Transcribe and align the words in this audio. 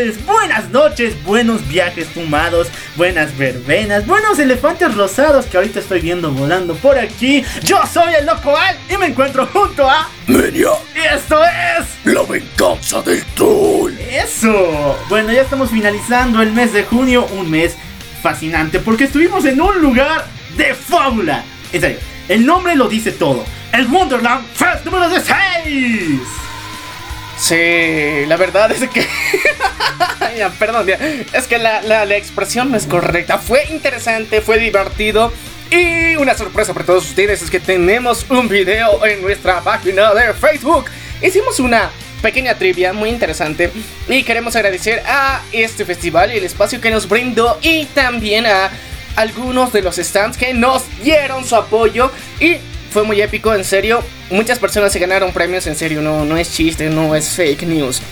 Tardes, 0.00 0.26
buenas 0.26 0.70
noches, 0.70 1.22
buenos 1.24 1.66
viajes 1.68 2.08
fumados, 2.08 2.68
buenas 2.96 3.36
verbenas, 3.36 4.06
buenos 4.06 4.38
elefantes 4.38 4.94
rosados 4.94 5.46
que 5.46 5.56
ahorita 5.56 5.80
estoy 5.80 6.00
viendo 6.00 6.30
volando 6.30 6.74
por 6.74 6.98
aquí. 6.98 7.44
Yo 7.62 7.78
soy 7.92 8.14
el 8.14 8.26
Loco 8.26 8.56
Al 8.56 8.76
y 8.88 8.96
me 8.96 9.06
encuentro 9.06 9.46
junto 9.46 9.88
a... 9.88 10.08
Menia, 10.26 10.70
Y 10.94 11.14
esto 11.14 11.40
es... 11.44 11.86
la 12.04 12.22
venganza 12.22 13.02
del 13.02 13.22
troll. 13.34 13.92
Eso. 13.98 14.98
Bueno, 15.08 15.32
ya 15.32 15.42
estamos 15.42 15.70
finalizando 15.70 16.40
el 16.40 16.52
mes 16.52 16.72
de 16.72 16.84
junio, 16.84 17.26
un 17.32 17.50
mes 17.50 17.76
fascinante 18.22 18.78
porque 18.78 19.04
estuvimos 19.04 19.44
en 19.44 19.60
un 19.60 19.80
lugar 19.80 20.26
de 20.56 20.74
fábula. 20.74 21.44
En 21.72 21.80
serio, 21.80 21.98
el 22.28 22.46
nombre 22.46 22.74
lo 22.74 22.88
dice 22.88 23.12
todo. 23.12 23.44
El 23.72 23.86
Wonderland 23.86 24.46
Fest 24.54 24.84
número 24.84 25.08
16. 25.08 26.20
Sí, 27.40 28.26
la 28.26 28.36
verdad 28.36 28.70
es 28.70 28.88
que. 28.90 29.06
ya, 30.36 30.50
perdón, 30.50 30.86
ya. 30.86 30.98
es 31.32 31.46
que 31.46 31.58
la, 31.58 31.80
la- 31.82 32.04
la 32.04 32.16
expresión 32.16 32.70
no 32.70 32.76
es 32.76 32.84
correcta. 32.86 33.38
Fue 33.38 33.64
interesante, 33.70 34.40
fue 34.42 34.58
divertido. 34.58 35.32
Y 35.70 36.16
una 36.16 36.36
sorpresa 36.36 36.74
para 36.74 36.84
todos 36.84 37.08
ustedes 37.08 37.42
es 37.42 37.50
que 37.50 37.60
tenemos 37.60 38.26
un 38.28 38.48
video 38.48 39.04
en 39.06 39.22
nuestra 39.22 39.60
página 39.60 40.12
de 40.12 40.34
Facebook. 40.34 40.86
Hicimos 41.22 41.60
una 41.60 41.90
pequeña 42.20 42.54
trivia 42.56 42.92
muy 42.92 43.08
interesante. 43.08 43.70
Y 44.08 44.22
queremos 44.24 44.54
agradecer 44.56 45.02
a 45.06 45.40
este 45.52 45.84
festival 45.86 46.34
y 46.34 46.38
el 46.38 46.44
espacio 46.44 46.80
que 46.80 46.90
nos 46.90 47.08
brindó. 47.08 47.58
Y 47.62 47.86
también 47.86 48.46
a 48.46 48.70
algunos 49.16 49.72
de 49.72 49.80
los 49.82 49.96
stands 49.96 50.36
que 50.36 50.52
nos 50.52 50.82
dieron 51.02 51.46
su 51.46 51.56
apoyo. 51.56 52.10
Y 52.40 52.56
fue 52.90 53.04
muy 53.04 53.20
épico, 53.20 53.54
en 53.54 53.64
serio. 53.64 54.02
Muchas 54.30 54.58
personas 54.58 54.92
se 54.92 54.98
ganaron 54.98 55.32
premios, 55.32 55.66
en 55.66 55.76
serio. 55.76 56.02
No, 56.02 56.24
no 56.24 56.36
es 56.36 56.52
chiste, 56.52 56.90
no 56.90 57.14
es 57.14 57.28
fake 57.30 57.62
news. 57.62 58.02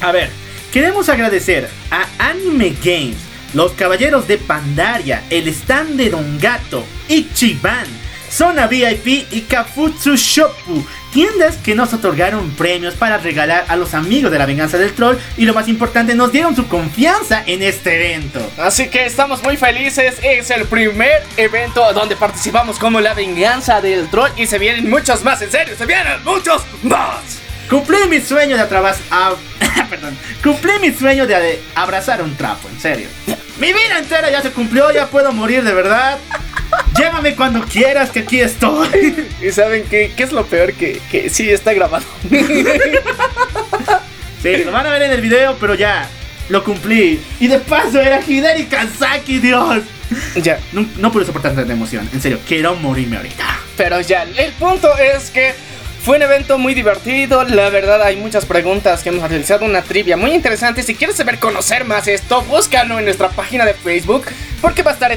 A 0.00 0.12
ver, 0.12 0.30
queremos 0.72 1.08
agradecer 1.08 1.68
a 1.90 2.06
Anime 2.18 2.74
Games, 2.82 3.16
los 3.54 3.72
Caballeros 3.72 4.28
de 4.28 4.38
Pandaria, 4.38 5.24
el 5.30 5.48
stand 5.48 5.96
de 5.96 6.10
Don 6.10 6.38
Gato, 6.38 6.84
Ichiban, 7.08 7.86
Zona 8.30 8.66
VIP 8.66 9.26
y 9.32 9.40
Kafutsu 9.48 10.16
Shoppu, 10.16 10.84
tiendas 11.12 11.56
que 11.56 11.74
nos 11.74 11.92
otorgaron 11.92 12.50
premios 12.50 12.94
para 12.94 13.18
regalar 13.18 13.64
a 13.68 13.76
los 13.76 13.94
amigos 13.94 14.30
de 14.30 14.38
la 14.38 14.46
venganza 14.46 14.78
del 14.78 14.92
troll 14.92 15.16
y 15.36 15.44
lo 15.44 15.54
más 15.54 15.68
importante, 15.68 16.14
nos 16.14 16.32
dieron 16.32 16.54
su 16.54 16.68
confianza 16.68 17.42
en 17.46 17.62
este 17.62 17.96
evento. 17.96 18.40
Así 18.58 18.88
que 18.88 19.06
estamos 19.06 19.42
muy 19.42 19.56
felices. 19.56 20.16
Es 20.22 20.50
el 20.50 20.66
primer 20.66 21.22
evento 21.36 21.92
donde 21.92 22.16
participamos 22.16 22.78
como 22.78 23.00
la 23.00 23.14
venganza 23.14 23.80
del 23.80 24.08
troll. 24.08 24.30
Y 24.36 24.46
se 24.46 24.58
vienen 24.58 24.88
muchos 24.88 25.24
más, 25.24 25.40
en 25.42 25.50
serio, 25.50 25.74
se 25.76 25.86
vienen 25.86 26.22
muchos 26.24 26.62
más. 26.82 27.47
Cumplí 27.68 27.98
mi 28.08 28.20
sueño 28.20 28.56
de 28.56 28.62
atrás. 28.62 28.98
perdón. 29.90 30.16
Cumplí 30.42 30.72
mi 30.80 30.92
sueño 30.92 31.26
de, 31.26 31.60
abrazar 31.74 32.22
un 32.22 32.34
trapo, 32.36 32.68
en 32.68 32.80
serio. 32.80 33.08
Mi 33.58 33.72
vida 33.72 33.98
entera 33.98 34.30
ya 34.30 34.40
se 34.42 34.50
cumplió, 34.50 34.90
ya 34.92 35.06
puedo 35.08 35.32
morir 35.32 35.62
de 35.64 35.74
verdad. 35.74 36.18
Llévame 36.96 37.34
cuando 37.34 37.62
quieras, 37.62 38.10
que 38.10 38.20
aquí 38.20 38.40
estoy. 38.40 39.28
¿Y 39.42 39.50
saben 39.52 39.84
qué, 39.88 40.12
qué 40.16 40.22
es 40.22 40.32
lo 40.32 40.46
peor? 40.46 40.72
Que, 40.74 41.00
que 41.10 41.28
sí 41.30 41.50
está 41.50 41.72
grabado. 41.72 42.04
Sí, 44.42 44.56
lo 44.58 44.70
van 44.70 44.86
a 44.86 44.90
ver 44.90 45.02
en 45.02 45.10
el 45.10 45.20
video, 45.20 45.56
pero 45.60 45.74
ya 45.74 46.08
lo 46.48 46.62
cumplí. 46.62 47.20
Y 47.40 47.48
de 47.48 47.58
paso 47.58 48.00
era 48.00 48.20
Hideri 48.24 48.66
Kazaki, 48.66 49.40
Dios. 49.40 49.82
ya, 50.36 50.60
No, 50.72 50.86
no 50.98 51.10
pude 51.10 51.24
soportar 51.26 51.56
tanta 51.56 51.72
emoción, 51.72 52.08
en 52.12 52.22
serio, 52.22 52.38
quiero 52.46 52.76
morirme 52.76 53.16
ahorita. 53.16 53.44
pero 53.76 54.00
ya, 54.00 54.22
el 54.22 54.52
punto 54.52 54.96
es 54.96 55.30
que 55.30 55.54
fue 56.08 56.16
un 56.16 56.22
evento 56.22 56.56
muy 56.56 56.72
divertido. 56.72 57.44
La 57.44 57.68
verdad, 57.68 58.02
hay 58.02 58.16
muchas 58.16 58.46
preguntas 58.46 59.02
que 59.02 59.10
hemos 59.10 59.28
realizado. 59.28 59.66
Una 59.66 59.82
trivia 59.82 60.16
muy 60.16 60.32
interesante. 60.32 60.82
Si 60.82 60.94
quieres 60.94 61.16
saber 61.16 61.38
conocer 61.38 61.84
más 61.84 62.08
esto, 62.08 62.40
búscalo 62.44 62.98
en 62.98 63.04
nuestra 63.04 63.28
página 63.28 63.66
de 63.66 63.74
Facebook. 63.74 64.24
Porque 64.62 64.82
va 64.82 64.92
a 64.92 64.94
estar 64.94 65.12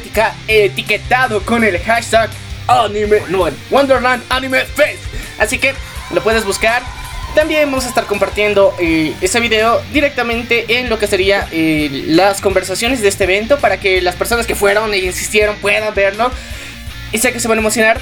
etiquetado 0.50 1.44
con 1.44 1.64
el 1.64 1.80
hashtag 1.80 2.30
Anime, 2.68 3.22
no, 3.30 3.48
Wonderland 3.70 4.22
Anime 4.28 4.66
Fest. 4.66 5.00
Así 5.40 5.60
que 5.60 5.74
lo 6.14 6.22
puedes 6.22 6.44
buscar. 6.44 6.84
También 7.36 7.72
vamos 7.72 7.86
a 7.86 7.88
estar 7.88 8.04
compartiendo 8.04 8.76
eh, 8.78 9.16
ese 9.22 9.40
video 9.40 9.82
directamente 9.94 10.78
en 10.78 10.90
lo 10.90 11.00
que 11.00 11.08
sería 11.08 11.48
eh, 11.54 12.04
las 12.08 12.42
conversaciones 12.42 13.00
de 13.00 13.08
este 13.08 13.24
evento 13.24 13.60
para 13.60 13.80
que 13.80 14.02
las 14.02 14.18
personas 14.18 14.46
que 14.46 14.56
fueron 14.56 14.94
e 14.94 14.98
insistieron 14.98 15.56
puedan 15.56 15.94
verlo. 15.94 16.30
Y 17.14 17.18
sé 17.20 17.32
que 17.32 17.40
se 17.40 17.48
van 17.48 17.60
a 17.60 17.62
emocionar. 17.62 18.02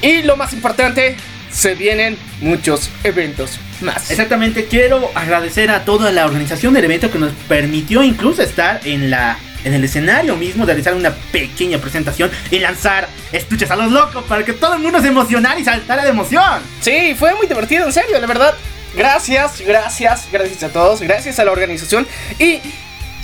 Y 0.00 0.22
lo 0.22 0.38
más 0.38 0.54
importante, 0.54 1.14
se 1.52 1.74
vienen 1.74 2.16
muchos 2.40 2.90
eventos 3.04 3.58
más. 3.80 4.10
Exactamente, 4.10 4.66
quiero 4.66 5.10
agradecer 5.14 5.70
a 5.70 5.84
toda 5.84 6.10
la 6.12 6.26
organización 6.26 6.74
del 6.74 6.84
evento 6.84 7.10
que 7.10 7.18
nos 7.18 7.32
permitió 7.48 8.02
incluso 8.02 8.42
estar 8.42 8.80
en 8.84 9.10
la 9.10 9.38
en 9.64 9.74
el 9.74 9.84
escenario 9.84 10.36
mismo 10.36 10.66
de 10.66 10.72
realizar 10.72 10.94
una 10.94 11.12
pequeña 11.30 11.78
presentación 11.78 12.30
y 12.50 12.58
lanzar 12.58 13.08
estuches 13.30 13.70
a 13.70 13.76
los 13.76 13.92
locos 13.92 14.24
para 14.24 14.44
que 14.44 14.52
todo 14.52 14.74
el 14.74 14.80
mundo 14.80 15.00
se 15.00 15.06
emocionara 15.06 15.58
y 15.58 15.64
saltara 15.64 16.02
de 16.02 16.10
emoción. 16.10 16.60
Sí, 16.80 17.14
fue 17.16 17.34
muy 17.36 17.46
divertido, 17.46 17.86
en 17.86 17.92
serio, 17.92 18.18
la 18.20 18.26
verdad. 18.26 18.54
Gracias, 18.96 19.60
gracias, 19.60 20.26
gracias 20.32 20.64
a 20.64 20.68
todos, 20.70 21.00
gracias 21.00 21.38
a 21.38 21.44
la 21.44 21.52
organización. 21.52 22.06
Y 22.38 22.58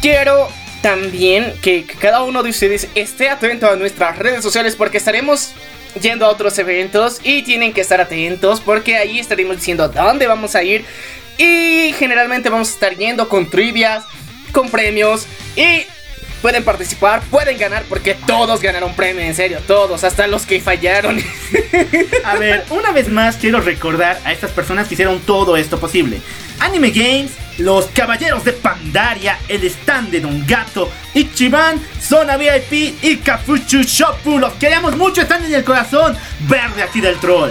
quiero 0.01 0.49
también 0.81 1.55
que 1.61 1.85
cada 1.85 2.23
uno 2.23 2.43
de 2.43 2.51
ustedes 2.51 2.89
esté 2.95 3.29
atento 3.29 3.69
a 3.69 3.77
nuestras 3.77 4.17
redes 4.17 4.43
sociales 4.43 4.77
porque 4.77 4.99
estaremos 4.99 5.53
yendo 6.01 6.27
a 6.27 6.29
otros 6.29 6.59
eventos 6.59 7.21
y 7.23 7.43
tienen 7.43 7.73
que 7.73 7.81
estar 7.81 8.01
atentos 8.01 8.61
porque 8.61 8.97
ahí 8.97 9.19
estaremos 9.19 9.57
diciendo 9.57 9.89
dónde 9.89 10.27
vamos 10.27 10.55
a 10.55 10.63
ir. 10.63 10.85
Y 11.39 11.95
generalmente 11.99 12.51
vamos 12.51 12.71
a 12.71 12.73
estar 12.73 12.97
yendo 12.97 13.29
con 13.29 13.49
trivias, 13.49 14.05
con 14.53 14.71
premios 14.71 15.27
y 15.55 15.85
pueden 16.43 16.65
participar, 16.65 17.23
pueden 17.31 17.59
ganar 17.59 17.85
porque 17.89 18.15
todos 18.15 18.61
ganaron 18.61 18.95
premio, 18.95 19.23
en 19.23 19.35
serio, 19.35 19.61
todos, 19.67 20.05
hasta 20.05 20.27
los 20.27 20.47
que 20.47 20.61
fallaron. 20.61 21.21
A 22.25 22.37
ver, 22.37 22.65
una 22.71 22.93
vez 22.93 23.09
más 23.09 23.37
quiero 23.37 23.61
recordar 23.61 24.21
a 24.25 24.33
estas 24.33 24.51
personas 24.51 24.89
que 24.89 24.95
hicieron 24.95 25.21
todo 25.21 25.57
esto 25.57 25.79
posible. 25.79 26.21
Anime 26.61 26.91
Games, 26.91 27.33
los 27.59 27.87
Caballeros 27.87 28.45
de 28.45 28.53
Pandaria, 28.53 29.39
el 29.49 29.65
stand 29.65 30.11
de 30.11 30.21
Don 30.21 30.47
Gato, 30.47 30.91
Ichiban, 31.15 31.81
Zona 32.01 32.37
VIP 32.37 33.03
y 33.03 33.17
Kafuchu 33.19 33.83
Shoppu. 33.83 34.39
Los 34.39 34.55
queremos 34.55 34.97
mucho, 34.97 35.23
están 35.23 35.45
en 35.45 35.55
el 35.55 35.65
corazón 35.65 36.17
verde 36.41 36.83
aquí 36.83 37.01
del 37.01 37.19
troll. 37.19 37.51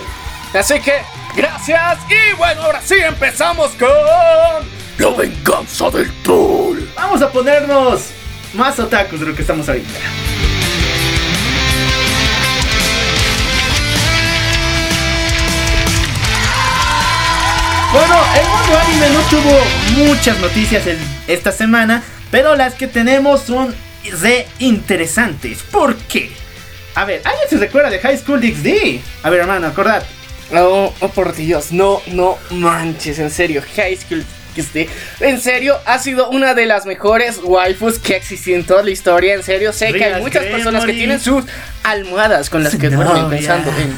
Así 0.54 0.80
que, 0.80 1.02
gracias. 1.36 2.00
Y 2.10 2.36
bueno, 2.36 2.64
ahora 2.64 2.82
sí 2.82 2.96
empezamos 2.96 3.72
con. 3.72 3.90
La 4.98 5.10
venganza 5.16 5.90
del 5.90 6.12
troll. 6.24 6.80
Vamos 6.96 7.22
a 7.22 7.32
ponernos 7.32 8.08
más 8.54 8.80
otakus 8.80 9.20
de 9.20 9.28
lo 9.28 9.36
que 9.36 9.42
estamos 9.42 9.68
ahorita. 9.70 10.47
Bueno, 17.98 18.16
el 18.40 18.48
mundo 18.48 18.80
anime 18.80 19.10
no 19.10 19.22
tuvo 19.22 20.06
muchas 20.06 20.38
noticias 20.38 20.86
en 20.86 21.00
esta 21.28 21.52
semana, 21.52 22.04
pero 22.30 22.56
las 22.56 22.76
que 22.76 22.86
tenemos 22.86 23.42
son 23.42 23.74
re 24.22 24.46
interesantes. 24.60 25.64
¿Por 25.64 25.96
qué? 25.96 26.30
A 26.94 27.06
ver, 27.06 27.24
¿alguien 27.26 27.50
se 27.50 27.58
recuerda 27.58 27.90
de 27.90 27.98
High 27.98 28.20
School 28.20 28.40
DxD? 28.40 29.00
A 29.24 29.32
ver, 29.32 29.40
hermano, 29.40 29.66
acordad. 29.66 30.04
Oh, 30.54 30.94
oh, 31.00 31.10
por 31.10 31.36
Dios, 31.36 31.72
no, 31.72 32.04
no 32.12 32.38
manches, 32.52 33.18
en 33.18 33.32
serio, 33.32 33.64
High 33.76 33.98
School 33.98 34.24
DxD, 34.56 34.88
en 35.22 35.42
serio, 35.42 35.80
ha 35.88 35.98
sido 35.98 36.30
una 36.30 36.54
de 36.54 36.68
las 36.68 36.86
mejores 36.86 37.40
waifus 37.44 37.98
que 37.98 38.16
existió 38.16 38.56
en 38.56 38.64
toda 38.64 38.84
la 38.84 38.92
historia, 38.92 39.34
en 39.34 39.42
serio, 39.42 39.74
sé 39.74 39.92
que 39.92 40.06
hay 40.06 40.22
muchas 40.22 40.46
personas 40.46 40.86
que 40.86 40.94
tienen 40.94 41.20
sus 41.20 41.46
almohadas 41.82 42.52
con 42.52 42.64
las 42.64 42.76
que 42.76 42.92
No, 42.92 43.04
duermen 43.04 43.30
pensando 43.30 43.72
en... 43.72 43.92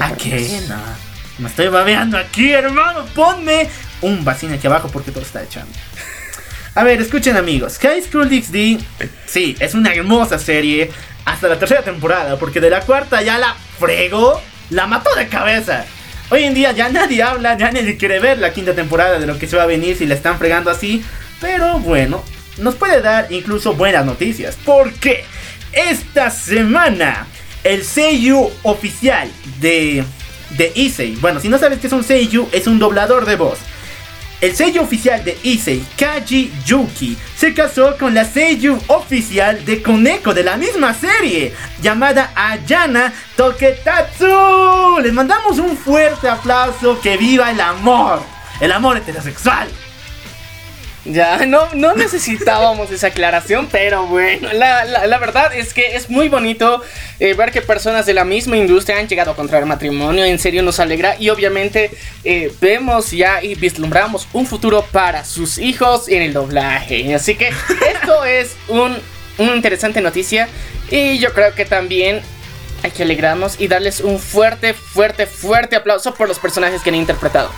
¿A 0.00 0.12
qué? 0.14 0.60
No. 0.68 1.05
Me 1.38 1.48
estoy 1.48 1.68
babeando 1.68 2.18
aquí, 2.18 2.52
hermano. 2.52 3.04
Ponme 3.14 3.68
un 4.00 4.24
vacío 4.24 4.52
aquí 4.52 4.66
abajo 4.66 4.88
porque 4.92 5.10
todo 5.10 5.22
está 5.22 5.42
echando. 5.42 5.72
A 6.74 6.84
ver, 6.84 7.00
escuchen 7.00 7.36
amigos. 7.36 7.78
High 7.78 8.02
School 8.02 8.28
DxD, 8.28 8.78
sí, 9.26 9.56
es 9.60 9.74
una 9.74 9.94
hermosa 9.94 10.38
serie. 10.38 10.90
hasta 11.24 11.48
la 11.48 11.58
tercera 11.58 11.82
temporada, 11.82 12.38
porque 12.38 12.60
de 12.60 12.70
la 12.70 12.82
cuarta 12.82 13.20
ya 13.20 13.36
la 13.36 13.56
fregó, 13.80 14.40
la 14.70 14.86
mató 14.86 15.12
de 15.16 15.26
cabeza. 15.26 15.84
Hoy 16.30 16.44
en 16.44 16.54
día 16.54 16.72
ya 16.72 16.88
nadie 16.88 17.22
habla, 17.22 17.56
ya 17.56 17.70
nadie 17.72 17.96
quiere 17.96 18.20
ver 18.20 18.38
la 18.38 18.52
quinta 18.52 18.74
temporada 18.74 19.18
de 19.18 19.26
lo 19.26 19.38
que 19.38 19.46
se 19.46 19.56
va 19.56 19.64
a 19.64 19.66
venir 19.66 19.96
si 19.96 20.06
la 20.06 20.14
están 20.14 20.38
fregando 20.38 20.70
así. 20.70 21.04
Pero 21.40 21.80
bueno, 21.80 22.22
nos 22.58 22.74
puede 22.74 23.00
dar 23.00 23.26
incluso 23.30 23.74
buenas 23.74 24.04
noticias. 24.04 24.56
Porque 24.64 25.24
esta 25.72 26.30
semana 26.30 27.26
el 27.64 27.84
Seiyu 27.84 28.50
oficial 28.62 29.30
de, 29.60 30.04
de 30.50 30.72
Issei. 30.74 31.16
Bueno, 31.16 31.40
si 31.40 31.48
no 31.48 31.58
sabes 31.58 31.78
qué 31.78 31.86
es 31.86 31.92
un 31.92 32.04
Seiyu, 32.04 32.48
es 32.52 32.66
un 32.66 32.78
doblador 32.78 33.26
de 33.26 33.36
voz. 33.36 33.58
El 34.40 34.54
sello 34.54 34.82
oficial 34.82 35.24
de 35.24 35.38
Issei, 35.44 35.82
Kaji 35.96 36.52
Yuki, 36.66 37.16
se 37.36 37.54
casó 37.54 37.96
con 37.96 38.12
la 38.12 38.26
sello 38.26 38.78
oficial 38.88 39.64
de 39.64 39.82
Koneko 39.82 40.34
de 40.34 40.44
la 40.44 40.58
misma 40.58 40.92
serie, 40.92 41.54
llamada 41.80 42.32
Ayana 42.34 43.14
Toketatsu. 43.34 45.00
Les 45.02 45.12
mandamos 45.12 45.58
un 45.58 45.76
fuerte 45.76 46.28
aplauso, 46.28 47.00
que 47.00 47.16
viva 47.16 47.50
el 47.50 47.60
amor, 47.60 48.22
el 48.60 48.72
amor 48.72 48.98
heterosexual. 48.98 49.68
Ya, 51.08 51.46
no, 51.46 51.68
no 51.74 51.94
necesitábamos 51.94 52.90
esa 52.90 53.08
aclaración, 53.08 53.68
pero 53.70 54.06
bueno, 54.06 54.52
la, 54.52 54.84
la, 54.84 55.06
la 55.06 55.18
verdad 55.18 55.54
es 55.54 55.72
que 55.72 55.94
es 55.94 56.10
muy 56.10 56.28
bonito 56.28 56.82
eh, 57.20 57.34
ver 57.34 57.52
que 57.52 57.62
personas 57.62 58.06
de 58.06 58.14
la 58.14 58.24
misma 58.24 58.56
industria 58.56 58.98
han 58.98 59.06
llegado 59.06 59.30
a 59.30 59.36
contraer 59.36 59.66
matrimonio, 59.66 60.24
en 60.24 60.38
serio 60.38 60.62
nos 60.62 60.80
alegra 60.80 61.16
y 61.18 61.28
obviamente 61.28 61.90
eh, 62.24 62.52
vemos 62.60 63.12
ya 63.12 63.42
y 63.42 63.54
vislumbramos 63.54 64.26
un 64.32 64.46
futuro 64.46 64.84
para 64.90 65.24
sus 65.24 65.58
hijos 65.58 66.08
en 66.08 66.22
el 66.22 66.32
doblaje. 66.32 67.14
Así 67.14 67.36
que 67.36 67.48
esto 67.48 68.24
es 68.24 68.56
un, 68.66 68.96
una 69.38 69.54
interesante 69.54 70.00
noticia 70.00 70.48
y 70.90 71.18
yo 71.18 71.32
creo 71.32 71.54
que 71.54 71.64
también 71.64 72.20
hay 72.82 72.90
que 72.90 73.04
alegrarnos 73.04 73.60
y 73.60 73.68
darles 73.68 74.00
un 74.00 74.18
fuerte, 74.18 74.74
fuerte, 74.74 75.26
fuerte 75.26 75.76
aplauso 75.76 76.14
por 76.14 76.26
los 76.26 76.38
personajes 76.38 76.82
que 76.82 76.90
han 76.90 76.96
interpretado. 76.96 77.50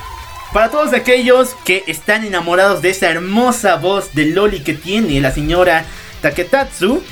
Para 0.53 0.71
todos 0.71 0.95
aquellos 0.95 1.55
que 1.65 1.85
están 1.87 2.25
enamorados 2.25 2.81
de 2.81 2.91
esa 2.91 3.11
hermosa 3.11 3.77
voz 3.77 4.15
de 4.15 4.27
Loli 4.27 4.61
que 4.61 4.73
tiene 4.73 5.21
la 5.21 5.31
señora 5.31 5.85
Taketatsu, 6.23 7.03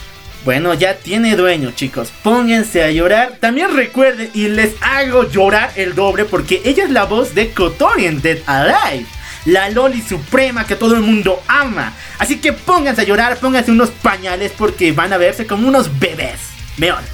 bueno, 0.47 0.73
ya 0.73 0.97
tiene 0.97 1.37
dueño, 1.37 1.73
chicos. 1.73 2.13
Pónganse 2.23 2.83
a 2.83 2.91
llorar. 2.91 3.37
También 3.39 3.75
recuerden 3.75 4.31
y 4.33 4.49
les 4.49 4.75
hago 4.81 5.29
llorar 5.29 5.71
el 5.77 5.95
doble 5.95 6.25
porque 6.25 6.63
ella 6.65 6.85
es 6.85 6.91
la 6.91 7.05
voz 7.05 7.35
de 7.35 7.51
Kotori 7.51 8.07
en 8.07 8.23
Dead 8.23 8.39
Alive. 8.47 9.07
La 9.45 9.69
Loli 9.69 10.01
suprema 10.01 10.67
que 10.67 10.77
todo 10.77 10.95
el 10.95 11.03
mundo 11.03 11.43
ama. 11.47 11.93
Así 12.19 12.39
que 12.39 12.55
pónganse 12.55 13.03
a 13.03 13.05
llorar, 13.05 13.37
pónganse 13.37 13.71
unos 13.71 13.91
pañales 13.91 14.53
porque 14.57 14.93
van 14.93 15.13
a 15.13 15.19
verse 15.19 15.47
como 15.47 15.69
unos 15.69 15.99
bebés. 15.99 16.41
Meón. 16.79 17.05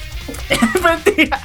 Mentira. 0.85 1.41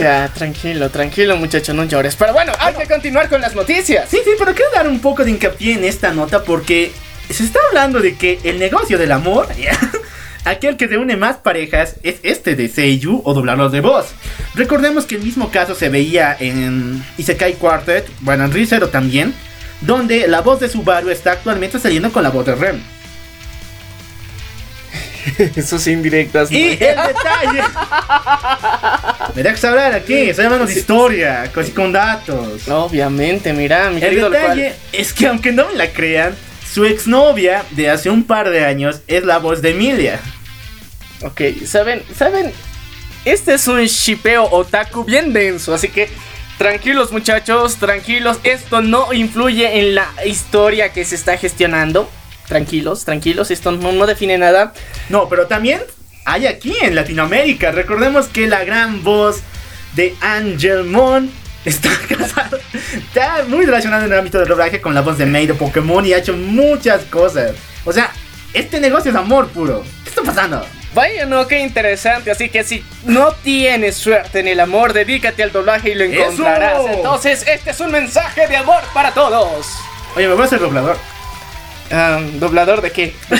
Ya, 0.00 0.28
tranquilo, 0.28 0.90
tranquilo 0.90 1.36
muchacho, 1.36 1.74
no 1.74 1.84
llores. 1.84 2.16
Pero 2.16 2.32
bueno, 2.32 2.52
hay 2.60 2.74
que 2.74 2.86
continuar 2.86 3.28
con 3.28 3.40
las 3.40 3.54
noticias. 3.54 4.08
Sí, 4.08 4.18
sí, 4.24 4.30
pero 4.38 4.54
quiero 4.54 4.70
dar 4.72 4.88
un 4.88 5.00
poco 5.00 5.24
de 5.24 5.30
hincapié 5.30 5.74
en 5.74 5.84
esta 5.84 6.12
nota 6.12 6.44
porque 6.44 6.92
se 7.30 7.44
está 7.44 7.58
hablando 7.68 8.00
de 8.00 8.16
que 8.16 8.38
el 8.44 8.58
negocio 8.58 8.96
del 8.96 9.12
amor, 9.12 9.48
aquel 10.44 10.76
que 10.76 10.86
reúne 10.86 11.16
más 11.16 11.36
parejas, 11.36 11.96
es 12.02 12.16
este 12.22 12.54
de 12.54 12.68
Seiyu 12.68 13.22
o 13.24 13.34
doblador 13.34 13.70
de 13.70 13.80
voz. 13.80 14.06
Recordemos 14.54 15.04
que 15.04 15.16
el 15.16 15.22
mismo 15.22 15.50
caso 15.50 15.74
se 15.74 15.88
veía 15.88 16.36
en 16.38 17.04
Isekai 17.18 17.54
Quartet, 17.54 18.08
bueno, 18.20 18.44
en 18.44 18.52
ReZero 18.52 18.88
también, 18.88 19.34
donde 19.80 20.28
la 20.28 20.40
voz 20.40 20.60
de 20.60 20.68
Subaru 20.68 21.10
está 21.10 21.32
actualmente 21.32 21.78
saliendo 21.78 22.12
con 22.12 22.22
la 22.22 22.30
voz 22.30 22.46
de 22.46 22.54
Rem. 22.54 22.80
Esos 25.56 25.86
indirectas. 25.86 26.50
Y 26.50 26.70
el 26.72 26.78
detalle. 26.78 27.62
Me 29.34 29.42
dejas 29.42 29.64
hablar 29.64 29.92
aquí, 29.92 30.30
estoy 30.30 30.46
hablando 30.46 30.66
de 30.66 30.74
historia, 30.74 31.50
casi 31.52 31.72
con 31.72 31.92
datos. 31.92 32.68
Obviamente, 32.68 33.52
mira, 33.52 33.90
mi 33.90 34.02
El 34.02 34.20
detalle 34.20 34.74
es 34.92 35.12
que 35.12 35.26
aunque 35.26 35.52
no 35.52 35.68
me 35.68 35.74
la 35.74 35.92
crean, 35.92 36.34
su 36.72 36.84
exnovia 36.84 37.64
de 37.70 37.90
hace 37.90 38.10
un 38.10 38.24
par 38.24 38.50
de 38.50 38.64
años 38.64 39.00
es 39.06 39.24
la 39.24 39.38
voz 39.38 39.62
de 39.62 39.70
Emilia. 39.70 40.20
Ok, 41.22 41.42
¿saben? 41.66 42.02
¿Saben? 42.16 42.52
Este 43.24 43.54
es 43.54 43.68
un 43.68 43.84
shipeo 43.84 44.44
otaku 44.44 45.04
bien 45.04 45.32
denso, 45.32 45.74
así 45.74 45.88
que 45.88 46.08
tranquilos 46.56 47.12
muchachos, 47.12 47.76
tranquilos, 47.76 48.38
esto 48.42 48.80
no 48.80 49.12
influye 49.12 49.80
en 49.80 49.94
la 49.94 50.08
historia 50.24 50.92
que 50.92 51.04
se 51.04 51.14
está 51.14 51.36
gestionando. 51.36 52.10
Tranquilos, 52.48 53.04
tranquilos, 53.04 53.50
esto 53.50 53.72
no, 53.72 53.92
no 53.92 54.06
define 54.06 54.38
nada. 54.38 54.72
No, 55.08 55.28
pero 55.28 55.46
también 55.46 55.82
hay 56.24 56.46
aquí 56.46 56.74
en 56.82 56.94
Latinoamérica. 56.94 57.70
Recordemos 57.72 58.26
que 58.26 58.46
la 58.46 58.64
gran 58.64 59.02
voz 59.04 59.40
de 59.94 60.14
Angel 60.20 60.84
Mon 60.84 61.30
está 61.64 61.90
casado, 62.08 62.58
está 62.94 63.44
muy 63.48 63.66
relacionado 63.66 64.04
en 64.06 64.12
el 64.12 64.18
ámbito 64.18 64.38
del 64.38 64.48
doblaje 64.48 64.80
con 64.80 64.94
la 64.94 65.02
voz 65.02 65.18
de 65.18 65.26
Mei 65.26 65.46
de 65.46 65.54
Pokémon 65.54 66.04
y 66.06 66.12
ha 66.12 66.18
hecho 66.18 66.34
muchas 66.34 67.02
cosas. 67.04 67.52
O 67.84 67.92
sea, 67.92 68.12
este 68.54 68.80
negocio 68.80 69.10
es 69.10 69.16
amor 69.16 69.48
puro. 69.48 69.84
¿Qué 70.04 70.10
está 70.10 70.22
pasando? 70.22 70.64
Vaya, 70.94 71.26
no, 71.26 71.46
qué 71.46 71.60
interesante. 71.60 72.30
Así 72.30 72.48
que 72.48 72.64
si 72.64 72.82
no 73.04 73.32
tienes 73.42 73.96
suerte 73.96 74.40
en 74.40 74.48
el 74.48 74.60
amor, 74.60 74.94
dedícate 74.94 75.42
al 75.42 75.52
doblaje 75.52 75.90
y 75.90 75.94
lo 75.94 76.04
¡Eso! 76.04 76.22
encontrarás. 76.22 76.86
Entonces, 76.86 77.44
este 77.46 77.70
es 77.70 77.80
un 77.80 77.92
mensaje 77.92 78.48
de 78.48 78.56
amor 78.56 78.82
para 78.94 79.12
todos. 79.12 79.66
Oye, 80.16 80.26
me 80.26 80.34
voy 80.34 80.42
a 80.42 80.46
hacer 80.46 80.60
doblador. 80.60 80.96
Ah, 81.90 82.20
¿Doblador 82.34 82.82
de 82.82 82.92
qué? 82.92 83.14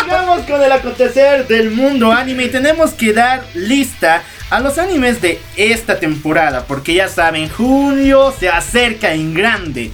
Sigamos 0.00 0.40
con 0.46 0.62
el 0.62 0.72
acontecer 0.72 1.46
del 1.46 1.70
mundo 1.70 2.10
anime 2.12 2.44
y 2.44 2.48
tenemos 2.48 2.94
que 2.94 3.12
dar 3.12 3.44
lista 3.54 4.22
a 4.48 4.60
los 4.60 4.78
animes 4.78 5.20
de 5.20 5.40
esta 5.56 5.98
temporada, 5.98 6.64
porque 6.66 6.94
ya 6.94 7.08
saben, 7.08 7.48
junio 7.48 8.32
se 8.38 8.48
acerca 8.48 9.12
en 9.12 9.34
grande. 9.34 9.90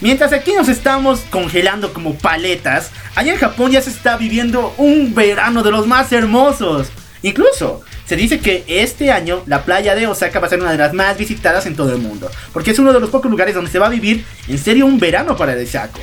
Mientras 0.00 0.32
aquí 0.32 0.52
nos 0.52 0.68
estamos 0.68 1.20
congelando 1.30 1.92
como 1.92 2.14
paletas, 2.14 2.90
allá 3.14 3.32
en 3.32 3.38
Japón 3.38 3.72
ya 3.72 3.80
se 3.80 3.90
está 3.90 4.16
viviendo 4.16 4.74
un 4.76 5.14
verano 5.14 5.62
de 5.62 5.70
los 5.70 5.86
más 5.86 6.12
hermosos. 6.12 6.88
Incluso 7.22 7.82
se 8.06 8.16
dice 8.16 8.38
que 8.40 8.64
este 8.68 9.10
año 9.10 9.42
la 9.46 9.62
playa 9.64 9.94
de 9.94 10.06
Osaka 10.06 10.38
va 10.40 10.46
a 10.46 10.50
ser 10.50 10.60
una 10.60 10.72
de 10.72 10.78
las 10.78 10.92
más 10.92 11.16
visitadas 11.16 11.66
en 11.66 11.74
todo 11.76 11.92
el 11.92 11.98
mundo, 11.98 12.30
porque 12.52 12.70
es 12.72 12.78
uno 12.78 12.92
de 12.92 13.00
los 13.00 13.10
pocos 13.10 13.30
lugares 13.30 13.54
donde 13.54 13.70
se 13.70 13.78
va 13.78 13.86
a 13.86 13.90
vivir 13.90 14.24
en 14.48 14.58
serio 14.58 14.86
un 14.86 14.98
verano 14.98 15.36
para 15.36 15.52
el 15.54 15.66
saco. 15.66 16.00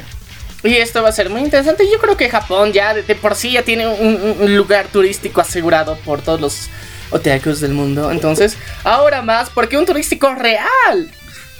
Y 0.64 0.76
esto 0.76 1.02
va 1.02 1.10
a 1.10 1.12
ser 1.12 1.30
muy 1.32 1.42
interesante. 1.42 1.86
Yo 1.92 1.98
creo 2.00 2.16
que 2.18 2.30
Japón 2.30 2.72
ya 2.72 2.94
de, 2.94 3.04
por 3.16 3.34
sí 3.36 3.52
ya 3.54 3.64
tiene 3.64 3.88
un- 3.88 4.36
un 4.40 4.56
lugar 4.56 4.86
turístico 4.88 5.42
asegurado 5.42 5.96
por 6.06 6.22
todos 6.22 6.40
los 6.40 6.70
otakus 7.10 7.60
del 7.62 7.74
mundo. 7.74 8.12
Entonces, 8.12 8.58
ahora 8.84 9.22
más, 9.24 9.50
porque 9.50 9.78
un 9.78 9.86
turístico 9.88 10.34
real. 10.36 11.12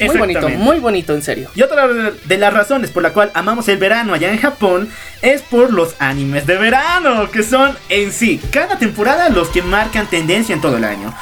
Muy 0.08 0.18
bonito, 0.18 0.50
muy 0.50 0.80
bonito, 0.80 1.14
en 1.14 1.22
serio. 1.22 1.50
Y 1.56 1.62
otra 1.62 1.88
de 1.88 2.38
las 2.38 2.54
razones 2.54 2.92
por 2.92 3.04
la 3.04 3.14
cual 3.14 3.32
amamos 3.34 3.68
el 3.68 3.78
verano 3.78 4.14
allá 4.14 4.32
en 4.32 4.40
Japón 4.40 4.90
es 5.22 5.42
por 5.42 5.72
los 5.72 5.96
animes 6.00 6.48
de 6.48 6.58
verano, 6.58 7.30
que 7.30 7.44
son 7.44 7.78
en 7.90 8.12
sí 8.12 8.40
cada 8.52 8.78
temporada 8.78 9.30
los 9.30 9.50
que 9.50 9.62
marcan 9.62 10.08
tendencia 10.08 10.54
en 10.54 10.62
todo 10.62 10.78
el 10.78 10.84
año. 10.84 11.14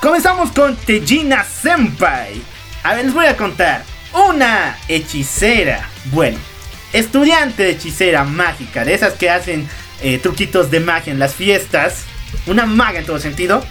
Comenzamos 0.00 0.50
con 0.50 0.76
Tejina 0.76 1.44
Senpai. 1.44 2.42
A 2.82 2.94
ver, 2.94 3.04
les 3.04 3.14
voy 3.14 3.26
a 3.26 3.36
contar. 3.36 3.84
Una 4.28 4.76
hechicera, 4.88 5.88
bueno, 6.06 6.38
estudiante 6.92 7.62
de 7.62 7.70
hechicera 7.70 8.24
mágica, 8.24 8.84
de 8.84 8.94
esas 8.94 9.14
que 9.14 9.30
hacen 9.30 9.66
eh, 10.02 10.18
truquitos 10.18 10.70
de 10.70 10.80
magia 10.80 11.12
en 11.12 11.18
las 11.18 11.34
fiestas, 11.34 12.04
una 12.46 12.66
maga 12.66 12.98
en 12.98 13.06
todo 13.06 13.18
sentido, 13.18 13.64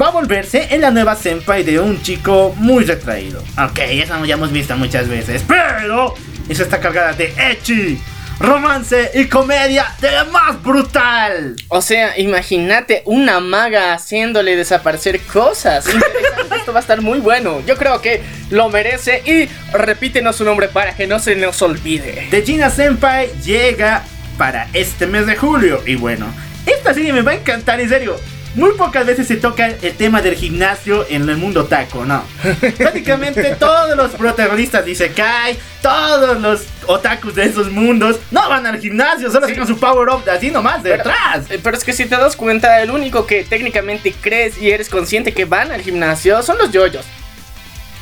va 0.00 0.08
a 0.08 0.10
volverse 0.10 0.68
en 0.70 0.80
la 0.80 0.90
nueva 0.90 1.14
senpai 1.14 1.62
de 1.62 1.78
un 1.78 2.00
chico 2.02 2.54
muy 2.56 2.84
retraído. 2.84 3.42
Ok, 3.62 3.80
eso 3.80 4.24
ya 4.24 4.34
hemos 4.34 4.50
visto 4.50 4.76
muchas 4.76 5.08
veces, 5.08 5.44
pero 5.46 6.14
eso 6.48 6.62
está 6.62 6.80
cargada 6.80 7.12
de 7.12 7.34
echi, 7.50 8.00
romance 8.38 9.10
y 9.14 9.26
comedia 9.26 9.94
de 10.00 10.10
la 10.10 10.24
más 10.24 10.62
brutal. 10.62 11.54
O 11.68 11.82
sea, 11.82 12.18
imagínate 12.18 13.02
una 13.04 13.40
maga 13.40 13.92
haciéndole 13.92 14.56
desaparecer 14.56 15.20
cosas. 15.20 15.86
Interesante, 15.86 16.56
esto 16.56 16.72
va 16.72 16.78
a 16.78 16.82
estar 16.82 17.02
muy 17.02 17.18
bueno. 17.18 17.62
Yo 17.66 17.76
creo 17.76 18.00
que 18.00 18.22
lo 18.48 18.70
merece. 18.70 19.22
Y 19.26 19.48
repítenos 19.76 20.36
su 20.36 20.44
nombre 20.44 20.68
para 20.68 20.96
que 20.96 21.06
no 21.06 21.18
se 21.18 21.36
nos 21.36 21.60
olvide. 21.60 22.28
De 22.30 22.42
Gina 22.42 22.70
Senpai 22.70 23.30
llega 23.44 24.04
para 24.38 24.68
este 24.72 25.06
mes 25.06 25.26
de 25.26 25.36
julio. 25.36 25.82
Y 25.86 25.96
bueno, 25.96 26.26
esta 26.64 26.94
serie 26.94 27.12
me 27.12 27.20
va 27.20 27.32
a 27.32 27.34
encantar, 27.34 27.78
en 27.80 27.90
serio. 27.90 28.16
Muy 28.56 28.72
pocas 28.72 29.06
veces 29.06 29.28
se 29.28 29.36
toca 29.36 29.66
el 29.68 29.94
tema 29.96 30.20
del 30.22 30.34
gimnasio 30.34 31.06
en 31.08 31.28
el 31.28 31.36
mundo 31.36 31.66
taco, 31.66 32.04
no. 32.04 32.24
Prácticamente 32.78 33.54
todos 33.54 33.96
los 33.96 34.10
protagonistas 34.12 34.84
de 34.84 34.90
Isekai, 34.90 35.56
todos 35.80 36.40
los 36.40 36.62
otakus 36.86 37.36
de 37.36 37.44
esos 37.44 37.70
mundos, 37.70 38.18
no 38.32 38.48
van 38.48 38.66
al 38.66 38.80
gimnasio, 38.80 39.30
solo 39.30 39.46
Sí. 39.46 39.52
sacan 39.54 39.68
su 39.68 39.78
power 39.78 40.08
up 40.08 40.24
de 40.24 40.32
así 40.32 40.50
nomás, 40.50 40.82
de 40.82 40.90
Pero- 40.90 41.02
atrás. 41.02 41.44
eh, 41.48 41.60
Pero 41.62 41.76
es 41.76 41.84
que 41.84 41.92
si 41.92 42.06
te 42.06 42.16
das 42.16 42.34
cuenta, 42.34 42.80
el 42.82 42.90
único 42.90 43.24
que 43.24 43.44
técnicamente 43.44 44.12
crees 44.20 44.58
y 44.60 44.70
eres 44.72 44.88
consciente 44.88 45.32
que 45.32 45.44
van 45.44 45.70
al 45.70 45.80
gimnasio 45.82 46.42
son 46.42 46.58
los 46.58 46.72
yoyos. 46.72 47.04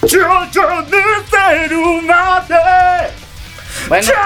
Chocho 0.00 0.83
de 0.90 1.02
Serumate. 1.69 2.55
Bueno, 3.88 4.07
Chaya. 4.09 4.19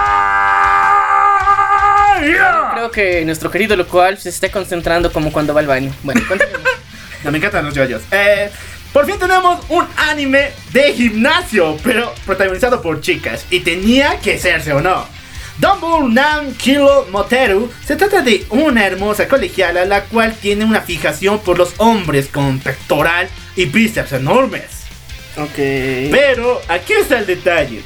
Veo 2.20 2.90
que 2.90 3.24
nuestro 3.24 3.50
querido 3.50 3.76
local 3.76 4.18
se 4.18 4.28
está 4.28 4.50
concentrando 4.50 5.12
como 5.12 5.32
cuando 5.32 5.54
va 5.54 5.60
al 5.60 5.66
baño. 5.66 5.92
Bueno. 6.02 6.20
No, 7.24 7.30
me 7.30 7.38
encantan 7.38 7.64
los 7.64 7.72
yoyos. 7.72 8.02
Eh, 8.10 8.50
por 8.92 9.06
fin 9.06 9.16
tenemos 9.16 9.64
un 9.68 9.86
anime 9.96 10.50
de 10.72 10.92
gimnasio, 10.92 11.76
pero 11.84 12.12
protagonizado 12.26 12.82
por 12.82 13.00
chicas. 13.00 13.46
Y 13.48 13.60
tenía 13.60 14.18
que 14.18 14.40
serse 14.40 14.72
o 14.72 14.80
no. 14.80 15.06
Dumbo 15.58 16.08
Nam 16.08 16.52
Kilo 16.54 17.06
Moteru 17.12 17.70
se 17.86 17.94
trata 17.94 18.22
de 18.22 18.44
una 18.50 18.84
hermosa 18.84 19.28
colegiala 19.28 19.84
la 19.84 20.02
cual 20.02 20.34
tiene 20.34 20.64
una 20.64 20.80
fijación 20.80 21.38
por 21.38 21.58
los 21.58 21.74
hombres 21.76 22.26
con 22.26 22.58
pectoral 22.58 23.28
y 23.54 23.66
bíceps 23.66 24.12
enormes. 24.14 24.64
ok. 25.36 26.10
Pero 26.10 26.60
aquí 26.66 26.94
está 26.94 27.20
el 27.20 27.26
detalle. 27.26 27.82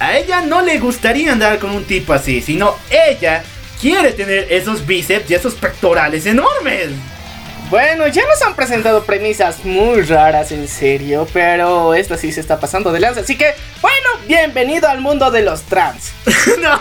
A 0.00 0.16
ella 0.16 0.40
no 0.40 0.62
le 0.62 0.78
gustaría 0.78 1.30
andar 1.32 1.58
con 1.58 1.72
un 1.72 1.84
tipo 1.84 2.14
así, 2.14 2.40
sino 2.40 2.74
ella 2.88 3.42
quiere 3.80 4.12
tener 4.12 4.46
esos 4.50 4.86
bíceps 4.86 5.30
y 5.30 5.34
esos 5.34 5.54
pectorales 5.54 6.26
enormes. 6.26 6.90
Bueno, 7.70 8.06
ya 8.08 8.26
nos 8.26 8.40
han 8.42 8.54
presentado 8.54 9.04
premisas 9.04 9.62
muy 9.64 10.00
raras, 10.02 10.52
en 10.52 10.66
serio, 10.68 11.26
pero 11.34 11.94
esta 11.94 12.16
sí 12.16 12.32
se 12.32 12.40
está 12.40 12.58
pasando 12.58 12.92
de 12.92 13.00
lanza. 13.00 13.20
Así 13.20 13.36
que, 13.36 13.52
bueno, 13.82 14.08
bienvenido 14.26 14.88
al 14.88 15.02
mundo 15.02 15.30
de 15.30 15.42
los 15.42 15.62
trans. 15.62 16.12
no, 16.62 16.80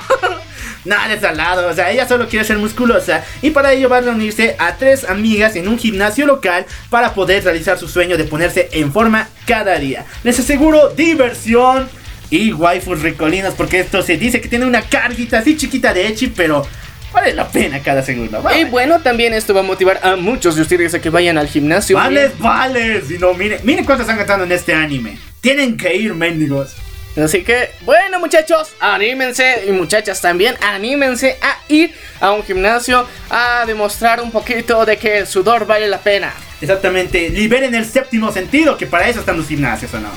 nada 0.85 1.09
de 1.09 1.19
salado. 1.19 1.67
O 1.67 1.73
sea, 1.73 1.91
ella 1.91 2.07
solo 2.07 2.29
quiere 2.29 2.45
ser 2.45 2.57
musculosa 2.57 3.25
y 3.41 3.51
para 3.51 3.73
ello 3.73 3.89
va 3.89 3.97
a 3.97 4.01
reunirse 4.01 4.55
a 4.59 4.77
tres 4.77 5.03
amigas 5.03 5.57
en 5.57 5.67
un 5.67 5.77
gimnasio 5.77 6.25
local 6.25 6.65
para 6.89 7.13
poder 7.13 7.43
realizar 7.43 7.77
su 7.77 7.89
sueño 7.89 8.15
de 8.15 8.23
ponerse 8.23 8.69
en 8.71 8.93
forma 8.93 9.27
cada 9.45 9.77
día. 9.77 10.05
Les 10.23 10.39
aseguro 10.39 10.89
diversión 10.91 11.89
y 12.29 12.53
waifus 12.53 13.01
ricolinas 13.01 13.53
porque 13.55 13.81
esto 13.81 14.01
se 14.01 14.17
dice 14.17 14.39
que 14.39 14.49
tiene 14.49 14.65
una 14.65 14.83
carguita 14.83 15.39
así 15.39 15.57
chiquita 15.57 15.93
de 15.93 16.07
Echi, 16.07 16.27
pero 16.27 16.65
vale 17.11 17.33
la 17.33 17.47
pena 17.47 17.81
cada 17.81 18.01
segundo. 18.03 18.39
Y 18.39 18.43
Vale. 18.43 18.65
bueno, 18.65 18.99
también 19.01 19.33
esto 19.33 19.53
va 19.53 19.61
a 19.61 19.63
motivar 19.63 19.99
a 20.03 20.15
muchos 20.15 20.55
de 20.55 20.61
ustedes 20.61 20.93
a 20.93 20.99
que 21.01 21.09
vayan 21.09 21.37
al 21.37 21.47
gimnasio. 21.47 21.97
Vale, 21.97 22.31
vale. 22.37 23.01
Si 23.01 23.17
no, 23.17 23.33
miren, 23.33 23.59
miren 23.63 23.85
cuánto 23.85 24.03
están 24.03 24.17
gastando 24.17 24.45
en 24.45 24.51
este 24.51 24.73
anime. 24.73 25.17
Tienen 25.41 25.77
que 25.77 25.95
ir, 25.95 26.13
mendigos. 26.13 26.75
Así 27.15 27.43
que, 27.43 27.71
bueno 27.81 28.19
muchachos, 28.19 28.73
anímense 28.79 29.63
y 29.67 29.71
muchachas 29.71 30.21
también, 30.21 30.55
anímense 30.61 31.37
a 31.41 31.57
ir 31.67 31.91
a 32.19 32.31
un 32.31 32.43
gimnasio 32.43 33.07
a 33.31 33.63
demostrar 33.65 34.21
un 34.21 34.29
poquito 34.29 34.85
de 34.85 34.97
que 34.97 35.17
el 35.17 35.25
sudor 35.27 35.65
vale 35.65 35.87
la 35.87 35.97
pena. 35.97 36.31
Exactamente, 36.61 37.29
liberen 37.29 37.73
el 37.73 37.85
séptimo 37.85 38.31
sentido, 38.31 38.77
que 38.77 38.85
para 38.85 39.09
eso 39.09 39.21
están 39.21 39.37
los 39.37 39.47
gimnasios, 39.47 39.91
¿o 39.95 39.99
no? 39.99 40.09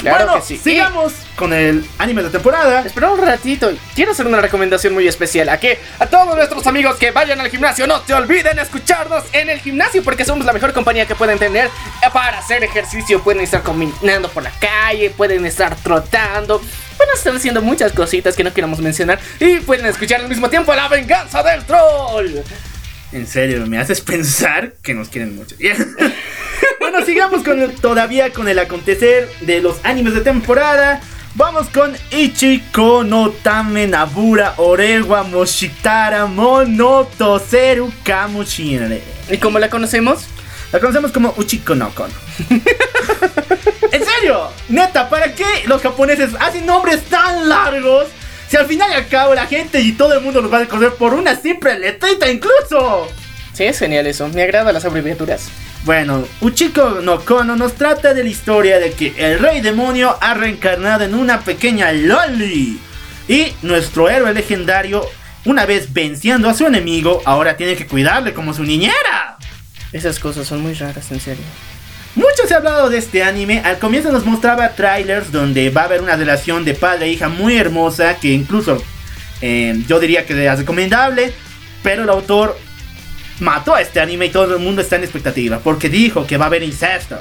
Claro 0.00 0.26
bueno, 0.26 0.40
que 0.40 0.46
sí. 0.46 0.58
sigamos 0.58 1.12
con 1.36 1.52
el 1.52 1.84
anime 1.98 2.22
de 2.22 2.30
temporada. 2.30 2.80
Espera 2.80 3.10
un 3.10 3.20
ratito, 3.20 3.70
quiero 3.94 4.12
hacer 4.12 4.26
una 4.26 4.40
recomendación 4.40 4.94
muy 4.94 5.08
especial 5.08 5.48
a 5.48 5.58
que 5.58 5.78
a 5.98 6.06
todos 6.06 6.34
nuestros 6.34 6.66
amigos 6.66 6.96
que 6.96 7.10
vayan 7.10 7.40
al 7.40 7.48
gimnasio 7.48 7.86
no 7.86 8.00
te 8.02 8.14
olviden 8.14 8.58
escucharnos 8.58 9.24
en 9.32 9.48
el 9.48 9.60
gimnasio 9.60 10.02
porque 10.02 10.24
somos 10.24 10.44
la 10.44 10.52
mejor 10.52 10.72
compañía 10.72 11.06
que 11.06 11.14
pueden 11.14 11.38
tener 11.38 11.70
para 12.12 12.38
hacer 12.38 12.62
ejercicio. 12.64 13.22
Pueden 13.22 13.42
estar 13.42 13.62
caminando 13.62 14.28
por 14.28 14.42
la 14.42 14.52
calle, 14.60 15.10
pueden 15.10 15.46
estar 15.46 15.74
trotando, 15.76 16.60
pueden 16.96 17.14
estar 17.14 17.34
haciendo 17.34 17.62
muchas 17.62 17.92
cositas 17.92 18.36
que 18.36 18.44
no 18.44 18.52
queramos 18.52 18.80
mencionar 18.80 19.18
y 19.40 19.60
pueden 19.60 19.86
escuchar 19.86 20.20
al 20.20 20.28
mismo 20.28 20.50
tiempo 20.50 20.74
la 20.74 20.88
venganza 20.88 21.42
del 21.42 21.64
troll. 21.64 22.30
En 23.12 23.26
serio, 23.26 23.64
me 23.66 23.78
haces 23.78 24.00
pensar 24.00 24.74
que 24.82 24.92
nos 24.92 25.08
quieren 25.08 25.36
mucho. 25.36 25.56
sigamos 27.06 27.42
con 27.42 27.60
el- 27.62 27.72
todavía 27.74 28.32
con 28.32 28.48
el 28.48 28.58
acontecer 28.58 29.30
de 29.40 29.60
los 29.60 29.76
animes 29.84 30.14
de 30.14 30.20
temporada. 30.20 31.00
Vamos 31.34 31.68
con 31.68 31.94
Ichiko 32.10 33.04
no 33.04 33.30
Tame 33.30 33.86
Nabura 33.86 34.54
Orewa 34.56 35.22
Moshitara 35.22 36.26
Monotoseru 36.26 37.92
Kamushire. 38.04 39.02
¿Y 39.30 39.36
cómo 39.38 39.58
la 39.58 39.68
conocemos? 39.68 40.24
La 40.72 40.80
conocemos 40.80 41.12
como 41.12 41.34
Uchiko 41.36 41.74
no 41.74 41.90
Kono. 41.94 42.12
¿En 43.92 44.04
serio? 44.04 44.48
Neta, 44.68 45.08
¿para 45.08 45.32
qué 45.34 45.44
los 45.66 45.80
japoneses 45.82 46.30
hacen 46.40 46.66
nombres 46.66 47.02
tan 47.04 47.48
largos? 47.48 48.06
Si 48.48 48.56
al 48.56 48.66
final 48.66 48.90
y 48.90 48.94
al 48.94 49.08
cabo 49.08 49.34
la 49.34 49.46
gente 49.46 49.80
y 49.80 49.92
todo 49.92 50.14
el 50.14 50.20
mundo 50.22 50.40
los 50.40 50.52
va 50.52 50.58
a 50.60 50.66
conocer 50.66 50.94
por 50.94 51.14
una 51.14 51.36
simple 51.36 51.78
letrita 51.78 52.30
incluso. 52.30 53.08
Sí, 53.52 53.64
es 53.64 53.78
genial 53.78 54.06
eso, 54.06 54.28
me 54.28 54.42
agradan 54.42 54.72
las 54.74 54.84
abreviaturas. 54.84 55.48
Bueno, 55.86 56.26
Uchiko 56.40 57.00
no 57.00 57.24
Kono 57.24 57.54
nos 57.54 57.74
trata 57.74 58.12
de 58.12 58.24
la 58.24 58.28
historia 58.28 58.80
de 58.80 58.90
que 58.90 59.14
el 59.18 59.38
rey 59.38 59.60
demonio 59.60 60.16
ha 60.20 60.34
reencarnado 60.34 61.04
en 61.04 61.14
una 61.14 61.42
pequeña 61.42 61.92
loli. 61.92 62.80
Y 63.28 63.52
nuestro 63.62 64.10
héroe 64.10 64.34
legendario, 64.34 65.06
una 65.44 65.64
vez 65.64 65.92
venciendo 65.92 66.48
a 66.48 66.54
su 66.54 66.66
enemigo, 66.66 67.22
ahora 67.24 67.56
tiene 67.56 67.76
que 67.76 67.86
cuidarle 67.86 68.34
como 68.34 68.52
su 68.52 68.64
niñera. 68.64 69.38
Esas 69.92 70.18
cosas 70.18 70.48
son 70.48 70.60
muy 70.60 70.74
raras, 70.74 71.12
en 71.12 71.20
serio. 71.20 71.44
Mucho 72.16 72.48
se 72.48 72.54
ha 72.54 72.56
hablado 72.56 72.90
de 72.90 72.98
este 72.98 73.22
anime. 73.22 73.62
Al 73.64 73.78
comienzo 73.78 74.10
nos 74.10 74.26
mostraba 74.26 74.70
trailers 74.70 75.30
donde 75.30 75.70
va 75.70 75.82
a 75.82 75.84
haber 75.84 76.02
una 76.02 76.16
relación 76.16 76.64
de 76.64 76.74
padre 76.74 77.06
e 77.06 77.10
hija 77.10 77.28
muy 77.28 77.56
hermosa 77.56 78.16
que 78.16 78.32
incluso 78.32 78.82
eh, 79.40 79.80
yo 79.86 80.00
diría 80.00 80.26
que 80.26 80.32
es 80.44 80.58
recomendable. 80.58 81.32
Pero 81.84 82.02
el 82.02 82.08
autor 82.08 82.58
mató 83.40 83.74
a 83.74 83.80
este 83.80 84.00
anime 84.00 84.26
y 84.26 84.30
todo 84.30 84.54
el 84.54 84.62
mundo 84.62 84.82
está 84.82 84.96
en 84.96 85.04
expectativa 85.04 85.58
porque 85.58 85.88
dijo 85.88 86.26
que 86.26 86.36
va 86.36 86.46
a 86.46 86.48
haber 86.48 86.62
incesto. 86.62 87.18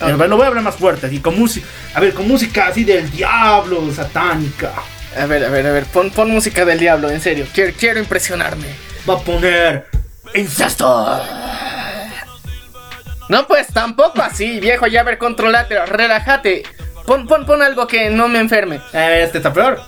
Ah. 0.00 0.10
Eh, 0.10 0.28
lo 0.28 0.36
voy 0.36 0.44
a 0.44 0.48
hablar 0.48 0.64
más 0.64 0.76
fuerte, 0.76 1.06
así 1.06 1.20
con 1.20 1.38
música, 1.38 1.66
a 1.94 2.00
ver, 2.00 2.12
con 2.14 2.26
música 2.26 2.66
así 2.68 2.84
del 2.84 3.10
diablo, 3.10 3.92
satánica. 3.92 4.72
A 5.16 5.26
ver, 5.26 5.44
a 5.44 5.48
ver, 5.48 5.66
a 5.66 5.72
ver, 5.72 5.84
pon, 5.84 6.10
pon 6.10 6.30
música 6.30 6.64
del 6.64 6.78
diablo, 6.78 7.08
en 7.08 7.20
serio, 7.20 7.46
quiero, 7.54 7.72
quiero 7.78 8.00
impresionarme. 8.00 8.66
Va 9.08 9.14
a 9.14 9.18
poner 9.18 9.86
incesto. 10.34 11.22
No, 13.28 13.46
pues 13.46 13.68
tampoco 13.68 14.20
así, 14.20 14.60
viejo, 14.60 14.86
ya 14.86 15.00
a 15.00 15.04
ver, 15.04 15.18
controlate, 15.18 15.86
relájate. 15.86 16.64
Pon, 17.06 17.26
pon, 17.26 17.46
pon 17.46 17.62
algo 17.62 17.86
que 17.86 18.10
no 18.10 18.28
me 18.28 18.40
enferme. 18.40 18.80
A 18.92 18.98
ver, 18.98 19.20
este 19.22 19.38
está 19.38 19.52
peor. 19.52 19.80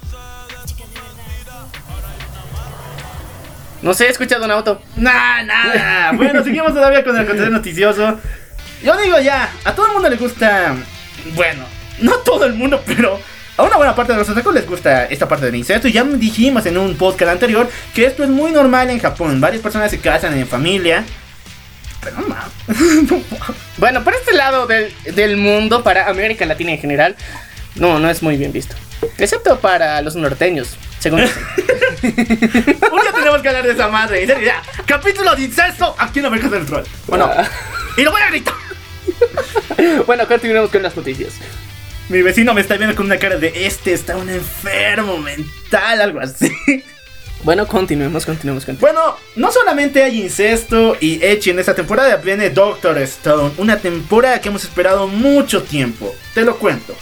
No 3.86 3.94
sé, 3.94 4.06
he 4.06 4.10
escuchado 4.10 4.44
un 4.44 4.50
auto. 4.50 4.82
Nah, 4.96 5.44
nada. 5.44 6.10
Bueno, 6.16 6.42
seguimos 6.42 6.74
todavía 6.74 7.04
con 7.04 7.14
el 7.14 7.22
acontecer 7.22 7.52
noticioso. 7.52 8.18
Yo 8.82 8.96
digo 8.96 9.20
ya, 9.20 9.48
a 9.64 9.76
todo 9.76 9.86
el 9.86 9.92
mundo 9.92 10.10
le 10.10 10.16
gusta. 10.16 10.74
Bueno, 11.36 11.62
no 12.00 12.14
todo 12.16 12.46
el 12.46 12.54
mundo, 12.54 12.82
pero 12.84 13.20
a 13.56 13.62
una 13.62 13.76
buena 13.76 13.94
parte 13.94 14.12
de 14.12 14.18
los 14.18 14.28
otakus 14.28 14.54
les 14.54 14.66
gusta 14.66 15.04
esta 15.04 15.28
parte 15.28 15.46
del 15.46 15.54
incesto. 15.54 15.86
Y 15.86 15.92
ya 15.92 16.02
dijimos 16.02 16.66
en 16.66 16.78
un 16.78 16.96
podcast 16.96 17.30
anterior 17.30 17.70
que 17.94 18.06
esto 18.06 18.24
es 18.24 18.28
muy 18.28 18.50
normal 18.50 18.90
en 18.90 18.98
Japón. 18.98 19.40
Varias 19.40 19.62
personas 19.62 19.88
se 19.92 20.00
casan 20.00 20.36
en 20.36 20.48
familia. 20.48 21.04
Pero 22.02 22.16
no 22.20 22.26
mames. 22.26 23.24
Bueno, 23.78 24.02
para 24.02 24.16
este 24.16 24.32
lado 24.32 24.66
del, 24.66 24.92
del 25.14 25.36
mundo, 25.36 25.84
para 25.84 26.08
América 26.08 26.44
Latina 26.44 26.72
en 26.72 26.80
general, 26.80 27.14
no, 27.76 28.00
no 28.00 28.10
es 28.10 28.20
muy 28.20 28.36
bien 28.36 28.50
visto. 28.50 28.74
Excepto 29.18 29.58
para 29.60 30.00
los 30.02 30.16
norteños, 30.16 30.76
según 30.98 31.20
dicen. 31.22 31.42
Un 32.02 33.00
día 33.00 33.12
tenemos 33.14 33.42
que 33.42 33.48
hablar 33.48 33.64
de 33.66 33.72
esa 33.72 33.88
madre. 33.88 34.22
En 34.22 34.28
serio, 34.28 34.46
ya. 34.46 34.62
Capítulo 34.86 35.34
de 35.34 35.42
incesto 35.42 35.94
aquí 35.98 36.18
en 36.20 36.26
América 36.26 36.48
del 36.48 36.66
Troll. 36.66 36.84
Bueno, 37.06 37.30
Ah. 37.34 37.48
y 37.96 38.02
lo 38.02 38.10
voy 38.10 38.20
a 38.22 38.28
gritar. 38.30 38.54
bueno, 40.06 40.26
continuemos 40.26 40.70
con 40.70 40.82
las 40.82 40.96
noticias. 40.96 41.34
Mi 42.08 42.22
vecino 42.22 42.54
me 42.54 42.60
está 42.60 42.76
viendo 42.76 42.94
con 42.94 43.06
una 43.06 43.18
cara 43.18 43.36
de 43.36 43.52
este 43.66 43.92
está 43.92 44.16
un 44.16 44.28
enfermo 44.30 45.18
mental, 45.18 46.00
algo 46.00 46.20
así. 46.20 46.52
Bueno, 47.42 47.66
continuemos, 47.66 48.24
continuemos, 48.24 48.64
continuemos. 48.64 48.80
Bueno, 48.80 49.16
no 49.36 49.52
solamente 49.52 50.02
hay 50.02 50.22
incesto 50.22 50.96
y 51.00 51.22
Echi 51.24 51.50
en 51.50 51.58
esta 51.58 51.74
temporada, 51.74 52.16
viene 52.16 52.50
Doctor 52.50 52.98
Stone, 52.98 53.52
una 53.58 53.76
temporada 53.78 54.40
que 54.40 54.48
hemos 54.48 54.64
esperado 54.64 55.06
mucho 55.08 55.62
tiempo. 55.62 56.14
Te 56.34 56.42
lo 56.42 56.56
cuento. 56.58 56.94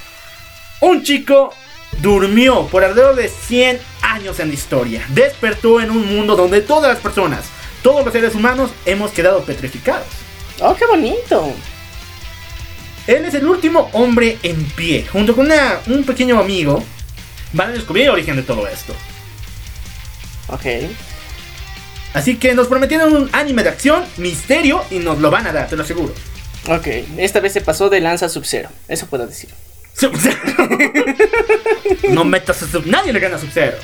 Un 0.81 1.03
chico 1.03 1.55
durmió 2.01 2.67
por 2.69 2.85
alrededor 2.85 3.17
de 3.17 3.29
100 3.29 3.81
años 4.03 4.41
en 4.41 4.49
la 4.49 4.55
historia. 4.55 5.05
Despertó 5.09 5.81
en 5.81 5.91
un 5.91 6.15
mundo 6.15 6.37
donde 6.37 6.61
todas 6.61 6.93
las 6.93 7.01
personas, 7.03 7.45
todos 7.83 8.05
los 8.05 8.13
seres 8.13 8.35
humanos, 8.35 8.71
hemos 8.87 9.11
quedado 9.13 9.43
petrificados. 9.45 10.07
Oh, 10.61 10.75
qué 10.75 10.87
bonito. 10.87 11.53
Él 13.07 13.25
es 13.25 13.35
el 13.35 13.47
último 13.47 13.91
hombre 13.93 14.39
en 14.43 14.65
pie. 14.71 15.07
Junto 15.11 15.35
con 15.35 15.47
una- 15.47 15.81
un 15.87 16.05
pequeño 16.05 16.39
amigo, 16.41 16.83
van 17.53 17.69
a 17.71 17.73
descubrir 17.73 18.05
el 18.05 18.11
origen 18.11 18.37
de 18.37 18.43
todo 18.43 18.67
esto. 18.67 18.95
Ok. 20.49 20.65
Así 22.15 22.37
que 22.37 22.55
nos 22.55 22.69
prometieron 22.69 23.15
un 23.15 23.29
anime 23.33 23.63
de 23.65 23.71
acción, 23.71 24.05
misterio, 24.19 24.83
y 24.91 25.01
nos 25.01 25.19
lo 25.19 25.31
van 25.31 25.47
a 25.49 25.53
dar, 25.53 25.69
te 25.69 25.77
lo 25.77 25.83
aseguro. 25.83 26.15
Ok, 26.69 26.87
esta 27.19 27.41
vez 27.41 27.53
se 27.53 27.61
pasó 27.61 27.91
de 27.91 28.01
lanza 28.01 28.29
Sub-Zero, 28.29 28.71
eso 28.89 29.07
puedo 29.07 29.27
decir. 29.27 29.51
Sub-Zero. 29.95 30.69
no 32.11 32.25
metas 32.25 32.63
a 32.63 32.67
Sub... 32.67 32.87
Nadie 32.87 33.13
le 33.13 33.21
gana 33.21 33.37
a 33.37 33.39
Sub-Zero. 33.39 33.77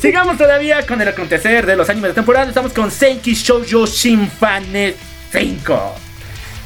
Sigamos 0.00 0.36
todavía 0.36 0.84
con 0.86 1.00
el 1.00 1.08
acontecer 1.08 1.64
de 1.64 1.76
los 1.76 1.88
animes 1.88 2.10
de 2.10 2.14
temporada. 2.14 2.48
Estamos 2.48 2.72
con 2.72 2.90
Senki 2.90 3.34
Shoujo 3.34 3.86
Shinfane 3.86 4.94
5. 5.32 5.94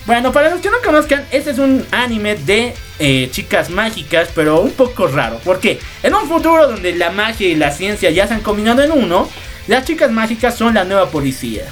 Bueno, 0.06 0.32
para 0.32 0.50
los 0.50 0.60
que 0.60 0.70
no 0.70 0.78
conozcan, 0.84 1.24
este 1.30 1.50
es 1.50 1.58
un 1.58 1.86
anime 1.90 2.34
de 2.34 2.74
eh, 2.98 3.28
chicas 3.30 3.70
mágicas, 3.70 4.30
pero 4.34 4.60
un 4.60 4.72
poco 4.72 5.06
raro. 5.06 5.38
¿Por 5.38 5.60
qué? 5.60 5.78
En 6.02 6.14
un 6.14 6.26
futuro 6.26 6.66
donde 6.66 6.94
la 6.94 7.10
magia 7.10 7.48
y 7.48 7.54
la 7.54 7.70
ciencia 7.70 8.10
ya 8.10 8.26
se 8.26 8.34
han 8.34 8.40
combinado 8.40 8.82
en 8.82 8.92
uno, 8.92 9.28
las 9.68 9.84
chicas 9.84 10.10
mágicas 10.10 10.56
son 10.56 10.74
la 10.74 10.84
nueva 10.84 11.10
policía. 11.10 11.64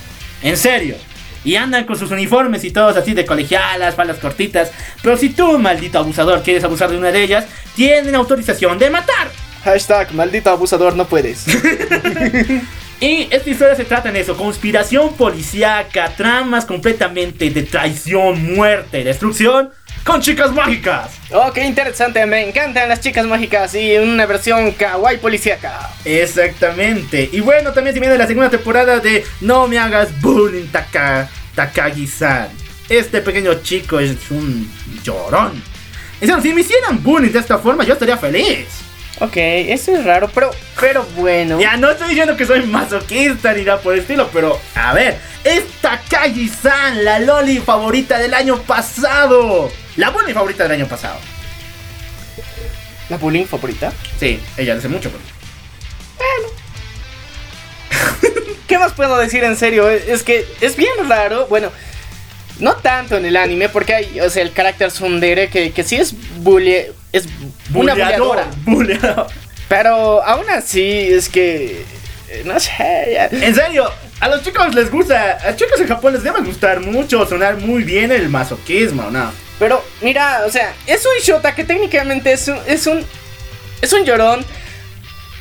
En 0.42 0.56
serio. 0.56 0.96
Y 1.44 1.56
andan 1.56 1.84
con 1.84 1.98
sus 1.98 2.10
uniformes 2.10 2.64
y 2.64 2.70
todos 2.70 2.96
así 2.96 3.14
de 3.14 3.24
colegialas, 3.24 3.94
faldas 3.94 4.18
cortitas. 4.18 4.70
Pero 5.02 5.16
si 5.16 5.30
tú, 5.30 5.58
maldito 5.58 5.98
abusador, 5.98 6.42
quieres 6.42 6.64
abusar 6.64 6.90
de 6.90 6.98
una 6.98 7.12
de 7.12 7.22
ellas, 7.22 7.46
tienen 7.74 8.14
autorización 8.14 8.78
de 8.78 8.90
matar. 8.90 9.30
Hashtag 9.64 10.12
maldito 10.14 10.50
abusador, 10.50 10.94
no 10.96 11.06
puedes. 11.06 11.46
Y 13.00 13.28
esta 13.30 13.48
historia 13.48 13.76
se 13.76 13.84
trata 13.84 14.08
en 14.08 14.16
eso, 14.16 14.36
conspiración 14.36 15.14
policíaca, 15.14 16.12
tramas 16.16 16.64
completamente 16.64 17.48
de 17.48 17.62
traición, 17.62 18.56
muerte, 18.56 19.04
destrucción, 19.04 19.70
con 20.02 20.20
chicas 20.20 20.52
mágicas. 20.52 21.10
oh, 21.32 21.52
qué 21.52 21.64
interesante, 21.64 22.26
me 22.26 22.48
encantan 22.48 22.88
las 22.88 23.00
chicas 23.00 23.24
mágicas 23.24 23.72
y 23.76 23.96
una 23.98 24.26
versión 24.26 24.72
kawaii 24.72 25.18
policíaca. 25.18 25.90
Exactamente. 26.04 27.28
Y 27.30 27.38
bueno, 27.38 27.72
también 27.72 27.94
se 27.94 28.00
viene 28.00 28.18
la 28.18 28.26
segunda 28.26 28.50
temporada 28.50 28.98
de 28.98 29.24
No 29.42 29.68
me 29.68 29.78
hagas 29.78 30.20
bullying 30.20 30.66
Taka, 30.66 31.28
Takagi-san. 31.54 32.48
Este 32.88 33.20
pequeño 33.20 33.62
chico 33.62 34.00
es 34.00 34.16
un 34.30 34.68
llorón. 35.04 35.62
Y 36.20 36.26
si 36.26 36.52
me 36.52 36.62
hicieran 36.62 37.00
bullying 37.00 37.30
de 37.30 37.38
esta 37.38 37.58
forma, 37.58 37.84
yo 37.84 37.92
estaría 37.92 38.16
feliz. 38.16 38.87
Ok, 39.20 39.36
eso 39.36 39.96
es 39.96 40.04
raro, 40.04 40.30
pero, 40.32 40.50
pero 40.80 41.04
bueno. 41.16 41.60
Ya 41.60 41.76
no 41.76 41.90
estoy 41.90 42.10
diciendo 42.10 42.36
que 42.36 42.46
soy 42.46 42.62
masoquista 42.62 43.52
ni 43.52 43.62
nada 43.62 43.80
por 43.80 43.94
el 43.94 44.00
estilo, 44.00 44.28
pero 44.32 44.60
a 44.76 44.94
ver, 44.94 45.18
es 45.42 45.64
Takagi-san, 45.80 47.04
la 47.04 47.18
loli 47.18 47.58
favorita 47.58 48.18
del 48.18 48.32
año 48.32 48.62
pasado. 48.62 49.70
La 49.96 50.10
bullying 50.10 50.34
favorita 50.34 50.62
del 50.64 50.72
año 50.72 50.86
pasado. 50.86 51.18
¿La 53.08 53.16
bullying 53.16 53.46
favorita? 53.46 53.92
Sí, 54.20 54.40
ella 54.56 54.74
hace 54.74 54.88
mucho. 54.88 55.10
Pero... 56.18 56.52
¿Qué 58.68 58.78
más 58.78 58.92
puedo 58.92 59.18
decir 59.18 59.42
en 59.42 59.56
serio? 59.56 59.88
Es 59.90 60.22
que 60.22 60.46
es 60.60 60.76
bien 60.76 61.08
raro. 61.08 61.46
Bueno, 61.48 61.72
no 62.60 62.76
tanto 62.76 63.16
en 63.16 63.24
el 63.24 63.36
anime, 63.36 63.68
porque 63.68 63.94
hay, 63.94 64.20
o 64.20 64.30
sea, 64.30 64.42
el 64.42 64.52
carácter 64.52 64.90
Sundere 64.90 65.48
que, 65.48 65.72
que 65.72 65.82
sí 65.82 65.96
es 65.96 66.14
bully, 66.36 66.86
es 67.12 67.26
una 67.26 67.94
Buleador, 67.94 67.98
bulleadora. 68.18 68.46
buleador. 68.64 69.26
Pero 69.68 70.22
aún 70.24 70.48
así 70.50 70.82
es 71.12 71.28
que 71.28 71.84
eh, 72.30 72.42
no 72.44 72.58
sé. 72.60 72.72
ya- 73.12 73.26
En 73.30 73.54
serio, 73.54 73.90
a 74.20 74.28
los 74.28 74.42
chicos 74.42 74.74
les 74.74 74.90
gusta, 74.90 75.32
a 75.42 75.46
los 75.50 75.56
chicos 75.56 75.80
en 75.80 75.88
Japón 75.88 76.12
les 76.14 76.22
debe 76.22 76.40
gustar 76.40 76.80
mucho, 76.80 77.26
sonar 77.26 77.56
muy 77.58 77.82
bien 77.84 78.10
el 78.12 78.28
masoquismo, 78.28 79.10
¿no? 79.10 79.30
Pero 79.58 79.84
mira, 80.02 80.42
o 80.46 80.50
sea, 80.50 80.72
es 80.86 81.04
un 81.04 81.20
Shota 81.22 81.54
que 81.54 81.64
técnicamente 81.64 82.32
es 82.32 82.48
un 82.48 82.58
es 82.66 82.86
un 82.86 83.04
es 83.82 83.92
un 83.92 84.04
llorón. 84.04 84.44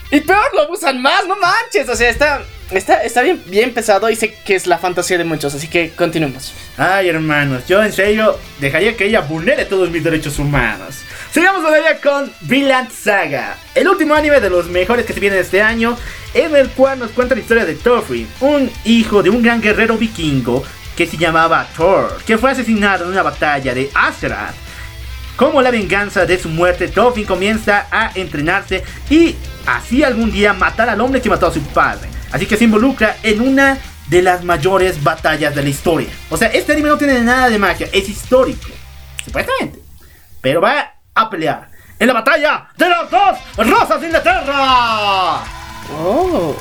Y 0.10 0.22
peor 0.22 0.54
lo 0.54 0.62
abusan 0.62 1.02
más, 1.02 1.28
no 1.28 1.36
manches, 1.38 1.90
o 1.90 1.96
sea, 1.96 2.10
está 2.10 2.42
está 2.72 3.04
está 3.04 3.22
bien 3.22 3.42
bien 3.48 3.74
pesado 3.74 4.10
y 4.10 4.16
sé 4.16 4.34
que 4.46 4.56
es 4.56 4.66
la 4.68 4.78
fantasía 4.78 5.18
de 5.18 5.24
muchos, 5.26 5.54
así 5.54 5.68
que 5.68 5.92
continuemos. 5.92 6.54
Ay, 6.78 7.10
hermanos, 7.10 7.64
yo 7.68 7.84
en 7.84 7.92
serio 7.94 8.38
dejaría 8.60 8.96
que 8.96 9.06
ella 9.06 9.20
vulnere 9.22 9.66
todos 9.66 9.90
mis 9.90 10.04
derechos 10.04 10.40
humanos. 10.40 10.96
Sigamos 11.32 11.62
todavía 11.62 12.00
con 12.02 12.32
Vinland 12.42 12.90
Saga, 12.92 13.58
el 13.76 13.88
último 13.88 14.16
anime 14.16 14.40
de 14.40 14.50
los 14.50 14.68
mejores 14.68 15.06
que 15.06 15.14
se 15.14 15.20
viene 15.20 15.40
este 15.40 15.62
año, 15.62 15.98
en 16.34 16.56
el 16.56 16.70
cual 16.70 17.00
nos 17.00 17.12
cuenta 17.12 17.36
la 17.36 17.42
historia 17.42 17.66
de 17.66 17.76
Thorfinn, 17.76 18.28
un 18.40 18.72
hijo 18.86 19.22
de 19.22 19.30
un 19.30 19.44
gran 19.44 19.62
guerrero 19.62 19.98
vikingo 19.98 20.64
que 20.96 21.06
se 21.06 21.18
llamaba 21.18 21.68
Thor, 21.76 22.18
que 22.26 22.38
fue 22.38 22.52
asesinado 22.52 23.04
en 23.04 23.12
una 23.12 23.24
batalla 23.24 23.74
de 23.74 23.92
Azeroth. 23.94 24.56
Como 25.36 25.62
la 25.62 25.70
venganza 25.70 26.26
de 26.26 26.40
su 26.40 26.50
muerte, 26.50 26.88
Thorfinn 26.88 27.26
comienza 27.26 27.86
a 27.92 28.12
entrenarse 28.16 28.84
y 29.10 29.36
así 29.68 30.04
algún 30.04 30.32
día 30.32 30.54
matar 30.54 30.90
al 30.90 31.02
hombre 31.02 31.22
que 31.22 31.30
mató 31.30 31.48
a 31.48 31.54
su 31.54 31.62
padre. 31.62 32.10
Así 32.32 32.48
que 32.48 32.58
se 32.58 32.64
involucra 32.64 33.18
en 33.22 33.42
una 33.42 33.78
de 34.08 34.22
las 34.24 34.44
mayores 34.44 35.04
batallas 35.04 35.54
de 35.54 35.62
la 35.62 35.70
historia. 35.70 36.10
O 36.30 36.38
sea, 36.38 36.48
este 36.48 36.72
anime 36.72 36.90
no 36.90 36.98
tiene 36.98 37.22
nada 37.22 37.50
de 37.50 37.60
magia, 37.60 37.88
es 37.92 38.10
histórico, 38.10 38.70
supuestamente. 39.24 39.80
Pero 40.42 40.62
va 40.62 40.97
a 41.18 41.30
pelear 41.30 41.68
en 42.00 42.08
la 42.08 42.14
batalla 42.14 42.68
de 42.78 42.90
las 42.90 43.10
dos 43.10 43.38
rosas 43.58 44.00
de 44.00 44.08
Inglaterra. 44.08 45.44
Oh, 46.00 46.56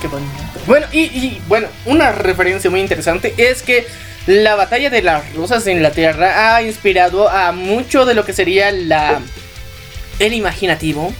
qué 0.00 0.08
bonito. 0.08 0.32
Bueno, 0.66 0.86
y, 0.92 1.00
y, 1.00 1.42
bueno, 1.48 1.68
una 1.86 2.12
referencia 2.12 2.70
muy 2.70 2.80
interesante 2.80 3.34
es 3.36 3.62
que 3.62 3.86
la 4.26 4.54
batalla 4.54 4.88
de 4.88 5.02
las 5.02 5.34
rosas 5.34 5.64
de 5.64 5.72
Inglaterra 5.72 6.54
ha 6.54 6.62
inspirado 6.62 7.28
a 7.28 7.50
mucho 7.50 8.04
de 8.04 8.14
lo 8.14 8.24
que 8.24 8.32
sería 8.32 8.70
la 8.70 9.20
el 10.20 10.34
imaginativo 10.34 11.12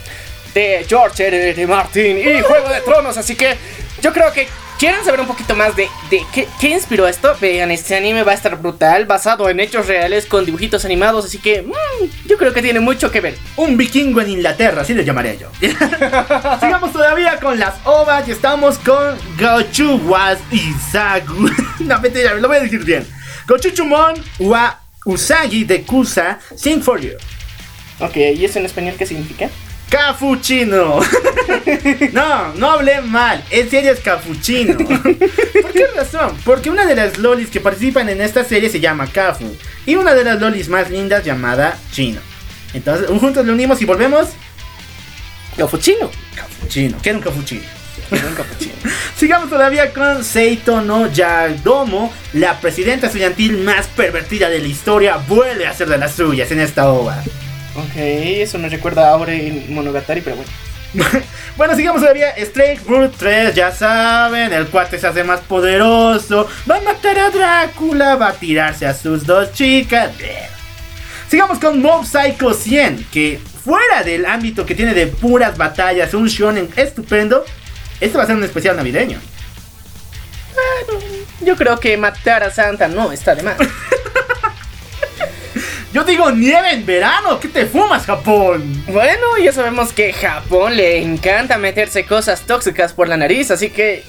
de 0.55 0.87
George 0.89 1.27
R. 1.27 1.51
R. 1.51 1.67
Martin 1.67 2.19
y 2.19 2.41
Juego 2.43 2.69
de 2.69 2.81
Tronos. 2.83 3.17
Así 3.17 3.35
que 3.35 3.57
yo 4.01 4.13
creo 4.13 4.33
que 4.33 4.47
quieren 4.83 5.05
saber 5.05 5.21
un 5.21 5.29
poquito 5.29 5.55
más 5.55 5.77
de, 5.77 5.89
de 6.11 6.27
qué, 6.35 6.49
qué 6.61 6.71
inspiró 6.71 7.07
esto. 7.07 7.37
Vean, 7.41 7.71
este 7.71 7.95
anime 7.95 8.25
va 8.25 8.33
a 8.33 8.35
estar 8.35 8.61
brutal, 8.61 9.07
basado 9.07 9.49
en 9.49 9.61
hechos 9.61 9.87
reales 9.87 10.27
con 10.27 10.45
dibujitos 10.45 10.85
animados. 10.85 11.25
Así 11.25 11.39
que 11.39 11.63
mm, 11.63 12.27
yo 12.27 12.37
creo 12.37 12.53
que 12.53 12.63
tiene 12.63 12.81
mucho 12.81 13.09
que 13.13 13.21
ver. 13.21 13.37
Un 13.57 13.77
vikingo 13.77 14.21
en 14.21 14.31
Inglaterra, 14.31 14.83
así 14.83 14.93
le 14.93 15.05
llamaré 15.05 15.39
yo. 15.39 15.49
Sigamos 15.61 16.93
todavía 16.93 17.39
con 17.39 17.61
las 17.61 17.75
ovas 17.85 18.27
y 18.27 18.33
estamos 18.33 18.77
con 18.79 19.17
Gochu 19.39 20.01
was 20.05 20.41
Izagu. 20.51 21.49
no, 21.79 22.01
mentira, 22.01 22.35
lo 22.35 22.49
voy 22.49 22.57
a 22.57 22.61
decir 22.61 22.85
bien. 22.85 23.07
Gochuchumon 23.47 24.15
wa 24.41 24.81
Usagi 25.05 25.63
de 25.63 25.83
Kusa 25.83 26.41
Sing 26.57 26.83
for 26.83 27.01
You. 27.01 27.13
Ok, 28.01 28.17
¿y 28.17 28.45
eso 28.45 28.59
en 28.59 28.65
español 28.65 28.97
qué 28.99 29.07
significa? 29.07 29.49
Cafuchino. 29.93 31.01
no, 32.13 32.55
no 32.55 32.71
hablé 32.71 33.03
mal. 33.03 33.45
En 33.51 33.69
serio 33.69 33.93
es 33.93 34.01
capuchino. 34.01 34.79
¿Por 34.79 35.73
qué 35.73 35.87
razón? 35.95 36.35
Porque 36.47 36.71
una 36.71 36.87
de 36.87 36.97
las 36.97 37.19
lolis 37.19 37.51
que 37.51 37.61
participan 37.61 38.09
en 38.09 38.23
esta 38.23 38.43
serie 38.43 38.71
se 38.71 38.81
llama 38.81 39.07
Kafu. 39.07 39.55
Y 39.85 39.97
una 39.97 40.15
de 40.15 40.25
las 40.25 40.41
lolis 40.41 40.71
más 40.71 40.91
lindas 40.91 41.27
llamada 41.27 41.79
Chino. 41.93 42.21
Entonces, 42.73 43.07
juntos 43.21 43.45
lo 43.45 43.53
unimos 43.53 43.83
y 43.83 43.85
volvemos 43.85 44.29
capuchino. 45.59 46.11
¿Qué 47.03 47.11
era 47.11 47.19
un 47.19 47.25
capuchino? 47.25 47.63
Un 48.11 48.35
capuchino. 48.35 48.73
Sigamos 49.19 49.51
todavía 49.51 49.93
con 49.93 50.25
Seito 50.25 50.81
no 50.81 51.13
Yadomo, 51.13 52.11
la 52.33 52.59
presidenta 52.61 53.09
estudiantil 53.09 53.59
más 53.59 53.89
pervertida 53.89 54.49
de 54.49 54.61
la 54.61 54.69
historia, 54.69 55.19
vuelve 55.29 55.67
a 55.67 55.71
hacer 55.71 55.89
de 55.89 55.99
las 55.99 56.15
suyas 56.15 56.51
en 56.51 56.61
esta 56.61 56.89
obra. 56.91 57.23
Ok, 57.75 57.97
eso 57.97 58.59
me 58.59 58.69
recuerda 58.69 59.09
a 59.09 59.13
Aure 59.13 59.47
en 59.47 59.75
Monogatari, 59.75 60.21
pero 60.21 60.37
bueno. 60.37 60.51
bueno, 61.57 61.75
sigamos 61.75 62.03
todavía. 62.03 62.31
Strike 62.37 62.87
Root 62.87 63.15
3, 63.17 63.55
ya 63.55 63.73
saben, 63.73 64.53
el 64.53 64.67
cuate 64.67 64.99
se 64.99 65.07
hace 65.07 65.25
más 65.25 65.41
poderoso, 65.41 66.49
va 66.71 66.77
a 66.77 66.81
matar 66.81 67.19
a 67.19 67.31
Drácula, 67.31 68.17
va 68.17 68.29
a 68.29 68.33
tirarse 68.35 68.87
a 68.87 68.95
sus 68.95 69.25
dos 69.25 69.53
chicas. 69.53 70.11
Sigamos 71.29 71.59
con 71.59 71.81
Mob 71.81 72.05
Psycho 72.05 72.53
100, 72.53 73.07
que 73.11 73.41
fuera 73.65 74.03
del 74.03 74.27
ámbito 74.27 74.67
que 74.67 74.75
tiene 74.75 74.93
de 74.93 75.07
puras 75.07 75.57
batallas, 75.57 76.13
un 76.13 76.27
shonen 76.27 76.69
estupendo, 76.77 77.45
este 78.01 78.19
va 78.19 78.25
a 78.25 78.27
ser 78.27 78.37
un 78.37 78.45
especial 78.45 78.77
navideño. 78.77 79.19
Yo 81.41 81.57
creo 81.57 81.81
que 81.81 81.97
matar 81.97 82.43
a 82.43 82.51
Santa 82.51 82.89
no 82.89 83.13
está 83.13 83.35
de 83.35 83.43
más. 83.43 83.57
Yo 85.93 86.05
digo 86.05 86.31
nieve 86.31 86.73
en 86.73 86.87
verano, 86.87 87.39
¿qué 87.39 87.49
te 87.49 87.67
fumas, 87.67 88.07
Japón? 88.07 88.83
bueno, 88.87 89.37
ya 89.43 89.53
sabemos 89.53 89.93
que 89.93 90.13
Japón 90.13 90.77
le 90.77 91.03
encanta 91.03 91.59
meterse 91.59 92.07
cosas 92.07 92.43
tóxicas 92.47 92.95
por 92.95 93.09
la 93.09 93.19
nariz, 93.19 93.51
así 93.51 93.69
que 93.69 94.03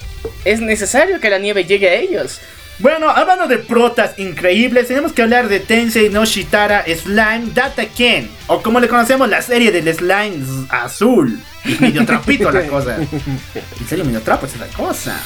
es 0.46 0.62
necesario 0.62 1.20
que 1.20 1.30
la 1.30 1.40
nieve 1.40 1.66
llegue 1.66 1.90
a 1.90 1.96
ellos. 1.96 2.40
Bueno, 2.80 3.10
hablando 3.10 3.48
de 3.48 3.58
protas 3.58 4.18
increíbles, 4.18 4.88
tenemos 4.88 5.12
que 5.12 5.22
hablar 5.22 5.50
de 5.50 5.60
Tensei 5.60 6.10
no 6.10 6.24
Shitara 6.26 6.86
Slime 6.86 7.52
Data 7.54 7.86
Ken, 7.86 8.30
o 8.48 8.62
como 8.62 8.80
le 8.80 8.88
conocemos, 8.88 9.30
la 9.30 9.42
serie 9.42 9.72
del 9.72 9.94
slime 9.94 10.68
azul. 10.70 11.40
Y 11.66 11.76
medio 11.80 12.06
trapito 12.06 12.50
la 12.50 12.66
cosa. 12.66 12.96
En 12.96 13.88
serio, 13.88 14.06
medio 14.06 14.22
trapo 14.22 14.46
es 14.46 14.56
esa 14.56 14.68
cosa. 14.68 15.20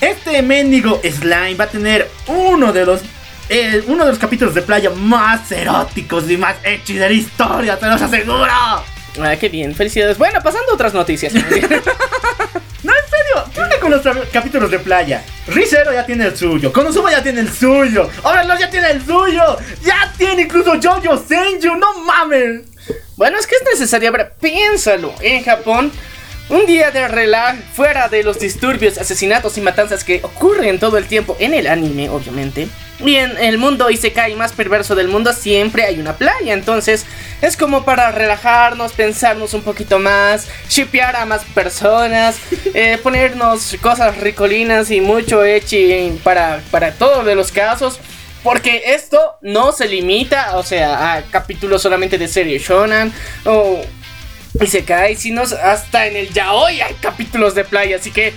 Este 0.00 0.42
mendigo 0.42 1.00
slime 1.02 1.54
va 1.54 1.64
a 1.64 1.68
tener 1.68 2.08
uno 2.26 2.72
de 2.72 2.84
los 2.86 3.00
eh, 3.48 3.82
uno 3.86 4.04
de 4.04 4.10
los 4.10 4.18
capítulos 4.18 4.54
de 4.54 4.62
playa 4.62 4.90
más 4.90 5.50
eróticos 5.52 6.30
y 6.30 6.36
más 6.36 6.56
hechos 6.64 6.96
de 6.96 7.08
la 7.08 7.12
historia, 7.12 7.78
te 7.78 7.86
los 7.86 8.00
aseguro. 8.00 8.46
Ah, 8.50 9.36
qué 9.40 9.48
bien, 9.48 9.74
felicidades. 9.74 10.18
Bueno, 10.18 10.40
pasando 10.42 10.70
a 10.70 10.74
otras 10.74 10.94
noticias. 10.94 11.32
No, 12.84 12.92
en 12.92 13.10
serio, 13.10 13.52
¿qué 13.52 13.60
onda 13.60 13.80
con 13.80 13.90
los 13.90 14.28
capítulos 14.32 14.70
de 14.70 14.78
playa? 14.78 15.24
Rizero 15.48 15.92
ya 15.92 16.06
tiene 16.06 16.26
el 16.26 16.36
suyo, 16.36 16.72
Konosuba 16.72 17.10
ya 17.10 17.20
tiene 17.24 17.40
el 17.40 17.52
suyo, 17.52 18.08
Overlord 18.22 18.60
ya 18.60 18.70
tiene 18.70 18.90
el 18.92 19.04
suyo, 19.04 19.58
ya 19.82 20.12
tiene 20.16 20.42
incluso 20.42 20.74
Jojo 20.80 21.18
Senju, 21.18 21.74
no 21.74 21.98
mames. 22.04 22.60
bueno, 23.16 23.36
es 23.36 23.48
que 23.48 23.56
es 23.56 23.62
necesario, 23.72 24.12
pero 24.12 24.30
piénsalo. 24.40 25.12
En 25.20 25.42
Japón, 25.42 25.90
un 26.48 26.66
día 26.66 26.90
de 26.90 27.08
relax, 27.08 27.58
fuera 27.72 28.08
de 28.08 28.22
los 28.22 28.38
disturbios, 28.38 28.98
asesinatos 28.98 29.58
y 29.58 29.60
matanzas 29.60 30.04
que 30.04 30.20
ocurren 30.22 30.78
todo 30.78 30.96
el 30.96 31.06
tiempo 31.06 31.36
en 31.38 31.54
el 31.54 31.66
anime, 31.66 32.08
obviamente. 32.08 32.68
Y 33.00 33.14
en 33.16 33.36
el 33.38 33.58
mundo 33.58 33.90
Isekai 33.90 34.34
más 34.34 34.52
perverso 34.52 34.94
del 34.94 35.08
mundo 35.08 35.32
siempre 35.32 35.84
hay 35.84 36.00
una 36.00 36.16
playa. 36.16 36.52
Entonces, 36.52 37.06
es 37.42 37.56
como 37.56 37.84
para 37.84 38.10
relajarnos, 38.10 38.92
pensarnos 38.92 39.54
un 39.54 39.62
poquito 39.62 39.98
más, 39.98 40.48
shipear 40.68 41.16
a 41.16 41.24
más 41.24 41.44
personas, 41.44 42.36
eh, 42.74 42.98
ponernos 43.02 43.76
cosas 43.80 44.16
ricolinas 44.18 44.90
y 44.90 45.00
mucho 45.00 45.44
echi 45.44 46.18
para, 46.24 46.60
para 46.70 46.92
todos 46.92 47.24
de 47.24 47.34
los 47.34 47.52
casos. 47.52 48.00
Porque 48.42 48.82
esto 48.86 49.36
no 49.42 49.72
se 49.72 49.88
limita, 49.88 50.56
o 50.56 50.62
sea, 50.62 51.14
a 51.14 51.22
capítulos 51.22 51.82
solamente 51.82 52.18
de 52.18 52.28
serie 52.28 52.58
shonen 52.58 53.12
o 53.44 53.82
y 54.60 54.66
se 54.66 54.84
cae, 54.84 55.16
sino 55.16 55.42
hasta 55.42 56.06
en 56.06 56.16
el 56.16 56.32
yaoi 56.32 56.80
hay 56.80 56.94
capítulos 56.94 57.54
de 57.54 57.64
playa, 57.64 57.96
así 57.96 58.10
que 58.10 58.32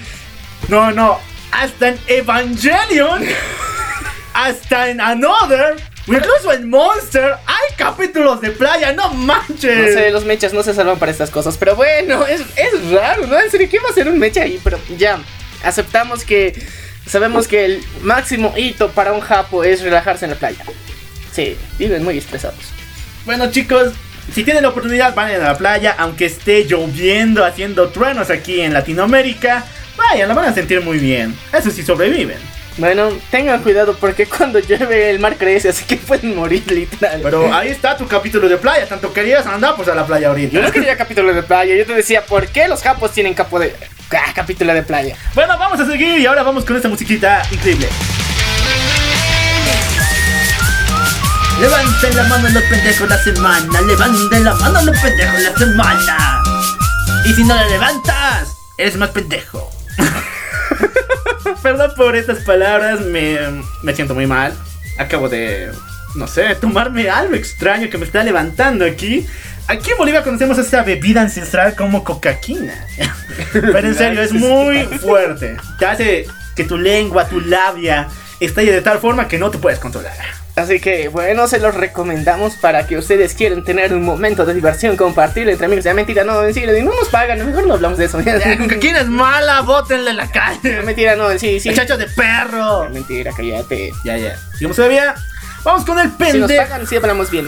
No, 0.68 0.92
no, 0.92 1.20
hasta 1.52 1.90
en 1.90 2.00
Evangelion, 2.08 3.26
hasta 4.34 4.90
en 4.90 5.02
Another, 5.02 5.76
incluso 6.08 6.54
en 6.54 6.70
Monster, 6.70 7.36
hay 7.46 7.76
capítulos 7.76 8.42
de 8.42 8.52
playa, 8.52 8.94
no 8.94 9.14
manches. 9.14 9.96
no 9.96 10.00
sé, 10.00 10.12
los 10.12 10.26
mechas 10.26 10.54
no 10.54 10.64
se 10.64 10.74
salvan 10.74 11.00
para 11.00 11.12
estas 11.12 11.30
cosas, 11.30 11.58
pero 11.58 11.76
bueno, 11.76 12.26
es, 12.26 12.42
es 12.56 12.92
raro, 12.92 13.28
¿no? 13.28 13.40
En 13.40 13.50
serio, 13.50 13.68
¿qué 13.70 13.80
va 13.80 13.90
a 13.90 13.94
ser 13.94 14.08
un 14.08 14.20
mecha 14.20 14.44
ahí? 14.44 14.60
Pero 14.64 14.80
ya, 14.98 15.20
aceptamos 15.64 16.24
que 16.24 16.54
sabemos 17.06 17.48
que 17.48 17.66
el 17.66 17.84
máximo 18.02 18.54
hito 18.56 18.92
para 18.92 19.12
un 19.14 19.22
japo 19.22 19.64
es 19.64 19.82
relajarse 19.82 20.26
en 20.26 20.32
la 20.32 20.38
playa. 20.38 20.64
Sí, 21.34 21.58
viven 21.80 22.04
muy 22.04 22.18
estresados. 22.18 22.60
Bueno 23.26 23.52
chicos, 23.52 23.94
si 24.34 24.44
tienen 24.44 24.63
la 24.63 24.70
oportunidad 24.70 25.13
vayan 25.13 25.41
a 25.41 25.50
la 25.50 25.58
playa, 25.58 25.96
aunque 25.98 26.26
esté 26.26 26.65
lloviendo, 26.65 27.46
haciendo 27.46 27.89
truenos 27.89 28.30
aquí 28.30 28.62
en 28.62 28.74
Latinoamérica, 28.74 29.65
vayan, 29.98 30.28
la 30.28 30.34
van 30.34 30.46
a 30.46 30.54
sentir 30.54 30.82
muy 30.82 31.00
bien. 31.00 31.36
Eso 31.54 31.72
sí 31.72 31.84
sobreviven. 31.84 32.38
Bueno, 32.78 33.10
tengan 33.30 33.62
cuidado 33.62 33.96
porque 34.00 34.26
cuando 34.26 34.60
llueve 34.60 35.10
el 35.10 35.20
mar 35.20 35.36
crece, 35.38 35.70
así 35.70 35.84
que 35.84 35.98
pueden 35.98 36.36
morir 36.36 36.63
literal. 36.72 37.20
Pero 37.22 37.54
ahí 37.54 37.67
está 37.67 37.98
tu 37.98 38.08
capítulo 38.08 38.48
de 38.48 38.58
playa, 38.58 38.88
tanto 38.88 39.12
querías 39.12 39.46
andar 39.46 39.76
pues 39.76 39.89
a 39.89 39.96
la 39.96 40.06
playa 40.06 40.30
ahorita. 40.30 40.54
Yo 40.54 40.62
no 40.62 40.72
quería 40.72 40.96
capítulo 40.96 41.34
de 41.34 41.44
playa, 41.44 41.76
yo 41.76 41.86
te 41.86 41.94
decía, 41.94 42.26
¿por 42.26 42.48
qué 42.48 42.67
los 42.67 42.82
japos 42.82 43.12
tienen 43.12 43.34
capo 43.34 43.60
de... 43.60 43.76
ah, 44.12 44.32
capítulo 44.34 44.74
de 44.74 44.84
playa? 44.84 45.15
Bueno, 45.36 45.58
vamos 45.60 45.80
a 45.82 45.86
seguir 45.86 46.20
y 46.20 46.26
ahora 46.26 46.44
vamos 46.44 46.63
con 46.63 46.78
esta 46.78 46.88
musiquita 46.88 47.41
increíble. 47.52 47.88
Levanten 51.62 52.15
la 52.15 52.24
mano 52.24 52.50
los 52.50 52.63
pendejos 52.63 53.08
la 53.08 53.17
semana, 53.19 53.82
levanten 53.82 54.43
la 54.43 54.56
mano 54.56 54.82
los 54.82 54.97
pendejos 54.97 55.41
la 55.43 55.56
semana. 55.56 56.43
Y 57.24 57.34
si 57.34 57.43
no 57.43 57.54
la 57.54 57.67
levantas, 57.67 58.58
eres 58.78 58.97
más 58.97 59.12
pendejo. 59.12 59.69
Perdón 61.62 61.91
por 61.95 62.15
estas 62.15 62.39
palabras, 62.39 63.02
me, 63.02 63.38
me 63.84 63.93
siento 63.93 64.15
muy 64.15 64.26
mal. 64.26 64.54
Acabo 64.97 65.30
de, 65.30 65.71
no 66.15 66.26
sé, 66.26 66.56
tomarme 66.56 67.12
algo 67.12 67.36
extraño 67.36 67.91
que 67.91 68.00
me 68.00 68.06
está 68.06 68.24
levantando 68.24 68.84
aquí. 68.84 69.28
Aquí 69.67 69.91
en 69.91 69.97
Bolivia 70.00 70.24
conocemos 70.24 70.58
esta 70.58 70.82
bebida 70.82 71.21
ancestral 71.21 71.76
como 71.76 72.04
cocaquina. 72.04 72.88
Pero 73.54 73.88
en 73.88 73.95
serio, 73.95 74.21
es 74.24 74.34
muy 74.34 74.86
fuerte. 74.86 75.58
Te 75.78 75.86
hace 75.86 76.26
que 76.56 76.63
tu 76.63 76.76
lengua, 76.76 77.30
tu 77.30 77.39
labia, 77.39 78.08
estalle 78.39 78.71
de 78.71 78.82
tal 78.82 78.97
forma 78.97 79.28
que 79.28 79.38
no 79.38 79.52
te 79.52 79.60
puedes 79.60 79.78
controlar. 79.78 80.40
Así 80.56 80.80
que 80.82 81.08
bueno, 81.08 81.48
se 81.48 81.60
los 81.60 81.74
recomendamos 81.76 82.56
para 82.56 82.86
que 82.86 82.98
ustedes 82.98 83.34
quieran 83.34 83.64
tener 83.64 83.94
un 83.94 84.04
momento 84.04 84.46
de 84.46 84.54
diversión, 84.54 84.98
compartir 84.98 85.48
entre 85.50 85.66
amigos. 85.66 85.86
Ya 85.86 85.94
mentira, 85.94 86.24
no, 86.24 86.44
en 86.44 86.54
serio, 86.54 86.74
no 86.84 86.92
nos 86.94 87.08
pagan, 87.10 87.46
mejor 87.46 87.66
no 87.66 87.76
hablamos 87.76 87.98
de 87.98 88.06
eso. 88.06 88.20
Ya, 88.22 88.58
cocaquina 88.58 89.00
es 89.00 89.08
mala, 89.08 89.62
bótenle 89.62 90.12
en 90.12 90.18
la 90.18 90.30
calle. 90.30 90.82
mentira, 90.84 91.16
no, 91.16 91.30
sí, 91.40 91.60
sí. 91.60 91.70
Muchacho 91.70 91.98
de 91.98 92.08
perro. 92.08 92.90
Mentira, 92.90 93.32
cállate. 93.36 93.92
Ya, 94.04 94.18
ya. 94.18 94.38
Sigamos 94.58 94.76
todavía. 94.76 95.16
Vamos 95.64 95.86
con 95.86 96.00
el 96.00 96.08
Si 96.08 96.18
nos 96.38 96.48
pendejo. 96.50 96.64
pagan, 96.64 96.88
sí 96.88 96.96
hablamos 96.98 97.30
bien. 97.32 97.48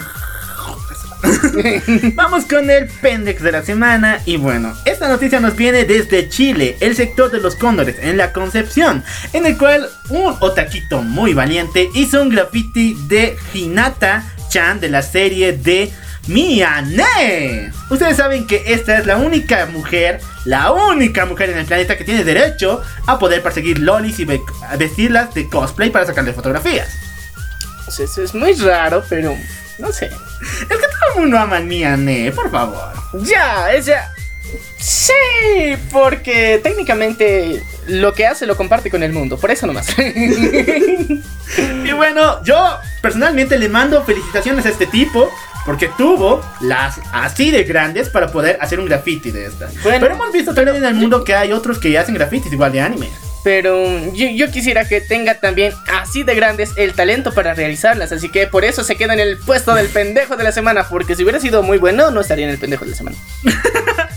Vamos 2.16 2.46
con 2.46 2.70
el 2.70 2.88
pendex 2.88 3.42
de 3.42 3.52
la 3.52 3.64
semana 3.64 4.20
y 4.26 4.38
bueno, 4.38 4.74
esta 4.86 5.08
noticia 5.08 5.40
nos 5.40 5.56
viene 5.56 5.86
desde 5.86 6.28
Chile, 6.30 6.76
el 6.80 6.96
sector 6.96 7.32
de 7.32 7.40
los 7.40 7.56
cóndores 7.56 7.96
en 8.02 8.18
la 8.18 8.34
Concepción, 8.34 9.04
en 9.32 9.46
el 9.46 9.58
cual 9.58 9.88
un 10.10 10.36
otaquito 10.40 11.02
muy 11.02 11.34
valiente 11.34 11.90
hizo 11.94 12.22
un 12.22 12.30
graffiti 12.30 12.96
de 13.08 13.38
Hinata 13.54 14.24
Chan 14.50 14.80
de 14.80 14.90
la 14.90 15.02
serie 15.02 15.54
de 15.54 15.92
Miyane. 16.28 17.72
Ustedes 17.90 18.18
saben 18.18 18.46
que 18.48 18.64
esta 18.68 18.98
es 18.98 19.06
la 19.06 19.18
única 19.18 19.66
mujer, 19.68 20.20
la 20.46 20.72
única 20.72 21.26
mujer 21.26 21.50
en 21.50 21.58
el 21.58 21.66
planeta 21.66 21.98
que 21.98 22.04
tiene 22.04 22.24
derecho 22.24 22.82
a 23.08 23.18
poder 23.20 23.42
perseguir 23.42 23.80
lolis 23.80 24.20
y 24.20 24.26
ve- 24.26 24.42
vestirlas 24.78 25.34
de 25.34 25.50
cosplay 25.50 25.90
para 25.90 26.06
sacarle 26.06 26.34
fotografías. 26.34 26.90
Eso 27.88 28.24
es 28.24 28.34
muy 28.34 28.54
raro, 28.54 29.04
pero 29.10 29.36
no 29.80 29.92
sé. 29.92 30.06
Es 30.06 30.68
que 30.68 30.68
todo 30.68 31.16
el 31.16 31.22
mundo 31.22 31.38
ama 31.38 31.58
a 31.58 31.60
Miyane, 31.62 32.32
por 32.32 32.50
favor. 32.52 32.94
Ya, 33.24 33.74
es 33.74 33.86
ya. 33.86 34.14
Sí, 34.78 35.14
porque 35.92 36.60
técnicamente 36.62 37.64
lo 37.88 38.14
que 38.14 38.28
hace 38.28 38.46
lo 38.46 38.56
comparte 38.56 38.92
con 38.92 39.02
el 39.02 39.14
mundo, 39.14 39.38
por 39.38 39.52
eso 39.52 39.66
nomás. 39.68 39.88
Y 41.86 41.92
bueno, 41.92 42.44
yo 42.44 42.78
personalmente 43.02 43.60
le 43.60 43.70
mando 43.70 44.04
felicitaciones 44.04 44.66
a 44.66 44.70
este 44.70 44.88
tipo 44.88 45.30
porque 45.66 45.90
tuvo 45.98 46.42
las 46.62 47.00
así 47.12 47.52
de 47.52 47.64
grandes 47.64 48.10
para 48.10 48.32
poder 48.32 48.58
hacer 48.60 48.80
un 48.80 48.86
graffiti 48.86 49.32
de 49.32 49.46
estas. 49.46 49.72
Bueno, 49.84 50.00
Pero 50.02 50.16
hemos 50.16 50.32
visto 50.32 50.54
también 50.54 50.78
en 50.78 50.86
el 50.86 50.96
mundo 50.96 51.24
que 51.24 51.36
hay 51.36 51.52
otros 51.54 51.78
que 51.80 51.98
hacen 51.98 52.16
grafitis 52.16 52.52
igual 52.52 52.72
de 52.72 52.82
anime. 52.82 53.10
Pero 53.44 53.86
yo, 54.14 54.28
yo 54.30 54.52
quisiera 54.52 54.88
que 54.88 55.02
tenga 55.02 55.36
también 55.36 55.74
así 55.92 56.24
de 56.24 56.34
grandes 56.36 56.72
el 56.78 56.94
talento 56.94 57.34
para 57.34 57.54
realizarlas. 57.54 58.12
Así 58.12 58.30
que 58.30 58.48
por 58.48 58.64
eso 58.64 58.84
se 58.84 58.96
queda 58.96 59.14
en 59.14 59.20
el 59.20 59.38
puesto 59.38 59.76
del 59.76 59.88
pendejo 59.88 60.38
de 60.38 60.44
la 60.44 60.52
semana. 60.52 60.88
Porque 60.88 61.16
si 61.16 61.24
hubiera 61.24 61.40
sido 61.40 61.62
muy 61.64 61.78
bueno, 61.78 62.12
no 62.12 62.22
estaría 62.22 62.46
en 62.46 62.52
el 62.52 62.58
pendejo 62.58 62.86
de 62.86 62.92
la 62.92 62.98
semana. 62.98 63.18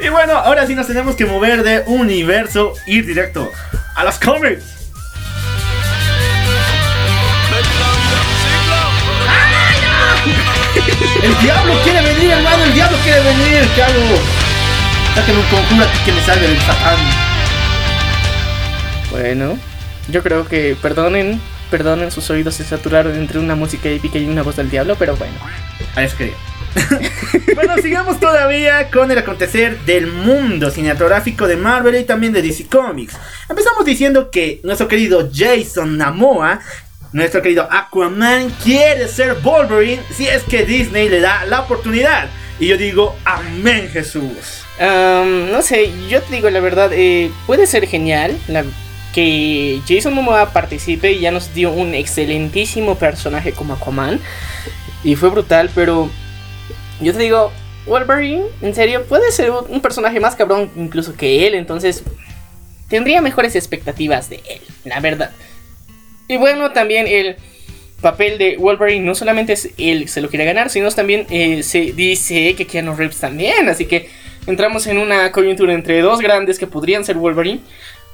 Y 0.00 0.08
bueno, 0.08 0.32
ahora 0.32 0.66
sí 0.66 0.74
nos 0.74 0.88
tenemos 0.88 1.14
que 1.14 1.24
mover 1.24 1.62
de 1.62 1.84
universo, 1.86 2.74
ir 2.86 3.06
directo 3.06 3.52
a 3.94 4.02
los 4.02 4.18
cómics. 4.18 4.64
El 11.22 11.38
diablo 11.40 11.74
quiere 11.84 12.02
venir, 12.02 12.30
hermano, 12.32 12.64
el 12.64 12.74
diablo 12.74 12.98
quiere 13.04 13.20
venir. 13.20 13.68
¿Qué 13.76 13.82
hago? 13.82 14.00
Saquen 15.14 15.36
un 15.36 15.44
conjuro 15.44 15.84
aquí 15.84 15.98
que 16.04 16.12
me 16.12 16.20
salga 16.22 16.48
del 16.48 16.60
satán. 16.62 17.31
Bueno, 19.12 19.58
yo 20.08 20.22
creo 20.22 20.46
que 20.48 20.76
perdonen, 20.82 21.40
perdonen, 21.70 22.10
sus 22.10 22.28
oídos 22.30 22.54
se 22.56 22.64
saturaron 22.64 23.14
entre 23.14 23.38
una 23.38 23.54
música 23.54 23.88
épica 23.88 24.18
y 24.18 24.24
una 24.24 24.42
voz 24.42 24.56
del 24.56 24.70
diablo, 24.70 24.96
pero 24.98 25.16
bueno. 25.16 25.34
A 25.94 26.02
eso 26.02 26.16
quería. 26.16 26.34
bueno, 27.54 27.74
sigamos 27.82 28.18
todavía 28.18 28.90
con 28.90 29.10
el 29.10 29.18
acontecer 29.18 29.78
del 29.80 30.06
mundo 30.06 30.70
cinematográfico 30.70 31.46
de 31.46 31.56
Marvel 31.56 31.96
y 31.96 32.04
también 32.04 32.32
de 32.32 32.40
DC 32.42 32.66
Comics. 32.66 33.14
Empezamos 33.48 33.84
diciendo 33.84 34.30
que 34.30 34.60
nuestro 34.64 34.88
querido 34.88 35.28
Jason 35.32 35.98
Namoa, 35.98 36.60
nuestro 37.12 37.42
querido 37.42 37.68
Aquaman, 37.70 38.48
quiere 38.64 39.06
ser 39.08 39.34
Wolverine 39.42 40.02
si 40.16 40.26
es 40.26 40.42
que 40.44 40.64
Disney 40.64 41.10
le 41.10 41.20
da 41.20 41.44
la 41.44 41.60
oportunidad. 41.60 42.28
Y 42.58 42.68
yo 42.68 42.78
digo, 42.78 43.14
amén 43.26 43.90
Jesús. 43.92 44.62
Am, 44.80 45.50
no 45.50 45.60
sé, 45.60 45.90
yo 46.08 46.22
te 46.22 46.36
digo 46.36 46.48
la 46.48 46.60
verdad, 46.60 46.90
eh, 46.94 47.30
puede 47.46 47.66
ser 47.66 47.86
genial 47.86 48.38
la- 48.48 48.64
que 49.12 49.80
Jason 49.86 50.14
Momoa 50.14 50.52
participe 50.52 51.12
y 51.12 51.20
ya 51.20 51.30
nos 51.30 51.54
dio 51.54 51.70
un 51.70 51.94
excelentísimo 51.94 52.96
personaje 52.96 53.52
como 53.52 53.74
Aquaman. 53.74 54.20
Y 55.04 55.16
fue 55.16 55.30
brutal, 55.30 55.70
pero 55.74 56.10
yo 57.00 57.12
te 57.12 57.18
digo, 57.18 57.52
Wolverine, 57.86 58.44
en 58.60 58.74
serio, 58.74 59.04
puede 59.04 59.32
ser 59.32 59.50
un 59.50 59.80
personaje 59.80 60.20
más 60.20 60.36
cabrón 60.36 60.70
incluso 60.76 61.14
que 61.14 61.46
él, 61.46 61.54
entonces 61.54 62.04
tendría 62.88 63.20
mejores 63.20 63.56
expectativas 63.56 64.30
de 64.30 64.36
él, 64.48 64.60
la 64.84 65.00
verdad. 65.00 65.32
Y 66.28 66.36
bueno, 66.36 66.70
también 66.70 67.06
el 67.06 67.36
papel 68.00 68.38
de 68.38 68.56
Wolverine 68.56 69.04
no 69.04 69.14
solamente 69.14 69.54
es 69.54 69.70
él 69.78 70.08
se 70.08 70.20
lo 70.20 70.28
quiere 70.28 70.44
ganar, 70.44 70.70
sino 70.70 70.90
también 70.90 71.26
eh, 71.30 71.62
se 71.62 71.92
dice 71.92 72.54
que 72.54 72.66
Keanu 72.66 72.94
Reeves 72.94 73.18
también, 73.18 73.68
así 73.68 73.86
que 73.86 74.08
entramos 74.46 74.86
en 74.86 74.98
una 74.98 75.32
coyuntura 75.32 75.72
entre 75.72 76.00
dos 76.00 76.20
grandes 76.20 76.58
que 76.58 76.66
podrían 76.66 77.04
ser 77.04 77.16
Wolverine, 77.16 77.60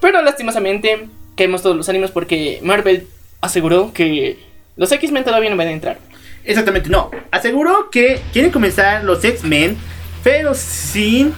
pero 0.01 0.23
lastimosamente 0.23 1.09
caemos 1.37 1.63
todos 1.63 1.77
los 1.77 1.89
ánimos 1.89 2.11
porque 2.11 2.61
Marvel 2.63 3.07
aseguró 3.41 3.93
que 3.93 4.39
los 4.77 4.91
X-Men 4.93 5.25
todavía 5.25 5.51
no 5.51 5.57
van 5.57 5.69
a 5.69 5.73
entrar. 5.73 5.99
Exactamente, 6.45 6.89
no. 6.89 7.11
Aseguró 7.31 7.91
que 7.91 8.21
quieren 8.33 8.51
comenzar 8.51 9.05
los 9.05 9.23
X-Men, 9.23 9.77
pero 10.23 10.55
sin 10.55 11.35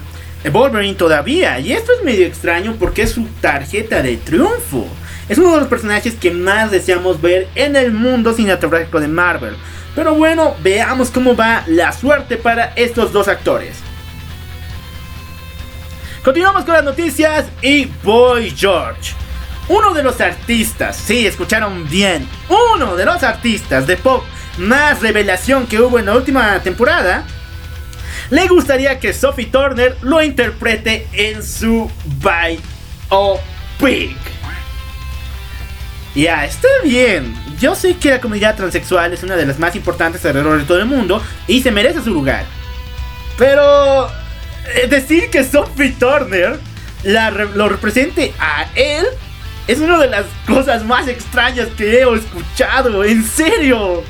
Wolverine 0.53 0.95
todavía. 0.95 1.59
Y 1.59 1.73
esto 1.73 1.93
es 1.93 2.05
medio 2.05 2.27
extraño 2.27 2.77
porque 2.79 3.03
es 3.03 3.11
su 3.11 3.25
tarjeta 3.41 4.03
de 4.03 4.17
triunfo. 4.17 4.87
Es 5.29 5.39
uno 5.39 5.55
de 5.55 5.61
los 5.61 5.69
personajes 5.69 6.15
que 6.15 6.31
más 6.31 6.71
deseamos 6.71 7.21
ver 7.21 7.49
en 7.55 7.77
el 7.77 7.93
mundo 7.93 8.33
cinematográfico 8.33 9.01
de 9.01 9.09
Marvel. 9.09 9.55
Pero 9.95 10.15
bueno, 10.15 10.55
veamos 10.63 11.11
cómo 11.11 11.35
va 11.37 11.65
la 11.67 11.93
suerte 11.93 12.37
para 12.37 12.73
estos 12.77 13.13
dos 13.13 13.29
actores. 13.29 13.77
Continuamos 16.23 16.65
con 16.65 16.75
las 16.75 16.85
noticias 16.85 17.47
y 17.63 17.87
Boy 18.03 18.51
George. 18.51 19.15
Uno 19.69 19.95
de 19.95 20.03
los 20.03 20.21
artistas, 20.21 20.95
sí, 20.97 21.27
escucharon 21.27 21.89
bien, 21.89 22.29
uno 22.75 22.95
de 22.95 23.07
los 23.07 23.23
artistas 23.23 23.87
de 23.87 23.97
pop 23.97 24.23
más 24.59 25.01
revelación 25.01 25.67
que 25.67 25.81
hubo 25.81 25.99
en 25.99 26.05
la 26.07 26.15
última 26.15 26.61
temporada, 26.61 27.25
le 28.29 28.47
gustaría 28.49 28.99
que 29.01 29.15
Sophie 29.15 29.47
Turner 29.47 29.97
lo 30.03 30.23
interprete 30.23 31.09
en 31.13 31.43
su 31.43 31.91
biopic. 32.05 32.61
Ya, 36.15 36.45
está 36.45 36.69
bien. 36.85 37.35
Yo 37.59 37.75
sé 37.75 37.97
que 37.97 38.11
la 38.11 38.21
comunidad 38.21 38.57
transexual 38.57 39.15
es 39.15 39.23
una 39.23 39.37
de 39.37 39.47
las 39.47 39.59
más 39.59 39.75
importantes 39.75 40.23
alrededor 40.27 40.59
de 40.59 40.65
todo 40.65 40.81
el 40.81 40.87
mundo 40.87 41.23
y 41.47 41.63
se 41.63 41.71
merece 41.71 42.03
su 42.03 42.11
lugar. 42.11 42.45
Pero 43.39 44.11
decir 44.89 45.31
que 45.31 45.45
Sophie 45.45 45.93
Turner 45.99 46.59
la 47.03 47.31
lo 47.31 47.69
represente 47.69 48.33
a 48.39 48.67
él 48.75 49.07
es 49.67 49.79
una 49.79 49.99
de 49.99 50.09
las 50.09 50.27
cosas 50.47 50.85
más 50.85 51.07
extrañas 51.09 51.69
que 51.77 51.99
he 51.99 52.15
escuchado. 52.15 53.05
En 53.05 53.25
serio. 53.25 54.03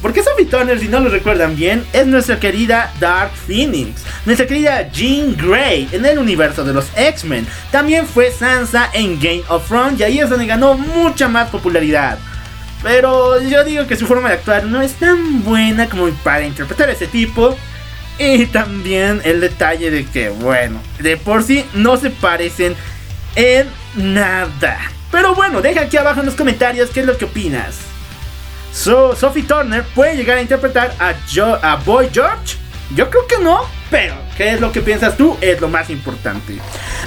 Porque 0.00 0.22
Sophie 0.22 0.46
Turner, 0.46 0.80
si 0.80 0.88
no 0.88 0.98
lo 0.98 1.10
recuerdan 1.10 1.54
bien, 1.54 1.84
es 1.92 2.06
nuestra 2.08 2.40
querida 2.40 2.92
Dark 2.98 3.30
Phoenix, 3.46 4.02
nuestra 4.26 4.48
querida 4.48 4.90
Jean 4.90 5.36
Grey 5.36 5.88
en 5.92 6.04
el 6.04 6.18
universo 6.18 6.64
de 6.64 6.72
los 6.72 6.88
X-Men. 6.96 7.46
También 7.70 8.06
fue 8.06 8.32
Sansa 8.32 8.90
en 8.92 9.20
Game 9.20 9.44
of 9.48 9.68
Thrones 9.68 10.00
y 10.00 10.02
ahí 10.02 10.18
es 10.18 10.28
donde 10.28 10.46
ganó 10.46 10.74
mucha 10.74 11.28
más 11.28 11.50
popularidad. 11.50 12.18
Pero 12.82 13.40
yo 13.42 13.62
digo 13.62 13.86
que 13.86 13.96
su 13.96 14.08
forma 14.08 14.28
de 14.28 14.34
actuar 14.34 14.64
no 14.64 14.82
es 14.82 14.94
tan 14.94 15.44
buena 15.44 15.88
como 15.88 16.08
para 16.24 16.44
interpretar 16.44 16.88
a 16.88 16.92
ese 16.92 17.06
tipo. 17.06 17.56
Y 18.24 18.46
también 18.46 19.20
el 19.24 19.40
detalle 19.40 19.90
de 19.90 20.04
que, 20.06 20.28
bueno, 20.28 20.80
de 21.00 21.16
por 21.16 21.42
sí 21.42 21.64
no 21.74 21.96
se 21.96 22.10
parecen 22.10 22.76
en 23.34 23.68
nada. 23.96 24.78
Pero 25.10 25.34
bueno, 25.34 25.60
deja 25.60 25.80
aquí 25.82 25.96
abajo 25.96 26.20
en 26.20 26.26
los 26.26 26.34
comentarios 26.36 26.90
qué 26.90 27.00
es 27.00 27.06
lo 27.06 27.18
que 27.18 27.24
opinas. 27.24 27.76
So, 28.72 29.16
Sophie 29.16 29.42
Turner 29.42 29.82
puede 29.94 30.16
llegar 30.16 30.38
a 30.38 30.40
interpretar 30.42 30.94
a, 30.98 31.14
Jo- 31.32 31.58
a 31.62 31.76
Boy 31.76 32.08
George. 32.12 32.56
Yo 32.94 33.10
creo 33.10 33.26
que 33.26 33.38
no, 33.38 33.62
pero 33.90 34.14
¿qué 34.36 34.52
es 34.52 34.60
lo 34.60 34.70
que 34.70 34.80
piensas 34.80 35.16
tú? 35.16 35.36
Es 35.40 35.60
lo 35.60 35.68
más 35.68 35.90
importante. 35.90 36.58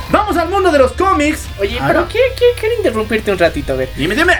Vamos 0.09 0.35
al 0.37 0.49
mundo 0.49 0.71
de 0.71 0.79
los 0.79 0.91
cómics. 0.93 1.47
Oye, 1.59 1.77
Ah, 1.79 1.85
pero 1.87 2.07
quiero- 2.07 2.33
quiero 2.59 2.75
interrumpirte 2.75 3.31
un 3.31 3.37
ratito, 3.39 3.73
a 3.73 3.75
ver. 3.77 3.89
Dime, 3.95 4.15
dime. 4.15 4.33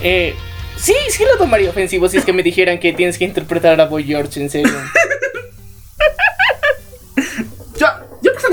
Eh, 0.00 0.34
sí, 0.76 0.94
sí 1.10 1.24
lo 1.24 1.36
tomaría 1.38 1.70
ofensivo 1.70 2.08
si 2.08 2.18
es 2.18 2.24
que 2.24 2.32
me 2.32 2.42
dijeran 2.42 2.78
que 2.78 2.92
tienes 2.92 3.18
que 3.18 3.24
interpretar 3.24 3.80
a 3.80 3.86
Boy 3.86 4.04
George, 4.04 4.40
en 4.40 4.48
serio. 4.48 4.72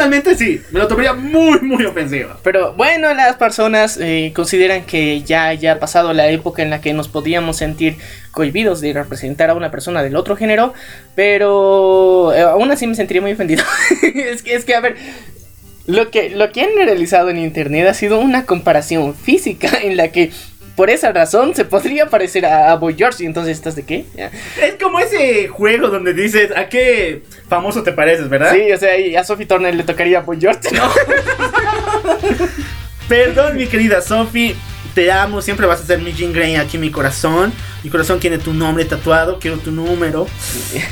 personalmente 0.10 0.36
sí, 0.36 0.62
me 0.72 0.80
lo 0.80 0.88
tomaría 0.88 1.14
muy, 1.14 1.60
muy 1.62 1.86
ofensivo. 1.86 2.32
Pero 2.44 2.74
bueno, 2.74 3.14
las 3.14 3.36
personas 3.38 3.98
eh, 4.00 4.32
consideran 4.36 4.84
que 4.86 5.22
ya 5.22 5.54
ya 5.54 5.74
ha 5.74 5.80
pasado 5.80 6.14
la 6.14 6.28
época 6.30 6.62
en 6.62 6.70
la 6.70 6.82
que 6.82 6.94
nos 6.94 7.08
podíamos 7.08 7.58
sentir 7.58 7.98
cohibidos 8.32 8.82
de 8.82 8.94
representar 8.94 9.50
a 9.50 9.54
una 9.54 9.72
persona 9.72 10.04
del 10.04 10.16
otro 10.16 10.36
género, 10.36 10.74
pero 11.16 12.34
eh, 12.34 12.42
aún 12.42 12.72
así 12.72 12.88
me 12.88 12.96
sentiría 12.96 13.22
muy 13.22 13.32
ofendido. 13.32 13.64
es, 14.16 14.44
que, 14.44 14.56
es 14.56 14.66
que, 14.66 14.76
a 14.76 14.80
ver, 14.80 14.96
lo 15.88 16.10
que, 16.12 16.30
lo 16.30 16.52
que 16.52 16.62
han 16.62 16.70
realizado 16.76 17.30
en 17.30 17.38
internet 17.38 17.88
ha 17.88 17.94
sido 17.94 18.20
una 18.20 18.46
comparación 18.46 19.16
física 19.16 19.70
en 19.82 19.98
la 19.98 20.10
que 20.10 20.32
por 20.76 20.90
esa 20.90 21.12
razón 21.12 21.56
se 21.56 21.66
podría 21.66 22.08
parecer 22.10 22.46
a, 22.46 22.72
a 22.72 22.76
Boy 22.76 22.96
George 22.98 23.24
y 23.24 23.28
entonces 23.28 23.58
estás 23.58 23.76
de 23.76 23.84
qué? 23.84 24.06
Es 24.62 24.76
como 24.82 25.00
ese 25.00 25.48
juego 25.48 25.88
donde 25.88 26.14
dices, 26.14 26.52
¿a 26.56 26.68
qué 26.68 27.24
famoso 27.48 27.84
te 27.84 27.94
pareces, 27.94 28.30
verdad? 28.30 28.54
Sí, 28.54 28.72
o 28.72 28.78
sea, 28.78 28.98
y 28.98 29.16
a 29.16 29.24
Sophie 29.24 29.46
Turner 29.46 29.74
le 29.74 29.84
tocaría 29.84 30.20
a 30.20 30.22
Boy 30.22 30.38
George, 30.40 30.70
¿no? 30.72 30.90
Perdón, 33.08 33.56
mi 33.58 33.68
querida 33.68 34.02
Sophie. 34.02 34.56
Te 34.94 35.12
amo, 35.12 35.42
siempre 35.42 35.66
vas 35.66 35.82
a 35.82 35.86
ser 35.86 36.00
mi 36.00 36.14
Jean 36.14 36.32
Grey 36.32 36.56
aquí 36.56 36.78
en 36.78 36.82
mi 36.82 36.90
corazón. 36.90 37.52
Mi 37.84 37.90
corazón 37.90 38.20
tiene 38.20 38.38
tu 38.38 38.54
nombre 38.54 38.86
tatuado, 38.86 39.40
quiero 39.40 39.58
tu 39.58 39.72
número. 39.72 40.26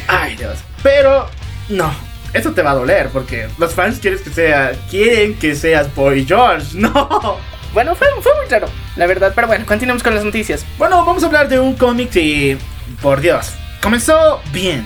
Ay, 0.07 0.35
Dios. 0.35 0.57
Pero, 0.83 1.27
no, 1.69 1.89
eso 2.33 2.51
te 2.51 2.61
va 2.61 2.71
a 2.71 2.75
doler 2.75 3.09
porque 3.13 3.47
los 3.57 3.73
fans 3.73 3.99
quieren 3.99 4.19
que, 4.21 4.29
sea, 4.29 4.73
quieren 4.89 5.35
que 5.35 5.55
seas 5.55 5.93
Boy 5.95 6.25
George. 6.25 6.67
No. 6.77 7.37
Bueno, 7.73 7.95
fue, 7.95 8.07
muy 8.13 8.49
raro, 8.49 8.67
la 8.95 9.07
verdad, 9.07 9.31
pero 9.33 9.47
bueno, 9.47 9.65
continuemos 9.65 10.03
con 10.03 10.13
las 10.13 10.23
noticias. 10.23 10.63
Bueno, 10.77 11.03
vamos 11.05 11.23
a 11.23 11.25
hablar 11.25 11.49
de 11.49 11.59
un 11.59 11.75
cómic 11.75 12.11
que, 12.11 12.57
por 13.01 13.19
Dios, 13.19 13.53
comenzó 13.81 14.41
bien. 14.51 14.85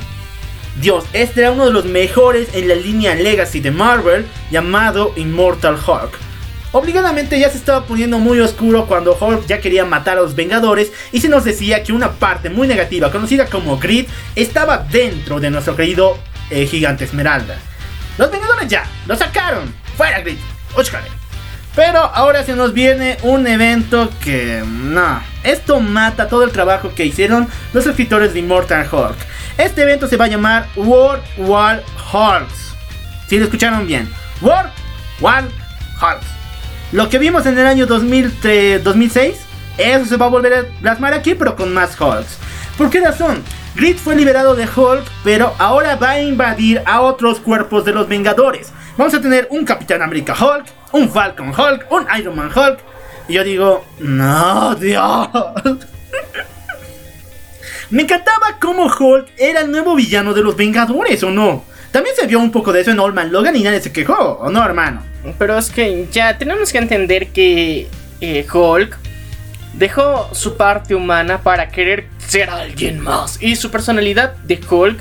Dios, 0.79 1.03
este 1.11 1.41
era 1.41 1.51
uno 1.51 1.65
de 1.65 1.73
los 1.73 1.83
mejores 1.83 2.47
en 2.53 2.69
la 2.69 2.75
línea 2.75 3.13
Legacy 3.13 3.59
de 3.59 3.71
Marvel 3.71 4.25
llamado 4.51 5.11
Immortal 5.17 5.75
Hulk. 5.75 6.17
Obligadamente 6.71 7.37
ya 7.39 7.49
se 7.49 7.57
estaba 7.57 7.85
poniendo 7.85 8.19
muy 8.19 8.39
oscuro 8.39 8.85
cuando 8.85 9.17
Hulk 9.19 9.47
ya 9.47 9.59
quería 9.59 9.83
matar 9.83 10.17
a 10.17 10.21
los 10.21 10.35
Vengadores 10.35 10.93
y 11.11 11.19
se 11.19 11.27
nos 11.27 11.43
decía 11.43 11.83
que 11.83 11.91
una 11.91 12.11
parte 12.11 12.49
muy 12.49 12.67
negativa 12.67 13.11
conocida 13.11 13.47
como 13.47 13.77
Grid 13.79 14.05
estaba 14.35 14.77
dentro 14.77 15.41
de 15.41 15.49
nuestro 15.49 15.75
querido 15.75 16.17
eh, 16.49 16.65
gigante 16.65 17.03
Esmeralda. 17.03 17.57
Los 18.17 18.31
Vengadores 18.31 18.69
ya, 18.69 18.85
lo 19.07 19.15
sacaron, 19.17 19.73
fuera 19.97 20.21
Grid, 20.21 20.37
óchale. 20.75 21.26
Pero 21.77 21.99
ahora 21.99 22.43
se 22.43 22.55
nos 22.55 22.73
viene 22.73 23.19
un 23.21 23.45
evento 23.45 24.09
que 24.23 24.63
no. 24.65 25.21
Esto 25.43 25.79
mata 25.79 26.27
todo 26.27 26.43
el 26.43 26.51
trabajo 26.51 26.91
que 26.95 27.05
hicieron 27.05 27.47
los 27.71 27.85
escritores 27.85 28.33
de 28.33 28.39
Immortal 28.39 28.89
Hulk. 28.91 29.15
Este 29.59 29.83
evento 29.83 30.07
se 30.07 30.17
va 30.17 30.25
a 30.25 30.27
llamar 30.27 30.65
World 30.75 31.21
War 31.37 31.83
Hulks. 32.11 32.73
Si 33.27 33.37
lo 33.37 33.45
escucharon 33.45 33.85
bien. 33.85 34.09
World 34.41 34.71
War 35.21 35.43
Hulks. 35.43 36.25
Lo 36.93 37.09
que 37.09 37.19
vimos 37.19 37.45
en 37.45 37.59
el 37.59 37.67
año 37.67 37.85
2003 37.85 38.83
2006, 38.83 39.37
eso 39.77 40.05
se 40.05 40.17
va 40.17 40.25
a 40.25 40.29
volver 40.29 40.53
a 40.55 40.63
plasmar 40.81 41.13
aquí, 41.13 41.35
pero 41.35 41.55
con 41.55 41.75
más 41.75 41.91
Hulks. 42.01 42.39
¿Por 42.75 42.89
qué 42.89 43.01
razón? 43.01 43.43
Grid 43.75 43.97
fue 43.97 44.15
liberado 44.15 44.55
de 44.55 44.67
Hulk, 44.67 45.05
pero 45.23 45.53
ahora 45.59 45.95
va 45.95 46.09
a 46.09 46.21
invadir 46.23 46.81
a 46.87 47.01
otros 47.01 47.39
cuerpos 47.39 47.85
de 47.85 47.91
los 47.91 48.07
Vengadores. 48.07 48.73
Vamos 48.97 49.13
a 49.13 49.21
tener 49.21 49.47
un 49.51 49.63
Capitán 49.63 50.01
América 50.01 50.33
Hulk, 50.33 50.65
un 50.97 51.09
Falcon 51.09 51.49
Hulk, 51.49 51.91
un 51.91 52.07
Iron 52.17 52.35
Man 52.35 52.51
Hulk. 52.53 52.79
Y 53.27 53.33
yo 53.33 53.43
digo, 53.43 53.85
no, 53.99 54.75
Dios. 54.75 55.29
Me 57.89 58.03
encantaba 58.03 58.57
cómo 58.59 58.87
Hulk 58.87 59.29
era 59.37 59.61
el 59.61 59.71
nuevo 59.71 59.95
villano 59.95 60.33
de 60.33 60.41
los 60.41 60.57
Vengadores, 60.57 61.23
¿o 61.23 61.31
no? 61.31 61.63
También 61.91 62.15
se 62.15 62.27
vio 62.27 62.39
un 62.39 62.51
poco 62.51 62.73
de 62.73 62.81
eso 62.81 62.91
en 62.91 62.99
Old 62.99 63.31
Logan 63.31 63.55
y 63.55 63.63
nadie 63.63 63.79
se 63.79 63.93
quejó, 63.93 64.13
¿o 64.13 64.49
no, 64.49 64.63
hermano? 64.63 65.01
Pero 65.39 65.57
es 65.57 65.69
que 65.69 66.07
ya 66.11 66.37
tenemos 66.37 66.71
que 66.71 66.77
entender 66.79 67.29
que 67.29 67.87
eh, 68.19 68.45
Hulk 68.51 68.97
dejó 69.73 70.29
su 70.33 70.57
parte 70.57 70.95
humana 70.95 71.41
para 71.41 71.69
querer 71.69 72.07
ser 72.17 72.49
alguien 72.49 72.99
más. 72.99 73.41
Y 73.41 73.55
su 73.55 73.71
personalidad 73.71 74.35
de 74.37 74.59
Hulk 74.69 74.99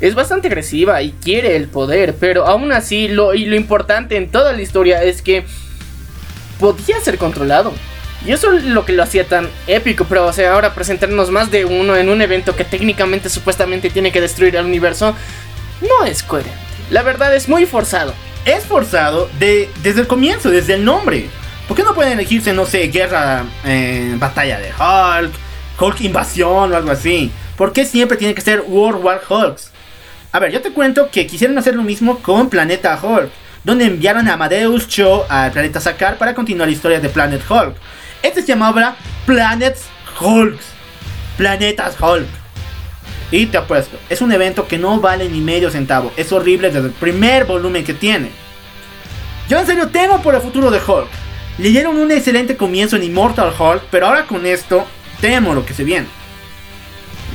es 0.00 0.14
bastante 0.14 0.48
agresiva 0.48 1.02
y 1.02 1.12
quiere 1.12 1.56
el 1.56 1.68
poder. 1.68 2.14
Pero 2.18 2.46
aún 2.46 2.72
así, 2.72 3.08
lo, 3.08 3.34
y 3.34 3.46
lo 3.46 3.56
importante 3.56 4.16
en 4.16 4.30
toda 4.30 4.52
la 4.52 4.62
historia 4.62 5.02
es 5.02 5.22
que 5.22 5.44
podía 6.58 7.00
ser 7.00 7.18
controlado. 7.18 7.72
Y 8.24 8.32
eso 8.32 8.52
es 8.52 8.64
lo 8.64 8.84
que 8.84 8.92
lo 8.92 9.02
hacía 9.02 9.24
tan 9.24 9.48
épico. 9.66 10.06
Pero, 10.08 10.26
o 10.26 10.32
sea, 10.32 10.54
ahora 10.54 10.74
presentarnos 10.74 11.30
más 11.30 11.50
de 11.50 11.64
uno 11.64 11.96
en 11.96 12.08
un 12.08 12.22
evento 12.22 12.56
que 12.56 12.64
técnicamente, 12.64 13.28
supuestamente, 13.28 13.90
tiene 13.90 14.12
que 14.12 14.20
destruir 14.20 14.58
al 14.58 14.66
universo, 14.66 15.14
no 15.80 16.04
es 16.04 16.22
coherente. 16.22 16.56
La 16.90 17.02
verdad 17.02 17.34
es 17.34 17.48
muy 17.48 17.66
forzado. 17.66 18.14
Es 18.44 18.64
forzado 18.64 19.28
de, 19.38 19.68
desde 19.82 20.02
el 20.02 20.06
comienzo, 20.06 20.50
desde 20.50 20.74
el 20.74 20.84
nombre. 20.84 21.28
¿Por 21.66 21.76
qué 21.76 21.82
no 21.82 21.94
pueden 21.94 22.12
elegirse, 22.12 22.52
no 22.52 22.64
sé, 22.64 22.86
guerra, 22.88 23.44
eh, 23.64 24.14
batalla 24.18 24.60
de 24.60 24.70
Hulk, 24.70 25.32
Hulk 25.80 26.00
invasión 26.02 26.72
o 26.72 26.76
algo 26.76 26.92
así? 26.92 27.32
¿Por 27.56 27.72
qué 27.72 27.84
siempre 27.84 28.16
tiene 28.16 28.34
que 28.34 28.40
ser 28.40 28.60
World 28.60 29.04
War 29.04 29.20
Hulks? 29.28 29.72
A 30.36 30.38
ver, 30.38 30.52
yo 30.52 30.60
te 30.60 30.70
cuento 30.70 31.10
que 31.10 31.26
quisieron 31.26 31.56
hacer 31.56 31.74
lo 31.74 31.82
mismo 31.82 32.18
con 32.18 32.50
Planeta 32.50 33.00
Hulk, 33.02 33.30
donde 33.64 33.86
enviaron 33.86 34.28
a 34.28 34.34
Amadeus 34.34 34.86
Cho 34.86 35.24
al 35.30 35.50
planeta 35.50 35.80
Sakar 35.80 36.18
para 36.18 36.34
continuar 36.34 36.68
la 36.68 36.74
historia 36.74 37.00
de 37.00 37.08
Planet 37.08 37.40
Hulk. 37.48 37.74
Este 38.22 38.42
se 38.42 38.48
llamaba 38.48 38.96
Planets 39.24 39.86
Hulks. 40.20 40.66
Planetas 41.38 41.98
Hulk. 41.98 42.26
Y 43.30 43.46
te 43.46 43.56
apuesto, 43.56 43.96
es 44.10 44.20
un 44.20 44.30
evento 44.30 44.68
que 44.68 44.76
no 44.76 45.00
vale 45.00 45.26
ni 45.30 45.40
medio 45.40 45.70
centavo. 45.70 46.12
Es 46.18 46.30
horrible 46.32 46.70
desde 46.70 46.88
el 46.88 46.92
primer 46.92 47.46
volumen 47.46 47.82
que 47.82 47.94
tiene. 47.94 48.28
Yo 49.48 49.58
en 49.58 49.66
serio 49.66 49.88
temo 49.88 50.20
por 50.20 50.34
el 50.34 50.42
futuro 50.42 50.70
de 50.70 50.82
Hulk. 50.86 51.08
Le 51.56 51.70
dieron 51.70 51.96
un 51.96 52.10
excelente 52.10 52.58
comienzo 52.58 52.96
en 52.96 53.04
Immortal 53.04 53.54
Hulk, 53.58 53.84
pero 53.90 54.08
ahora 54.08 54.26
con 54.26 54.44
esto 54.44 54.84
temo 55.22 55.54
lo 55.54 55.64
que 55.64 55.72
se 55.72 55.84
viene. 55.84 56.08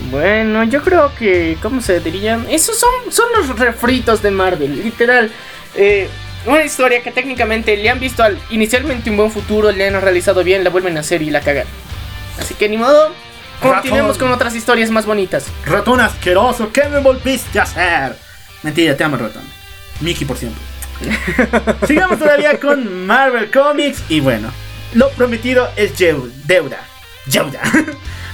Bueno, 0.09 0.63
yo 0.63 0.81
creo 0.81 1.13
que, 1.15 1.57
¿cómo 1.61 1.81
se 1.81 1.99
diría? 1.99 2.39
Esos 2.49 2.77
son, 2.79 2.89
son 3.11 3.27
los 3.37 3.59
refritos 3.59 4.21
de 4.21 4.31
Marvel, 4.31 4.83
literal. 4.83 5.31
Eh, 5.75 6.09
una 6.45 6.63
historia 6.63 7.03
que 7.03 7.11
técnicamente 7.11 7.77
le 7.77 7.89
han 7.89 7.99
visto 7.99 8.23
al, 8.23 8.39
inicialmente 8.49 9.09
un 9.09 9.17
buen 9.17 9.31
futuro, 9.31 9.71
le 9.71 9.87
han 9.87 10.01
realizado 10.01 10.43
bien, 10.43 10.63
la 10.63 10.69
vuelven 10.69 10.97
a 10.97 11.01
hacer 11.01 11.21
y 11.21 11.29
la 11.29 11.41
cagan. 11.41 11.67
Así 12.39 12.55
que 12.55 12.67
ni 12.67 12.77
modo, 12.77 13.13
continuemos 13.61 14.15
Ratón. 14.15 14.29
con 14.29 14.35
otras 14.35 14.55
historias 14.55 14.89
más 14.89 15.05
bonitas. 15.05 15.45
Ratón 15.65 16.01
asqueroso, 16.01 16.71
¿qué 16.71 16.89
me 16.89 16.99
volviste 16.99 17.59
a 17.59 17.63
hacer? 17.63 18.15
Mentira, 18.63 18.97
te 18.97 19.03
amo, 19.03 19.17
ratón. 19.17 19.43
Mickey 19.99 20.25
por 20.25 20.37
siempre. 20.37 20.61
Sigamos 21.87 22.19
todavía 22.19 22.59
con 22.59 23.05
Marvel 23.05 23.49
Comics 23.51 24.03
y 24.09 24.19
bueno, 24.19 24.51
lo 24.93 25.09
prometido 25.11 25.69
es 25.75 25.97
deuda. 25.97 26.79
Deuda. 27.27 27.61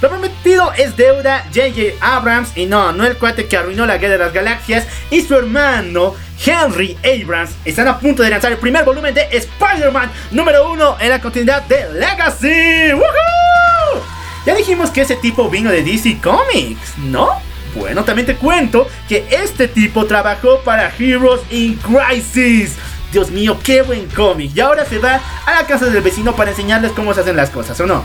Lo 0.02 0.10
prometido 0.10 0.72
es 0.74 0.96
deuda. 0.96 1.46
J.J. 1.54 1.96
Abrams, 2.02 2.56
y 2.56 2.66
no, 2.66 2.92
no 2.92 3.06
el 3.06 3.18
cuate 3.18 3.48
que 3.48 3.58
arruinó 3.58 3.86
la 3.86 3.98
guerra 3.98 4.14
de 4.14 4.20
las 4.20 4.34
galaxias, 4.34 4.86
y 5.10 5.22
su 5.22 5.36
hermano 5.36 6.16
Henry 6.46 6.98
Abrams 7.04 7.52
están 7.66 7.88
a 7.88 8.00
punto 8.00 8.24
de 8.24 8.30
lanzar 8.30 8.52
el 8.52 8.58
primer 8.58 8.86
volumen 8.86 9.14
de 9.14 9.28
Spider-Man 9.32 10.12
número 10.32 10.72
1 10.72 10.98
en 11.00 11.10
la 11.10 11.22
continuidad 11.22 11.64
de 11.64 11.92
Legacy. 11.94 12.94
¡Woohoo! 12.94 14.04
Ya 14.46 14.56
dijimos 14.56 14.92
que 14.92 15.02
ese 15.02 15.16
tipo 15.16 15.50
vino 15.50 15.72
de 15.72 15.84
DC 15.84 16.20
Comics, 16.22 16.98
¿no? 16.98 17.42
Bueno, 17.76 18.04
también 18.04 18.26
te 18.26 18.36
cuento 18.36 18.88
que 19.08 19.28
este 19.30 19.68
tipo 19.68 20.06
trabajó 20.06 20.62
para 20.62 20.92
Heroes 20.98 21.42
in 21.50 21.78
Crisis. 21.78 22.76
Dios 23.12 23.30
mío, 23.30 23.58
qué 23.64 23.82
buen 23.82 24.08
cómic. 24.08 24.52
Y 24.56 24.60
ahora 24.60 24.86
se 24.86 25.00
va 25.00 25.22
a 25.46 25.54
la 25.54 25.66
casa 25.66 25.86
del 25.86 26.02
vecino 26.02 26.36
para 26.36 26.52
enseñarles 26.52 26.92
cómo 26.92 27.14
se 27.14 27.22
hacen 27.22 27.36
las 27.36 27.50
cosas, 27.50 27.80
¿o 27.80 27.86
no? 27.86 28.04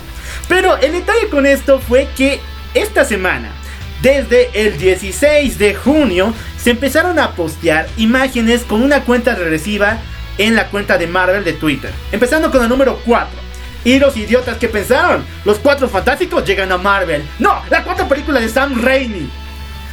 Pero 0.49 0.77
el 0.79 0.93
detalle 0.93 1.29
con 1.29 1.47
esto 1.47 1.79
fue 1.79 2.09
que 2.17 2.41
esta 2.75 3.05
semana, 3.05 3.51
desde 4.03 4.51
el 4.55 4.79
16 4.79 5.59
de 5.59 5.75
junio, 5.75 6.35
se 6.59 6.71
empezaron 6.71 7.19
a 7.19 7.33
postear 7.33 7.89
imágenes 7.97 8.63
con 8.63 8.83
una 8.83 9.03
cuenta 9.05 9.35
regresiva 9.35 9.99
en 10.39 10.55
la 10.55 10.69
cuenta 10.69 10.99
de 10.99 11.07
Marvel 11.07 11.45
de 11.45 11.53
Twitter. 11.53 11.91
Empezando 12.11 12.51
con 12.51 12.63
el 12.63 12.69
número 12.69 13.01
4. 13.05 13.43
Y 13.85 13.99
los 13.99 14.17
idiotas 14.17 14.59
que 14.59 14.69
pensaron, 14.69 15.25
los 15.45 15.59
cuatro 15.59 15.89
fantásticos 15.89 16.45
llegan 16.45 16.71
a 16.71 16.79
Marvel. 16.79 17.25
No, 17.39 17.63
la 17.69 17.83
cuarta 17.83 18.09
película 18.09 18.41
de 18.41 18.49
Sam 18.49 18.81
Raimi. 18.81 19.29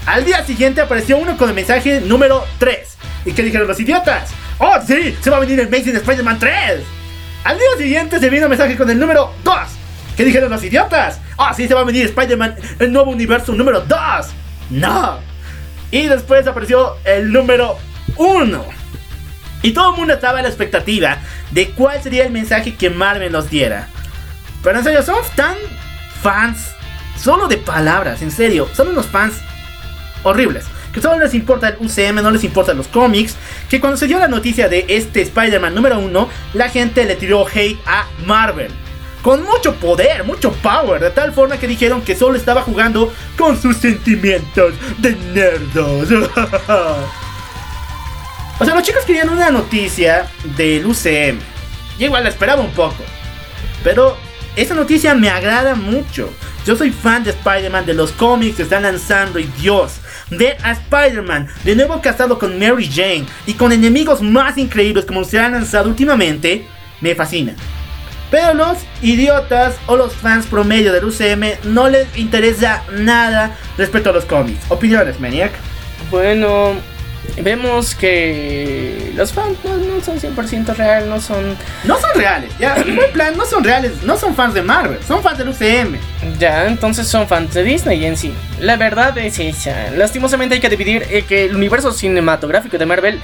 Al 0.06 0.26
día 0.26 0.44
siguiente 0.46 0.82
apareció 0.82 1.18
uno 1.18 1.38
con 1.38 1.50
el 1.50 1.56
mensaje 1.56 2.02
número 2.02 2.46
3. 2.60 2.98
¿Y 3.26 3.34
qué 3.34 3.44
dijeron 3.44 3.68
los 3.68 3.80
idiotas? 3.80 4.30
¡Oh, 4.60 4.76
sí! 4.86 5.18
¡Se 5.22 5.30
va 5.30 5.38
a 5.38 5.40
venir 5.40 5.60
el 5.60 5.68
Amazing 5.68 5.96
Spider-Man 5.96 6.40
3! 6.40 6.82
Al 7.44 7.58
día 7.58 7.68
siguiente 7.78 8.20
se 8.20 8.30
vino 8.30 8.46
un 8.46 8.50
mensaje 8.50 8.78
con 8.78 8.90
el 8.90 9.00
número 9.00 9.34
2. 9.44 9.56
¿Qué 10.20 10.26
dijeron 10.26 10.50
los 10.50 10.62
idiotas? 10.66 11.22
¡Oh, 11.38 11.48
sí! 11.56 11.66
Se 11.66 11.74
va 11.74 11.80
a 11.80 11.86
venir 11.86 12.06
Spider-Man, 12.08 12.54
el 12.80 12.92
nuevo 12.92 13.10
universo 13.10 13.54
número 13.54 13.80
2. 13.80 13.98
¡No! 14.72 15.18
Y 15.92 16.08
después 16.08 16.46
apareció 16.46 16.98
el 17.06 17.32
número 17.32 17.78
1. 18.18 18.66
Y 19.62 19.72
todo 19.72 19.92
el 19.92 19.98
mundo 19.98 20.16
estaba 20.16 20.40
a 20.40 20.42
la 20.42 20.50
expectativa 20.50 21.20
de 21.52 21.70
cuál 21.70 22.04
sería 22.04 22.26
el 22.26 22.34
mensaje 22.34 22.76
que 22.76 22.90
Marvel 22.90 23.32
nos 23.32 23.50
diera. 23.50 23.88
Pero 24.62 24.80
en 24.80 24.84
serio, 24.84 25.04
somos 25.04 25.30
tan 25.38 25.56
fans 26.22 26.68
solo 27.18 27.48
de 27.48 27.56
palabras, 27.56 28.22
en 28.22 28.32
serio. 28.32 28.68
Son 28.74 28.90
unos 28.90 29.06
fans 29.06 29.36
horribles. 30.24 30.66
Que 30.94 31.00
solo 31.00 31.18
les 31.24 31.34
importa 31.34 31.70
el 31.70 31.78
UCM, 31.80 32.22
no 32.22 32.32
les 32.32 32.44
importan 32.44 32.76
los 32.76 32.90
cómics. 32.90 33.38
Que 33.70 33.80
cuando 33.80 33.96
se 33.96 34.08
dio 34.08 34.20
la 34.20 34.28
noticia 34.28 34.68
de 34.68 34.84
este 34.90 35.22
Spider-Man 35.22 35.74
número 35.74 35.98
1, 35.98 36.30
la 36.56 36.68
gente 36.68 37.06
le 37.06 37.16
tiró 37.16 37.48
hate 37.48 37.80
a 37.86 38.06
Marvel. 38.26 38.70
Con 39.22 39.44
mucho 39.44 39.76
poder, 39.76 40.24
mucho 40.24 40.52
power, 40.54 41.02
de 41.02 41.10
tal 41.12 41.34
forma 41.34 41.58
que 41.58 41.68
dijeron 41.68 42.02
que 42.02 42.16
solo 42.16 42.38
estaba 42.38 42.62
jugando 42.62 43.14
con 43.38 43.62
sus 43.62 43.78
sentimientos 43.78 44.74
de 44.98 45.16
nerdos. 45.16 46.10
o 48.60 48.66
sea, 48.66 48.76
los 48.76 48.84
chicos 48.84 49.04
querían 49.06 49.30
una 49.30 49.52
noticia 49.52 50.28
del 50.56 50.86
UCM. 50.86 51.40
Y 51.98 52.06
igual 52.06 52.24
la 52.24 52.30
esperaba 52.30 52.62
un 52.62 52.72
poco. 52.72 53.04
Pero 53.84 54.16
esa 54.56 54.74
noticia 54.74 55.14
me 55.16 55.30
agrada 55.30 55.76
mucho. 55.76 56.30
Yo 56.66 56.76
soy 56.76 56.92
fan 56.92 57.24
de 57.24 57.32
Spider-Man, 57.32 57.86
de 57.86 57.94
los 57.94 58.12
cómics 58.12 58.58
que 58.58 58.64
están 58.64 58.84
lanzando 58.84 59.40
y 59.40 59.46
Dios, 59.60 59.94
ver 60.30 60.58
a 60.64 60.72
Spider-Man 60.72 61.48
de 61.64 61.76
nuevo 61.76 62.02
casado 62.02 62.38
con 62.38 62.60
Mary 62.60 62.90
Jane 62.94 63.26
y 63.46 63.54
con 63.54 63.72
enemigos 63.72 64.22
más 64.22 64.58
increíbles 64.58 65.06
como 65.06 65.24
se 65.24 65.40
han 65.40 65.54
lanzado 65.54 65.90
últimamente, 65.90 66.66
me 67.02 67.16
fascina. 67.16 67.56
Pero 68.32 68.54
los 68.54 68.78
idiotas 69.02 69.76
o 69.88 69.96
los 69.96 70.14
fans 70.14 70.46
promedio 70.46 70.94
del 70.94 71.06
UCM 71.06 71.72
no 71.72 71.90
les 71.90 72.16
interesa 72.18 72.84
nada 72.92 73.56
respecto 73.78 74.12
a 74.12 74.14
los 74.14 74.26
cómics. 74.26 74.60
Opiniones, 74.70 75.20
Maniac. 75.20 75.52
Bueno, 76.12 76.76
vemos 77.42 77.96
que 77.96 79.12
los 79.16 79.34
fans 79.34 79.58
no, 79.64 80.02
son 80.02 80.20
100% 80.20 80.76
reales, 80.76 81.10
no 81.10 81.20
son... 81.20 81.58
No 81.84 82.00
son 82.00 82.10
reales, 82.16 82.52
ya, 82.60 82.76
en 82.76 83.12
plan, 83.14 83.36
no 83.36 83.46
son 83.46 83.64
reales, 83.64 84.04
no 84.04 84.18
son 84.18 84.36
fans 84.36 84.54
de 84.54 84.62
Marvel, 84.62 85.00
son 85.08 85.22
fans 85.22 85.38
del 85.38 85.50
UCM. 85.50 85.98
Ya, 86.40 86.68
entonces 86.68 87.08
son 87.08 87.28
fans 87.28 87.54
de 87.54 87.64
Disney 87.64 88.06
en 88.06 88.18
sí. 88.18 88.34
La 88.60 88.78
verdad 88.78 89.18
es 89.18 89.40
esa. 89.40 89.92
Lastimosamente 89.92 90.56
hay 90.56 90.62
que 90.62 90.70
dividir 90.70 91.06
eh, 91.10 91.24
que 91.28 91.46
el 91.46 91.56
universo 91.56 91.92
cinematográfico 91.92 92.78
de 92.78 92.86
Marvel 92.86 93.20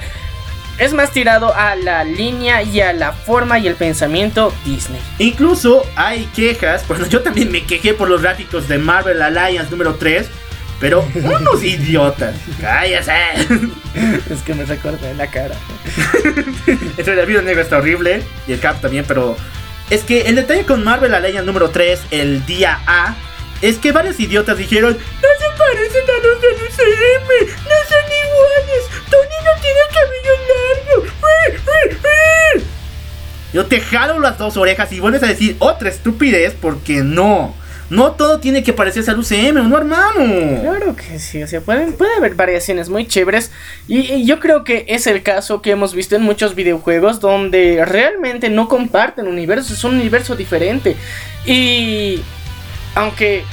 es 0.78 0.92
más 0.92 1.12
tirado 1.12 1.54
a 1.54 1.74
la 1.76 2.04
línea 2.04 2.62
y 2.62 2.80
a 2.80 2.92
la 2.92 3.12
forma 3.12 3.58
y 3.58 3.66
el 3.66 3.74
pensamiento 3.74 4.52
Disney. 4.64 5.00
Incluso 5.18 5.84
hay 5.96 6.26
quejas, 6.34 6.86
bueno, 6.88 7.06
yo 7.06 7.22
también 7.22 7.50
me 7.50 7.64
quejé 7.64 7.94
por 7.94 8.08
los 8.08 8.22
gráficos 8.22 8.68
de 8.68 8.78
Marvel 8.78 9.22
Alliance 9.22 9.70
número 9.70 9.94
3. 9.94 10.28
Pero 10.78 11.08
unos 11.14 11.64
idiotas. 11.64 12.34
Cállese. 12.60 13.12
Es 14.30 14.42
que 14.44 14.52
me 14.54 14.66
recuerda 14.66 15.10
la 15.14 15.26
cara. 15.28 15.54
Eso 16.98 17.12
el 17.12 17.26
video 17.26 17.40
negro 17.40 17.62
está 17.62 17.78
horrible. 17.78 18.22
Y 18.46 18.52
el 18.52 18.60
cap 18.60 18.82
también, 18.82 19.06
pero. 19.08 19.38
Es 19.88 20.02
que 20.04 20.22
el 20.22 20.34
detalle 20.34 20.66
con 20.66 20.84
Marvel 20.84 21.14
Alliance 21.14 21.46
número 21.46 21.70
3, 21.70 22.02
el 22.10 22.44
día 22.44 22.80
A, 22.86 23.14
es 23.62 23.78
que 23.78 23.92
varios 23.92 24.18
idiotas 24.20 24.58
dijeron: 24.58 24.92
No 24.96 25.28
se 25.38 25.58
parecen 25.58 26.04
a 26.04 26.26
los 26.26 26.40
del 26.40 26.54
UCM, 26.54 27.28
no 27.64 27.78
son 27.88 28.06
iguales, 28.24 28.82
Tony 29.10 29.38
no 29.44 29.60
tiene 29.60 29.80
el 29.88 29.94
cabello 29.94 30.32
largo. 30.48 31.16
Yo 33.52 33.64
te 33.64 33.80
jalo 33.80 34.18
las 34.20 34.36
dos 34.36 34.58
orejas 34.58 34.92
y 34.92 35.00
vuelves 35.00 35.22
a 35.22 35.28
decir 35.28 35.56
otra 35.60 35.88
estupidez 35.88 36.54
porque 36.60 37.02
no. 37.02 37.54
No 37.88 38.12
todo 38.12 38.40
tiene 38.40 38.62
que 38.62 38.72
parecerse 38.72 39.12
al 39.12 39.18
UCM, 39.20 39.66
¿no, 39.68 39.78
hermano? 39.78 40.60
Claro 40.60 40.96
que 40.96 41.18
sí, 41.18 41.42
o 41.42 41.46
sea, 41.46 41.60
pueden, 41.60 41.92
puede 41.92 42.16
haber 42.16 42.34
variaciones 42.34 42.90
muy 42.90 43.06
chéveres. 43.06 43.52
Y, 43.88 44.26
yo 44.26 44.40
creo 44.40 44.62
que 44.62 44.84
es 44.88 45.06
el 45.06 45.22
caso 45.22 45.62
que 45.62 45.70
hemos 45.70 45.94
visto 45.94 46.16
en 46.16 46.22
muchos 46.22 46.54
videojuegos 46.54 47.20
donde 47.20 47.84
realmente 47.86 48.50
no 48.50 48.68
comparten 48.68 49.28
universos, 49.28 49.78
es 49.78 49.84
un 49.84 49.94
universo 49.94 50.34
diferente. 50.34 50.96
Y 51.46 52.20
aunque 52.96 53.44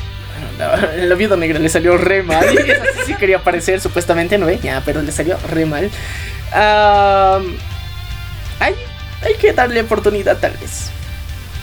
bueno, 0.58 0.88
el 0.96 1.14
viuda 1.16 1.36
negra 1.38 1.60
le 1.60 1.70
salió 1.70 1.96
re 1.98 2.24
mal. 2.24 2.58
Esa 2.58 3.06
sí, 3.06 3.14
quería 3.14 3.38
aparecer, 3.38 3.80
supuestamente 3.80 4.38
no, 4.40 4.50
¿eh? 4.50 4.60
Ya, 4.64 4.82
pero 4.84 5.02
le 5.04 5.12
salió 5.12 5.38
re 5.52 5.66
mal. 5.66 5.86
Um, 5.86 7.56
hay, 8.60 8.76
hay 9.22 9.34
que 9.40 9.54
darle 9.54 9.82
oportunidad, 9.82 10.38
tal 10.38 10.54
vez. 10.58 10.90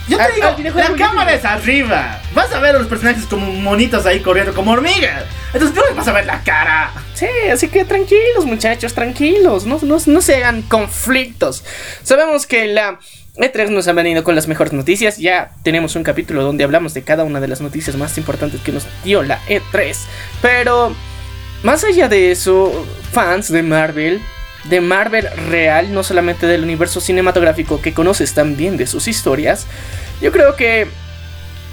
Yo 0.09 0.17
te 0.17 0.23
Al- 0.25 0.35
digo, 0.35 0.79
al 0.79 0.91
la 0.93 0.97
cámara 0.97 1.35
es 1.35 1.45
arriba. 1.45 2.21
Vas 2.35 2.53
a 2.53 2.59
ver 2.59 2.75
a 2.75 2.79
los 2.79 2.89
personajes 2.89 3.27
como 3.27 3.47
monitos 3.53 4.07
ahí 4.07 4.21
corriendo, 4.21 4.53
como 4.55 4.73
hormigas. 4.73 5.25
Entonces 5.53 5.77
no 5.77 5.85
les 5.85 5.95
vas 5.95 6.09
a 6.09 6.13
ver 6.13 6.27
la 6.27 6.43
cara. 6.43 6.91
Sí, 7.15 7.27
así 7.53 7.69
que 7.69 7.85
tranquilos, 7.85 8.45
muchachos, 8.45 8.93
tranquilos. 8.95 9.67
No, 9.67 9.79
no, 9.83 9.99
no 10.05 10.21
se 10.21 10.37
hagan 10.37 10.63
conflictos. 10.63 11.63
Sabemos 12.03 12.47
que 12.47 12.67
la 12.67 12.99
E3 13.41 13.69
nos 13.71 13.89
ha 13.89 13.93
venido 13.93 14.25
con 14.25 14.35
las 14.35 14.49
mejores 14.49 14.73
noticias. 14.73 15.19
Ya 15.19 15.53
tenemos 15.63 15.97
un 15.97 16.03
capítulo 16.03 16.43
donde 16.43 16.65
hablamos 16.65 16.95
de 16.95 17.03
cada 17.03 17.25
una 17.25 17.41
de 17.41 17.49
las 17.49 17.61
noticias 17.61 17.97
más 17.97 18.17
importantes 18.19 18.61
que 18.61 18.73
nos 18.73 18.87
dio 19.05 19.23
la 19.23 19.41
E3. 19.47 19.97
Pero, 20.43 20.95
más 21.63 21.85
allá 21.85 22.09
de 22.09 22.31
eso, 22.31 22.87
fans 23.13 23.51
de 23.51 23.63
Marvel. 23.63 24.21
De 24.65 24.81
Marvel 24.81 25.27
real, 25.49 25.95
no 25.95 26.03
solamente 26.03 26.47
del 26.47 26.63
universo 26.65 27.01
cinematográfico 27.01 27.81
que 27.81 27.95
conoces 27.95 28.35
también 28.35 28.77
de 28.77 28.87
sus 28.87 29.09
historias. 29.09 29.67
Yo 30.21 30.33
creo 30.33 30.55
que 30.55 30.87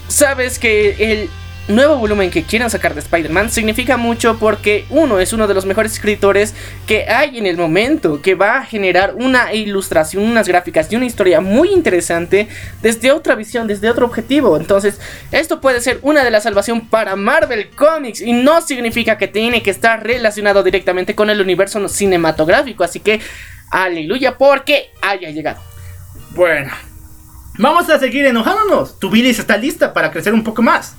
sabes 0.08 0.58
que 0.58 1.12
el 1.12 1.30
nuevo 1.68 1.98
volumen 1.98 2.32
que 2.32 2.44
quieran 2.44 2.70
sacar 2.70 2.94
de 2.94 3.02
Spider-Man 3.02 3.52
significa 3.52 3.98
mucho 3.98 4.40
porque 4.40 4.86
uno 4.90 5.20
es 5.20 5.34
uno 5.34 5.48
de 5.48 5.54
los 5.54 5.66
mejores 5.66 5.94
escritores 5.94 6.56
que 6.88 7.06
hay 7.10 7.38
en 7.38 7.46
el 7.46 7.58
momento, 7.58 8.22
que 8.22 8.36
va 8.36 8.58
a 8.58 8.66
generar 8.66 9.14
una 9.16 9.54
ilustración, 9.54 10.24
unas 10.24 10.48
gráficas 10.48 10.92
y 10.92 10.96
una 10.96 11.06
historia 11.06 11.42
muy 11.42 11.70
interesante 11.70 12.48
desde 12.82 13.12
otra 13.12 13.36
visión, 13.36 13.68
desde 13.68 13.90
otro 13.90 14.06
objetivo. 14.06 14.58
Entonces, 14.58 15.00
esto 15.32 15.62
puede 15.62 15.82
ser 15.82 16.00
una 16.02 16.24
de 16.24 16.32
las 16.32 16.48
salvación 16.48 16.88
para 16.88 17.18
Marvel 17.18 17.70
Comics 17.72 18.22
y 18.22 18.32
no 18.32 18.62
significa 18.62 19.18
que 19.18 19.28
tiene 19.28 19.62
que 19.62 19.70
estar 19.70 20.02
relacionado 20.02 20.64
directamente 20.64 21.14
con 21.14 21.30
el 21.30 21.42
universo 21.42 21.90
cinematográfico. 21.90 22.86
Así 22.86 23.02
que, 23.02 23.20
aleluya 23.70 24.38
porque 24.38 24.92
haya 25.02 25.30
llegado. 25.30 25.62
Bueno, 26.32 26.72
vamos 27.58 27.90
a 27.90 28.00
seguir 28.00 28.26
enojándonos. 28.26 28.98
Tu 28.98 29.10
bilis 29.10 29.40
está 29.40 29.58
lista 29.58 29.94
para 29.94 30.10
crecer 30.10 30.34
un 30.34 30.46
poco 30.46 30.62
más. 30.62 30.96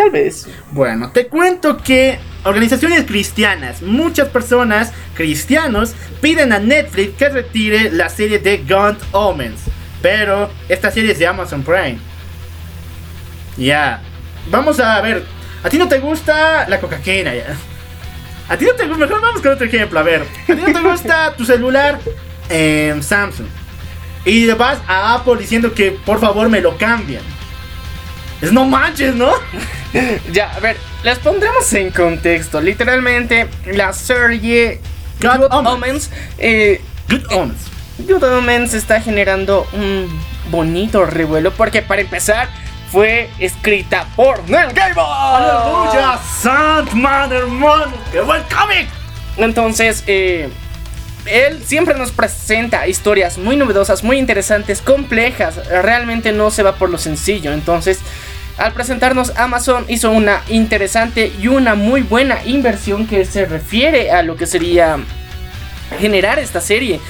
Tal 0.00 0.08
vez. 0.08 0.48
Bueno, 0.70 1.10
te 1.10 1.26
cuento 1.26 1.76
que 1.76 2.18
organizaciones 2.44 3.04
cristianas, 3.04 3.82
muchas 3.82 4.28
personas 4.28 4.94
cristianos 5.12 5.92
piden 6.22 6.54
a 6.54 6.58
Netflix 6.58 7.18
que 7.18 7.28
retire 7.28 7.90
la 7.92 8.08
serie 8.08 8.38
de 8.38 8.64
Gaunt 8.66 8.98
Omens. 9.12 9.60
Pero 10.00 10.50
esta 10.70 10.90
serie 10.90 11.12
es 11.12 11.18
de 11.18 11.26
Amazon 11.26 11.62
Prime. 11.62 11.98
Ya. 13.58 14.00
Vamos 14.50 14.80
a 14.80 15.02
ver. 15.02 15.22
¿A 15.62 15.68
ti 15.68 15.76
no 15.76 15.86
te 15.86 15.98
gusta 15.98 16.66
la 16.66 16.80
cocaína 16.80 17.34
ya? 17.34 17.54
¿A 18.48 18.56
ti 18.56 18.64
no 18.64 18.72
te 18.72 18.86
gusta? 18.86 19.04
Mejor 19.04 19.20
vamos 19.20 19.42
con 19.42 19.52
otro 19.52 19.66
ejemplo. 19.66 20.00
A 20.00 20.02
ver. 20.02 20.22
¿A 20.22 20.54
ti 20.54 20.62
no 20.66 20.72
te 20.72 20.80
gusta 20.80 21.34
tu 21.36 21.44
celular? 21.44 22.00
Em, 22.48 23.02
Samsung. 23.02 23.48
Y 24.24 24.46
vas 24.52 24.78
a 24.88 25.16
Apple 25.16 25.36
diciendo 25.36 25.74
que 25.74 25.90
por 25.90 26.18
favor 26.18 26.48
me 26.48 26.62
lo 26.62 26.78
cambien. 26.78 27.20
Es 28.40 28.50
no 28.50 28.64
manches, 28.64 29.14
¿no? 29.14 29.30
Ya, 30.32 30.52
a 30.52 30.60
ver, 30.60 30.76
les 31.02 31.18
pondremos 31.18 31.72
en 31.72 31.90
contexto. 31.90 32.60
Literalmente, 32.60 33.48
la 33.66 33.92
serie 33.92 34.80
God 35.20 35.36
Good 35.36 35.52
Omens. 35.52 35.74
Omens, 35.74 36.10
eh, 36.38 36.80
Good 37.08 37.32
Omens. 37.32 37.60
Good 37.98 38.22
Omens 38.22 38.74
está 38.74 39.00
generando 39.00 39.66
un 39.72 40.08
bonito 40.50 41.04
revuelo 41.04 41.52
porque 41.52 41.82
para 41.82 42.00
empezar 42.00 42.48
fue 42.90 43.30
escrita 43.38 44.06
por 44.16 44.48
Neil 44.48 44.72
Gaiman. 44.72 45.04
¡Aleluya! 45.06 46.18
¡Sandman, 46.40 47.32
hermano! 47.32 47.92
¡Qué 48.10 48.20
buen 48.20 48.42
cómic! 48.44 48.88
Entonces, 49.36 50.02
eh, 50.06 50.48
él 51.26 51.62
siempre 51.64 51.94
nos 51.94 52.10
presenta 52.10 52.86
historias 52.88 53.38
muy 53.38 53.56
novedosas, 53.56 54.02
muy 54.02 54.18
interesantes, 54.18 54.80
complejas. 54.80 55.56
Realmente 55.68 56.32
no 56.32 56.50
se 56.50 56.62
va 56.62 56.74
por 56.74 56.90
lo 56.90 56.98
sencillo. 56.98 57.52
Entonces, 57.52 58.00
al 58.60 58.72
presentarnos 58.74 59.32
Amazon 59.36 59.86
hizo 59.88 60.10
una 60.10 60.42
interesante 60.48 61.32
y 61.40 61.48
una 61.48 61.74
muy 61.74 62.02
buena 62.02 62.44
inversión 62.44 63.06
que 63.06 63.24
se 63.24 63.46
refiere 63.46 64.10
a 64.10 64.22
lo 64.22 64.36
que 64.36 64.46
sería 64.46 64.98
generar 65.98 66.38
esta 66.38 66.60
serie. 66.60 67.00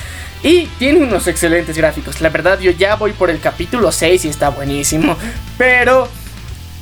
Y 0.44 0.66
tiene 0.78 1.00
unos 1.00 1.26
excelentes 1.26 1.76
gráficos. 1.76 2.20
La 2.20 2.28
verdad, 2.28 2.60
yo 2.60 2.70
ya 2.70 2.94
voy 2.94 3.12
por 3.12 3.30
el 3.30 3.40
capítulo 3.40 3.90
6 3.90 4.24
y 4.24 4.28
está 4.28 4.48
buenísimo. 4.50 5.16
Pero, 5.58 6.08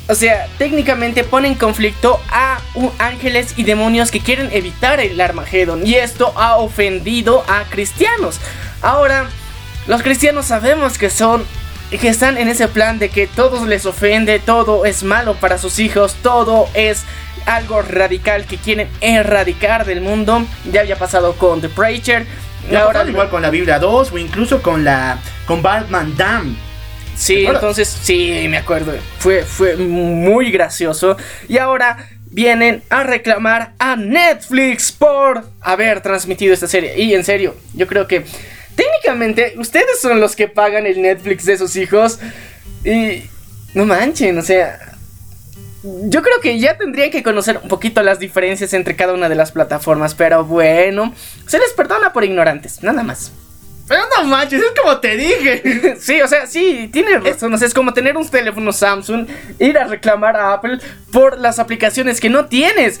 o 0.07 0.15
sea, 0.15 0.47
técnicamente 0.59 1.23
pone 1.23 1.47
en 1.47 1.55
conflicto 1.55 2.21
a 2.29 2.61
ángeles 2.99 3.55
y 3.57 3.63
demonios 3.63 4.11
que 4.11 4.19
quieren 4.19 4.49
evitar 4.51 4.99
el 4.99 5.19
Armagedón. 5.19 5.85
Y 5.85 5.95
esto 5.95 6.31
ha 6.37 6.57
ofendido 6.57 7.43
a 7.49 7.63
cristianos. 7.63 8.39
Ahora, 8.83 9.27
los 9.87 10.03
cristianos 10.03 10.45
sabemos 10.45 10.99
que 10.99 11.09
son. 11.09 11.43
Que 11.89 12.07
están 12.07 12.37
en 12.37 12.47
ese 12.47 12.67
plan 12.67 12.99
de 12.99 13.09
que 13.09 13.27
todos 13.27 13.67
les 13.67 13.85
ofende, 13.85 14.39
todo 14.39 14.85
es 14.85 15.03
malo 15.03 15.35
para 15.35 15.57
sus 15.57 15.79
hijos, 15.79 16.15
todo 16.21 16.69
es 16.73 17.03
algo 17.45 17.81
radical 17.81 18.45
que 18.45 18.57
quieren 18.57 18.87
erradicar 19.01 19.85
del 19.85 20.01
mundo. 20.01 20.45
Ya 20.71 20.81
había 20.81 20.97
pasado 20.97 21.33
con 21.33 21.61
The 21.61 21.69
Preacher. 21.69 22.25
Y 22.69 22.75
ahora 22.75 23.03
igual 23.07 23.29
con 23.29 23.41
la 23.41 23.49
Biblia 23.49 23.79
2 23.79 24.11
o 24.11 24.17
incluso 24.17 24.61
con 24.61 24.83
la 24.83 25.17
con 25.45 25.61
Batman 25.61 26.15
Dam. 26.15 26.55
Sí, 27.15 27.45
entonces 27.45 27.87
sí, 27.87 28.45
me 28.49 28.57
acuerdo. 28.57 28.93
Fue, 29.17 29.43
fue 29.43 29.75
muy 29.75 30.51
gracioso. 30.51 31.17
Y 31.49 31.57
ahora 31.57 31.97
vienen 32.31 32.83
a 32.89 33.03
reclamar 33.03 33.73
a 33.79 33.95
Netflix 33.95 34.91
por 34.91 35.43
haber 35.61 36.01
transmitido 36.01 36.53
esta 36.53 36.67
serie. 36.67 36.97
Y 36.97 37.13
en 37.13 37.25
serio, 37.25 37.55
yo 37.73 37.87
creo 37.87 38.07
que 38.07 38.25
técnicamente 38.79 39.55
ustedes 39.57 39.99
son 39.99 40.21
los 40.21 40.35
que 40.35 40.47
pagan 40.47 40.85
el 40.85 41.01
Netflix 41.01 41.45
de 41.45 41.57
sus 41.57 41.75
hijos. 41.75 42.19
Y 42.85 43.23
no 43.73 43.85
manchen, 43.85 44.37
o 44.37 44.41
sea... 44.41 44.85
Yo 45.81 46.21
creo 46.21 46.41
que 46.41 46.59
ya 46.59 46.77
tendrían 46.77 47.09
que 47.09 47.23
conocer 47.23 47.57
un 47.63 47.69
poquito 47.69 48.03
las 48.03 48.19
diferencias 48.19 48.73
entre 48.73 48.97
cada 48.97 49.13
una 49.13 49.29
de 49.29 49.35
las 49.35 49.53
plataformas, 49.53 50.13
pero 50.13 50.43
bueno, 50.43 51.13
se 51.47 51.57
les 51.57 51.71
perdona 51.71 52.11
por 52.11 52.25
ignorantes, 52.25 52.83
nada 52.83 53.01
más. 53.01 53.31
Pero 53.87 54.01
no 54.17 54.25
manches, 54.25 54.61
es 54.61 54.79
como 54.79 54.99
te 54.99 55.15
dije. 55.15 55.95
Sí, 55.99 56.21
o 56.21 56.27
sea, 56.27 56.47
sí, 56.47 56.89
tiene 56.91 57.17
razón. 57.17 57.53
O 57.53 57.57
sea, 57.57 57.65
es 57.65 57.73
como 57.73 57.93
tener 57.93 58.17
un 58.17 58.27
teléfono 58.27 58.73
Samsung, 58.73 59.27
ir 59.57 59.77
a 59.77 59.85
reclamar 59.85 60.35
a 60.35 60.53
Apple 60.53 60.79
por 61.13 61.39
las 61.39 61.59
aplicaciones 61.59 62.19
que 62.19 62.29
no 62.29 62.47
tienes. 62.47 62.99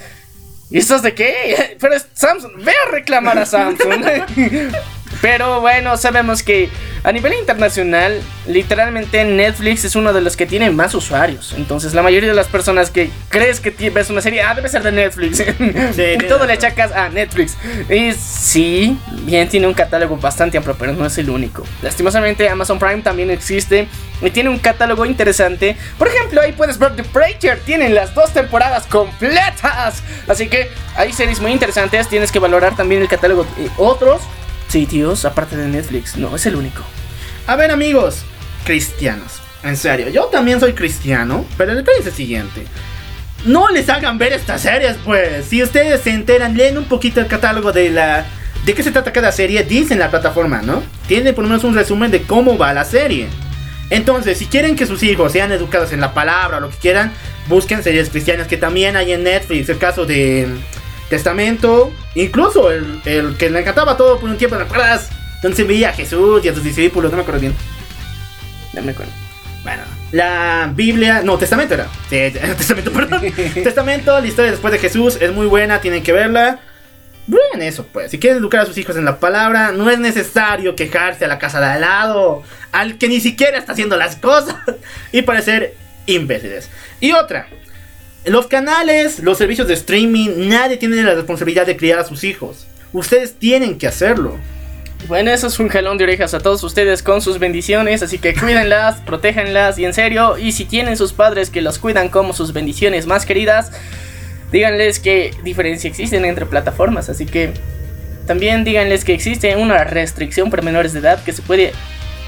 ¿Y 0.69 0.77
estás 0.77 1.01
de 1.01 1.13
qué? 1.13 1.77
Pero 1.81 1.95
es 1.95 2.07
Samsung, 2.13 2.63
ve 2.63 2.71
a 2.87 2.91
reclamar 2.91 3.37
a 3.37 3.45
Samsung. 3.45 4.05
Pero 5.21 5.61
bueno, 5.61 5.97
sabemos 5.97 6.43
que 6.43 6.69
a 7.03 7.11
nivel 7.11 7.33
internacional, 7.33 8.21
literalmente 8.45 9.23
Netflix 9.23 9.85
es 9.85 9.95
uno 9.95 10.11
de 10.11 10.21
los 10.21 10.35
que 10.35 10.45
tiene 10.45 10.69
más 10.69 10.93
usuarios. 10.93 11.53
Entonces, 11.57 11.93
la 11.93 12.01
mayoría 12.01 12.29
de 12.29 12.35
las 12.35 12.47
personas 12.47 12.89
que 12.91 13.09
crees 13.29 13.59
que 13.59 13.89
ves 13.89 14.09
una 14.09 14.21
serie, 14.21 14.41
ah, 14.41 14.53
debe 14.53 14.67
ser 14.69 14.83
de 14.83 14.91
Netflix. 14.91 15.39
y 16.19 16.27
todo 16.27 16.45
le 16.45 16.53
achacas 16.53 16.91
a 16.91 17.09
Netflix. 17.09 17.57
Y 17.89 18.11
sí, 18.13 18.97
bien, 19.23 19.47
tiene 19.47 19.67
un 19.67 19.73
catálogo 19.73 20.17
bastante 20.17 20.57
amplio, 20.57 20.75
pero 20.77 20.93
no 20.93 21.05
es 21.05 21.17
el 21.17 21.29
único. 21.29 21.63
Lastimosamente, 21.81 22.49
Amazon 22.49 22.79
Prime 22.79 23.01
también 23.01 23.31
existe 23.31 23.87
y 24.21 24.29
tiene 24.31 24.49
un 24.49 24.59
catálogo 24.59 25.05
interesante. 25.05 25.77
Por 25.97 26.07
ejemplo, 26.09 26.41
ahí 26.41 26.51
puedes 26.51 26.77
ver 26.77 26.95
The 26.95 27.03
Preacher, 27.03 27.59
tienen 27.59 27.95
las 27.95 28.13
dos 28.13 28.33
temporadas 28.33 28.85
completas. 28.87 30.03
Así 30.27 30.47
que 30.47 30.69
hay 30.95 31.13
series 31.13 31.39
muy 31.39 31.51
interesantes. 31.51 32.09
Tienes 32.09 32.31
que 32.31 32.39
valorar 32.39 32.75
también 32.75 33.01
el 33.01 33.07
catálogo 33.07 33.45
de 33.57 33.69
otros 33.77 34.21
sitios, 34.69 35.25
aparte 35.25 35.57
de 35.57 35.67
Netflix. 35.67 36.15
No 36.15 36.35
es 36.35 36.45
el 36.45 36.55
único. 36.55 36.83
A 37.47 37.55
ver, 37.55 37.71
amigos, 37.71 38.23
cristianos. 38.63 39.41
En 39.63 39.75
serio, 39.75 40.07
yo 40.09 40.25
también 40.25 40.59
soy 40.59 40.73
cristiano, 40.73 41.45
pero 41.57 41.71
el 41.71 41.77
detalle 41.77 41.99
es 41.99 42.07
el 42.07 42.13
siguiente. 42.13 42.63
No 43.45 43.67
les 43.69 43.89
hagan 43.89 44.17
ver 44.17 44.33
estas 44.33 44.61
series, 44.61 44.97
pues. 45.03 45.45
Si 45.45 45.61
ustedes 45.61 46.01
se 46.01 46.11
enteran, 46.11 46.55
leen 46.55 46.77
un 46.77 46.85
poquito 46.85 47.19
el 47.19 47.27
catálogo 47.27 47.71
de 47.71 47.89
la. 47.89 48.25
¿De 48.65 48.73
qué 48.73 48.83
se 48.83 48.91
trata 48.91 49.13
cada 49.13 49.31
serie? 49.31 49.63
Dicen 49.63 49.99
la 49.99 50.09
plataforma, 50.09 50.61
¿no? 50.61 50.83
Tiene 51.07 51.33
por 51.33 51.43
lo 51.43 51.49
menos 51.49 51.63
un 51.63 51.75
resumen 51.75 52.11
de 52.11 52.23
cómo 52.23 52.57
va 52.57 52.73
la 52.73 52.85
serie. 52.85 53.27
Entonces, 53.89 54.37
si 54.37 54.45
quieren 54.45 54.75
que 54.75 54.85
sus 54.85 55.01
hijos 55.03 55.31
sean 55.31 55.51
educados 55.51 55.91
en 55.93 56.01
la 56.01 56.13
palabra 56.13 56.57
o 56.57 56.59
lo 56.59 56.69
que 56.69 56.77
quieran, 56.77 57.11
busquen 57.47 57.81
series 57.81 58.09
cristianas 58.09 58.47
que 58.47 58.57
también 58.57 58.95
hay 58.95 59.13
en 59.13 59.23
Netflix. 59.23 59.69
El 59.69 59.79
caso 59.79 60.05
de 60.05 60.47
Testamento, 61.09 61.91
incluso 62.15 62.71
el, 62.71 63.01
el 63.05 63.35
que 63.37 63.49
le 63.49 63.59
encantaba 63.59 63.97
todo 63.97 64.19
por 64.19 64.29
un 64.29 64.37
tiempo, 64.37 64.55
¿te 64.57 64.63
acuerdas? 64.63 65.09
Donde 65.41 65.57
se 65.57 65.63
veía 65.63 65.89
a 65.89 65.93
Jesús 65.93 66.43
y 66.45 66.49
a 66.49 66.53
sus 66.53 66.63
discípulos, 66.63 67.11
no 67.11 67.17
me 67.17 67.23
acuerdo 67.23 67.41
bien. 67.41 67.55
No 68.73 68.81
me 68.81 68.91
acuerdo. 68.91 69.11
Bueno, 69.63 69.83
la 70.11 70.71
Biblia, 70.73 71.21
no, 71.23 71.37
Testamento 71.37 71.73
era. 71.73 71.87
Sí, 72.09 72.31
Testamento, 72.57 72.91
perdón. 72.91 73.21
Testamento, 73.53 74.19
la 74.19 74.27
historia 74.27 74.51
después 74.51 74.71
de 74.71 74.79
Jesús 74.79 75.17
es 75.19 75.31
muy 75.31 75.47
buena, 75.47 75.81
tienen 75.81 76.03
que 76.03 76.13
verla. 76.13 76.59
Vean 77.27 77.61
eso, 77.61 77.85
pues. 77.85 78.09
Si 78.09 78.17
quieren 78.17 78.39
educar 78.39 78.61
a 78.61 78.65
sus 78.65 78.77
hijos 78.77 78.95
en 78.95 79.05
la 79.05 79.19
palabra, 79.19 79.71
no 79.71 79.89
es 79.89 79.99
necesario 79.99 80.75
quejarse 80.75 81.25
a 81.25 81.27
la 81.27 81.37
casa 81.37 81.59
de 81.59 81.67
al 81.67 81.81
lado, 81.81 82.43
al 82.71 82.97
que 82.97 83.07
ni 83.07 83.19
siquiera 83.19 83.57
está 83.57 83.73
haciendo 83.73 83.97
las 83.97 84.15
cosas 84.15 84.55
y 85.11 85.21
parecer 85.21 85.75
imbéciles. 86.07 86.69
Y 86.99 87.11
otra, 87.11 87.47
los 88.29 88.47
canales, 88.47 89.19
los 89.19 89.37
servicios 89.37 89.67
de 89.67 89.73
streaming, 89.73 90.47
nadie 90.49 90.77
tiene 90.77 91.01
la 91.03 91.15
responsabilidad 91.15 91.65
de 91.65 91.77
criar 91.77 91.99
a 91.99 92.05
sus 92.05 92.23
hijos. 92.23 92.67
Ustedes 92.93 93.33
tienen 93.33 93.77
que 93.77 93.87
hacerlo. 93.87 94.37
Bueno, 95.07 95.31
eso 95.31 95.47
es 95.47 95.59
un 95.59 95.69
jalón 95.69 95.97
de 95.97 96.03
orejas 96.03 96.33
a 96.33 96.39
todos 96.39 96.63
ustedes 96.63 97.01
con 97.01 97.21
sus 97.21 97.39
bendiciones, 97.39 98.03
así 98.03 98.19
que 98.19 98.33
cuídenlas, 98.33 98.99
protéjanlas 99.05 99.79
y 99.79 99.85
en 99.85 99.93
serio, 99.93 100.37
y 100.37 100.51
si 100.51 100.65
tienen 100.65 100.97
sus 100.97 101.13
padres 101.13 101.49
que 101.49 101.61
los 101.61 101.79
cuidan 101.79 102.09
como 102.09 102.33
sus 102.33 102.53
bendiciones 102.53 103.07
más 103.07 103.25
queridas, 103.25 103.71
díganles 104.51 104.99
qué 104.99 105.33
diferencia 105.43 105.89
existen 105.89 106.25
entre 106.25 106.45
plataformas, 106.45 107.09
así 107.09 107.25
que 107.25 107.53
también 108.27 108.63
díganles 108.63 109.05
que 109.05 109.13
existe 109.13 109.55
una 109.55 109.83
restricción 109.85 110.51
para 110.51 110.61
menores 110.61 110.93
de 110.93 110.99
edad 110.99 111.23
que 111.23 111.31
se 111.31 111.41
puede 111.41 111.71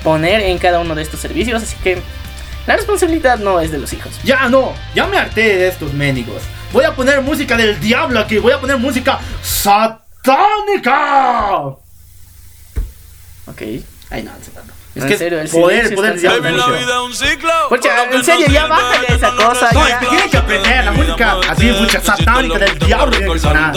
poner 0.04 0.41
en 0.41 0.58
cada 0.58 0.80
uno 0.80 0.95
de 0.95 1.04
estos 1.04 1.20
servicios, 1.20 1.62
así 1.62 1.76
que 1.84 1.97
la 2.68 2.76
responsabilidad 2.76 3.39
no 3.39 3.59
es 3.59 3.72
de 3.72 3.80
los 3.80 3.91
hijos. 3.93 4.20
Ya 4.24 4.47
no, 4.49 4.74
ya 4.93 5.07
me 5.07 5.18
harté 5.18 5.57
de 5.57 5.68
estos 5.68 5.93
mendigos. 5.93 6.43
Voy 6.72 6.86
a 6.86 6.95
poner 6.95 7.22
música 7.22 7.57
del 7.57 7.80
diablo 7.80 8.20
aquí, 8.20 8.38
voy 8.38 8.53
a 8.53 8.59
poner 8.59 8.78
música 8.78 9.20
satánica. 9.41 10.07
Ok. 13.47 13.62
Ay, 14.09 14.24
no. 14.24 14.32
Es 14.94 15.04
En 15.04 15.08
que 15.08 15.18
serio, 15.18 15.39
el 15.39 15.48
poder, 15.50 15.96
poder 15.96 16.20
diablo. 16.20 16.50
la 16.50 16.68
vida 16.68 16.80
es 16.82 17.02
un 17.02 17.14
ciclo. 17.14 17.50
Pucha, 17.70 18.04
en 18.12 18.24
serio, 18.26 18.48
no 18.48 18.54
ya 18.54 18.66
bájale 18.68 19.08
esa 19.16 19.28
no, 19.32 19.36
no 19.36 19.48
cosa, 19.50 19.70
sirve. 19.70 19.89
ya. 19.89 20.00
Tiene 20.00 20.30
que 20.30 20.38
aprender, 20.38 20.86
la 20.86 20.92
música 20.92 21.38
así, 21.50 21.66
mucha 21.72 22.02
satánica 22.02 22.60
del 22.60 22.80
diablo 22.80 23.12
tiene 23.18 23.34
que 23.34 23.39
sonar. 23.39 23.74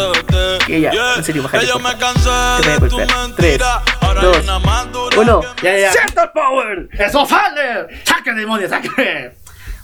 Ya, 0.69 1.15
en 1.17 1.25
serio, 1.25 1.43
bájale, 1.45 1.69
por 1.69 1.83
me 1.83 1.97
cansé 1.99 2.71
de 2.81 2.89
tu 2.89 2.97
mentira. 2.99 3.83
Ahora 4.01 4.23
dos, 4.23 5.17
Uno. 5.17 5.41
Ya, 5.63 5.79
ya. 5.79 5.93
¡Cierto 5.93 6.33
power! 6.35 6.89
¡Eso 6.93 7.25
sale! 7.27 7.87
¡Saque 8.05 8.33
demonio, 8.33 8.69
saque! 8.69 9.33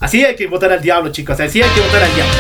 Así 0.01 0.25
hay 0.25 0.35
que 0.35 0.49
votar 0.49 0.73
al 0.73 0.81
diablo, 0.81 1.13
chicos. 1.13 1.39
Así 1.39 1.63
hay 1.63 1.71
que 1.71 1.81
votar 1.81 2.03
al 2.03 2.13
diablo. 2.15 2.35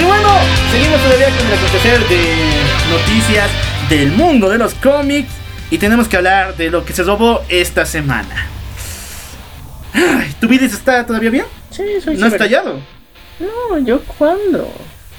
Y 0.00 0.04
bueno, 0.04 0.28
seguimos 0.70 1.00
todavía 1.02 1.28
con 1.30 1.46
el 1.46 1.52
acontecer 1.54 2.08
de 2.08 2.62
noticias 2.90 3.50
del 3.88 4.12
mundo 4.12 4.48
de 4.48 4.58
los 4.58 4.74
cómics. 4.74 5.32
Y 5.70 5.78
tenemos 5.78 6.08
que 6.08 6.16
hablar 6.16 6.56
de 6.56 6.70
lo 6.70 6.84
que 6.84 6.92
se 6.92 7.02
robó 7.02 7.42
esta 7.48 7.84
semana. 7.86 8.46
Ay, 9.92 10.34
¿Tu 10.40 10.48
vida 10.48 10.66
está 10.66 11.06
todavía 11.06 11.30
bien? 11.30 11.44
Sí, 11.70 11.82
soy 12.02 12.16
¿No 12.16 12.26
has 12.26 12.32
estallado? 12.32 12.80
No, 13.40 13.78
¿yo 13.78 14.00
cuándo? 14.02 14.70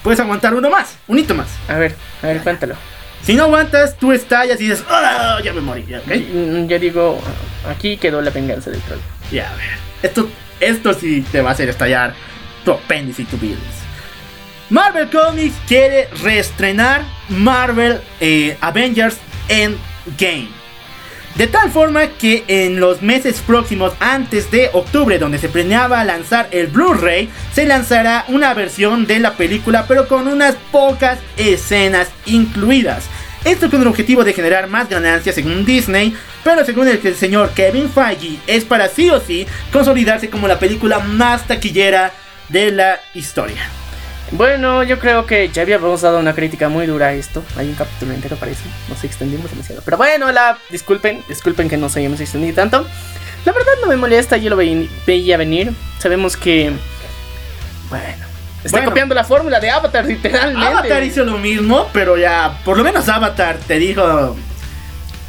Puedes 0.04 0.20
aguantar 0.20 0.54
uno 0.54 0.70
más, 0.70 0.96
un 1.08 1.20
hito 1.20 1.34
más. 1.34 1.48
A 1.68 1.76
ver, 1.76 1.96
a 2.22 2.28
ver, 2.28 2.42
cuéntalo. 2.42 2.76
Si 3.24 3.34
no 3.34 3.44
aguantas, 3.46 3.98
tú 3.98 4.12
estallas 4.12 4.60
y 4.62 4.66
dices, 4.68 4.84
"Ah, 4.90 5.40
ya 5.44 5.52
me 5.52 5.62
morí. 5.62 5.82
¿ok? 5.96 6.08
Mm, 6.32 6.68
Yo 6.68 6.80
digo, 6.80 7.20
aquí 7.68 7.98
quedó 7.98 8.22
la 8.22 8.30
venganza 8.30 8.70
del 8.70 8.82
troll. 8.82 9.00
Ya, 9.32 9.52
a 9.52 9.56
ver. 9.56 9.70
Esto, 10.04 10.30
esto 10.60 10.94
sí 10.94 11.26
te 11.32 11.42
va 11.42 11.50
a 11.50 11.54
hacer 11.54 11.70
estallar 11.70 12.14
tu 12.64 12.72
apéndice 12.72 13.24
y 13.24 13.26
tu 13.26 13.38
bilis. 13.38 13.58
Marvel 14.70 15.10
Comics 15.10 15.56
quiere 15.68 16.08
reestrenar 16.24 17.04
Marvel 17.30 18.00
eh, 18.20 18.58
Avengers 18.62 19.18
Endgame. 20.06 20.66
De 21.36 21.48
tal 21.48 21.70
forma 21.70 22.08
que 22.08 22.46
en 22.48 22.80
los 22.80 23.02
meses 23.02 23.42
próximos, 23.46 23.92
antes 24.00 24.50
de 24.52 24.70
octubre, 24.72 25.20
donde 25.20 25.38
se 25.38 25.50
planeaba 25.50 26.06
lanzar 26.06 26.48
el 26.52 26.68
Blu-ray, 26.68 27.30
se 27.54 27.66
lanzará 27.66 28.24
una 28.30 28.54
versión 28.54 29.06
de 29.06 29.20
la 29.20 29.34
película, 29.34 29.84
pero 29.86 30.08
con 30.08 30.30
unas 30.30 30.56
pocas 30.72 31.20
escenas 31.36 32.08
incluidas. 32.26 33.04
Esto 33.44 33.70
con 33.70 33.82
el 33.82 33.88
objetivo 33.88 34.24
de 34.24 34.32
generar 34.32 34.68
más 34.68 34.88
ganancias 34.88 35.36
según 35.36 35.66
Disney, 35.66 36.16
pero 36.42 36.64
según 36.64 36.88
el 36.88 37.16
señor 37.16 37.52
Kevin 37.52 37.90
Feige, 37.90 38.40
es 38.48 38.64
para 38.64 38.88
sí 38.88 39.10
o 39.10 39.20
sí 39.20 39.46
consolidarse 39.74 40.30
como 40.30 40.48
la 40.48 40.58
película 40.58 41.00
más 41.00 41.46
taquillera 41.46 42.14
de 42.48 42.72
la 42.72 43.02
historia. 43.14 43.70
Bueno, 44.32 44.84
yo 44.84 45.00
creo 45.00 45.26
que 45.26 45.50
ya 45.50 45.62
habíamos 45.62 46.02
dado 46.02 46.20
una 46.20 46.34
crítica 46.34 46.68
muy 46.68 46.88
dura 46.88 47.08
a 47.08 47.14
esto. 47.14 47.44
Hay 47.58 47.70
un 47.70 47.76
capítulo 47.76 48.12
entero 48.14 48.36
para 48.36 48.52
eso. 48.52 48.64
Nos 48.90 49.04
extendimos 49.04 49.50
demasiado. 49.52 49.82
Pero 49.86 49.98
bueno, 49.98 50.32
la 50.32 50.58
disculpen, 50.72 51.24
disculpen 51.30 51.70
que 51.70 51.78
nos 51.78 51.96
hayamos 51.96 52.20
extendido 52.20 52.56
tanto. 52.56 52.86
La 53.46 53.52
verdad 53.52 53.72
no 53.82 53.88
me 53.88 53.96
molesta, 53.96 54.38
yo 54.38 54.50
lo 54.50 54.56
ve- 54.56 54.90
veía 55.06 55.38
venir. 55.38 55.74
Sabemos 56.00 56.36
que. 56.36 56.72
Bueno. 57.90 58.26
Está 58.64 58.78
Bueno. 58.78 58.90
copiando 58.90 59.14
la 59.14 59.24
fórmula 59.24 59.60
de 59.60 59.70
Avatar, 59.70 60.06
literalmente. 60.08 60.66
Avatar 60.66 61.04
hizo 61.04 61.24
lo 61.24 61.38
mismo, 61.38 61.88
pero 61.94 62.18
ya, 62.18 62.58
por 62.66 62.78
lo 62.78 62.84
menos 62.84 63.08
Avatar 63.08 63.58
te 63.68 63.78
dijo, 63.78 64.36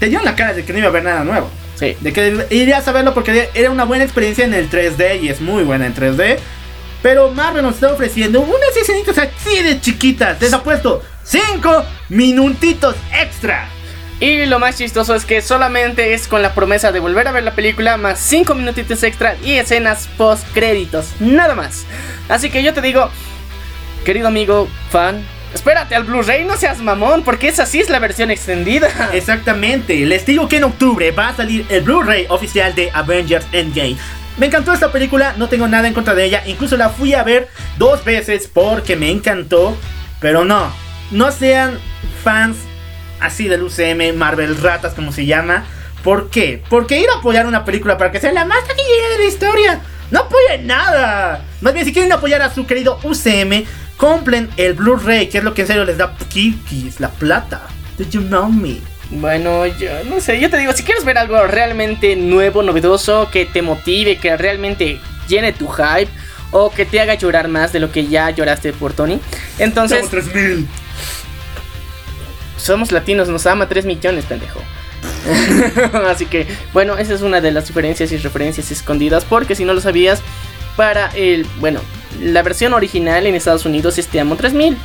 te 0.00 0.06
dio 0.08 0.20
en 0.20 0.24
la 0.24 0.34
cara 0.34 0.54
de 0.54 0.64
que 0.64 0.72
no 0.72 0.78
iba 0.78 0.86
a 0.86 0.90
haber 0.90 1.04
nada 1.04 1.22
nuevo. 1.22 1.50
Sí. 1.74 1.94
De 2.00 2.14
que 2.14 2.46
irías 2.48 2.88
a 2.88 2.92
verlo 2.92 3.12
porque 3.12 3.50
era 3.52 3.70
una 3.70 3.84
buena 3.84 4.04
experiencia 4.04 4.46
en 4.46 4.54
el 4.54 4.70
3D 4.70 5.20
y 5.20 5.28
es 5.28 5.42
muy 5.42 5.64
buena 5.64 5.84
en 5.84 5.94
3D. 5.94 6.38
Pero 7.02 7.30
Marvel 7.30 7.62
nos 7.62 7.74
está 7.74 7.92
ofreciendo 7.92 8.40
unas 8.40 8.76
escenitas 8.80 9.18
así 9.18 9.62
de 9.62 9.80
chiquitas. 9.80 10.40
Les 10.40 10.52
apuesto 10.52 11.02
5 11.24 11.84
minutitos 12.08 12.96
extra. 13.12 13.68
Y 14.18 14.46
lo 14.46 14.58
más 14.58 14.78
chistoso 14.78 15.14
es 15.14 15.26
que 15.26 15.42
solamente 15.42 16.14
es 16.14 16.26
con 16.26 16.40
la 16.40 16.54
promesa 16.54 16.90
de 16.90 17.00
volver 17.00 17.28
a 17.28 17.32
ver 17.32 17.44
la 17.44 17.54
película 17.54 17.98
más 17.98 18.18
5 18.18 18.54
minutitos 18.54 19.02
extra 19.02 19.36
y 19.44 19.52
escenas 19.52 20.08
post 20.16 20.42
créditos, 20.54 21.08
nada 21.20 21.54
más. 21.54 21.84
Así 22.30 22.48
que 22.48 22.62
yo 22.62 22.72
te 22.72 22.80
digo, 22.80 23.10
querido 24.06 24.28
amigo, 24.28 24.68
fan, 24.90 25.22
espérate 25.52 25.94
al 25.94 26.04
Blu-ray, 26.04 26.44
no 26.44 26.56
seas 26.56 26.78
mamón, 26.78 27.24
porque 27.24 27.48
esa 27.48 27.66
sí 27.66 27.80
es 27.80 27.90
la 27.90 27.98
versión 27.98 28.30
extendida. 28.30 28.88
Exactamente, 29.12 29.94
les 30.06 30.24
digo 30.24 30.48
que 30.48 30.56
en 30.56 30.64
octubre 30.64 31.10
va 31.10 31.28
a 31.28 31.36
salir 31.36 31.66
el 31.68 31.82
Blu-ray 31.82 32.24
oficial 32.30 32.74
de 32.74 32.90
Avengers 32.94 33.46
Endgame. 33.52 33.98
Me 34.38 34.46
encantó 34.46 34.72
esta 34.72 34.92
película, 34.92 35.34
no 35.38 35.48
tengo 35.48 35.66
nada 35.66 35.88
en 35.88 35.94
contra 35.94 36.14
de 36.14 36.24
ella, 36.24 36.42
incluso 36.46 36.76
la 36.76 36.90
fui 36.90 37.14
a 37.14 37.22
ver 37.22 37.48
dos 37.78 38.04
veces 38.04 38.50
porque 38.52 38.94
me 38.94 39.10
encantó, 39.10 39.76
pero 40.20 40.44
no, 40.44 40.70
no 41.10 41.32
sean 41.32 41.78
fans 42.22 42.58
así 43.18 43.48
del 43.48 43.62
UCM, 43.62 44.14
Marvel 44.14 44.60
Ratas 44.60 44.92
como 44.92 45.10
se 45.10 45.24
llama. 45.24 45.64
¿Por 46.04 46.28
qué? 46.28 46.62
Porque 46.68 47.00
ir 47.00 47.08
a 47.08 47.18
apoyar 47.18 47.46
una 47.46 47.64
película 47.64 47.96
para 47.96 48.12
que 48.12 48.20
sea 48.20 48.32
la 48.32 48.44
más 48.44 48.66
taquillera 48.66 49.08
de 49.08 49.18
la 49.18 49.24
historia, 49.24 49.80
no 50.10 50.20
apoyen 50.20 50.66
nada. 50.66 51.44
Más 51.62 51.72
bien, 51.72 51.86
si 51.86 51.92
quieren 51.92 52.12
apoyar 52.12 52.42
a 52.42 52.54
su 52.54 52.66
querido 52.66 52.98
UCM, 53.02 53.64
compren 53.96 54.50
el 54.58 54.74
Blu-ray, 54.74 55.28
que 55.28 55.38
es 55.38 55.44
lo 55.44 55.54
que 55.54 55.62
en 55.62 55.66
serio 55.66 55.84
les 55.84 55.96
da 55.96 56.14
kikis, 56.28 57.00
la 57.00 57.08
plata. 57.08 57.62
Do 57.98 58.04
you 58.04 58.20
know 58.20 58.50
me? 58.50 58.80
Bueno, 59.10 59.66
yo 59.66 59.90
no 60.04 60.20
sé, 60.20 60.40
yo 60.40 60.50
te 60.50 60.58
digo, 60.58 60.72
si 60.72 60.82
quieres 60.82 61.04
ver 61.04 61.16
algo 61.16 61.46
realmente 61.46 62.16
nuevo, 62.16 62.62
novedoso, 62.62 63.30
que 63.30 63.46
te 63.46 63.62
motive, 63.62 64.18
que 64.18 64.36
realmente 64.36 65.00
llene 65.28 65.52
tu 65.52 65.68
hype 65.68 66.10
o 66.50 66.70
que 66.70 66.84
te 66.86 67.00
haga 67.00 67.14
llorar 67.14 67.48
más 67.48 67.72
de 67.72 67.80
lo 67.80 67.92
que 67.92 68.06
ya 68.06 68.30
lloraste 68.30 68.72
por 68.72 68.92
Tony, 68.94 69.20
entonces 69.58 69.98
Somos 69.98 70.10
3000. 70.10 70.68
somos 72.56 72.92
latinos, 72.92 73.28
nos 73.28 73.46
ama 73.46 73.68
3 73.68 73.84
millones, 73.84 74.24
pendejo. 74.24 74.60
Así 76.08 76.26
que, 76.26 76.46
bueno, 76.72 76.98
esa 76.98 77.14
es 77.14 77.22
una 77.22 77.40
de 77.40 77.52
las 77.52 77.68
diferencias 77.68 78.10
y 78.12 78.16
referencias 78.16 78.70
escondidas, 78.70 79.24
porque 79.24 79.54
si 79.54 79.64
no 79.64 79.72
lo 79.72 79.80
sabías, 79.80 80.20
para 80.76 81.10
el, 81.14 81.46
bueno, 81.60 81.80
la 82.20 82.42
versión 82.42 82.74
original 82.74 83.26
en 83.26 83.34
Estados 83.34 83.66
Unidos 83.66 83.98
es 83.98 84.08
Te 84.08 84.20
Amo 84.20 84.36
3000. 84.36 84.76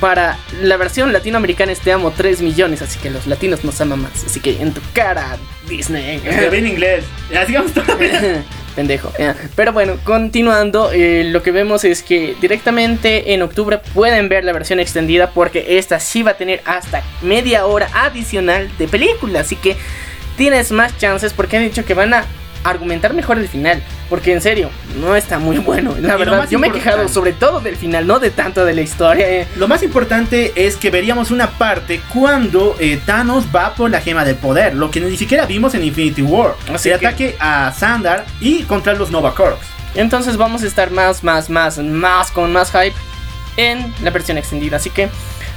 Para 0.00 0.36
la 0.60 0.76
versión 0.76 1.12
latinoamericana 1.12 1.72
es 1.72 1.80
Te 1.80 1.92
Amo 1.92 2.12
3 2.14 2.42
millones, 2.42 2.82
así 2.82 2.98
que 2.98 3.10
los 3.10 3.26
latinos 3.26 3.64
nos 3.64 3.80
aman 3.80 4.02
más. 4.02 4.24
Así 4.24 4.40
que 4.40 4.60
en 4.60 4.72
tu 4.72 4.80
cara, 4.92 5.38
Disney. 5.68 6.18
Ve 6.18 6.58
en 6.58 6.66
inglés. 6.66 7.04
Ya 7.30 7.46
sigamos 7.46 7.72
todavía. 7.72 8.44
Pendejo. 8.76 9.10
Pero 9.54 9.72
bueno, 9.72 9.96
continuando, 10.04 10.92
eh, 10.92 11.24
lo 11.24 11.42
que 11.42 11.50
vemos 11.50 11.84
es 11.84 12.02
que 12.02 12.36
directamente 12.42 13.32
en 13.32 13.40
octubre 13.40 13.80
pueden 13.94 14.28
ver 14.28 14.44
la 14.44 14.52
versión 14.52 14.80
extendida 14.80 15.30
porque 15.30 15.78
esta 15.78 15.98
sí 15.98 16.22
va 16.22 16.32
a 16.32 16.36
tener 16.36 16.60
hasta 16.66 17.02
media 17.22 17.64
hora 17.64 17.88
adicional 17.94 18.70
de 18.76 18.86
película. 18.86 19.40
Así 19.40 19.56
que 19.56 19.76
tienes 20.36 20.72
más 20.72 20.96
chances 20.98 21.32
porque 21.32 21.56
han 21.56 21.62
dicho 21.62 21.86
que 21.86 21.94
van 21.94 22.12
a 22.12 22.26
argumentar 22.70 23.12
mejor 23.14 23.38
el 23.38 23.48
final. 23.48 23.82
Porque 24.08 24.32
en 24.32 24.40
serio, 24.40 24.70
no 25.00 25.16
está 25.16 25.38
muy 25.38 25.58
bueno. 25.58 25.94
La 26.00 26.14
Y 26.14 26.18
verdad, 26.18 26.48
yo 26.48 26.58
me 26.60 26.68
he 26.68 26.70
quejado 26.72 27.08
sobre 27.08 27.32
todo 27.32 27.60
del 27.60 27.76
final, 27.76 28.06
no 28.06 28.18
de 28.20 28.30
tanto 28.30 28.64
de 28.64 28.72
la 28.74 28.80
historia. 28.82 29.28
eh. 29.28 29.48
Lo 29.56 29.66
más 29.66 29.82
importante 29.82 30.52
es 30.54 30.76
que 30.76 30.90
veríamos 30.90 31.30
una 31.32 31.50
parte 31.50 32.00
cuando 32.14 32.76
eh, 32.78 33.00
Thanos 33.04 33.44
va 33.54 33.74
por 33.74 33.90
la 33.90 34.00
gema 34.00 34.24
del 34.24 34.36
poder, 34.36 34.74
lo 34.74 34.90
que 34.90 35.00
ni 35.00 35.16
siquiera 35.16 35.44
vimos 35.46 35.74
en 35.74 35.82
Infinity 35.84 36.22
War. 36.22 36.54
Así 36.72 36.88
el 36.90 37.00
que- 37.00 37.06
ataque 37.06 37.36
a 37.40 37.72
Sandar 37.72 38.24
y 38.40 38.62
contra 38.62 38.92
los 38.94 39.10
Nova 39.10 39.34
Corps. 39.34 39.58
Entonces 39.96 40.36
vamos 40.36 40.62
a 40.62 40.66
estar 40.66 40.90
más, 40.90 41.24
más, 41.24 41.50
más, 41.50 41.78
más 41.78 42.30
con 42.30 42.52
más 42.52 42.70
hype 42.70 42.94
en 43.56 43.92
la 44.02 44.10
versión 44.10 44.38
extendida. 44.38 44.76
Así 44.76 44.90
que 44.90 45.08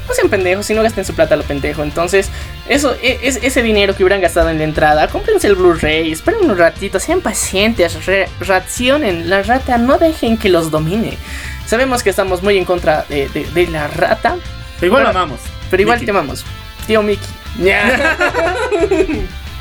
no 0.10 0.14
sean 0.16 0.30
pendejos, 0.30 0.66
si 0.66 0.74
no 0.74 0.84
gasten 0.84 1.05
su 1.05 1.14
plata 1.14 1.36
a 1.36 1.38
lo 1.38 1.43
pendejo. 1.43 1.84
Entonces, 1.84 2.30
eso, 2.68 2.95
e- 3.01 3.20
es, 3.24 3.38
ese 3.41 3.62
dinero 3.64 3.95
que 3.95 4.03
hubieran 4.03 4.20
gastado 4.22 4.49
en 4.49 4.57
la 4.57 4.64
entrada, 4.66 5.07
cómprense 5.07 5.47
el 5.47 5.55
Blu-ray, 5.55 6.12
esperen 6.12 6.49
un 6.49 6.57
ratito, 6.57 6.99
sean 6.99 7.22
pacientes, 7.22 8.05
re- 8.05 8.28
racionen 8.41 9.30
la 9.30 9.43
rata, 9.43 9.78
no 9.78 9.97
dejen 9.97 10.38
que 10.38 10.49
los 10.49 10.72
domine. 10.72 11.18
Sabemos 11.66 12.03
que 12.03 12.10
estamos 12.10 12.41
muy 12.43 12.57
en 12.57 12.66
contra 12.66 13.05
de, 13.07 13.30
de- 13.30 13.45
de 13.45 13.68
la 13.68 13.88
rata, 13.88 14.36
Pero 14.80 14.88
igual 14.88 15.03
Pero- 15.05 15.18
amamos. 15.20 15.39
pero 15.70 15.82
igual 15.84 15.97
Mickey. 15.97 16.05
te 16.05 16.12
amamos. 16.12 16.43
Tío 16.88 17.01
Mickey. 17.03 17.28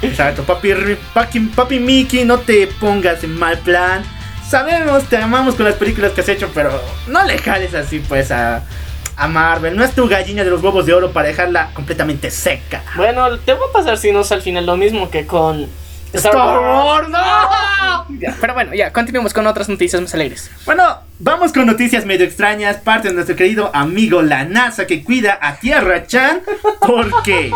Exacto, 0.01 0.43
papi, 0.45 0.73
papi, 1.13 1.41
papi 1.41 1.79
Mickey, 1.81 2.25
no 2.25 2.39
te 2.39 2.67
pongas 2.69 3.25
en 3.25 3.37
mal 3.39 3.59
plan. 3.59 4.03
Sabemos, 4.49 5.05
te 5.05 5.17
amamos 5.17 5.57
con 5.57 5.67
las 5.67 5.75
películas 5.75 6.13
que 6.13 6.21
has 6.23 6.29
hecho, 6.29 6.51
pero 6.55 6.81
no 7.09 7.23
le 7.25 7.37
jales 7.39 7.75
así 7.75 7.99
pues 8.01 8.31
a, 8.31 8.63
a 9.19 9.29
Marvel. 9.29 9.77
No 9.77 9.85
es 9.85 9.93
tu 9.93 10.09
gallina 10.09 10.45
de 10.45 10.51
los 10.51 10.63
huevos 10.63 10.87
de 10.87 10.95
oro 10.95 11.13
para 11.13 11.29
dejarla 11.29 11.71
completamente 11.75 12.31
seca. 12.31 12.83
bueno, 12.97 13.39
te 13.39 13.53
voy 13.53 13.69
a 13.69 13.73
pasar 13.73 13.99
si 13.99 14.13
no 14.13 14.23
al 14.29 14.43
final 14.43 14.65
lo 14.65 14.77
mismo 14.77 15.11
que 15.11 15.27
con 15.27 15.69
Star 16.13 16.37
Wars, 16.37 17.09
no. 17.09 17.19
Ya, 18.19 18.35
Pero 18.41 18.55
bueno, 18.55 18.75
ya, 18.75 18.91
continuemos 18.91 19.35
con 19.35 19.47
otras 19.47 19.69
noticias 19.69 20.01
más 20.01 20.15
alegres. 20.15 20.51
Bueno, 20.65 20.83
vamos 21.19 21.53
con 21.53 21.67
noticias 21.67 22.07
medio 22.07 22.25
extrañas. 22.25 22.79
Parte 22.79 23.09
de 23.09 23.15
nuestro 23.15 23.37
querido 23.37 23.71
amigo 23.75 24.23
la 24.23 24.45
NASA 24.45 24.87
que 24.87 25.05
cuida 25.05 25.39
a 25.43 25.57
Tierra 25.57 26.07
Chan. 26.07 26.41
Porque 26.81 27.53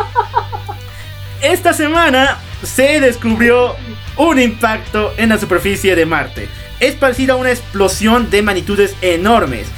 esta 1.41 1.73
semana 1.73 2.37
se 2.63 3.01
descubrió 3.01 3.75
un 4.19 4.39
impacto 4.39 5.15
en 5.17 5.31
la 5.31 5.39
superficie 5.39 5.97
de 5.97 6.05
Marte. 6.05 6.49
Es 6.81 6.95
parecido 6.95 7.35
a 7.35 7.39
una 7.39 7.51
explosión 7.51 8.29
de 8.29 8.43
magnitudes 8.43 8.95
enormes. 9.01 9.69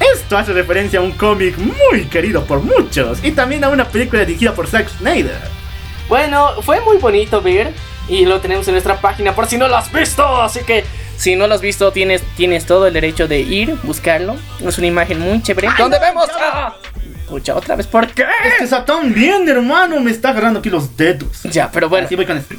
Esto 0.00 0.36
hace 0.36 0.52
referencia 0.52 0.98
a 0.98 1.02
un 1.02 1.12
cómic 1.12 1.56
muy 1.58 2.04
querido 2.06 2.44
por 2.44 2.60
muchos 2.60 3.22
y 3.22 3.32
también 3.32 3.64
a 3.64 3.68
una 3.68 3.86
película 3.86 4.24
dirigida 4.24 4.54
por 4.54 4.66
Zack 4.66 4.88
Snyder. 4.98 5.38
Bueno, 6.08 6.62
fue 6.62 6.80
muy 6.80 6.98
bonito 6.98 7.40
ver 7.40 7.72
y 8.08 8.26
lo 8.26 8.40
tenemos 8.40 8.66
en 8.68 8.74
nuestra 8.74 9.00
página 9.00 9.34
por 9.34 9.46
si 9.46 9.56
no 9.56 9.68
lo 9.68 9.76
has 9.76 9.92
visto. 9.92 10.24
Así 10.42 10.60
que 10.60 10.84
si 11.16 11.36
no 11.36 11.46
lo 11.46 11.54
has 11.54 11.60
visto, 11.60 11.92
tienes, 11.92 12.22
tienes 12.36 12.66
todo 12.66 12.86
el 12.86 12.94
derecho 12.94 13.28
de 13.28 13.40
ir, 13.40 13.76
buscarlo. 13.82 14.36
Es 14.66 14.78
una 14.78 14.86
imagen 14.86 15.20
muy 15.20 15.42
chévere. 15.42 15.68
Ay, 15.68 15.74
¿Dónde 15.78 15.98
no, 15.98 16.04
vemos? 16.04 16.28
¡Ah! 16.38 16.74
Pucha, 17.28 17.54
otra 17.54 17.74
vez, 17.76 17.86
¿por 17.86 18.06
qué? 18.08 18.24
Este 18.44 18.66
Satán 18.66 19.14
bien, 19.14 19.48
hermano, 19.48 19.98
me 20.00 20.10
está 20.10 20.30
agarrando 20.30 20.60
aquí 20.60 20.68
los 20.68 20.94
dedos. 20.96 21.42
Ya, 21.44 21.70
pero 21.70 21.88
bueno. 21.88 22.06
Así 22.06 22.16
voy 22.16 22.26
con 22.26 22.36
esto. 22.36 22.54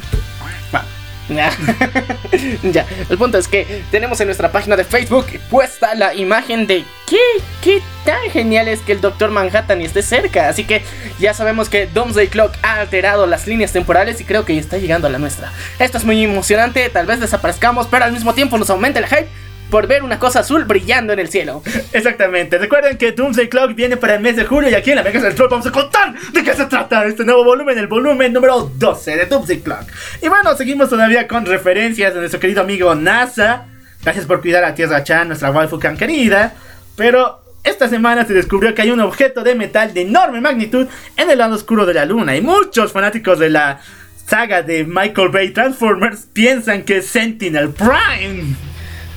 Ya. 2.64 2.86
el 3.10 3.18
punto 3.18 3.38
es 3.38 3.48
que 3.48 3.84
tenemos 3.92 4.20
en 4.20 4.28
nuestra 4.28 4.52
página 4.52 4.76
de 4.76 4.84
Facebook 4.84 5.26
puesta 5.50 5.96
la 5.96 6.14
imagen 6.14 6.68
de 6.68 6.84
qué, 7.08 7.20
qué 7.64 7.82
tan 8.04 8.30
genial 8.30 8.68
es 8.68 8.82
que 8.82 8.92
el 8.92 9.02
Doctor 9.02 9.32
Manhattan 9.32 9.82
esté 9.82 10.02
cerca. 10.02 10.50
Así 10.50 10.66
que 10.66 10.84
ya 11.20 11.34
sabemos 11.34 11.70
que 11.70 11.88
Doomsday 11.88 12.28
Clock 12.28 12.54
ha 12.62 12.82
alterado 12.82 13.26
las 13.26 13.48
líneas 13.48 13.72
temporales 13.72 14.20
y 14.22 14.26
creo 14.26 14.46
que 14.46 14.58
está 14.58 14.78
llegando 14.78 15.08
a 15.08 15.12
la 15.12 15.18
nuestra. 15.18 15.52
Esto 15.80 15.98
es 15.98 16.04
muy 16.04 16.24
emocionante, 16.24 16.90
tal 16.90 17.06
vez 17.06 17.20
desaparezcamos, 17.20 17.88
pero 17.88 18.06
al 18.06 18.12
mismo 18.12 18.34
tiempo 18.34 18.58
nos 18.58 18.70
aumenta 18.70 19.00
el 19.00 19.08
hype 19.08 19.30
por 19.76 19.88
ver 19.88 20.04
una 20.04 20.18
cosa 20.20 20.40
azul 20.40 20.64
brillando 20.64 21.12
en 21.12 21.20
el 21.20 21.28
cielo. 21.28 21.62
Exactamente. 21.92 22.58
Recuerden 22.58 22.98
que 22.98 23.12
Doomsday 23.12 23.50
Clock 23.50 23.76
viene 23.76 23.98
para 23.98 24.16
el 24.16 24.22
mes 24.22 24.38
de 24.38 24.46
julio 24.46 24.70
y 24.70 24.74
aquí 24.74 24.92
en 24.92 24.96
la 24.96 25.04
Vegas 25.04 25.22
del 25.22 25.36
Troll 25.36 25.50
vamos 25.50 25.68
a 25.68 25.72
contar 25.74 26.16
de 26.32 26.44
qué 26.46 26.54
se 26.54 26.66
trata 26.68 27.04
este 27.04 27.26
nuevo 27.26 27.44
volumen, 27.44 27.78
el 27.78 27.88
volumen 27.88 28.32
número 28.32 28.72
12 28.74 29.18
de 29.18 29.26
Doomsday 29.26 29.60
Clock. 29.60 29.82
Y 30.22 30.30
bueno, 30.30 30.56
seguimos 30.56 30.90
todavía 30.90 31.28
con 31.28 31.46
referencias 31.46 32.14
de 32.14 32.22
nuestro 32.22 32.40
querido 32.40 32.62
amigo 32.62 32.96
NASA. 32.96 33.66
Gracias 34.02 34.26
por 34.26 34.40
cuidar 34.40 34.64
a 34.64 34.74
Tierra 34.74 35.04
Chan, 35.04 35.28
nuestra 35.28 35.52
waifu 35.52 35.78
tan 35.78 35.98
querida. 35.98 36.54
Pero 36.96 37.42
esta 37.66 37.90
semana 37.90 38.26
se 38.26 38.34
descubrió 38.34 38.74
que 38.74 38.82
hay 38.82 38.92
un 38.92 39.02
objeto 39.02 39.44
de 39.44 39.56
metal 39.56 39.94
de 39.94 40.04
enorme 40.04 40.40
magnitud 40.40 40.88
en 41.18 41.30
el 41.30 41.38
lado 41.38 41.54
oscuro 41.54 41.86
de 41.86 41.96
la 41.96 42.06
luna 42.06 42.38
y 42.38 42.42
muchos 42.42 42.94
fanáticos 42.94 43.40
de 43.40 43.50
la 43.50 43.82
saga 44.26 44.62
de 44.62 44.86
Michael 44.86 45.32
Bay 45.34 45.50
Transformers 45.50 46.28
piensan 46.32 46.84
que 46.84 47.00
es 47.00 47.08
Sentinel 47.08 47.72
Prime. 47.72 48.56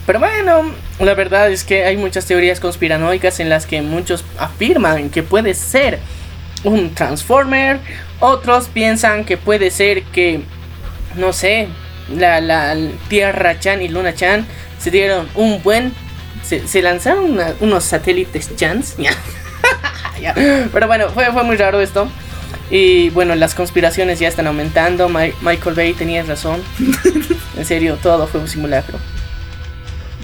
Pero 0.09 0.21
bueno, 0.21 0.73
la 1.01 1.13
verdad 1.13 1.51
es 1.51 1.65
que 1.65 1.85
hay 1.85 1.99
muchas 1.99 2.25
teorías 2.25 2.61
conspiranoicas 2.61 3.41
en 3.41 3.51
las 3.51 3.67
que 3.67 3.83
muchos 3.83 4.25
afirman 4.39 5.11
que 5.11 5.23
puede 5.23 5.53
ser 5.53 5.99
un 6.65 6.95
Transformer, 6.95 7.79
otros 8.19 8.69
piensan 8.69 9.27
que 9.27 9.37
puede 9.37 9.71
ser 9.71 10.05
que, 10.05 10.41
no 11.17 11.35
sé, 11.35 11.69
la, 12.11 12.41
la 12.41 12.75
Tierra 13.11 13.61
Chan 13.61 13.83
y 13.83 13.89
Luna 13.89 14.15
Chan 14.15 14.47
se 14.79 14.91
dieron 14.91 15.29
un 15.35 15.63
buen... 15.63 15.93
Se, 16.43 16.81
lanzaron 16.81 17.39
unos 17.61 17.85
satélites 17.85 18.57
Chans. 18.57 18.97
Pero 20.73 20.87
bueno, 20.87 21.11
fue, 21.11 21.31
fue 21.33 21.43
muy 21.43 21.57
raro 21.57 21.83
esto. 21.83 22.09
Y 22.71 23.11
bueno, 23.11 23.35
las 23.35 23.55
conspiraciones 23.55 24.19
ya 24.21 24.29
están 24.29 24.47
aumentando. 24.47 25.11
Michael 25.11 25.75
Bay 25.77 25.93
tenía 25.93 26.23
razón. 26.23 26.63
en 27.59 27.65
serio, 27.67 27.99
todo 28.03 28.27
fue 28.27 28.41
un 28.41 28.49
simulacro. 28.49 28.99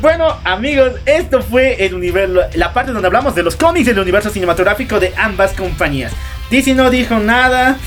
Bueno, 0.01 0.37
amigos, 0.45 0.93
esto 1.07 1.43
fue 1.43 1.85
el 1.85 1.95
universo, 1.95 2.41
la 2.55 2.73
parte 2.73 2.93
donde 2.93 3.07
hablamos 3.07 3.35
de 3.35 3.43
los 3.43 3.57
cómics 3.57 3.87
del 3.87 3.99
universo 3.99 4.31
cinematográfico 4.31 5.01
de 5.01 5.13
ambas 5.17 5.53
compañías. 5.53 6.13
DC 6.51 6.75
no 6.75 6.91
dijo 6.91 7.19
nada. 7.19 7.79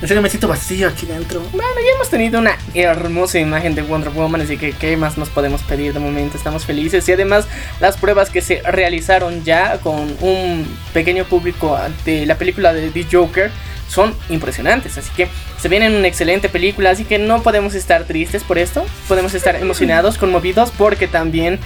En 0.00 0.08
serio 0.08 0.22
me 0.22 0.30
siento 0.30 0.48
vacío 0.48 0.88
aquí 0.88 1.04
dentro. 1.04 1.42
Bueno, 1.52 1.74
ya 1.76 1.94
hemos 1.94 2.08
tenido 2.08 2.38
una 2.40 2.56
hermosa 2.72 3.38
imagen 3.38 3.74
de 3.74 3.82
Wonder 3.82 4.08
Woman, 4.10 4.40
así 4.40 4.56
que 4.56 4.72
¿qué 4.72 4.96
más 4.96 5.18
nos 5.18 5.28
podemos 5.28 5.62
pedir 5.62 5.92
de 5.92 6.00
momento? 6.00 6.38
Estamos 6.38 6.64
felices 6.64 7.06
y 7.06 7.12
además 7.12 7.46
las 7.80 7.98
pruebas 7.98 8.30
que 8.30 8.40
se 8.40 8.62
realizaron 8.62 9.44
ya 9.44 9.76
con 9.78 10.16
un 10.22 10.66
pequeño 10.94 11.26
público 11.26 11.78
de 12.06 12.24
la 12.24 12.36
película 12.36 12.72
de 12.72 12.88
The 12.88 13.06
Joker 13.12 13.50
son 13.90 14.14
impresionantes. 14.28 14.96
Así 14.96 15.10
que 15.16 15.28
se 15.60 15.68
viene 15.68 15.94
una 15.94 16.06
excelente 16.06 16.48
película. 16.48 16.90
Así 16.90 17.04
que 17.04 17.18
no 17.18 17.42
podemos 17.42 17.74
estar 17.74 18.04
tristes 18.04 18.44
por 18.44 18.58
esto. 18.58 18.86
Podemos 19.08 19.34
estar 19.34 19.56
emocionados, 19.60 20.16
conmovidos. 20.16 20.70
Porque 20.70 21.08
también. 21.08 21.58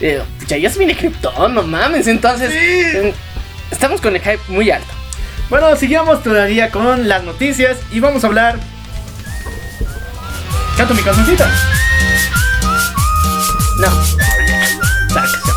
Eh, 0.00 0.22
ya, 0.46 0.56
ya 0.56 0.70
se 0.70 0.78
viene 0.78 0.96
Krypton, 0.96 1.54
no 1.54 1.62
mames. 1.62 2.06
Entonces. 2.06 2.50
Eh, 2.52 3.12
estamos 3.70 4.00
con 4.00 4.14
el 4.14 4.22
hype 4.22 4.40
muy 4.48 4.70
alto. 4.70 4.92
Bueno, 5.50 5.74
sigamos 5.76 6.22
todavía 6.22 6.70
con 6.70 7.08
las 7.08 7.24
noticias. 7.24 7.78
Y 7.90 8.00
vamos 8.00 8.24
a 8.24 8.28
hablar. 8.28 8.58
Canto 10.76 10.94
mi 10.94 11.02
cancioncita. 11.02 11.50
No 13.78 14.41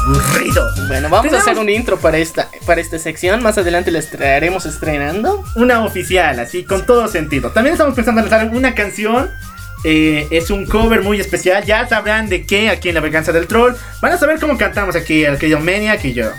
aburrido. 0.06 0.70
Bueno, 0.88 1.10
vamos 1.10 1.34
a 1.34 1.38
hacer 1.38 1.58
un 1.58 1.70
intro 1.70 1.98
para 1.98 2.18
esta, 2.18 2.50
para 2.66 2.82
esta 2.82 3.00
sección. 3.00 3.42
Más 3.42 3.58
adelante 3.58 3.92
la 3.92 4.00
estaremos 4.00 4.66
estrenando. 4.66 5.44
Una 5.56 5.84
oficial, 5.84 6.40
así, 6.40 6.64
con 6.64 6.86
todo 6.86 7.08
sentido. 7.08 7.52
También 7.52 7.74
estamos 7.74 7.96
pensando 7.96 8.22
en 8.22 8.30
lanzar 8.30 8.50
una 8.56 8.76
canción. 8.76 9.30
Eh, 9.84 10.28
es 10.32 10.50
un 10.50 10.66
cover 10.66 11.02
muy 11.02 11.20
especial. 11.20 11.64
Ya 11.66 11.88
sabrán 11.88 12.30
de 12.30 12.46
qué 12.46 12.70
aquí 12.70 12.90
en 12.90 12.96
La 12.96 13.02
Venganza 13.02 13.32
del 13.32 13.48
Troll. 13.48 13.76
Van 14.02 14.12
a 14.12 14.18
saber 14.18 14.40
cómo 14.40 14.58
cantamos 14.58 14.96
aquí 14.96 15.24
el 15.24 15.38
querido 15.38 15.60
Maniac 15.60 16.04
y 16.06 16.14
yo. 16.14 16.30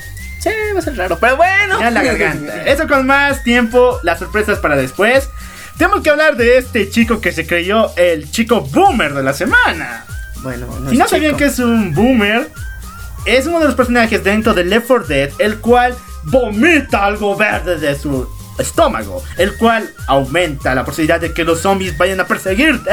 Sí, 0.41 0.51
va 0.75 0.79
a 0.79 0.83
ser 0.83 0.97
raro, 0.97 1.19
pero 1.19 1.37
bueno. 1.37 1.81
Ya 1.81 1.91
la 1.91 2.03
garganta. 2.03 2.63
Eso 2.67 2.87
con 2.87 3.07
más 3.07 3.43
tiempo, 3.43 3.99
las 4.03 4.19
sorpresas 4.19 4.59
para 4.59 4.77
después. 4.77 5.29
Tenemos 5.77 6.03
que 6.03 6.11
hablar 6.11 6.37
de 6.37 6.59
este 6.59 6.89
chico 6.89 7.21
que 7.21 7.33
se 7.33 7.47
creyó 7.47 7.95
el 7.97 8.31
chico 8.31 8.63
boomer 8.63 9.13
de 9.13 9.23
la 9.23 9.35
semana. 9.35 10.07
Bueno, 10.43 10.67
si 10.89 10.97
no 10.97 11.09
sabían 11.09 11.37
que 11.37 11.47
es 11.47 11.59
un 11.59 11.93
boomer, 11.93 12.49
es 13.27 13.47
uno 13.47 13.59
de 13.59 13.67
los 13.67 13.75
personajes 13.75 14.23
dentro 14.23 14.55
de 14.55 14.65
Left 14.65 14.87
4 14.87 15.07
Dead, 15.09 15.31
el 15.39 15.59
cual 15.59 15.95
vomita 16.25 17.05
algo 17.05 17.37
verde 17.37 17.79
de 17.79 17.95
su 17.97 18.29
estómago, 18.59 19.23
el 19.37 19.57
cual 19.57 19.93
aumenta 20.07 20.75
la 20.75 20.85
posibilidad 20.85 21.21
de 21.21 21.33
que 21.35 21.45
los 21.45 21.61
zombies 21.61 21.99
vayan 21.99 22.21
a 22.21 22.27
perseguirte. 22.27 22.91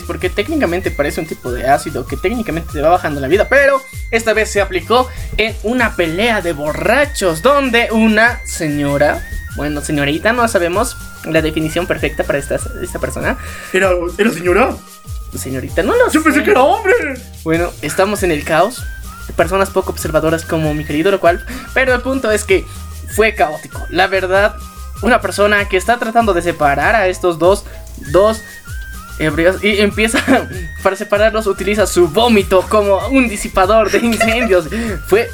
Sí, 0.00 0.04
porque 0.06 0.28
técnicamente 0.28 0.90
parece 0.90 1.20
un 1.20 1.26
tipo 1.26 1.50
de 1.50 1.66
ácido 1.66 2.06
que 2.06 2.16
técnicamente 2.16 2.72
te 2.72 2.82
va 2.82 2.90
bajando 2.90 3.20
la 3.20 3.28
vida, 3.28 3.48
pero 3.48 3.80
esta 4.10 4.32
vez 4.34 4.50
se 4.50 4.60
aplicó 4.60 5.08
en 5.36 5.56
una 5.62 5.96
pelea 5.96 6.42
de 6.42 6.52
borrachos 6.52 7.40
donde 7.40 7.88
una 7.92 8.40
señora, 8.44 9.26
bueno, 9.56 9.80
señorita, 9.80 10.32
no 10.32 10.46
sabemos 10.48 10.96
la 11.24 11.40
definición 11.40 11.86
perfecta 11.86 12.24
para 12.24 12.38
esta, 12.38 12.58
esta 12.82 12.98
persona. 12.98 13.38
¿Era, 13.72 13.90
¿Era 14.18 14.30
señora? 14.30 14.76
Señorita, 15.36 15.82
no 15.82 15.94
lo 15.94 16.10
Yo 16.10 16.22
pensé 16.22 16.42
que 16.42 16.50
era 16.50 16.62
hombre. 16.62 16.92
Bueno, 17.44 17.70
estamos 17.82 18.22
en 18.22 18.30
el 18.30 18.44
caos 18.44 18.82
personas 19.36 19.70
poco 19.70 19.92
observadoras 19.92 20.44
como 20.44 20.74
mi 20.74 20.84
querido, 20.84 21.10
lo 21.10 21.20
cual. 21.20 21.44
Pero 21.74 21.94
el 21.94 22.00
punto 22.00 22.30
es 22.30 22.44
que 22.44 22.64
fue 23.14 23.34
caótico. 23.34 23.86
La 23.90 24.06
verdad, 24.06 24.56
una 25.02 25.20
persona 25.20 25.68
que 25.68 25.76
está 25.76 25.98
tratando 25.98 26.34
de 26.34 26.42
separar 26.42 26.94
a 26.94 27.08
estos 27.08 27.38
dos, 27.38 27.64
dos 28.12 28.40
ebrios 29.18 29.62
y 29.64 29.80
empieza 29.80 30.20
para 30.82 30.96
separarlos 30.96 31.46
utiliza 31.46 31.86
su 31.86 32.08
vómito 32.08 32.64
como 32.68 32.98
un 33.08 33.28
disipador 33.28 33.90
de 33.90 33.98
incendios. 33.98 34.66
Fue 35.06 35.28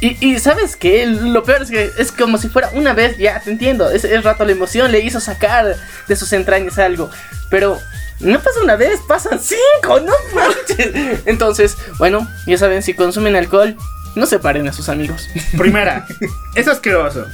y, 0.00 0.38
sabes 0.38 0.76
que 0.76 1.06
lo 1.06 1.42
peor 1.42 1.62
es 1.62 1.70
que 1.70 1.90
es 1.98 2.12
como 2.12 2.38
si 2.38 2.48
fuera 2.48 2.70
una 2.74 2.92
vez, 2.92 3.18
ya 3.18 3.40
te 3.40 3.50
entiendo, 3.50 3.90
es, 3.90 4.04
es 4.04 4.22
rato 4.22 4.44
la 4.44 4.52
emoción 4.52 4.92
le 4.92 5.00
hizo 5.00 5.18
sacar 5.18 5.74
de 6.06 6.16
sus 6.16 6.32
entrañas 6.32 6.78
algo, 6.78 7.10
pero 7.50 7.80
no 8.20 8.40
pasa 8.40 8.60
una 8.62 8.76
vez, 8.76 9.00
pasan 9.06 9.40
cinco, 9.40 10.00
no 10.00 10.12
manches. 10.34 11.22
Entonces, 11.26 11.76
bueno, 11.98 12.26
ya 12.46 12.58
saben, 12.58 12.82
si 12.82 12.94
consumen 12.94 13.36
alcohol, 13.36 13.76
no 14.14 14.26
separen 14.26 14.66
a 14.68 14.72
sus 14.72 14.88
amigos. 14.88 15.28
Primera, 15.56 16.06
es 16.54 16.66
asqueroso. 16.66 17.26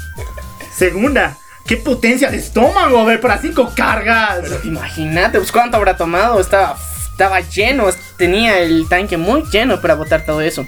Segunda, 0.77 1.37
qué 1.67 1.77
potencia 1.77 2.31
de 2.31 2.37
estómago, 2.37 3.05
ver, 3.05 3.21
para 3.21 3.39
cinco 3.39 3.73
cargas. 3.75 4.45
imagínate, 4.65 5.39
pues 5.39 5.53
cuánto 5.53 5.77
habrá 5.77 5.97
tomado. 5.97 6.41
Estaba, 6.41 6.77
estaba 7.11 7.41
lleno, 7.41 7.87
tenía 8.19 8.59
el 8.59 8.87
tanque 8.89 9.17
muy 9.17 9.45
lleno 9.51 9.81
para 9.81 9.95
botar 9.95 10.25
todo 10.27 10.41
eso. 10.41 10.67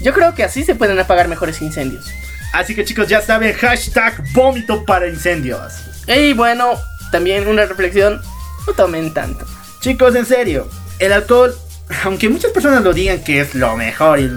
Yo 0.00 0.12
creo 0.12 0.34
que 0.34 0.44
así 0.44 0.64
se 0.64 0.74
pueden 0.74 0.98
apagar 0.98 1.28
mejores 1.28 1.60
incendios. 1.62 2.06
Así 2.52 2.74
que 2.74 2.84
chicos, 2.84 3.08
ya 3.08 3.20
saben, 3.20 3.54
hashtag 3.54 4.22
vómito 4.32 4.84
para 4.84 5.08
incendios. 5.08 5.72
Y 6.06 6.32
bueno, 6.34 6.78
también 7.10 7.46
una 7.46 7.64
reflexión 7.66 8.20
no 8.68 8.74
tomen 8.74 9.12
tanto. 9.12 9.46
Chicos, 9.80 10.14
en 10.14 10.26
serio, 10.26 10.68
el 10.98 11.12
alcohol, 11.12 11.54
aunque 12.04 12.28
muchas 12.28 12.52
personas 12.52 12.82
lo 12.82 12.92
digan 12.92 13.22
que 13.24 13.40
es 13.40 13.54
lo 13.54 13.76
mejor 13.76 14.20
y 14.20 14.30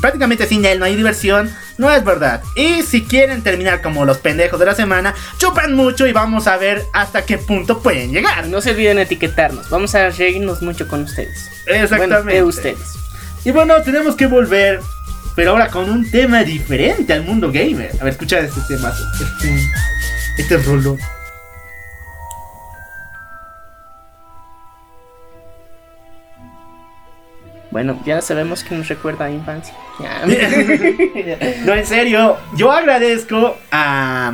prácticamente 0.00 0.46
sin 0.46 0.64
él 0.64 0.78
no 0.78 0.84
hay 0.84 0.96
diversión, 0.96 1.54
no 1.78 1.90
es 1.90 2.04
verdad. 2.04 2.42
Y 2.56 2.82
si 2.82 3.02
quieren 3.04 3.42
terminar 3.42 3.82
como 3.82 4.04
los 4.04 4.18
pendejos 4.18 4.58
de 4.58 4.66
la 4.66 4.74
semana, 4.74 5.14
chupan 5.38 5.74
mucho 5.74 6.06
y 6.06 6.12
vamos 6.12 6.46
a 6.46 6.56
ver 6.56 6.82
hasta 6.92 7.24
qué 7.24 7.38
punto 7.38 7.80
pueden 7.80 8.12
llegar. 8.12 8.48
No 8.48 8.60
se 8.60 8.72
olviden 8.72 8.98
etiquetarnos, 8.98 9.70
vamos 9.70 9.94
a 9.94 10.10
reírnos 10.10 10.62
mucho 10.62 10.88
con 10.88 11.02
ustedes. 11.02 11.48
Exactamente. 11.66 12.42
ustedes. 12.42 12.94
Y 13.44 13.52
bueno, 13.52 13.80
tenemos 13.82 14.16
que 14.16 14.26
volver, 14.26 14.80
pero 15.36 15.52
ahora 15.52 15.68
con 15.68 15.88
un 15.88 16.10
tema 16.10 16.42
diferente 16.42 17.12
al 17.12 17.22
mundo 17.22 17.52
gamer. 17.52 17.92
A 18.00 18.04
ver, 18.04 18.14
escucha 18.14 18.40
este 18.40 18.60
tema, 18.66 18.92
este, 19.20 19.70
este 20.38 20.56
rollo. 20.58 20.96
Bueno, 27.70 27.98
ya 28.04 28.20
sabemos 28.20 28.62
que 28.62 28.74
nos 28.74 28.88
recuerda 28.88 29.26
a 29.26 29.30
infancia. 29.30 29.74
no, 31.64 31.74
en 31.74 31.86
serio, 31.86 32.36
yo 32.54 32.70
agradezco 32.70 33.56
a 33.72 34.32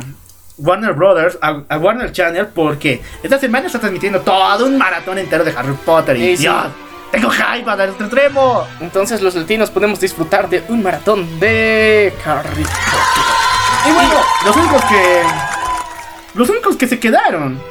Warner 0.57 0.93
Brothers, 0.93 1.37
a, 1.41 1.77
Warner 1.77 2.11
Channel, 2.11 2.47
porque 2.47 3.01
esta 3.21 3.39
semana 3.39 3.67
está 3.67 3.79
transmitiendo 3.79 4.21
todo 4.21 4.65
un 4.65 4.77
maratón 4.77 5.17
entero 5.17 5.43
de 5.43 5.51
Harry 5.51 5.73
Potter. 5.85 6.15
Y 6.17 6.35
Dios, 6.35 6.67
tengo 7.11 7.29
hype 7.29 7.63
para 7.63 7.85
el 7.85 7.91
extremo. 7.91 8.67
Entonces 8.79 9.21
los 9.21 9.35
latinos 9.35 9.71
podemos 9.71 9.99
disfrutar 9.99 10.49
de 10.49 10.63
un 10.69 10.83
maratón 10.83 11.39
de 11.39 12.13
Harry 12.25 12.63
Potter. 12.63 13.43
Y 13.87 13.91
bueno, 13.91 14.15
los 14.45 14.55
únicos 14.55 14.83
que... 14.85 15.21
Los 16.35 16.49
únicos 16.49 16.77
que 16.77 16.87
se 16.87 16.99
quedaron 16.99 17.61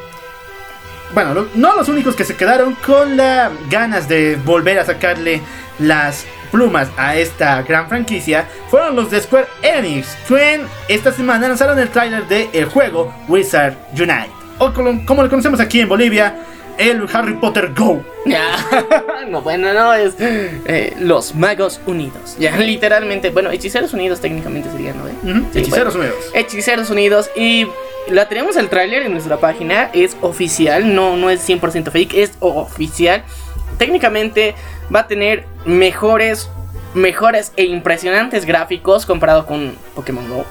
bueno, 1.14 1.46
no 1.54 1.76
los 1.76 1.88
únicos 1.88 2.16
que 2.16 2.24
se 2.24 2.36
quedaron 2.36 2.74
con 2.86 3.16
las 3.16 3.50
ganas 3.68 4.08
de 4.08 4.36
volver 4.44 4.78
a 4.78 4.84
sacarle 4.84 5.40
las 5.78 6.24
plumas 6.50 6.88
a 6.96 7.16
esta 7.16 7.62
gran 7.62 7.88
franquicia 7.88 8.46
fueron 8.68 8.94
los 8.94 9.10
de 9.10 9.20
Square 9.20 9.46
Enix, 9.62 10.16
quien 10.28 10.62
esta 10.88 11.12
semana 11.12 11.48
lanzaron 11.48 11.78
el 11.78 11.88
tráiler 11.88 12.26
del 12.28 12.48
el 12.52 12.66
juego 12.66 13.12
Wizard 13.28 13.74
Unite, 13.92 14.30
o 14.58 14.72
como, 14.72 15.22
lo 15.22 15.30
conocemos 15.30 15.60
aquí 15.60 15.80
en 15.80 15.88
Bolivia, 15.88 16.36
el 16.78 17.06
Harry 17.12 17.34
Potter 17.34 17.72
Go. 17.74 18.02
no, 19.28 19.42
bueno, 19.42 19.72
no, 19.72 19.94
es 19.94 20.14
eh, 20.18 20.94
los 21.00 21.34
Magos 21.34 21.80
Unidos. 21.86 22.36
Ya, 22.38 22.56
literalmente, 22.58 23.30
bueno, 23.30 23.50
Hechiceros 23.50 23.92
Unidos 23.92 24.20
técnicamente 24.20 24.70
serían, 24.70 24.96
¿no? 24.98 25.48
Hechiceros 25.54 25.94
Unidos. 25.94 26.16
Hechiceros 26.34 26.90
Unidos 26.90 27.30
y 27.36 27.66
la 28.08 28.28
tenemos 28.28 28.56
el 28.56 28.68
tráiler 28.68 29.02
en 29.02 29.12
nuestra 29.12 29.38
página, 29.38 29.90
es 29.92 30.16
oficial, 30.20 30.94
no, 30.94 31.16
no 31.16 31.30
es 31.30 31.48
100% 31.48 31.90
fake, 31.90 32.14
es 32.14 32.32
oficial. 32.40 33.24
Técnicamente 33.78 34.54
va 34.94 35.00
a 35.00 35.06
tener 35.06 35.46
mejores, 35.64 36.50
mejores 36.94 37.52
e 37.56 37.64
impresionantes 37.64 38.44
gráficos 38.44 39.06
comparado 39.06 39.46
con 39.46 39.74
Pokémon 39.94 40.28
Go. 40.28 40.44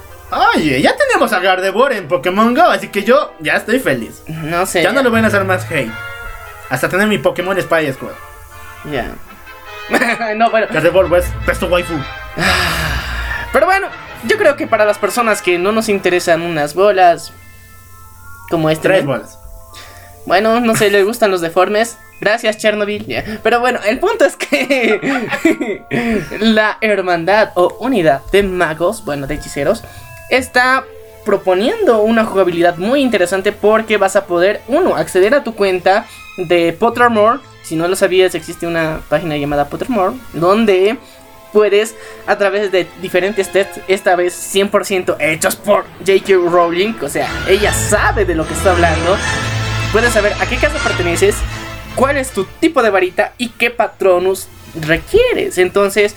Oye, 0.56 0.82
ya 0.82 0.96
tenemos 0.96 1.34
a 1.34 1.40
Gardevoir 1.40 1.92
en 1.94 2.08
Pokémon 2.08 2.54
Go, 2.54 2.64
así 2.64 2.88
que 2.88 3.04
yo 3.04 3.34
ya 3.40 3.58
estoy 3.58 3.80
feliz. 3.80 4.24
No 4.28 4.66
sé. 4.66 4.82
Ya 4.82 4.94
no 4.94 5.04
le 5.04 5.10
voy 5.10 5.20
a 5.20 5.28
hacer 5.28 5.44
más 5.44 5.70
hate. 5.70 5.92
Hasta 6.72 6.88
tener 6.88 7.08
mi 7.08 7.18
Pokémon 7.18 7.62
Spy 7.62 7.92
Squad. 7.92 8.14
Ya. 8.90 9.14
no, 10.36 10.50
bueno. 10.50 10.68
Que 10.70 10.80
devuelvo 10.80 11.18
es 11.18 11.26
Pesto 11.46 11.68
Waifu. 11.68 11.94
Pero 13.54 13.66
bueno, 13.66 13.90
yo 14.26 14.38
creo 14.38 14.56
que 14.56 14.68
para 14.68 14.86
las 14.86 14.98
personas 14.98 15.42
que 15.42 15.60
no 15.60 15.74
nos 15.74 15.90
interesan 15.90 16.42
unas 16.42 16.74
bolas 16.74 17.34
como 18.50 18.70
este. 18.70 18.88
Tres 18.88 19.04
¿no? 19.04 19.12
bolas. 19.12 19.38
Bueno, 20.26 20.62
no 20.62 20.74
sé, 20.76 20.90
les 20.90 21.04
gustan 21.04 21.30
los 21.30 21.42
deformes. 21.42 21.98
Gracias, 22.22 22.58
Chernobyl. 22.58 23.06
Pero 23.44 23.60
bueno, 23.60 23.80
el 23.86 24.00
punto 24.00 24.24
es 24.24 24.38
que 24.38 25.28
la 26.40 26.78
hermandad 26.80 27.52
o 27.56 27.76
unidad 27.80 28.22
de 28.32 28.44
magos, 28.44 29.04
bueno, 29.04 29.28
de 29.28 29.36
hechiceros, 29.36 29.84
está 30.30 30.86
proponiendo 31.26 32.02
una 32.02 32.26
jugabilidad 32.26 32.78
muy 32.78 33.02
interesante 33.02 33.52
porque 33.52 33.98
vas 33.98 34.16
a 34.16 34.26
poder, 34.26 34.62
uno, 34.68 34.96
acceder 34.96 35.34
a 35.36 35.44
tu 35.44 35.56
cuenta 35.56 36.06
de 36.38 36.74
Pottermore. 36.74 37.40
Si 37.64 37.76
no 37.76 37.88
lo 37.88 37.96
sabías, 37.96 38.36
existe 38.36 38.68
una 38.68 39.02
página 39.10 39.38
llamada 39.38 39.70
Pottermore, 39.70 40.16
donde 40.34 40.98
puedes, 41.54 41.96
a 42.28 42.38
través 42.38 42.72
de 42.72 42.88
diferentes 43.02 43.52
tests, 43.52 43.80
esta 43.88 44.16
vez 44.16 44.34
100% 44.56 45.18
hechos 45.20 45.56
por 45.56 45.86
J.K. 46.00 46.34
Rowling, 46.50 46.94
o 47.02 47.10
sea, 47.10 47.30
ella 47.48 47.74
sabe 47.74 48.26
de 48.26 48.36
lo 48.36 48.48
que 48.48 48.54
está 48.54 48.72
hablando, 48.72 49.18
puedes 49.92 50.14
saber 50.14 50.34
a 50.40 50.46
qué 50.46 50.56
casa 50.56 50.78
perteneces, 50.84 51.36
cuál 51.96 52.18
es 52.18 52.32
tu 52.32 52.46
tipo 52.60 52.82
de 52.82 52.90
varita 52.90 53.34
y 53.38 53.50
qué 53.50 53.70
patronus 53.70 54.48
requieres. 54.80 55.58
Entonces, 55.58 56.16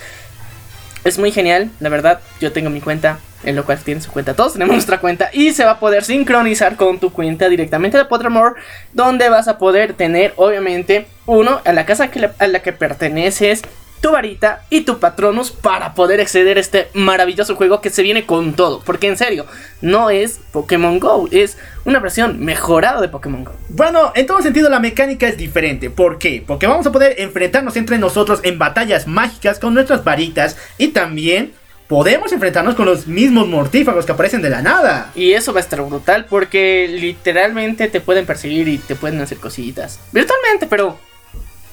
es 1.04 1.18
muy 1.18 1.30
genial, 1.32 1.70
la 1.80 1.88
verdad. 1.88 2.20
Yo 2.40 2.52
tengo 2.52 2.70
mi 2.70 2.80
cuenta, 2.80 3.18
en 3.44 3.56
lo 3.56 3.64
cual 3.64 3.78
tiene 3.78 4.00
su 4.00 4.10
cuenta. 4.10 4.34
Todos 4.34 4.54
tenemos 4.54 4.72
nuestra 4.74 4.98
cuenta 5.00 5.30
y 5.32 5.52
se 5.52 5.64
va 5.64 5.72
a 5.72 5.78
poder 5.80 6.04
sincronizar 6.04 6.76
con 6.76 6.98
tu 6.98 7.12
cuenta 7.12 7.48
directamente 7.48 7.96
de 7.98 8.04
Pottermore, 8.06 8.54
donde 8.92 9.28
vas 9.28 9.48
a 9.48 9.58
poder 9.58 9.94
tener, 9.94 10.32
obviamente, 10.36 11.06
uno 11.26 11.60
a 11.64 11.72
la 11.72 11.84
casa 11.86 12.08
que 12.10 12.20
le- 12.20 12.30
a 12.38 12.46
la 12.46 12.60
que 12.60 12.72
perteneces. 12.72 13.62
Tu 14.04 14.12
varita 14.12 14.60
y 14.68 14.82
tu 14.82 14.98
patronus 14.98 15.50
para 15.50 15.94
poder 15.94 16.20
acceder 16.20 16.58
a 16.58 16.60
este 16.60 16.88
maravilloso 16.92 17.56
juego 17.56 17.80
que 17.80 17.88
se 17.88 18.02
viene 18.02 18.26
con 18.26 18.52
todo. 18.52 18.82
Porque 18.84 19.08
en 19.08 19.16
serio, 19.16 19.46
no 19.80 20.10
es 20.10 20.40
Pokémon 20.52 21.00
Go, 21.00 21.26
es 21.30 21.56
una 21.86 22.00
versión 22.00 22.44
mejorada 22.44 23.00
de 23.00 23.08
Pokémon 23.08 23.44
Go. 23.44 23.52
Bueno, 23.70 24.12
en 24.14 24.26
todo 24.26 24.42
sentido 24.42 24.68
la 24.68 24.78
mecánica 24.78 25.26
es 25.26 25.38
diferente. 25.38 25.88
¿Por 25.88 26.18
qué? 26.18 26.44
Porque 26.46 26.66
vamos 26.66 26.86
a 26.86 26.92
poder 26.92 27.18
enfrentarnos 27.18 27.76
entre 27.76 27.96
nosotros 27.96 28.40
en 28.42 28.58
batallas 28.58 29.06
mágicas 29.06 29.58
con 29.58 29.72
nuestras 29.72 30.04
varitas 30.04 30.58
y 30.76 30.88
también 30.88 31.54
podemos 31.88 32.30
enfrentarnos 32.30 32.74
con 32.74 32.84
los 32.84 33.06
mismos 33.06 33.48
mortífagos 33.48 34.04
que 34.04 34.12
aparecen 34.12 34.42
de 34.42 34.50
la 34.50 34.60
nada. 34.60 35.12
Y 35.14 35.32
eso 35.32 35.54
va 35.54 35.60
a 35.60 35.62
estar 35.62 35.80
brutal 35.80 36.26
porque 36.28 36.88
literalmente 36.90 37.88
te 37.88 38.02
pueden 38.02 38.26
perseguir 38.26 38.68
y 38.68 38.76
te 38.76 38.96
pueden 38.96 39.22
hacer 39.22 39.38
cositas. 39.38 39.98
Virtualmente, 40.12 40.66
pero 40.66 40.98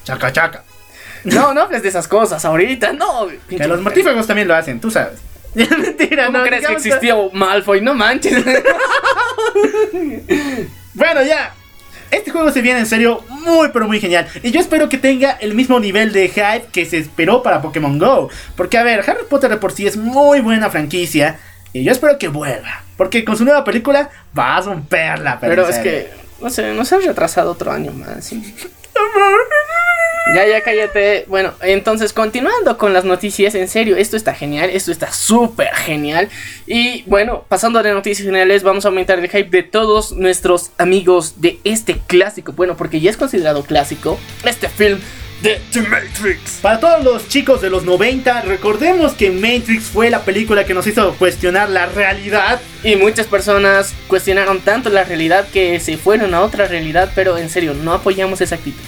Chaca 0.03 0.31
chaca. 0.31 0.63
No, 1.25 1.53
no 1.53 1.61
hables 1.61 1.83
de 1.83 1.89
esas 1.89 2.07
cosas 2.07 2.43
ahorita, 2.45 2.93
no. 2.93 3.27
Que 3.47 3.67
los 3.67 3.81
mortífagos 3.81 4.27
también 4.27 4.47
lo 4.47 4.55
hacen, 4.55 4.79
tú 4.79 4.91
sabes. 4.91 5.19
Mentira, 5.53 6.27
¿Cómo 6.27 6.39
no. 6.39 6.43
crees 6.45 6.65
que 6.65 6.73
existió 6.73 7.29
Malfoy? 7.31 7.81
No 7.81 7.93
manches. 7.93 8.43
Bueno, 10.93 11.23
ya. 11.23 11.53
Este 12.11 12.31
juego 12.31 12.51
se 12.51 12.61
viene 12.61 12.79
en 12.81 12.85
serio 12.85 13.23
muy 13.29 13.69
pero 13.69 13.87
muy 13.87 14.01
genial. 14.01 14.27
Y 14.43 14.51
yo 14.51 14.59
espero 14.59 14.89
que 14.89 14.97
tenga 14.97 15.31
el 15.31 15.55
mismo 15.55 15.79
nivel 15.79 16.11
de 16.11 16.27
hype 16.27 16.65
que 16.71 16.85
se 16.85 16.97
esperó 16.97 17.41
para 17.41 17.61
Pokémon 17.61 17.97
Go. 17.97 18.29
Porque 18.57 18.77
a 18.77 18.83
ver, 18.83 18.99
Harry 19.09 19.23
Potter 19.29 19.49
de 19.49 19.57
por 19.57 19.71
sí 19.71 19.87
es 19.87 19.95
muy 19.95 20.41
buena 20.41 20.69
franquicia. 20.69 21.39
Y 21.71 21.85
yo 21.85 21.93
espero 21.93 22.17
que 22.19 22.27
vuelva. 22.27 22.83
Porque 22.97 23.23
con 23.23 23.37
su 23.37 23.45
nueva 23.45 23.63
película 23.63 24.09
va 24.37 24.57
a 24.57 24.61
romperla. 24.61 25.39
Pero 25.39 25.63
en 25.63 25.69
es 25.69 25.79
que, 25.79 26.11
no 26.41 26.49
sé, 26.49 26.73
nos 26.73 26.91
han 26.91 27.01
retrasado 27.01 27.51
otro 27.51 27.71
año 27.71 27.93
más. 27.93 28.33
Ya, 30.35 30.47
ya 30.47 30.61
cállate. 30.61 31.25
Bueno, 31.27 31.53
entonces 31.61 32.13
continuando 32.13 32.77
con 32.77 32.93
las 32.93 33.03
noticias, 33.03 33.53
en 33.55 33.67
serio, 33.67 33.97
esto 33.97 34.15
está 34.15 34.33
genial, 34.33 34.69
esto 34.69 34.91
está 34.91 35.11
súper 35.11 35.73
genial. 35.75 36.29
Y 36.67 37.03
bueno, 37.03 37.43
pasando 37.49 37.83
de 37.83 37.91
noticias 37.91 38.25
generales, 38.25 38.63
vamos 38.63 38.85
a 38.85 38.89
aumentar 38.89 39.19
el 39.19 39.29
hype 39.29 39.49
de 39.49 39.63
todos 39.63 40.13
nuestros 40.13 40.71
amigos 40.77 41.41
de 41.41 41.59
este 41.63 41.97
clásico. 42.07 42.53
Bueno, 42.53 42.77
porque 42.77 43.01
ya 43.01 43.09
es 43.09 43.17
considerado 43.17 43.63
clásico, 43.63 44.17
este 44.45 44.69
film 44.69 44.99
de 45.41 45.59
The 45.73 45.81
Matrix. 45.81 46.59
Para 46.61 46.79
todos 46.79 47.03
los 47.03 47.27
chicos 47.27 47.61
de 47.61 47.69
los 47.69 47.83
90, 47.83 48.41
recordemos 48.41 49.13
que 49.13 49.31
Matrix 49.31 49.85
fue 49.85 50.09
la 50.09 50.21
película 50.23 50.65
que 50.65 50.73
nos 50.73 50.85
hizo 50.87 51.13
cuestionar 51.15 51.69
la 51.69 51.87
realidad. 51.87 52.61
Y 52.83 52.95
muchas 52.95 53.27
personas 53.27 53.93
cuestionaron 54.07 54.61
tanto 54.61 54.89
la 54.89 55.03
realidad 55.03 55.47
que 55.51 55.79
se 55.79 55.97
fueron 55.97 56.33
a 56.33 56.41
otra 56.41 56.67
realidad, 56.67 57.11
pero 57.15 57.37
en 57.37 57.49
serio, 57.49 57.73
no 57.73 57.93
apoyamos 57.93 58.39
esa 58.39 58.55
actitud. 58.55 58.83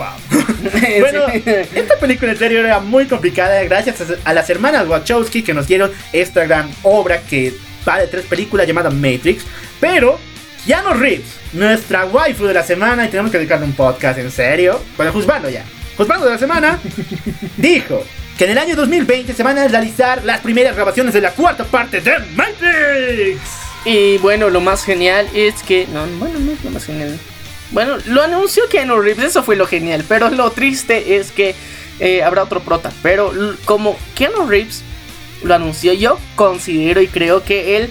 Wow. 0.00 0.40
Bueno, 1.00 1.26
esta 1.74 1.96
película 2.00 2.32
en 2.32 2.38
serio 2.38 2.60
era 2.60 2.80
muy 2.80 3.04
complicada 3.06 3.62
gracias 3.64 4.00
a- 4.00 4.04
a 4.30 4.32
las 4.32 4.48
hermanas 4.48 4.86
Wachowski 4.88 5.42
que 5.42 5.52
nos 5.52 5.66
dieron 5.66 5.90
esta 6.12 6.44
gran 6.46 6.70
obra 6.82 7.20
que 7.20 7.52
va 7.86 7.98
de 7.98 8.06
tres 8.06 8.24
películas 8.24 8.66
llamada 8.66 8.88
Matrix. 8.90 9.44
Pero 9.78 10.18
Keanu 10.66 10.94
Reeves, 10.94 11.26
nuestra 11.52 12.06
waifu 12.06 12.46
de 12.46 12.54
la 12.54 12.62
semana, 12.62 13.04
y 13.04 13.08
tenemos 13.08 13.30
que 13.30 13.38
dedicarle 13.38 13.66
un 13.66 13.72
podcast 13.74 14.18
en 14.18 14.30
serio. 14.30 14.80
Bueno, 14.96 15.12
juzgando 15.12 15.48
ya. 15.50 15.64
Juzgando 15.96 16.24
de 16.26 16.32
la 16.32 16.38
semana, 16.38 16.78
dijo 17.58 18.04
que 18.38 18.44
en 18.44 18.50
el 18.52 18.58
año 18.58 18.76
2020 18.76 19.34
se 19.34 19.42
van 19.42 19.58
a 19.58 19.68
realizar 19.68 20.24
las 20.24 20.40
primeras 20.40 20.74
grabaciones 20.76 21.12
de 21.12 21.20
la 21.20 21.32
cuarta 21.32 21.64
parte 21.64 22.00
de 22.00 22.12
Matrix. 22.34 23.40
Y 23.84 24.18
bueno, 24.18 24.48
lo 24.50 24.60
más 24.60 24.84
genial 24.84 25.28
es 25.34 25.62
que. 25.62 25.86
No, 25.92 26.06
bueno, 26.18 26.38
no 26.38 26.52
es 26.52 26.62
lo 26.64 26.70
más 26.70 26.84
genial. 26.84 27.18
Bueno, 27.72 27.98
lo 28.06 28.22
anunció 28.22 28.68
Keanu 28.68 29.00
Reeves, 29.00 29.26
eso 29.26 29.42
fue 29.42 29.56
lo 29.56 29.66
genial. 29.66 30.04
Pero 30.08 30.30
lo 30.30 30.50
triste 30.50 31.16
es 31.16 31.30
que 31.30 31.54
eh, 32.00 32.22
habrá 32.22 32.42
otro 32.42 32.60
prota. 32.60 32.92
Pero 33.02 33.32
como 33.64 33.96
Keanu 34.14 34.46
Reeves 34.46 34.82
lo 35.44 35.54
anunció, 35.54 35.92
yo 35.92 36.18
considero 36.36 37.00
y 37.00 37.08
creo 37.08 37.44
que 37.44 37.76
él 37.76 37.90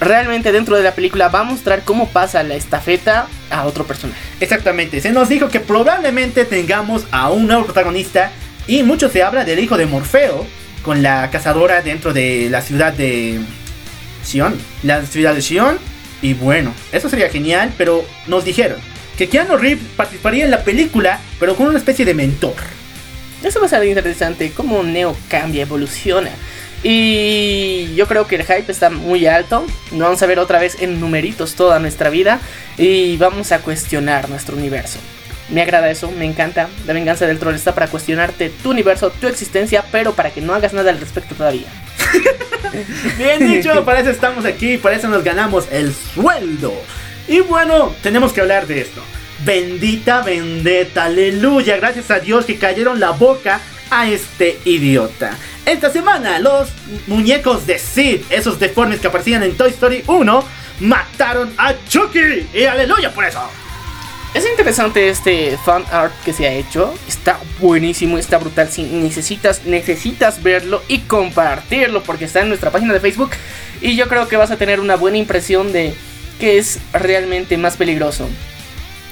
realmente 0.00 0.52
dentro 0.52 0.76
de 0.76 0.82
la 0.82 0.94
película 0.94 1.28
va 1.28 1.40
a 1.40 1.44
mostrar 1.44 1.82
cómo 1.84 2.08
pasa 2.08 2.42
la 2.42 2.54
estafeta 2.54 3.28
a 3.50 3.64
otro 3.66 3.84
personaje. 3.84 4.20
Exactamente, 4.40 5.00
se 5.00 5.12
nos 5.12 5.28
dijo 5.28 5.48
que 5.48 5.60
probablemente 5.60 6.44
tengamos 6.44 7.04
a 7.10 7.30
un 7.30 7.46
nuevo 7.46 7.64
protagonista 7.64 8.32
y 8.66 8.82
mucho 8.82 9.08
se 9.08 9.22
habla 9.22 9.44
del 9.44 9.60
hijo 9.60 9.76
de 9.76 9.86
Morfeo 9.86 10.46
con 10.82 11.02
la 11.02 11.30
cazadora 11.30 11.82
dentro 11.82 12.12
de 12.12 12.48
la 12.50 12.62
ciudad 12.62 12.92
de 12.92 13.40
Sion, 14.24 14.58
la 14.82 15.04
ciudad 15.06 15.34
de 15.34 15.42
Sion 15.42 15.78
y 16.20 16.34
bueno, 16.34 16.74
eso 16.90 17.08
sería 17.08 17.28
genial, 17.28 17.72
pero 17.78 18.04
nos 18.26 18.44
dijeron 18.44 18.78
que 19.22 19.28
Keanu 19.28 19.56
Reeves 19.56 19.84
participaría 19.96 20.44
en 20.44 20.50
la 20.50 20.64
película, 20.64 21.20
pero 21.38 21.54
con 21.54 21.68
una 21.68 21.78
especie 21.78 22.04
de 22.04 22.12
mentor. 22.12 22.54
Eso 23.44 23.60
va 23.60 23.66
a 23.66 23.68
ser 23.68 23.84
interesante, 23.84 24.50
cómo 24.50 24.82
Neo 24.82 25.16
cambia, 25.28 25.62
evoluciona. 25.62 26.30
Y 26.82 27.94
yo 27.94 28.08
creo 28.08 28.26
que 28.26 28.34
el 28.34 28.42
hype 28.42 28.72
está 28.72 28.90
muy 28.90 29.26
alto. 29.26 29.64
Lo 29.92 29.98
vamos 29.98 30.20
a 30.24 30.26
ver 30.26 30.40
otra 30.40 30.58
vez 30.58 30.76
en 30.80 30.98
numeritos 30.98 31.54
toda 31.54 31.78
nuestra 31.78 32.10
vida. 32.10 32.40
Y 32.76 33.16
vamos 33.18 33.52
a 33.52 33.60
cuestionar 33.60 34.28
nuestro 34.28 34.56
universo. 34.56 34.98
Me 35.50 35.62
agrada 35.62 35.88
eso, 35.88 36.10
me 36.10 36.24
encanta. 36.24 36.68
La 36.84 36.92
venganza 36.92 37.24
del 37.28 37.38
troll 37.38 37.54
está 37.54 37.76
para 37.76 37.86
cuestionarte 37.86 38.50
tu 38.50 38.70
universo, 38.70 39.10
tu 39.10 39.28
existencia, 39.28 39.84
pero 39.92 40.14
para 40.14 40.30
que 40.30 40.40
no 40.40 40.52
hagas 40.52 40.72
nada 40.72 40.90
al 40.90 40.98
respecto 40.98 41.36
todavía. 41.36 41.68
Bien 43.18 43.38
dicho, 43.52 43.84
para 43.84 44.00
eso 44.00 44.10
estamos 44.10 44.44
aquí, 44.44 44.78
para 44.78 44.96
eso 44.96 45.06
nos 45.06 45.22
ganamos 45.22 45.68
el 45.70 45.94
sueldo. 45.94 46.72
Y 47.28 47.40
bueno, 47.40 47.94
tenemos 48.02 48.32
que 48.32 48.40
hablar 48.40 48.66
de 48.66 48.80
esto. 48.80 49.02
Bendita 49.44 50.22
vendetta, 50.22 51.04
aleluya, 51.04 51.76
gracias 51.76 52.10
a 52.10 52.20
Dios 52.20 52.44
que 52.44 52.58
cayeron 52.58 53.00
la 53.00 53.10
boca 53.10 53.60
a 53.90 54.08
este 54.08 54.58
idiota. 54.64 55.36
Esta 55.66 55.90
semana 55.90 56.38
los 56.38 56.70
muñecos 57.06 57.66
de 57.66 57.78
Sid, 57.78 58.22
esos 58.30 58.58
deformes 58.58 59.00
que 59.00 59.08
aparecían 59.08 59.42
en 59.42 59.56
Toy 59.56 59.70
Story 59.70 60.02
1, 60.06 60.44
mataron 60.80 61.52
a 61.56 61.74
Chucky. 61.88 62.48
Y 62.54 62.64
aleluya 62.64 63.12
por 63.12 63.24
eso. 63.24 63.40
Es 64.34 64.48
interesante 64.48 65.10
este 65.10 65.58
fan 65.58 65.84
art 65.92 66.14
que 66.24 66.32
se 66.32 66.46
ha 66.46 66.52
hecho. 66.52 66.94
Está 67.06 67.38
buenísimo, 67.60 68.16
está 68.16 68.38
brutal. 68.38 68.70
Si 68.70 68.82
necesitas, 68.82 69.66
necesitas 69.66 70.42
verlo 70.42 70.82
y 70.88 71.00
compartirlo 71.00 72.02
porque 72.02 72.24
está 72.24 72.40
en 72.40 72.48
nuestra 72.48 72.70
página 72.70 72.94
de 72.94 73.00
Facebook. 73.00 73.32
Y 73.82 73.94
yo 73.94 74.08
creo 74.08 74.28
que 74.28 74.36
vas 74.36 74.50
a 74.50 74.56
tener 74.56 74.80
una 74.80 74.96
buena 74.96 75.18
impresión 75.18 75.72
de 75.72 75.94
que 76.42 76.58
es 76.58 76.80
realmente 76.92 77.56
más 77.56 77.76
peligroso. 77.76 78.28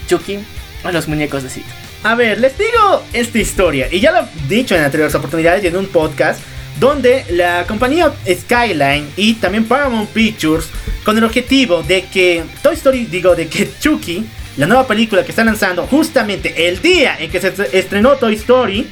Chucky 0.08 0.40
o 0.82 0.90
los 0.90 1.06
muñecos 1.06 1.44
de 1.44 1.50
Sid. 1.50 1.62
A 2.02 2.16
ver, 2.16 2.40
les 2.40 2.58
digo 2.58 3.04
esta 3.12 3.38
historia, 3.38 3.86
y 3.88 4.00
ya 4.00 4.10
lo 4.10 4.18
he 4.18 4.48
dicho 4.48 4.74
en 4.74 4.82
anteriores 4.82 5.14
oportunidades 5.14 5.62
y 5.62 5.68
en 5.68 5.76
un 5.76 5.86
podcast, 5.86 6.40
donde 6.80 7.24
la 7.30 7.66
compañía 7.68 8.12
Skyline 8.28 9.10
y 9.16 9.34
también 9.34 9.64
Paramount 9.66 10.10
Pictures, 10.10 10.70
con 11.04 11.16
el 11.18 11.22
objetivo 11.22 11.84
de 11.84 12.06
que 12.06 12.42
Toy 12.62 12.74
Story, 12.74 13.06
digo, 13.06 13.36
de 13.36 13.46
que 13.46 13.70
Chucky, 13.78 14.26
la 14.56 14.66
nueva 14.66 14.88
película 14.88 15.22
que 15.22 15.30
están 15.30 15.46
lanzando 15.46 15.86
justamente 15.86 16.66
el 16.66 16.82
día 16.82 17.16
en 17.16 17.30
que 17.30 17.40
se 17.40 17.52
estrenó 17.78 18.16
Toy 18.16 18.34
Story, 18.34 18.88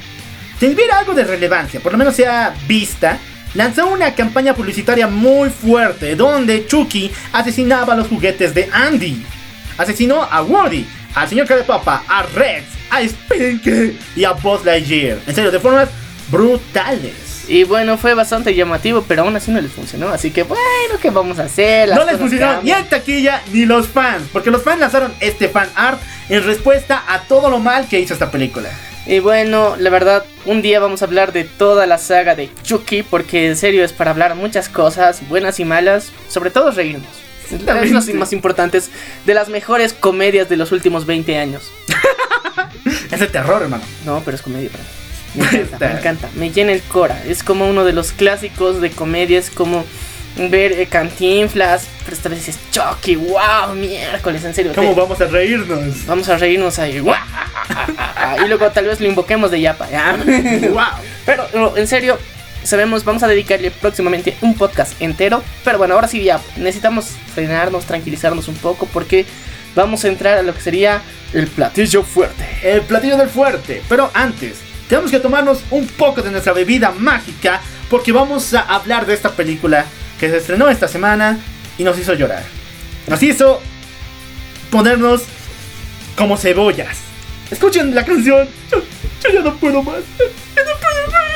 tuviera 0.60 1.00
algo 1.00 1.12
de 1.12 1.24
relevancia, 1.24 1.80
por 1.80 1.90
lo 1.90 1.98
menos 1.98 2.14
sea 2.14 2.54
vista, 2.68 3.18
lanzó 3.58 3.88
una 3.88 4.14
campaña 4.14 4.54
publicitaria 4.54 5.08
muy 5.08 5.50
fuerte 5.50 6.14
donde 6.14 6.64
Chucky 6.64 7.10
asesinaba 7.32 7.96
los 7.96 8.06
juguetes 8.06 8.54
de 8.54 8.68
Andy. 8.72 9.20
Asesinó 9.76 10.22
a 10.22 10.42
Woody, 10.42 10.86
al 11.12 11.28
señor 11.28 11.48
Papa, 11.66 12.04
a 12.06 12.22
Rex, 12.22 12.64
a 12.88 13.02
Spinky 13.02 13.98
y 14.14 14.22
a 14.22 14.30
Buzz 14.30 14.64
Lightyear. 14.64 15.18
En 15.26 15.34
serio, 15.34 15.50
de 15.50 15.58
formas 15.58 15.88
brutales. 16.30 17.46
Y 17.48 17.64
bueno, 17.64 17.98
fue 17.98 18.14
bastante 18.14 18.54
llamativo, 18.54 19.04
pero 19.08 19.22
aún 19.22 19.34
así 19.34 19.50
no 19.50 19.60
les 19.60 19.72
funcionó. 19.72 20.08
Así 20.10 20.30
que 20.30 20.44
bueno, 20.44 20.62
¿qué 21.02 21.10
vamos 21.10 21.40
a 21.40 21.44
hacer? 21.44 21.88
Las 21.88 21.98
no 21.98 22.04
les 22.04 22.16
funcionó 22.16 22.62
ni 22.62 22.70
en 22.70 22.88
taquilla 22.88 23.42
ni 23.52 23.66
los 23.66 23.88
fans, 23.88 24.22
porque 24.32 24.52
los 24.52 24.62
fans 24.62 24.78
lanzaron 24.78 25.12
este 25.18 25.48
fan 25.48 25.68
art 25.74 26.00
en 26.28 26.44
respuesta 26.44 27.02
a 27.08 27.22
todo 27.22 27.50
lo 27.50 27.58
mal 27.58 27.88
que 27.88 27.98
hizo 27.98 28.12
esta 28.12 28.30
película. 28.30 28.70
Y 29.08 29.20
bueno, 29.20 29.74
la 29.78 29.88
verdad, 29.88 30.26
un 30.44 30.60
día 30.60 30.80
vamos 30.80 31.00
a 31.00 31.06
hablar 31.06 31.32
de 31.32 31.44
toda 31.44 31.86
la 31.86 31.96
saga 31.96 32.34
de 32.34 32.50
Chucky, 32.62 33.02
porque 33.02 33.48
en 33.48 33.56
serio 33.56 33.82
es 33.82 33.94
para 33.94 34.10
hablar 34.10 34.34
muchas 34.34 34.68
cosas, 34.68 35.26
buenas 35.30 35.58
y 35.60 35.64
malas, 35.64 36.12
sobre 36.28 36.50
todo 36.50 36.70
reírnos. 36.70 37.08
Lo 37.50 38.14
más 38.18 38.34
importantes 38.34 38.90
de 39.24 39.32
las 39.32 39.48
mejores 39.48 39.94
comedias 39.94 40.50
de 40.50 40.58
los 40.58 40.72
últimos 40.72 41.06
20 41.06 41.38
años. 41.38 41.70
Es 43.10 43.20
de 43.20 43.26
terror, 43.26 43.62
hermano. 43.62 43.82
No, 44.04 44.20
pero 44.22 44.36
es 44.36 44.42
comedia 44.42 44.68
para 44.68 44.84
mí. 45.34 45.40
Me 45.40 45.60
encanta, 45.62 45.88
me 45.88 45.98
encanta, 45.98 46.28
me 46.34 46.50
llena 46.50 46.72
el 46.72 46.82
cora. 46.82 47.22
Es 47.24 47.42
como 47.42 47.66
uno 47.66 47.86
de 47.86 47.94
los 47.94 48.12
clásicos 48.12 48.82
de 48.82 48.90
comedia, 48.90 49.38
es 49.38 49.50
como 49.50 49.86
ver 50.38 50.72
eh, 50.72 50.86
Cantinflas, 50.86 51.86
pero 52.04 52.16
esta 52.16 52.28
vez 52.28 52.48
es 52.48 52.58
Chucky, 52.70 53.16
wow, 53.16 53.74
miércoles, 53.74 54.44
en 54.44 54.54
serio. 54.54 54.72
¿Cómo 54.74 54.94
te- 54.94 55.00
vamos 55.00 55.20
a 55.20 55.24
reírnos? 55.26 56.06
Vamos 56.06 56.28
a 56.28 56.36
reírnos 56.38 56.78
ahí, 56.78 57.00
guau, 57.00 57.16
y 58.44 58.48
luego 58.48 58.70
tal 58.70 58.84
vez 58.86 59.00
lo 59.00 59.08
invoquemos 59.08 59.50
de 59.50 59.60
Yapa, 59.60 59.90
¿ya? 59.90 60.16
¡Wow! 60.70 60.82
Pero 61.26 61.46
no, 61.54 61.76
en 61.76 61.86
serio, 61.86 62.18
sabemos, 62.62 63.04
vamos 63.04 63.22
a 63.22 63.28
dedicarle 63.28 63.70
próximamente 63.70 64.36
un 64.40 64.54
podcast 64.54 64.92
entero. 65.00 65.42
Pero 65.64 65.78
bueno, 65.78 65.94
ahora 65.94 66.08
sí 66.08 66.22
ya 66.22 66.40
necesitamos 66.56 67.06
frenarnos, 67.34 67.84
tranquilizarnos 67.84 68.48
un 68.48 68.54
poco 68.56 68.86
porque 68.92 69.26
vamos 69.74 70.04
a 70.04 70.08
entrar 70.08 70.38
a 70.38 70.42
lo 70.42 70.54
que 70.54 70.60
sería 70.60 71.02
el 71.32 71.46
platillo 71.48 72.02
fuerte. 72.02 72.46
El 72.62 72.82
platillo 72.82 73.16
del 73.16 73.28
fuerte. 73.28 73.82
Pero 73.88 74.10
antes, 74.14 74.58
tenemos 74.88 75.10
que 75.10 75.20
tomarnos 75.20 75.62
un 75.70 75.86
poco 75.86 76.22
de 76.22 76.30
nuestra 76.30 76.52
bebida 76.52 76.90
mágica 76.90 77.60
porque 77.90 78.12
vamos 78.12 78.54
a 78.54 78.60
hablar 78.60 79.04
de 79.06 79.14
esta 79.14 79.30
película 79.30 79.84
que 80.18 80.28
se 80.28 80.38
estrenó 80.38 80.68
esta 80.68 80.88
semana 80.88 81.38
y 81.78 81.84
nos 81.84 81.98
hizo 81.98 82.14
llorar. 82.14 82.42
Nos 83.06 83.22
hizo 83.22 83.60
ponernos 84.70 85.22
como 86.16 86.36
cebollas. 86.36 86.98
Escuchen 87.50 87.94
la 87.94 88.04
canción. 88.04 88.48
Yo, 88.70 88.82
yo 89.22 89.32
ya 89.32 89.40
no 89.40 89.56
puedo 89.56 89.82
más. 89.82 90.00
Ya 90.54 90.64
no 90.64 90.70
puedo 90.80 91.06
más. 91.12 91.28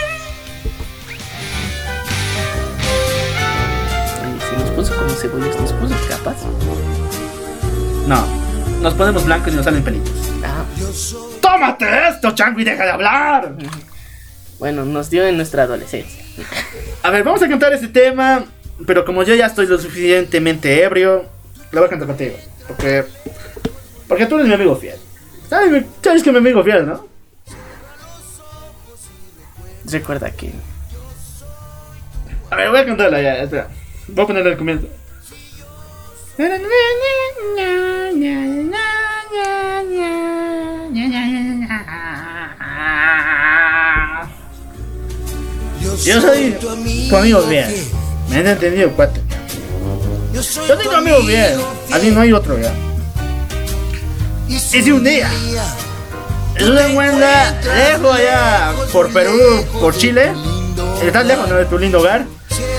Si 4.49 4.57
nos 4.57 4.71
puso 4.71 4.97
como 4.97 5.11
cebollas, 5.11 5.61
nos 5.61 5.73
puso 5.73 5.95
capas. 6.09 6.37
No, 8.07 8.27
nos 8.81 8.95
ponemos 8.95 9.25
blancos 9.25 9.53
y 9.53 9.57
nos 9.57 9.65
salen 9.65 9.83
pelitos. 9.83 10.13
Ah, 10.45 10.65
¡Tómate 11.41 12.09
esto, 12.09 12.35
chango, 12.35 12.61
y 12.61 12.65
deja 12.65 12.85
de 12.85 12.91
hablar! 12.91 13.55
bueno, 14.59 14.85
nos 14.85 15.11
dio 15.11 15.27
en 15.27 15.37
nuestra 15.37 15.65
adolescencia. 15.65 16.25
A 17.03 17.11
ver, 17.11 17.25
vamos 17.25 17.43
a 17.43 17.49
cantar 17.49 17.73
este 17.73 17.89
tema, 17.89 18.45
pero 18.87 19.05
como 19.05 19.23
yo 19.23 19.35
ya 19.35 19.47
estoy 19.47 19.67
lo 19.67 19.79
suficientemente 19.79 20.83
ebrio, 20.83 21.25
lo 21.71 21.81
voy 21.81 21.87
a 21.87 21.91
cantar 21.91 22.09
contigo. 22.09 22.37
Porque, 22.67 23.05
porque 24.09 24.27
tú 24.27 24.37
eres 24.37 24.49
mi 24.49 24.55
amigo 24.55 24.77
fiel. 24.77 24.97
¿Sabes, 25.49 25.85
sabes 26.03 26.23
que 26.23 26.33
mi 26.33 26.39
amigo 26.39 26.63
fiel, 26.63 26.87
no? 26.87 27.07
Recuerda 29.85 30.31
que 30.31 30.53
A 32.51 32.57
ver, 32.57 32.71
voy 32.71 32.81
a 32.81 32.87
cantarla 32.87 33.21
ya, 33.21 33.43
espera. 33.43 33.69
Voy 34.09 34.25
a 34.25 34.27
ponerla 34.27 34.51
al 34.53 34.57
comienzo. 34.57 34.87
Yo 46.05 46.21
soy 46.21 46.57
tu 46.61 46.69
amigo 47.17 47.43
bien. 47.47 48.02
Me 48.33 48.51
entendido, 48.51 48.91
cuate. 48.93 49.21
Yo 50.33 50.43
soy 50.43 50.83
tu 50.83 50.91
amigo 50.91 51.21
bien. 51.21 51.61
Así 51.93 52.11
no 52.11 52.23
hay 52.23 52.33
otro 52.33 52.59
ya. 52.59 52.73
Y 54.49 54.59
si 54.59 54.91
un 54.91 55.05
día 55.05 55.31
es 56.57 56.67
una 56.67 56.87
encuentra 56.87 57.61
lejos 57.63 58.17
allá 58.17 58.73
por 58.93 59.13
Perú, 59.13 59.65
por 59.81 59.97
Chile, 59.97 60.33
estás 61.03 61.27
lejos 61.27 61.49
de 61.49 61.65
tu 61.67 61.79
lindo 61.79 62.01
hogar, 62.01 62.25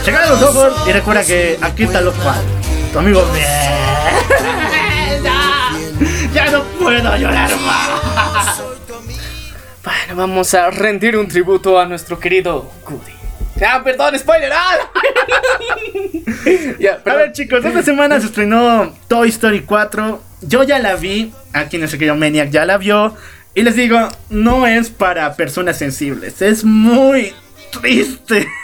checa 0.03 0.25
los 0.27 0.41
ojos 0.41 0.73
y 0.87 0.91
recuerda 0.91 1.23
que 1.23 1.57
aquí 1.61 1.83
están 1.83 2.05
los 2.05 2.15
cuatro. 2.15 2.43
Tu 2.91 2.99
amigo 2.99 3.23
bien. 3.33 3.47
Ya, 6.33 6.49
no 6.49 6.63
puedo 6.63 7.15
llorar 7.15 7.51
más. 7.59 8.59
Bueno, 9.83 10.15
vamos 10.15 10.53
a 10.55 10.71
rendir 10.71 11.15
un 11.15 11.27
tributo 11.27 11.79
a 11.79 11.85
nuestro 11.85 12.19
querido 12.19 12.71
Goody. 12.83 13.22
Ah, 13.61 13.81
perdón, 13.83 14.17
spoiler. 14.17 14.51
¡Ah! 14.53 14.77
ya, 16.79 16.99
A 17.05 17.15
ver 17.15 17.31
chicos, 17.31 17.63
esta 17.63 17.83
semana 17.83 18.19
se 18.19 18.27
estrenó 18.27 18.93
Toy 19.07 19.29
Story 19.29 19.61
4. 19.61 20.21
Yo 20.41 20.63
ya 20.63 20.79
la 20.79 20.95
vi, 20.95 21.31
aquí 21.53 21.77
nuestro 21.77 21.99
querido 21.99 22.15
Maniac 22.15 22.49
ya 22.49 22.65
la 22.65 22.77
vio. 22.77 23.15
Y 23.55 23.61
les 23.61 23.75
digo, 23.75 24.09
no 24.29 24.65
es 24.65 24.89
para 24.89 25.35
personas 25.35 25.77
sensibles, 25.77 26.41
es 26.41 26.63
muy 26.63 27.33
triste. 27.81 28.47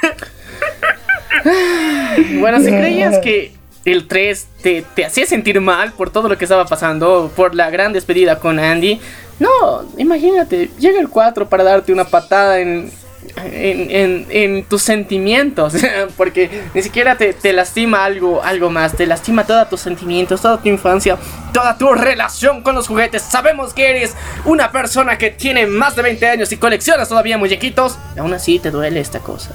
Bueno, 2.40 2.60
si 2.60 2.66
creías 2.66 3.20
que 3.20 3.54
el 3.86 4.08
3 4.08 4.48
te, 4.62 4.84
te 4.94 5.06
hacía 5.06 5.26
sentir 5.26 5.62
mal 5.62 5.94
por 5.94 6.10
todo 6.10 6.28
lo 6.28 6.38
que 6.38 6.44
estaba 6.44 6.66
pasando, 6.66 7.32
por 7.34 7.56
la 7.56 7.70
gran 7.70 7.94
despedida 7.94 8.40
con 8.40 8.60
Andy, 8.60 9.00
no, 9.40 9.86
imagínate, 9.98 10.70
llega 10.80 11.00
el 11.00 11.08
4 11.08 11.48
para 11.48 11.64
darte 11.64 11.94
una 11.94 12.04
patada 12.04 12.60
en, 12.60 12.92
en, 13.38 14.26
en- 14.30 14.64
tus 14.66 14.82
sentimientos, 14.82 15.74
porque 16.18 16.50
ni 16.74 16.82
siquiera 16.82 17.18
te, 17.18 17.34
te 17.34 17.54
lastima 17.54 18.04
algo, 18.06 18.44
algo 18.44 18.70
más, 18.70 18.96
te 18.96 19.06
lastima 19.06 19.46
todos 19.46 19.70
tus 19.70 19.80
sentimientos, 19.82 20.42
toda 20.42 20.62
tu 20.62 20.70
infancia, 20.70 21.18
toda 21.54 21.78
tu 21.78 21.94
relación 21.94 22.62
con 22.62 22.76
los 22.76 22.88
juguetes. 22.88 23.22
Sabemos 23.22 23.74
que 23.74 23.90
eres 23.90 24.16
una 24.46 24.72
persona 24.72 25.18
que 25.18 25.30
tiene 25.32 25.66
más 25.68 25.96
de 25.96 26.02
20 26.04 26.28
años 26.28 26.52
y 26.52 26.58
coleccionas 26.58 27.10
todavía 27.10 27.38
muñequitos, 27.38 27.98
y 28.16 28.20
aún 28.20 28.34
así 28.34 28.60
te 28.60 28.72
duele 28.72 29.00
esta 29.00 29.20
cosa. 29.20 29.52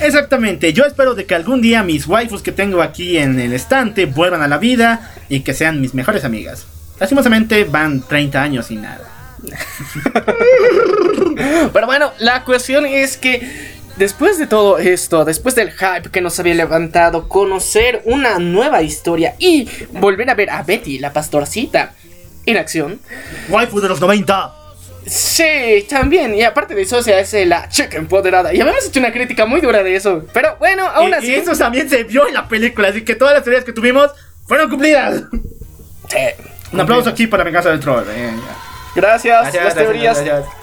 Exactamente, 0.00 0.72
yo 0.72 0.84
espero 0.86 1.14
de 1.14 1.26
que 1.26 1.34
algún 1.34 1.60
día 1.60 1.82
mis 1.82 2.06
waifus 2.06 2.40
que 2.40 2.52
tengo 2.52 2.80
aquí 2.80 3.18
en 3.18 3.38
el 3.38 3.52
estante 3.52 4.06
vuelvan 4.06 4.40
a 4.40 4.48
la 4.48 4.56
vida 4.56 5.12
y 5.28 5.40
que 5.40 5.52
sean 5.52 5.80
mis 5.80 5.92
mejores 5.92 6.24
amigas. 6.24 6.66
Lastimosamente 6.98 7.64
van 7.64 8.00
30 8.02 8.42
años 8.42 8.70
y 8.70 8.76
nada. 8.76 9.04
Pero 11.72 11.86
bueno, 11.86 12.12
la 12.18 12.44
cuestión 12.44 12.86
es 12.86 13.16
que 13.16 13.78
después 13.96 14.38
de 14.38 14.46
todo 14.46 14.78
esto, 14.78 15.24
después 15.24 15.54
del 15.54 15.70
hype 15.72 16.10
que 16.10 16.20
nos 16.20 16.38
había 16.40 16.54
levantado, 16.54 17.28
conocer 17.28 18.02
una 18.04 18.38
nueva 18.38 18.82
historia 18.82 19.34
y 19.38 19.68
volver 19.92 20.30
a 20.30 20.34
ver 20.34 20.50
a 20.50 20.62
Betty, 20.62 20.98
la 20.98 21.12
pastorcita, 21.12 21.94
en 22.46 22.56
acción. 22.56 23.00
Waifu 23.48 23.80
de 23.80 23.88
los 23.88 24.00
90. 24.00 24.54
Sí, 25.06 25.86
también. 25.88 26.34
Y 26.34 26.42
aparte 26.42 26.74
de 26.74 26.82
eso, 26.82 27.02
se 27.02 27.14
hace 27.14 27.46
la 27.46 27.68
chica 27.68 27.96
empoderada. 27.96 28.52
Y 28.52 28.60
habíamos 28.60 28.86
hecho 28.86 29.00
una 29.00 29.12
crítica 29.12 29.46
muy 29.46 29.60
dura 29.60 29.82
de 29.82 29.96
eso. 29.96 30.24
Pero 30.32 30.56
bueno, 30.58 30.86
aún 30.86 31.10
Y- 31.10 31.14
así. 31.14 31.26
y 31.28 31.34
eso 31.34 31.56
también 31.56 31.88
se 31.88 32.04
vio 32.04 32.26
en 32.28 32.34
la 32.34 32.48
película, 32.48 32.88
así 32.88 33.02
que 33.02 33.14
todas 33.14 33.34
las 33.34 33.42
teorías 33.42 33.64
que 33.64 33.72
tuvimos 33.72 34.10
fueron 34.46 34.68
cumplidas. 34.68 35.22
Sí. 36.08 36.16
Un 36.72 36.80
aplauso 36.80 37.08
aquí 37.10 37.26
para 37.26 37.42
la 37.42 37.44
venganza 37.46 37.70
del 37.70 37.80
troll. 37.80 38.04
eh. 38.10 38.30
Gracias, 38.94 39.42
Gracias, 39.42 39.64
las 39.64 39.74
gracias, 39.74 39.74
teorías. 39.74 40.24
gracias. 40.24 40.60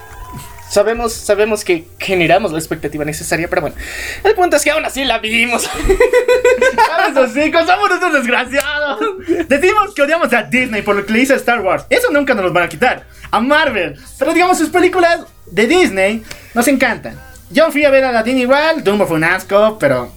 Sabemos, 0.70 1.14
sabemos 1.14 1.64
que 1.64 1.88
generamos 1.98 2.52
la 2.52 2.60
expectativa 2.60 3.06
necesaria, 3.06 3.48
pero 3.48 3.62
bueno. 3.62 3.76
El 4.24 4.34
punto 4.36 4.58
es 4.58 4.64
que 4.64 4.72
aún 4.72 4.84
así 4.84 5.06
la 5.06 5.20
vivimos. 5.20 5.64
Esos 7.10 7.34
chicos, 7.34 7.66
somos 7.66 7.90
unos 7.90 8.14
desgraciados. 8.14 9.00
Decimos 9.48 9.94
que 9.96 10.02
odiamos 10.02 10.34
a 10.34 10.44
Disney 10.44 10.82
por 10.82 10.96
lo 10.96 11.06
que 11.06 11.14
le 11.14 11.20
hizo 11.20 11.34
a 11.34 11.38
Star 11.38 11.62
Wars. 11.62 11.86
Eso 11.90 12.12
nunca 12.12 12.34
nos 12.34 12.44
los 12.44 12.54
van 12.54 12.64
a 12.64 12.70
quitar. 12.70 13.06
A 13.32 13.40
Marvel. 13.40 13.98
Pero 14.20 14.34
digamos, 14.34 14.58
sus 14.58 14.70
películas 14.70 15.22
de 15.46 15.68
Disney 15.68 16.24
nos 16.54 16.68
encantan. 16.68 17.18
Yo 17.50 17.72
fui 17.72 17.86
a 17.86 17.90
ver 17.90 18.04
a 18.04 18.12
Latin 18.12 18.38
igual. 18.38 18.84
Dumbo 18.84 19.08
fue 19.08 19.16
un 19.16 19.24
asco, 19.24 19.78
pero 19.80 20.12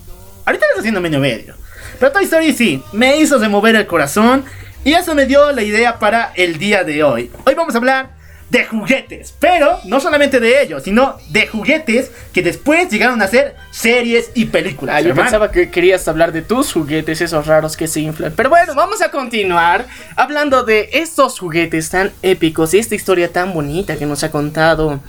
ahorita 0.45 0.67
lo 0.67 0.71
está 0.71 0.81
haciendo 0.81 1.01
medio 1.01 1.21
medio. 1.21 1.55
Pero 2.01 2.11
Toy 2.11 2.25
Story 2.25 2.53
sí, 2.53 2.83
me 2.93 3.19
hizo 3.19 3.39
remover 3.39 3.77
el 3.77 3.87
corazón. 3.87 4.45
Y 4.83 4.95
eso 4.95 5.14
me 5.14 5.26
dio 5.26 5.53
la 5.53 5.62
idea 5.62 5.99
para 5.99 6.33
el 6.37 6.59
día 6.59 6.85
de 6.85 7.03
hoy. 7.05 7.31
Hoy 7.45 7.55
vamos 7.55 7.74
a 7.74 7.78
hablar 7.78 8.11
de 8.49 8.64
juguetes. 8.64 9.35
Pero 9.39 9.78
no 9.85 10.01
solamente 10.01 10.41
de 10.41 10.62
ellos, 10.62 10.83
sino 10.83 11.18
de 11.28 11.47
juguetes 11.47 12.11
que 12.33 12.43
después 12.43 12.91
llegaron 12.91 13.20
a 13.20 13.28
ser 13.28 13.57
series 13.70 14.31
y 14.35 14.47
películas. 14.47 14.97
Ah, 14.97 15.01
yo 15.01 15.11
hermano. 15.11 15.26
pensaba 15.26 15.51
que 15.53 15.70
querías 15.70 16.09
hablar 16.09 16.33
de 16.33 16.43
tus 16.43 16.72
juguetes, 16.72 17.20
esos 17.20 17.47
raros 17.47 17.76
que 17.76 17.87
se 17.87 18.01
inflan. 18.01 18.33
Pero 18.35 18.49
bueno, 18.49 18.74
vamos 18.74 19.03
a 19.03 19.11
continuar 19.11 19.87
hablando 20.16 20.64
de 20.64 20.89
estos 20.95 21.39
juguetes 21.39 21.91
tan 21.91 22.11
épicos 22.22 22.72
y 22.72 22.78
esta 22.78 22.95
historia 22.95 23.31
tan 23.31 23.53
bonita 23.53 23.97
que 23.97 24.07
nos 24.07 24.24
ha 24.24 24.31
contado 24.31 25.01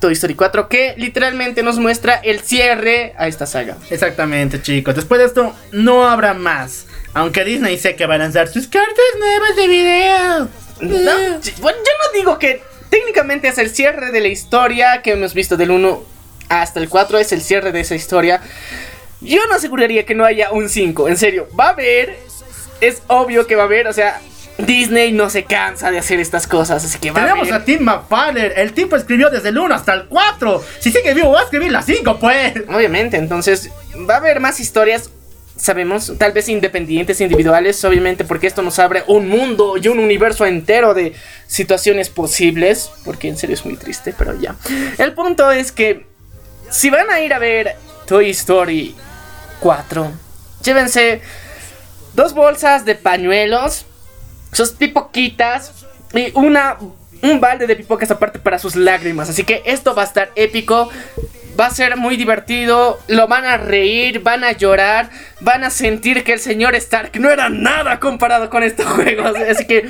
Toy 0.00 0.12
Story 0.12 0.34
4, 0.34 0.68
que 0.68 0.94
literalmente 0.96 1.62
nos 1.62 1.78
muestra 1.78 2.14
el 2.14 2.40
cierre 2.40 3.14
a 3.18 3.28
esta 3.28 3.46
saga. 3.46 3.76
Exactamente, 3.90 4.60
chicos. 4.60 4.94
Después 4.94 5.20
de 5.20 5.26
esto, 5.26 5.54
no 5.72 6.08
habrá 6.08 6.34
más. 6.34 6.86
Aunque 7.16 7.44
Disney 7.44 7.78
sé 7.78 7.96
que 7.96 8.04
va 8.04 8.16
a 8.16 8.18
lanzar 8.18 8.48
sus 8.48 8.68
cartas 8.68 8.94
nuevas 9.18 9.56
de 9.56 9.68
video. 9.68 10.48
No, 10.82 11.40
bueno, 11.60 11.78
yo 11.78 11.92
no 12.04 12.12
digo 12.14 12.38
que 12.38 12.62
técnicamente 12.90 13.48
es 13.48 13.56
el 13.56 13.70
cierre 13.70 14.10
de 14.10 14.20
la 14.20 14.28
historia 14.28 15.00
que 15.00 15.12
hemos 15.12 15.32
visto 15.32 15.56
del 15.56 15.70
1 15.70 16.04
hasta 16.50 16.78
el 16.78 16.90
4, 16.90 17.18
es 17.18 17.32
el 17.32 17.40
cierre 17.40 17.72
de 17.72 17.80
esa 17.80 17.94
historia. 17.94 18.42
Yo 19.22 19.40
no 19.48 19.54
aseguraría 19.54 20.04
que 20.04 20.14
no 20.14 20.26
haya 20.26 20.52
un 20.52 20.68
5, 20.68 21.08
en 21.08 21.16
serio, 21.16 21.48
va 21.58 21.68
a 21.68 21.70
haber, 21.70 22.18
es 22.82 23.00
obvio 23.06 23.46
que 23.46 23.56
va 23.56 23.62
a 23.62 23.64
haber, 23.64 23.88
o 23.88 23.94
sea, 23.94 24.20
Disney 24.58 25.12
no 25.12 25.30
se 25.30 25.44
cansa 25.44 25.90
de 25.90 25.96
hacer 25.96 26.20
estas 26.20 26.46
cosas, 26.46 26.84
así 26.84 26.98
que 26.98 27.12
va 27.12 27.22
Tenemos 27.22 27.50
a. 27.50 27.64
Tim 27.64 27.80
McFarlane, 27.82 28.52
el 28.56 28.74
tipo 28.74 28.94
escribió 28.94 29.30
desde 29.30 29.48
el 29.48 29.58
1 29.58 29.74
hasta 29.74 29.94
el 29.94 30.04
4. 30.04 30.64
Si 30.80 30.92
sigue 30.92 31.14
vivo, 31.14 31.32
va 31.32 31.40
a 31.40 31.44
escribir 31.44 31.72
la 31.72 31.80
5, 31.80 32.18
pues. 32.18 32.54
Obviamente, 32.68 33.16
entonces 33.16 33.70
va 34.08 34.14
a 34.14 34.18
haber 34.18 34.40
más 34.40 34.60
historias, 34.60 35.10
sabemos, 35.56 36.12
tal 36.18 36.32
vez 36.32 36.48
independientes, 36.48 37.20
individuales, 37.20 37.82
obviamente 37.84 38.24
porque 38.24 38.46
esto 38.46 38.62
nos 38.62 38.78
abre 38.78 39.04
un 39.06 39.28
mundo 39.28 39.76
y 39.80 39.88
un 39.88 39.98
universo 39.98 40.46
entero 40.46 40.94
de 40.94 41.14
situaciones 41.46 42.10
posibles, 42.10 42.90
porque 43.04 43.28
en 43.28 43.36
serio 43.36 43.54
es 43.54 43.64
muy 43.64 43.76
triste, 43.76 44.14
pero 44.16 44.38
ya. 44.38 44.56
El 44.98 45.14
punto 45.14 45.50
es 45.50 45.72
que 45.72 46.06
si 46.70 46.90
van 46.90 47.10
a 47.10 47.20
ir 47.20 47.32
a 47.32 47.38
ver 47.38 47.76
Toy 48.06 48.30
Story 48.30 48.94
4, 49.60 50.12
llévense 50.62 51.20
dos 52.14 52.34
bolsas 52.34 52.84
de 52.84 52.94
pañuelos, 52.94 53.86
sus 54.52 54.70
pipoquitas 54.70 55.72
y 56.14 56.30
una 56.34 56.78
un 57.22 57.40
balde 57.40 57.66
de 57.66 57.76
pipocas 57.76 58.10
aparte 58.10 58.38
para 58.38 58.58
sus 58.58 58.76
lágrimas. 58.76 59.28
Así 59.28 59.44
que 59.44 59.62
esto 59.64 59.94
va 59.94 60.02
a 60.02 60.04
estar 60.04 60.32
épico. 60.36 60.90
Va 61.58 61.66
a 61.66 61.70
ser 61.70 61.96
muy 61.96 62.16
divertido, 62.16 63.00
lo 63.08 63.26
van 63.28 63.46
a 63.46 63.56
reír, 63.56 64.22
van 64.22 64.44
a 64.44 64.52
llorar, 64.52 65.10
van 65.40 65.64
a 65.64 65.70
sentir 65.70 66.22
que 66.22 66.34
el 66.34 66.38
señor 66.38 66.74
Stark 66.74 67.18
no 67.18 67.30
era 67.30 67.48
nada 67.48 67.98
comparado 67.98 68.50
con 68.50 68.62
estos 68.62 68.86
juegos. 68.94 69.34
Así 69.36 69.66
que, 69.66 69.88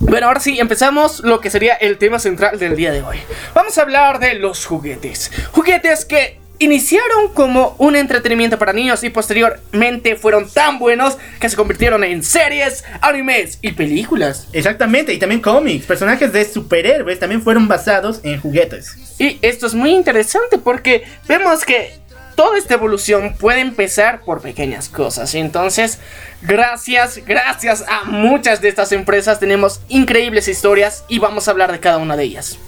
bueno, 0.00 0.26
ahora 0.26 0.40
sí, 0.40 0.58
empezamos 0.58 1.20
lo 1.20 1.40
que 1.40 1.50
sería 1.50 1.74
el 1.74 1.98
tema 1.98 2.18
central 2.18 2.58
del 2.58 2.76
día 2.76 2.90
de 2.90 3.02
hoy. 3.02 3.18
Vamos 3.54 3.78
a 3.78 3.82
hablar 3.82 4.18
de 4.18 4.34
los 4.34 4.66
juguetes. 4.66 5.30
Juguetes 5.52 6.04
que 6.04 6.41
iniciaron 6.64 7.28
como 7.34 7.74
un 7.78 7.96
entretenimiento 7.96 8.58
para 8.58 8.72
niños 8.72 9.02
y 9.04 9.10
posteriormente 9.10 10.16
fueron 10.16 10.48
tan 10.48 10.78
buenos 10.78 11.18
que 11.40 11.48
se 11.48 11.56
convirtieron 11.56 12.04
en 12.04 12.22
series, 12.22 12.84
animes 13.00 13.58
y 13.62 13.72
películas. 13.72 14.48
Exactamente, 14.52 15.12
y 15.12 15.18
también 15.18 15.40
cómics. 15.40 15.86
Personajes 15.86 16.32
de 16.32 16.44
superhéroes 16.44 17.18
también 17.18 17.42
fueron 17.42 17.68
basados 17.68 18.20
en 18.22 18.40
juguetes. 18.40 18.96
Y 19.18 19.38
esto 19.42 19.66
es 19.66 19.74
muy 19.74 19.90
interesante 19.90 20.58
porque 20.58 21.04
vemos 21.28 21.64
que 21.64 22.02
toda 22.34 22.58
esta 22.58 22.74
evolución 22.74 23.34
puede 23.38 23.60
empezar 23.60 24.22
por 24.22 24.40
pequeñas 24.40 24.88
cosas. 24.88 25.34
Y 25.34 25.38
entonces, 25.38 25.98
gracias, 26.42 27.20
gracias 27.26 27.84
a 27.88 28.04
muchas 28.04 28.60
de 28.60 28.68
estas 28.68 28.92
empresas 28.92 29.38
tenemos 29.38 29.80
increíbles 29.88 30.48
historias 30.48 31.04
y 31.08 31.18
vamos 31.18 31.48
a 31.48 31.50
hablar 31.50 31.72
de 31.72 31.80
cada 31.80 31.98
una 31.98 32.16
de 32.16 32.24
ellas. 32.24 32.58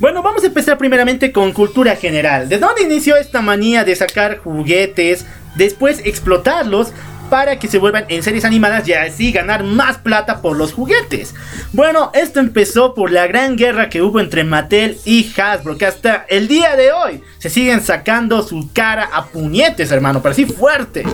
Bueno, 0.00 0.22
vamos 0.22 0.42
a 0.42 0.46
empezar 0.46 0.78
primeramente 0.78 1.30
con 1.30 1.52
cultura 1.52 1.94
general. 1.94 2.48
¿De 2.48 2.56
dónde 2.56 2.84
inició 2.84 3.16
esta 3.16 3.42
manía 3.42 3.84
de 3.84 3.94
sacar 3.94 4.38
juguetes, 4.38 5.26
después 5.56 6.00
explotarlos 6.06 6.94
para 7.28 7.58
que 7.58 7.68
se 7.68 7.76
vuelvan 7.76 8.06
en 8.08 8.22
series 8.22 8.46
animadas 8.46 8.88
y 8.88 8.94
así 8.94 9.30
ganar 9.30 9.62
más 9.62 9.98
plata 9.98 10.40
por 10.40 10.56
los 10.56 10.72
juguetes? 10.72 11.34
Bueno, 11.74 12.10
esto 12.14 12.40
empezó 12.40 12.94
por 12.94 13.12
la 13.12 13.26
gran 13.26 13.56
guerra 13.56 13.90
que 13.90 14.00
hubo 14.00 14.20
entre 14.20 14.42
Mattel 14.42 14.96
y 15.04 15.30
Hasbro, 15.38 15.76
que 15.76 15.84
hasta 15.84 16.24
el 16.30 16.48
día 16.48 16.76
de 16.76 16.92
hoy 16.92 17.22
se 17.38 17.50
siguen 17.50 17.82
sacando 17.82 18.42
su 18.42 18.70
cara 18.72 19.10
a 19.12 19.26
puñetes, 19.26 19.92
hermano, 19.92 20.22
pero 20.22 20.32
así 20.32 20.46
fuerte. 20.46 21.04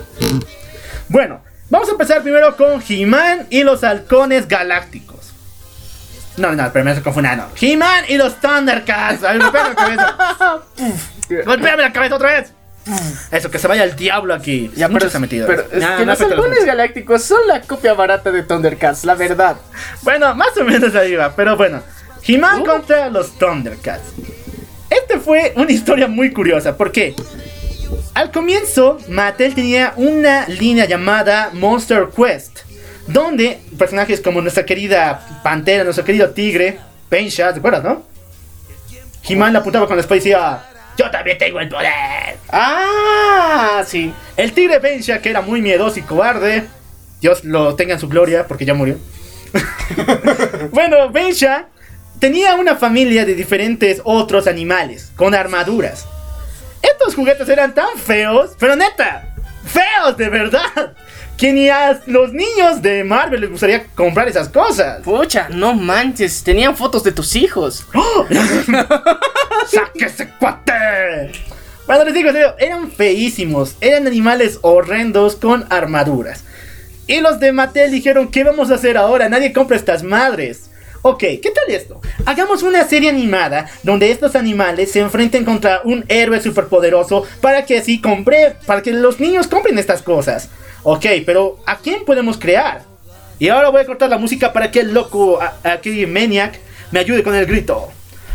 Bueno, 1.08 1.40
vamos 1.70 1.88
a 1.88 1.92
empezar 1.92 2.22
primero 2.22 2.56
con 2.56 2.80
He-Man 2.88 3.48
y 3.50 3.64
los 3.64 3.82
halcones 3.82 4.46
galácticos. 4.46 5.15
No, 6.36 6.52
no, 6.52 6.72
primero 6.72 6.94
se 6.96 7.02
confunde. 7.02 7.34
No. 7.36 7.46
He-Man 7.60 8.04
y 8.08 8.16
los 8.18 8.40
Thundercats. 8.40 9.24
A 9.24 9.32
ver, 9.32 9.42
golpéame 9.42 9.68
la 9.70 9.74
cabeza. 9.74 10.62
Golpéame 11.44 11.82
la 11.82 11.92
cabeza 11.92 12.14
otra 12.16 12.32
vez. 12.40 12.52
Eso, 13.32 13.50
que 13.50 13.58
se 13.58 13.66
vaya 13.66 13.82
al 13.82 13.96
diablo 13.96 14.32
aquí. 14.34 14.70
Ya 14.76 14.88
mucho 14.88 15.10
se 15.10 15.16
ha 15.16 15.20
metido. 15.20 15.46
Pero 15.46 15.62
es 15.72 15.78
Nah, 15.80 15.96
que 15.96 16.04
no 16.06 16.12
los 16.12 16.20
halcones 16.20 16.64
galácticos 16.64 17.22
son 17.24 17.40
la 17.48 17.60
copia 17.62 17.94
barata 17.94 18.30
de 18.30 18.42
Thundercats, 18.44 19.04
la 19.04 19.14
verdad. 19.14 19.56
Bueno, 20.02 20.34
más 20.36 20.56
o 20.56 20.64
menos 20.64 20.94
ahí 20.94 21.16
va, 21.16 21.34
pero 21.34 21.56
bueno. 21.56 21.82
He-Man 22.24 22.60
Uh. 22.60 22.64
contra 22.64 23.08
los 23.08 23.36
Thundercats. 23.38 24.04
Este 24.90 25.18
fue 25.18 25.52
una 25.56 25.72
historia 25.72 26.06
muy 26.06 26.32
curiosa, 26.32 26.76
porque 26.76 27.14
al 28.14 28.30
comienzo 28.30 28.98
Mattel 29.08 29.54
tenía 29.54 29.92
una 29.96 30.46
línea 30.48 30.84
llamada 30.86 31.50
Monster 31.54 32.08
Quest, 32.16 32.60
donde 33.06 33.60
personajes 33.78 34.20
como 34.20 34.40
nuestra 34.40 34.64
querida 34.64 35.40
Pantera, 35.42 35.84
nuestro 35.84 36.04
querido 36.04 36.30
Tigre, 36.30 36.78
Pensha, 37.08 37.52
¿te 37.52 37.58
acuerdas, 37.58 37.84
no? 37.84 38.02
He-Man 39.28 39.52
la 39.52 39.60
apuntaba 39.60 39.86
con 39.86 39.96
la 39.96 40.00
espada 40.00 40.16
y 40.16 40.18
decía, 40.20 40.62
yo 40.96 41.10
también 41.10 41.36
tengo 41.38 41.60
el 41.60 41.68
poder. 41.68 42.36
Ah, 42.48 43.82
sí. 43.86 44.12
El 44.36 44.52
tigre 44.52 44.80
Pensha, 44.80 45.20
que 45.20 45.30
era 45.30 45.42
muy 45.42 45.60
miedoso 45.60 45.98
y 45.98 46.02
cobarde. 46.02 46.64
Dios 47.20 47.44
lo 47.44 47.74
tenga 47.74 47.94
en 47.94 48.00
su 48.00 48.08
gloria, 48.08 48.46
porque 48.46 48.64
ya 48.64 48.74
murió. 48.74 48.96
bueno, 50.70 51.10
Pensha 51.12 51.66
tenía 52.18 52.54
una 52.54 52.76
familia 52.76 53.24
de 53.24 53.34
diferentes 53.34 54.00
otros 54.04 54.46
animales, 54.46 55.12
con 55.16 55.34
armaduras. 55.34 56.06
Estos 56.82 57.14
juguetes 57.14 57.48
eran 57.48 57.74
tan 57.74 57.98
feos, 57.98 58.52
pero 58.58 58.76
neta, 58.76 59.34
feos 59.64 60.16
de 60.16 60.28
verdad, 60.28 60.94
que 61.36 61.52
ni 61.52 61.68
a 61.68 62.00
los 62.06 62.32
niños 62.32 62.80
de 62.80 63.04
Marvel 63.04 63.42
les 63.42 63.50
gustaría 63.50 63.86
comprar 63.94 64.28
esas 64.28 64.48
cosas. 64.48 65.02
Pucha, 65.02 65.48
no 65.50 65.74
manches, 65.74 66.42
tenían 66.42 66.76
fotos 66.76 67.04
de 67.04 67.12
tus 67.12 67.36
hijos. 67.36 67.84
¡Oh! 67.94 68.26
¡Saque 69.66 70.06
ese 70.06 70.28
cuate! 70.38 71.32
Bueno, 71.86 72.04
les 72.04 72.14
digo, 72.14 72.28
en 72.30 72.34
serio, 72.34 72.54
eran 72.58 72.90
feísimos. 72.90 73.76
Eran 73.80 74.06
animales 74.06 74.58
horrendos 74.62 75.36
con 75.36 75.66
armaduras. 75.70 76.44
Y 77.06 77.20
los 77.20 77.38
de 77.38 77.52
Mattel 77.52 77.92
dijeron, 77.92 78.28
¿qué 78.30 78.42
vamos 78.42 78.70
a 78.70 78.74
hacer 78.74 78.96
ahora? 78.96 79.28
Nadie 79.28 79.52
compra 79.52 79.76
estas 79.76 80.02
madres. 80.02 80.70
Ok, 81.02 81.20
¿qué 81.20 81.52
tal 81.54 81.72
esto? 81.72 82.00
Hagamos 82.24 82.64
una 82.64 82.82
serie 82.84 83.10
animada 83.10 83.70
donde 83.84 84.10
estos 84.10 84.34
animales 84.34 84.90
se 84.90 84.98
enfrenten 84.98 85.44
contra 85.44 85.82
un 85.84 86.04
héroe 86.08 86.40
superpoderoso 86.40 87.24
para 87.40 87.64
que 87.64 87.78
así 87.78 88.00
compre, 88.00 88.56
para 88.66 88.82
que 88.82 88.90
los 88.92 89.20
niños 89.20 89.46
compren 89.46 89.78
estas 89.78 90.02
cosas. 90.02 90.48
Ok, 90.88 91.04
pero 91.26 91.58
¿a 91.66 91.78
quién 91.78 92.04
podemos 92.04 92.38
crear? 92.38 92.82
Y 93.40 93.48
ahora 93.48 93.70
voy 93.70 93.80
a 93.82 93.86
cortar 93.86 94.08
la 94.08 94.18
música 94.18 94.52
para 94.52 94.70
que 94.70 94.78
el 94.80 94.94
loco, 94.94 95.40
a- 95.42 95.56
aquí 95.72 96.06
Maniac, 96.06 96.60
me 96.92 97.00
ayude 97.00 97.24
con 97.24 97.34
el 97.34 97.44
grito. 97.44 97.88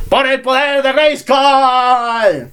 ¡Por 0.10 0.28
el 0.28 0.42
poder 0.42 0.84
de 0.84 0.92
Grayskull! 0.92 2.50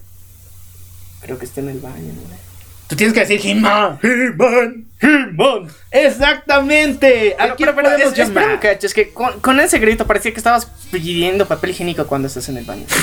Creo 1.20 1.36
que 1.38 1.44
está 1.44 1.60
en 1.60 1.70
el 1.70 1.80
baño. 1.80 2.12
¿no? 2.14 2.38
Tú 2.86 2.94
tienes 2.94 3.12
que 3.12 3.20
decir 3.26 3.40
He-Man, 3.44 3.98
He-Man, 4.02 4.86
He-Man. 5.02 5.68
Exactamente. 5.90 7.34
Pero, 7.36 7.52
Aquí 7.52 7.64
pero, 7.64 7.74
pero, 7.74 7.90
es- 7.96 8.18
espera 8.18 8.60
cacho, 8.60 8.86
es 8.86 8.94
que 8.94 9.12
con, 9.12 9.40
con 9.40 9.58
ese 9.58 9.80
grito 9.80 10.06
parecía 10.06 10.30
que 10.32 10.38
estabas 10.38 10.66
pidiendo 10.92 11.46
papel 11.46 11.70
higiénico 11.70 12.06
cuando 12.06 12.28
estás 12.28 12.48
en 12.48 12.56
el 12.58 12.64
baño. 12.64 12.86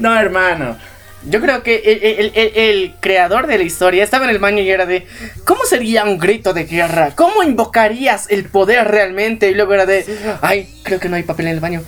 No, 0.00 0.14
hermano. 0.14 0.76
Yo 1.24 1.40
creo 1.40 1.62
que 1.62 1.76
el, 1.76 2.02
el- 2.02 2.32
el- 2.34 2.52
el 2.56 2.94
creador 3.00 3.46
de 3.46 3.56
la 3.58 3.64
historia 3.64 4.02
estaba 4.02 4.24
en 4.24 4.30
el 4.30 4.38
baño 4.38 4.60
y 4.62 4.70
era 4.70 4.86
de 4.86 5.06
¿Cómo 5.44 5.64
sería 5.64 6.04
un 6.04 6.18
grito 6.18 6.52
de 6.52 6.64
guerra? 6.64 7.12
¿Cómo 7.14 7.42
invocarías 7.44 8.26
el 8.30 8.44
poder 8.46 8.88
realmente? 8.88 9.48
Y 9.50 9.54
luego 9.54 9.74
era 9.74 9.86
de 9.86 10.04
Ay, 10.40 10.68
creo 10.82 10.98
que 10.98 11.08
no 11.08 11.16
hay 11.16 11.22
papel 11.22 11.46
en 11.46 11.52
el 11.52 11.60
baño. 11.60 11.82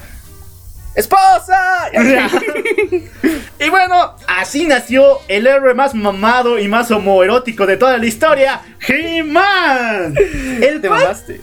¡Esposa! 0.95 1.91
y 3.59 3.69
bueno, 3.69 4.15
así 4.29 4.65
nació 4.67 5.19
el 5.27 5.47
héroe 5.49 5.75
más 5.75 5.95
mamado 5.95 6.59
y 6.61 6.69
más 6.69 6.91
homoerótico 6.93 7.67
de 7.67 7.77
toda 7.77 7.99
la 7.99 8.07
historia, 8.07 8.61
He-Man. 8.87 10.15
El 10.63 10.81
Te 10.81 10.87
cual 10.89 11.01
mamaste. 11.03 11.41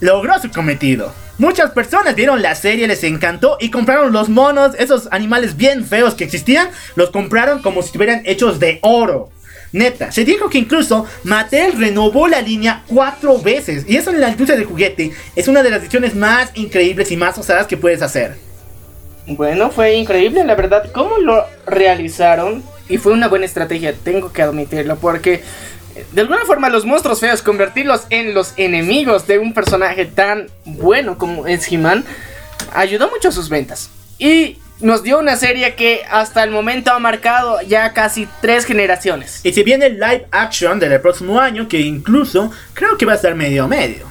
logró 0.00 0.38
su 0.38 0.50
cometido. 0.50 1.14
Muchas 1.40 1.70
personas 1.70 2.14
vieron 2.14 2.42
la 2.42 2.54
serie, 2.54 2.86
les 2.86 3.02
encantó 3.02 3.56
y 3.58 3.70
compraron 3.70 4.12
los 4.12 4.28
monos, 4.28 4.74
esos 4.78 5.08
animales 5.10 5.56
bien 5.56 5.86
feos 5.86 6.12
que 6.12 6.24
existían, 6.24 6.68
los 6.96 7.08
compraron 7.08 7.62
como 7.62 7.80
si 7.80 7.86
estuvieran 7.86 8.20
hechos 8.26 8.60
de 8.60 8.78
oro. 8.82 9.30
Neta, 9.72 10.12
se 10.12 10.26
dijo 10.26 10.50
que 10.50 10.58
incluso 10.58 11.06
Mattel 11.24 11.78
renovó 11.78 12.28
la 12.28 12.42
línea 12.42 12.82
cuatro 12.86 13.38
veces. 13.38 13.86
Y 13.88 13.96
eso 13.96 14.10
en 14.10 14.20
la 14.20 14.28
industria 14.28 14.58
del 14.58 14.66
juguete 14.66 15.12
es 15.34 15.48
una 15.48 15.62
de 15.62 15.70
las 15.70 15.80
decisiones 15.80 16.14
más 16.14 16.50
increíbles 16.56 17.10
y 17.10 17.16
más 17.16 17.38
osadas 17.38 17.66
que 17.66 17.78
puedes 17.78 18.02
hacer. 18.02 18.36
Bueno, 19.26 19.70
fue 19.70 19.94
increíble, 19.94 20.44
la 20.44 20.54
verdad, 20.54 20.92
cómo 20.92 21.16
lo 21.20 21.46
realizaron. 21.66 22.62
Y 22.90 22.98
fue 22.98 23.14
una 23.14 23.28
buena 23.28 23.46
estrategia, 23.46 23.94
tengo 23.94 24.30
que 24.30 24.42
admitirlo, 24.42 24.96
porque 24.96 25.40
de 26.12 26.20
alguna 26.20 26.44
forma 26.44 26.68
los 26.68 26.84
monstruos 26.84 27.20
feos, 27.20 27.42
convertirlos 27.42 28.02
en 28.10 28.34
los 28.34 28.54
enemigos 28.56 29.26
de 29.26 29.38
un 29.38 29.54
personaje 29.54 30.06
tan 30.06 30.48
bueno 30.64 31.18
como 31.18 31.46
es 31.46 31.70
He-Man, 31.70 32.04
ayudó 32.74 33.10
mucho 33.10 33.28
a 33.28 33.32
sus 33.32 33.48
ventas. 33.48 33.90
Y 34.18 34.58
nos 34.80 35.02
dio 35.02 35.18
una 35.18 35.36
serie 35.36 35.74
que 35.74 36.02
hasta 36.10 36.42
el 36.42 36.50
momento 36.50 36.90
ha 36.92 36.98
marcado 36.98 37.60
ya 37.62 37.92
casi 37.92 38.28
tres 38.40 38.64
generaciones. 38.64 39.40
Y 39.44 39.52
si 39.52 39.62
viene 39.62 39.86
el 39.86 39.94
live 39.94 40.26
action 40.30 40.78
del 40.78 41.00
próximo 41.00 41.38
año, 41.38 41.68
que 41.68 41.80
incluso 41.80 42.50
creo 42.74 42.96
que 42.96 43.06
va 43.06 43.12
a 43.12 43.16
estar 43.16 43.34
medio 43.34 43.68
medio. 43.68 44.09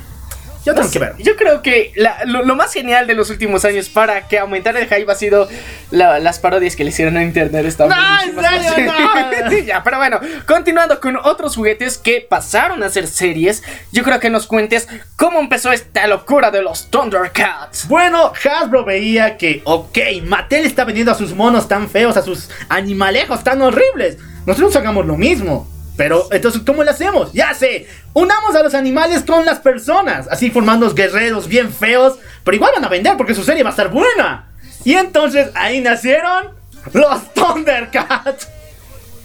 Yo 0.66 0.74
tengo 0.74 0.88
No 0.88 0.92
que 0.92 1.00
sé, 1.00 1.00
ver. 1.00 1.16
Yo 1.20 1.36
creo 1.38 1.62
que 1.62 1.94
la- 1.96 2.26
lo, 2.26 2.44
lo 2.44 2.56
más 2.56 2.74
genial 2.74 3.08
de 3.08 3.16
los 3.16 3.30
últimos 3.30 3.64
años 3.66 3.88
para 3.90 4.28
que 4.28 4.38
aumentara 4.40 4.80
el 4.80 4.88
hype 4.88 5.10
ha 5.12 5.16
sido 5.16 5.48
la- 5.90 6.20
las 6.20 6.40
parodias 6.40 6.76
que 6.76 6.84
le 6.84 6.90
hicieron 6.90 7.16
a 7.18 7.24
internet. 7.24 7.66
Estaban 7.66 7.98
No, 7.98 8.42
en 8.44 8.64
serio, 8.64 8.92
no. 8.92 9.52
ya, 9.66 9.84
pero 9.84 9.98
bueno, 9.98 10.20
continuando 10.46 11.00
con 11.00 11.16
otros 11.18 11.56
juguetes 11.56 11.98
que 11.98 12.26
pasaron 12.30 12.84
a 12.84 12.90
ser 12.90 13.08
series, 13.08 13.64
yo 13.92 14.04
creo 14.04 14.20
que 14.20 14.30
nos 14.30 14.48
cuentes 14.48 14.88
cómo 15.16 15.40
empezó 15.40 15.72
esta 15.72 16.06
locura 16.08 16.52
de 16.52 16.62
los 16.62 16.90
Thundercats. 16.92 17.88
Bueno, 17.88 18.34
Hasbro 18.44 18.84
veía 18.84 19.38
que, 19.38 19.62
ok, 19.64 19.98
Mattel 20.26 20.66
está 20.66 20.84
vendiendo 20.84 21.12
a 21.12 21.16
sus 21.16 21.34
monos 21.34 21.68
tan 21.68 21.90
feos, 21.90 22.18
a 22.18 22.22
sus 22.22 22.50
animalejos 22.68 23.44
tan 23.44 23.62
horribles. 23.62 24.18
Nosotros 24.46 24.76
hagamos 24.76 25.06
lo 25.06 25.16
mismo. 25.16 25.68
Pero, 26.00 26.30
entonces, 26.32 26.62
¿cómo 26.66 26.82
lo 26.82 26.92
hacemos? 26.92 27.34
Ya 27.34 27.54
sé, 27.54 27.86
unamos 28.14 28.56
a 28.56 28.64
los 28.64 28.74
animales 28.74 29.22
con 29.24 29.44
las 29.46 29.60
personas, 29.60 30.30
así 30.32 30.50
formando 30.50 30.90
guerreros 30.94 31.50
bien 31.50 31.74
feos, 31.74 32.18
pero 32.46 32.56
igual 32.56 32.72
van 32.74 32.86
a 32.86 32.88
vender 32.88 33.18
porque 33.18 33.36
su 33.36 33.44
serie 33.44 33.64
va 33.64 33.72
a 33.72 33.76
estar 33.76 33.90
buena. 33.90 34.48
Y 34.86 34.94
entonces 34.94 35.50
ahí 35.56 35.82
nacieron 35.82 36.52
los 36.94 37.34
Thundercats. 37.34 38.48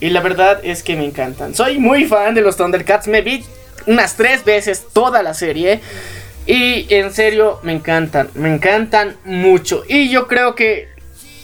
Y 0.01 0.09
la 0.09 0.19
verdad 0.19 0.59
es 0.63 0.83
que 0.83 0.97
me 0.97 1.05
encantan. 1.05 1.55
Soy 1.55 1.79
muy 1.79 2.03
fan 2.07 2.35
de 2.35 2.41
los 2.41 2.57
Thundercats. 2.57 3.07
Me 3.07 3.21
vi 3.21 3.45
unas 3.85 4.17
tres 4.17 4.43
veces 4.43 4.83
toda 4.91 5.23
la 5.23 5.33
serie. 5.33 5.79
Y 6.45 6.93
en 6.93 7.13
serio, 7.13 7.61
me 7.63 7.71
encantan. 7.71 8.27
Me 8.33 8.53
encantan 8.53 9.15
mucho. 9.23 9.85
Y 9.87 10.09
yo 10.09 10.27
creo 10.27 10.55
que 10.55 10.89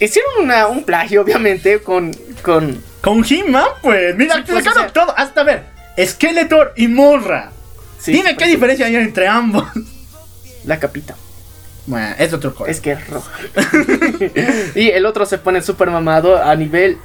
hicieron 0.02 0.32
una- 0.42 0.68
un 0.68 0.84
plagio, 0.84 1.22
obviamente, 1.22 1.80
con, 1.80 2.12
con... 2.42 2.84
Con 3.02 3.26
He-Man, 3.28 3.66
pues, 3.82 4.16
mira, 4.16 4.36
Sí, 4.36 4.44
pues, 4.48 4.64
sacaron 4.64 4.86
o 4.86 4.92
sea- 4.92 4.94
todo, 5.06 5.18
hasta 5.18 5.44
ver, 5.44 5.64
Skeletor 6.00 6.74
y 6.76 6.88
Monra. 6.88 7.52
sí, 8.00 8.12
Dime 8.14 8.36
qué 8.38 8.46
diferencia 8.48 8.86
hay 8.86 8.96
entre 8.96 9.28
ambos. 9.28 9.66
La 10.66 10.80
capita. 10.80 11.16
Bueno, 11.88 12.14
es 12.20 12.32
otro 12.32 12.54
color. 12.54 12.70
Es 12.70 12.80
que 12.80 12.92
es 12.92 13.08
roja. 13.08 13.32
y 14.76 14.90
el 14.90 15.06
otro 15.08 15.26
se 15.26 15.40
pone 15.40 15.62
súper 15.62 15.90
mamado 15.90 16.42
a 16.42 16.56
nivel... 16.56 16.98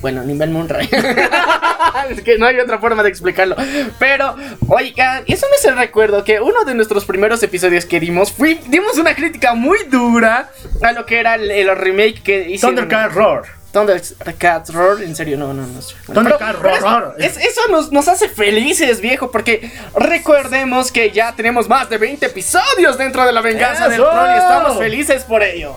Bueno, 0.00 0.20
a 0.22 0.24
nivel 0.24 0.50
Moonray. 0.50 0.88
es 2.10 2.22
que 2.22 2.38
no 2.38 2.46
hay 2.46 2.58
otra 2.60 2.78
forma 2.78 3.02
de 3.02 3.08
explicarlo. 3.10 3.56
Pero, 3.98 4.36
oigan, 4.68 5.24
eso 5.26 5.46
me 5.50 5.56
hace 5.56 5.72
recuerdo 5.72 6.22
que 6.24 6.40
uno 6.40 6.64
de 6.64 6.74
nuestros 6.74 7.04
primeros 7.04 7.42
episodios 7.42 7.84
que 7.84 7.98
dimos, 8.00 8.32
fui- 8.32 8.60
dimos 8.68 8.96
una 8.96 9.14
crítica 9.14 9.54
muy 9.54 9.78
dura 9.90 10.50
a 10.82 10.92
lo 10.92 11.04
que 11.04 11.18
era 11.18 11.34
el, 11.34 11.50
el 11.50 11.76
remake 11.76 12.22
que 12.22 12.48
hicieron. 12.48 12.76
Thundercat 12.76 13.12
Roar. 13.12 13.42
Thundercats 13.72 14.72
Roar, 14.72 15.02
en 15.02 15.14
serio, 15.14 15.36
no, 15.36 15.52
no, 15.52 15.66
no. 15.66 15.80
Thundercat 16.14 16.56
Roar. 16.56 17.14
es- 17.18 17.36
es- 17.36 17.46
eso 17.48 17.60
nos, 17.70 17.92
nos 17.92 18.08
hace 18.08 18.28
felices, 18.28 19.00
viejo, 19.00 19.30
porque 19.30 19.70
recordemos 19.94 20.90
que 20.90 21.10
ya 21.10 21.34
tenemos 21.34 21.68
más 21.68 21.88
de 21.90 21.98
20 21.98 22.26
episodios 22.26 22.96
dentro 22.96 23.24
de 23.26 23.32
la 23.32 23.40
venganza 23.42 23.84
del 23.88 24.00
¡Eso! 24.00 24.10
troll 24.10 24.30
y 24.34 24.38
estamos 24.38 24.78
felices 24.78 25.24
por 25.24 25.42
ello. 25.42 25.76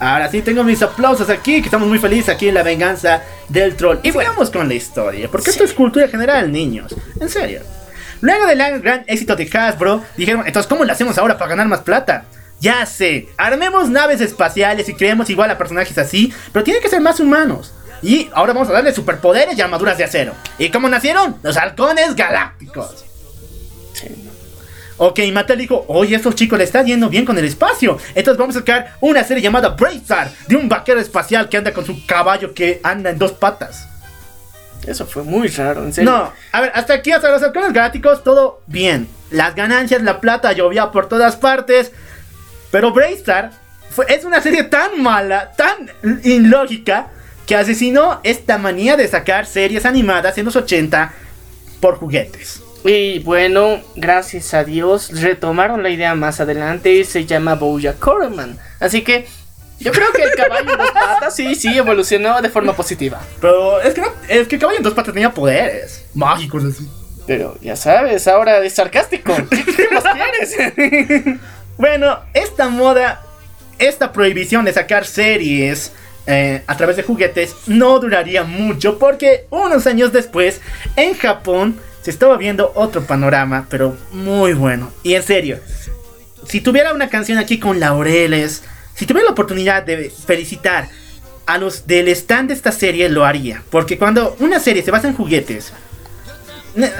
Ahora 0.00 0.30
sí 0.30 0.42
tengo 0.42 0.64
mis 0.64 0.82
aplausos 0.82 1.28
aquí, 1.30 1.60
que 1.60 1.66
estamos 1.66 1.86
muy 1.88 1.98
felices 1.98 2.28
aquí 2.34 2.48
en 2.48 2.54
la 2.54 2.62
venganza 2.62 3.22
del 3.48 3.76
troll. 3.76 3.98
Y 4.02 4.10
bueno. 4.10 4.30
sigamos 4.30 4.50
con 4.50 4.66
la 4.68 4.74
historia, 4.74 5.28
porque 5.30 5.46
Sí. 5.46 5.50
esto 5.52 5.64
es 5.64 5.72
cultura 5.72 6.08
general, 6.08 6.50
niños. 6.50 6.94
En 7.20 7.28
serio. 7.28 7.60
Luego 8.20 8.46
del 8.46 8.58
gran 8.80 9.04
éxito 9.06 9.36
de 9.36 9.48
Hasbro, 9.52 10.02
dijeron, 10.16 10.44
entonces, 10.46 10.68
¿cómo 10.68 10.84
lo 10.84 10.92
hacemos 10.92 11.16
ahora 11.18 11.36
para 11.36 11.50
ganar 11.50 11.68
más 11.68 11.80
plata? 11.80 12.24
Ya 12.64 12.86
sé, 12.86 13.28
armemos 13.36 13.90
naves 13.90 14.22
espaciales 14.22 14.88
y 14.88 14.94
creemos 14.94 15.28
igual 15.28 15.50
a 15.50 15.58
personajes 15.58 15.98
así, 15.98 16.32
pero 16.50 16.64
tienen 16.64 16.82
que 16.82 16.88
ser 16.88 17.02
más 17.02 17.20
humanos. 17.20 17.74
Y 18.00 18.30
ahora 18.32 18.54
vamos 18.54 18.70
a 18.70 18.72
darle 18.72 18.94
superpoderes 18.94 19.58
y 19.58 19.60
armaduras 19.60 19.98
de 19.98 20.04
acero. 20.04 20.32
¿Y 20.56 20.70
cómo 20.70 20.88
nacieron? 20.88 21.36
Los 21.42 21.58
halcones 21.58 22.16
galácticos. 22.16 23.04
Ok, 24.96 25.20
Mattel 25.30 25.58
dijo, 25.58 25.84
oye, 25.88 26.14
a 26.14 26.16
estos 26.16 26.36
chicos 26.36 26.56
le 26.56 26.64
está 26.64 26.82
yendo 26.82 27.10
bien 27.10 27.26
con 27.26 27.36
el 27.36 27.44
espacio. 27.44 27.98
Entonces 28.14 28.38
vamos 28.38 28.56
a 28.56 28.60
sacar 28.60 28.96
una 29.02 29.22
serie 29.24 29.42
llamada 29.42 29.68
Bravestar, 29.68 30.30
de 30.48 30.56
un 30.56 30.66
vaquero 30.66 31.00
espacial 31.00 31.50
que 31.50 31.58
anda 31.58 31.74
con 31.74 31.84
su 31.84 32.06
caballo 32.06 32.54
que 32.54 32.80
anda 32.82 33.10
en 33.10 33.18
dos 33.18 33.32
patas. 33.32 33.88
Eso 34.86 35.04
fue 35.04 35.22
muy 35.22 35.48
raro, 35.48 35.84
en 35.84 35.92
serio. 35.92 36.10
No, 36.10 36.32
a 36.52 36.60
ver, 36.62 36.72
hasta 36.74 36.94
aquí, 36.94 37.12
hasta 37.12 37.30
los 37.30 37.42
halcones 37.42 37.74
galácticos, 37.74 38.24
todo 38.24 38.62
bien. 38.66 39.06
Las 39.30 39.54
ganancias, 39.54 40.00
la 40.02 40.20
plata 40.20 40.52
llovía 40.52 40.90
por 40.92 41.10
todas 41.10 41.36
partes. 41.36 41.92
Pero 42.74 42.90
Bravestar 42.90 43.52
fue- 43.90 44.06
es 44.08 44.24
una 44.24 44.42
serie 44.42 44.64
tan 44.64 45.00
mala, 45.00 45.52
tan 45.52 45.88
ilógica, 46.24 47.06
que 47.46 47.54
asesinó 47.54 48.18
esta 48.24 48.58
manía 48.58 48.96
de 48.96 49.06
sacar 49.06 49.46
series 49.46 49.86
animadas 49.86 50.36
en 50.38 50.44
los 50.46 50.56
80 50.56 51.12
por 51.78 51.94
juguetes. 51.98 52.60
Y 52.84 53.20
bueno, 53.20 53.80
gracias 53.94 54.54
a 54.54 54.64
Dios 54.64 55.20
retomaron 55.20 55.84
la 55.84 55.90
idea 55.90 56.16
más 56.16 56.40
adelante 56.40 56.92
y 56.92 57.04
se 57.04 57.24
llama 57.26 57.54
Bojack 57.54 58.04
Horseman. 58.04 58.58
Así 58.80 59.02
que 59.02 59.28
yo 59.78 59.92
creo 59.92 60.10
que 60.10 60.24
el 60.24 60.32
caballo 60.32 60.72
en 60.72 60.78
dos 60.78 60.90
patas 60.90 61.36
sí, 61.36 61.54
sí 61.54 61.78
evolucionó 61.78 62.42
de 62.42 62.50
forma 62.50 62.72
positiva. 62.74 63.20
Pero 63.40 63.80
es 63.82 63.94
que, 63.94 64.00
no, 64.00 64.08
es 64.28 64.48
que 64.48 64.58
Caballo 64.58 64.78
en 64.78 64.82
dos 64.82 64.94
patas 64.94 65.14
tenía 65.14 65.30
poderes 65.32 66.06
mágicos 66.12 66.64
así. 66.64 66.88
Pero 67.26 67.56
ya 67.60 67.76
sabes, 67.76 68.26
ahora 68.26 68.58
es 68.64 68.74
sarcástico. 68.74 69.32
¿Qué 69.50 69.88
más 69.92 70.04
quieres? 70.12 71.38
Bueno, 71.76 72.20
esta 72.34 72.68
moda, 72.68 73.22
esta 73.78 74.12
prohibición 74.12 74.64
de 74.64 74.72
sacar 74.72 75.06
series 75.06 75.92
eh, 76.26 76.62
a 76.66 76.76
través 76.76 76.96
de 76.96 77.02
juguetes 77.02 77.54
no 77.66 77.98
duraría 77.98 78.44
mucho 78.44 78.98
porque 78.98 79.46
unos 79.50 79.86
años 79.86 80.12
después 80.12 80.60
en 80.96 81.14
Japón 81.14 81.78
se 82.02 82.10
estaba 82.10 82.36
viendo 82.36 82.72
otro 82.74 83.02
panorama, 83.02 83.66
pero 83.68 83.96
muy 84.12 84.54
bueno. 84.54 84.92
Y 85.02 85.14
en 85.14 85.22
serio, 85.22 85.58
si 86.46 86.60
tuviera 86.60 86.92
una 86.92 87.08
canción 87.08 87.38
aquí 87.38 87.58
con 87.58 87.80
laureles, 87.80 88.62
si 88.94 89.06
tuviera 89.06 89.26
la 89.26 89.32
oportunidad 89.32 89.82
de 89.82 90.10
felicitar 90.10 90.88
a 91.46 91.58
los 91.58 91.86
del 91.86 92.08
stand 92.08 92.48
de 92.48 92.54
esta 92.54 92.72
serie, 92.72 93.08
lo 93.08 93.24
haría. 93.24 93.62
Porque 93.70 93.98
cuando 93.98 94.36
una 94.38 94.60
serie 94.60 94.82
se 94.82 94.90
basa 94.90 95.08
en 95.08 95.14
juguetes, 95.14 95.72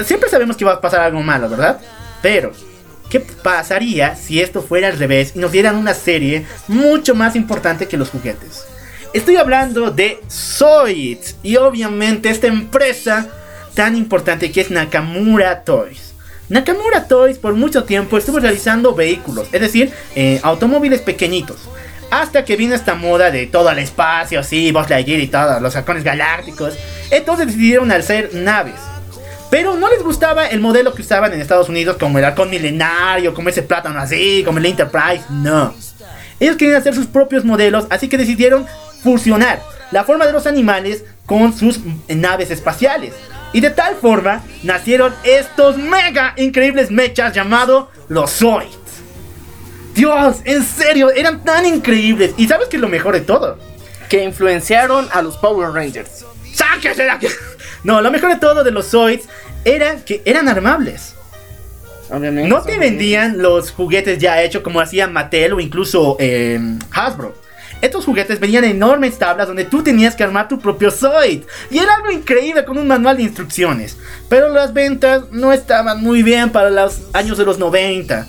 siempre 0.04 0.28
sabemos 0.28 0.56
que 0.56 0.64
va 0.64 0.72
a 0.72 0.80
pasar 0.80 1.00
algo 1.00 1.22
malo, 1.22 1.48
¿verdad? 1.48 1.80
Pero, 2.22 2.52
¿qué 3.14 3.20
pasaría 3.20 4.16
si 4.16 4.40
esto 4.40 4.60
fuera 4.60 4.88
al 4.88 4.98
revés 4.98 5.34
y 5.36 5.38
nos 5.38 5.52
dieran 5.52 5.76
una 5.76 5.94
serie 5.94 6.46
mucho 6.66 7.14
más 7.14 7.36
importante 7.36 7.86
que 7.86 7.96
los 7.96 8.10
juguetes? 8.10 8.64
Estoy 9.12 9.36
hablando 9.36 9.92
de 9.92 10.18
Zoids 10.28 11.36
y 11.44 11.54
obviamente 11.54 12.28
esta 12.28 12.48
empresa 12.48 13.28
tan 13.72 13.94
importante 13.94 14.50
que 14.50 14.62
es 14.62 14.70
Nakamura 14.72 15.62
Toys. 15.62 16.12
Nakamura 16.48 17.06
Toys 17.06 17.38
por 17.38 17.54
mucho 17.54 17.84
tiempo 17.84 18.18
estuvo 18.18 18.40
realizando 18.40 18.96
vehículos, 18.96 19.46
es 19.52 19.60
decir, 19.60 19.92
eh, 20.16 20.40
automóviles 20.42 21.00
pequeñitos. 21.00 21.68
Hasta 22.10 22.44
que 22.44 22.56
vino 22.56 22.74
esta 22.74 22.96
moda 22.96 23.30
de 23.30 23.46
todo 23.46 23.70
el 23.70 23.78
espacio, 23.78 24.40
así, 24.40 24.72
Buzz 24.72 24.90
Lightyear 24.90 25.20
y 25.20 25.28
todos 25.28 25.62
los 25.62 25.76
halcones 25.76 26.02
galácticos. 26.02 26.74
Entonces 27.12 27.46
decidieron 27.46 27.92
hacer 27.92 28.34
naves. 28.34 28.80
Pero 29.54 29.76
no 29.76 29.88
les 29.88 30.02
gustaba 30.02 30.48
el 30.48 30.58
modelo 30.58 30.92
que 30.94 31.02
usaban 31.02 31.32
en 31.32 31.40
Estados 31.40 31.68
Unidos, 31.68 31.96
como 31.96 32.18
el 32.18 32.24
halcón 32.24 32.50
milenario, 32.50 33.32
como 33.34 33.50
ese 33.50 33.62
plátano 33.62 34.00
así, 34.00 34.42
como 34.44 34.58
el 34.58 34.66
Enterprise. 34.66 35.22
No. 35.30 35.72
Ellos 36.40 36.56
querían 36.56 36.78
hacer 36.78 36.92
sus 36.92 37.06
propios 37.06 37.44
modelos, 37.44 37.86
así 37.88 38.08
que 38.08 38.18
decidieron 38.18 38.66
fusionar 39.04 39.62
la 39.92 40.02
forma 40.02 40.26
de 40.26 40.32
los 40.32 40.48
animales 40.48 41.04
con 41.24 41.56
sus 41.56 41.78
naves 42.08 42.50
espaciales. 42.50 43.14
Y 43.52 43.60
de 43.60 43.70
tal 43.70 43.94
forma 43.94 44.42
nacieron 44.64 45.14
estos 45.22 45.76
mega 45.76 46.34
increíbles 46.36 46.90
mechas 46.90 47.32
llamados 47.32 47.90
los 48.08 48.32
Zoids. 48.32 48.76
Dios, 49.94 50.38
en 50.46 50.64
serio, 50.64 51.12
eran 51.12 51.44
tan 51.44 51.64
increíbles. 51.64 52.34
Y 52.36 52.48
sabes 52.48 52.66
que 52.66 52.74
es 52.74 52.82
lo 52.82 52.88
mejor 52.88 53.14
de 53.14 53.20
todo. 53.20 53.56
que 54.08 54.24
influenciaron 54.24 55.08
a 55.12 55.22
los 55.22 55.36
Power 55.36 55.70
Rangers. 55.70 56.24
¡Sáquese 56.52 57.04
de 57.04 57.10
aquí! 57.10 57.28
No, 57.84 58.00
lo 58.00 58.10
mejor 58.10 58.30
de 58.30 58.40
todo 58.40 58.64
de 58.64 58.70
los 58.70 58.90
Zoids 58.90 59.28
era 59.64 59.96
que 60.04 60.22
eran 60.24 60.48
armables. 60.48 61.14
Obviamente. 62.10 62.48
No 62.48 62.62
te 62.62 62.78
vendían 62.78 63.38
los 63.38 63.70
juguetes 63.70 64.18
ya 64.18 64.42
hechos 64.42 64.62
como 64.62 64.80
hacía 64.80 65.06
Mattel 65.06 65.54
o 65.54 65.60
incluso 65.60 66.16
eh, 66.20 66.60
Hasbro. 66.90 67.34
Estos 67.80 68.04
juguetes 68.04 68.40
venían 68.40 68.64
en 68.64 68.72
enormes 68.72 69.18
tablas 69.18 69.46
donde 69.46 69.64
tú 69.64 69.82
tenías 69.82 70.14
que 70.14 70.24
armar 70.24 70.48
tu 70.48 70.58
propio 70.58 70.90
Zoid. 70.90 71.42
Y 71.70 71.78
era 71.78 71.94
algo 71.94 72.10
increíble 72.10 72.64
con 72.64 72.78
un 72.78 72.86
manual 72.86 73.16
de 73.16 73.24
instrucciones. 73.24 73.98
Pero 74.28 74.48
las 74.48 74.72
ventas 74.72 75.24
no 75.32 75.52
estaban 75.52 76.02
muy 76.02 76.22
bien 76.22 76.50
para 76.50 76.70
los 76.70 77.02
años 77.12 77.36
de 77.36 77.44
los 77.44 77.58
90. 77.58 78.26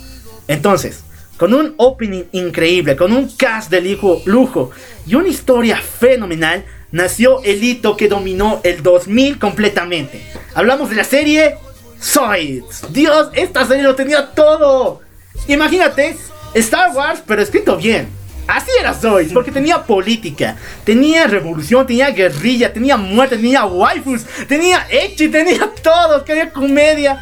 Entonces, 0.48 1.04
con 1.38 1.54
un 1.54 1.74
opening 1.78 2.24
increíble, 2.32 2.96
con 2.96 3.12
un 3.12 3.30
cast 3.30 3.70
de 3.70 3.82
lujo, 3.82 4.22
lujo 4.26 4.72
y 5.06 5.16
una 5.16 5.30
historia 5.30 5.78
fenomenal, 5.78 6.66
nació 6.96 7.44
el 7.44 7.62
hito 7.62 7.98
que 7.98 8.08
dominó 8.08 8.62
el 8.64 8.82
2000 8.82 9.38
completamente. 9.38 10.26
Hablamos 10.54 10.90
de 10.90 10.96
la 10.96 11.04
serie 11.04 11.58
Zoids. 12.02 12.86
Dios, 12.94 13.30
esta 13.34 13.66
serie 13.66 13.84
lo 13.84 13.96
tenía 13.96 14.28
todo. 14.28 15.02
Imagínate, 15.50 16.16
Star 16.54 16.96
Wars, 16.96 17.22
pero 17.28 17.42
escrito 17.42 17.76
bien. 17.76 18.08
Así 18.48 18.72
era 18.80 18.94
Zoids, 18.94 19.34
porque 19.34 19.52
tenía 19.52 19.84
política, 19.84 20.56
tenía 20.86 21.28
revolución, 21.28 21.86
tenía 21.86 22.12
guerrilla, 22.12 22.72
tenía 22.72 22.96
muerte, 22.96 23.36
tenía 23.36 23.66
waifus, 23.66 24.24
tenía 24.48 24.88
echi, 24.90 25.28
tenía 25.28 25.70
todo, 25.84 26.24
había 26.26 26.50
comedia. 26.52 27.22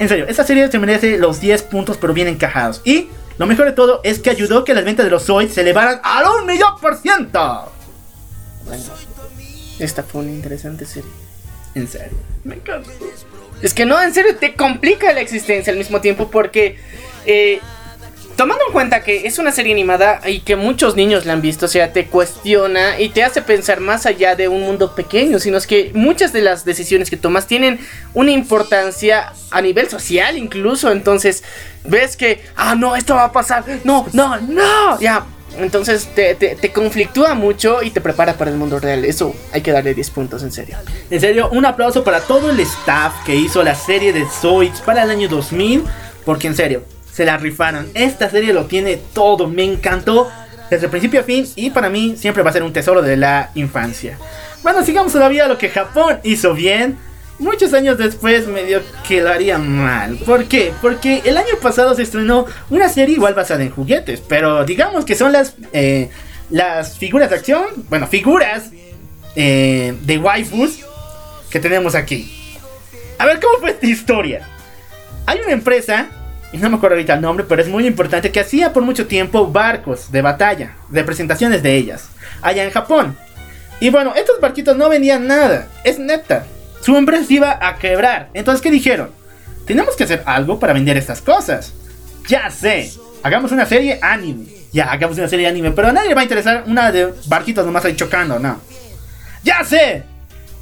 En 0.00 0.08
serio, 0.08 0.26
esta 0.26 0.42
serie 0.42 0.68
se 0.72 0.78
merece 0.80 1.18
los 1.18 1.40
10 1.40 1.62
puntos, 1.64 1.98
pero 1.98 2.14
bien 2.14 2.26
encajados. 2.26 2.80
Y 2.84 3.10
lo 3.38 3.46
mejor 3.46 3.66
de 3.66 3.72
todo 3.72 4.00
es 4.02 4.18
que 4.18 4.30
ayudó 4.30 4.64
que 4.64 4.74
las 4.74 4.84
ventas 4.84 5.04
de 5.04 5.10
los 5.10 5.24
Zoids 5.24 5.54
se 5.54 5.60
elevaran 5.60 6.00
al 6.02 6.24
un 6.40 6.46
millón 6.46 6.80
por 6.80 6.96
ciento. 6.96 7.70
Bueno, 8.64 8.82
esta 9.78 10.02
fue 10.02 10.22
una 10.22 10.32
interesante 10.32 10.86
serie. 10.86 11.10
En 11.74 11.88
serio, 11.88 12.16
me 12.44 12.54
encanta. 12.56 12.90
Es 13.62 13.74
que 13.74 13.84
no, 13.86 14.00
en 14.00 14.12
serio, 14.14 14.36
te 14.36 14.54
complica 14.54 15.12
la 15.12 15.20
existencia 15.20 15.72
al 15.72 15.78
mismo 15.78 16.00
tiempo 16.00 16.30
porque... 16.30 16.78
eh, 17.26 17.60
Tomando 18.36 18.64
en 18.66 18.72
cuenta 18.72 19.04
que 19.04 19.28
es 19.28 19.38
una 19.38 19.52
serie 19.52 19.72
animada 19.72 20.20
y 20.28 20.40
que 20.40 20.56
muchos 20.56 20.96
niños 20.96 21.24
la 21.24 21.34
han 21.34 21.40
visto, 21.40 21.66
o 21.66 21.68
sea, 21.68 21.92
te 21.92 22.06
cuestiona 22.06 22.98
y 22.98 23.10
te 23.10 23.22
hace 23.22 23.42
pensar 23.42 23.78
más 23.78 24.06
allá 24.06 24.34
de 24.34 24.48
un 24.48 24.62
mundo 24.62 24.96
pequeño, 24.96 25.38
sino 25.38 25.56
es 25.56 25.68
que 25.68 25.92
muchas 25.94 26.32
de 26.32 26.42
las 26.42 26.64
decisiones 26.64 27.10
que 27.10 27.16
tomas 27.16 27.46
tienen 27.46 27.78
una 28.12 28.32
importancia 28.32 29.32
a 29.52 29.62
nivel 29.62 29.88
social 29.88 30.36
incluso, 30.36 30.90
entonces 30.90 31.44
ves 31.84 32.16
que, 32.16 32.42
ah, 32.56 32.74
no, 32.74 32.96
esto 32.96 33.14
va 33.14 33.26
a 33.26 33.32
pasar, 33.32 33.64
no, 33.84 34.04
no, 34.12 34.36
no, 34.40 34.98
ya, 34.98 35.24
entonces 35.58 36.08
te, 36.14 36.34
te, 36.34 36.56
te 36.56 36.72
conflictúa 36.72 37.34
mucho 37.34 37.82
y 37.82 37.90
te 37.90 38.00
prepara 38.00 38.34
para 38.34 38.50
el 38.50 38.56
mundo 38.56 38.78
real, 38.80 39.04
eso 39.04 39.34
hay 39.52 39.62
que 39.62 39.72
darle 39.72 39.94
10 39.94 40.10
puntos, 40.10 40.42
en 40.42 40.52
serio. 40.52 40.76
En 41.10 41.20
serio, 41.20 41.48
un 41.50 41.64
aplauso 41.66 42.04
para 42.04 42.20
todo 42.20 42.50
el 42.50 42.60
staff 42.60 43.24
que 43.24 43.34
hizo 43.34 43.62
la 43.62 43.74
serie 43.74 44.12
de 44.12 44.26
Zoids 44.26 44.80
para 44.80 45.02
el 45.04 45.10
año 45.10 45.28
2000. 45.28 45.84
Porque 46.24 46.46
en 46.46 46.56
serio, 46.56 46.84
se 47.12 47.24
la 47.24 47.36
rifaron. 47.36 47.88
Esta 47.94 48.30
serie 48.30 48.52
lo 48.52 48.66
tiene 48.66 48.98
todo. 49.12 49.46
Me 49.46 49.64
encantó 49.64 50.30
desde 50.70 50.88
principio 50.88 51.20
a 51.20 51.22
fin. 51.22 51.46
Y 51.54 51.70
para 51.70 51.88
mí 51.88 52.16
siempre 52.16 52.42
va 52.42 52.50
a 52.50 52.52
ser 52.52 52.62
un 52.62 52.72
tesoro 52.72 53.02
de 53.02 53.16
la 53.16 53.50
infancia. 53.54 54.18
Bueno, 54.62 54.84
sigamos 54.84 55.12
todavía 55.12 55.46
lo 55.46 55.58
que 55.58 55.68
Japón 55.68 56.20
hizo 56.22 56.54
bien. 56.54 56.98
Muchos 57.38 57.74
años 57.74 57.98
después 57.98 58.46
medio 58.46 58.80
que 59.06 59.20
lo 59.20 59.30
haría 59.30 59.58
mal. 59.58 60.16
¿Por 60.18 60.44
qué? 60.44 60.72
Porque 60.80 61.22
el 61.24 61.36
año 61.36 61.54
pasado 61.60 61.94
se 61.94 62.02
estrenó 62.02 62.46
una 62.70 62.88
serie 62.88 63.16
igual 63.16 63.34
basada 63.34 63.62
en 63.62 63.70
juguetes. 63.70 64.20
Pero 64.20 64.64
digamos 64.64 65.04
que 65.04 65.16
son 65.16 65.32
las, 65.32 65.54
eh, 65.72 66.10
las 66.50 66.96
figuras 66.96 67.30
de 67.30 67.36
acción. 67.36 67.64
Bueno, 67.88 68.06
figuras 68.06 68.70
eh, 69.34 69.96
de 70.02 70.18
waifus 70.18 70.80
que 71.50 71.58
tenemos 71.58 71.94
aquí. 71.94 72.30
A 73.18 73.26
ver, 73.26 73.40
¿cómo 73.40 73.58
fue 73.58 73.70
esta 73.70 73.86
historia? 73.86 74.48
Hay 75.26 75.40
una 75.40 75.52
empresa, 75.52 76.08
y 76.52 76.58
no 76.58 76.70
me 76.70 76.76
acuerdo 76.76 76.96
ahorita 76.96 77.14
el 77.14 77.20
nombre, 77.20 77.46
pero 77.48 77.62
es 77.62 77.68
muy 77.68 77.86
importante, 77.86 78.30
que 78.30 78.40
hacía 78.40 78.72
por 78.72 78.82
mucho 78.82 79.06
tiempo 79.06 79.46
barcos 79.46 80.12
de 80.12 80.22
batalla, 80.22 80.76
de 80.88 81.04
presentaciones 81.04 81.62
de 81.62 81.74
ellas, 81.76 82.08
allá 82.42 82.64
en 82.64 82.70
Japón. 82.70 83.16
Y 83.80 83.90
bueno, 83.90 84.14
estos 84.14 84.40
barquitos 84.40 84.76
no 84.76 84.88
vendían 84.88 85.26
nada, 85.26 85.68
es 85.84 85.98
neta. 85.98 86.46
Su 86.84 86.98
empresa 86.98 87.32
iba 87.32 87.58
a 87.66 87.76
quebrar. 87.76 88.28
Entonces, 88.34 88.60
¿qué 88.60 88.70
dijeron? 88.70 89.10
Tenemos 89.66 89.96
que 89.96 90.04
hacer 90.04 90.22
algo 90.26 90.58
para 90.58 90.74
vender 90.74 90.98
estas 90.98 91.22
cosas. 91.22 91.72
Ya 92.28 92.50
sé, 92.50 92.92
hagamos 93.22 93.52
una 93.52 93.64
serie 93.64 93.98
anime. 94.02 94.44
Ya, 94.70 94.90
hagamos 94.92 95.16
una 95.16 95.28
serie 95.28 95.46
anime, 95.46 95.70
pero 95.70 95.88
a 95.88 95.92
nadie 95.92 96.10
le 96.10 96.14
va 96.14 96.20
a 96.20 96.24
interesar 96.24 96.64
una 96.66 96.92
de 96.92 97.14
barquitos 97.26 97.64
nomás 97.64 97.86
ahí 97.86 97.96
chocando, 97.96 98.38
no. 98.38 98.60
Ya 99.42 99.64
sé, 99.64 100.02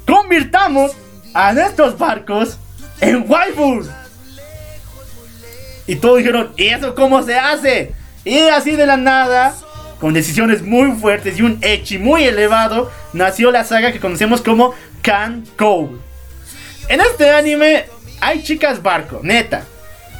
convirtamos 0.07 0.93
a 1.33 1.51
nuestros 1.51 1.97
barcos 1.97 2.57
en 3.01 3.29
waifus. 3.29 3.87
Y 5.87 5.97
todos 5.97 6.19
dijeron, 6.19 6.53
¿y 6.55 6.67
eso 6.67 6.95
cómo 6.95 7.21
se 7.23 7.37
hace? 7.37 7.93
Y 8.23 8.37
así 8.39 8.77
de 8.77 8.85
la 8.85 8.95
nada, 8.95 9.53
con 9.99 10.13
decisiones 10.13 10.61
muy 10.61 10.93
fuertes 10.93 11.37
y 11.37 11.41
un 11.41 11.57
echi 11.61 11.97
muy 11.97 12.23
elevado, 12.23 12.89
nació 13.11 13.51
la 13.51 13.65
saga 13.65 13.91
que 13.91 13.99
conocemos 13.99 14.41
como 14.41 14.73
Can 15.01 15.43
Code. 15.57 16.12
En 16.89 16.99
este 17.01 17.29
anime 17.29 17.85
hay 18.19 18.43
chicas 18.43 18.81
barco, 18.81 19.19
neta. 19.23 19.63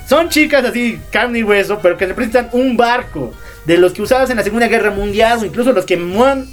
Son 0.08 0.30
chicas 0.30 0.66
así, 0.66 1.00
carne 1.12 1.40
y 1.40 1.44
hueso, 1.44 1.80
pero 1.82 1.98
que 1.98 2.06
representan 2.06 2.50
un 2.52 2.76
barco. 2.76 3.34
De 3.66 3.78
los 3.78 3.94
que 3.94 4.02
usados 4.02 4.30
en 4.30 4.36
la 4.36 4.44
Segunda 4.44 4.68
Guerra 4.68 4.92
Mundial 4.92 5.40
o 5.42 5.46
incluso 5.46 5.72
los 5.72 5.86
que 5.86 5.94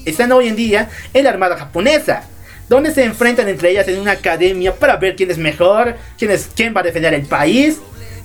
están 0.05 0.31
hoy 0.31 0.47
en 0.47 0.55
día 0.55 0.89
en 1.13 1.25
la 1.25 1.31
Armada 1.31 1.57
Japonesa. 1.57 2.23
Donde 2.69 2.95
se 2.95 3.03
enfrentan 3.03 3.49
entre 3.49 3.71
ellas 3.71 3.89
en 3.89 3.99
una 3.99 4.13
academia 4.13 4.73
para 4.73 4.97
ver 4.97 5.17
quién 5.17 5.29
es 5.29 5.39
mejor, 5.39 5.97
quién, 6.17 6.31
es, 6.31 6.49
quién 6.55 6.75
va 6.75 6.81
a 6.81 6.85
defender 6.85 7.13
el 7.15 7.27
país. 7.27 7.79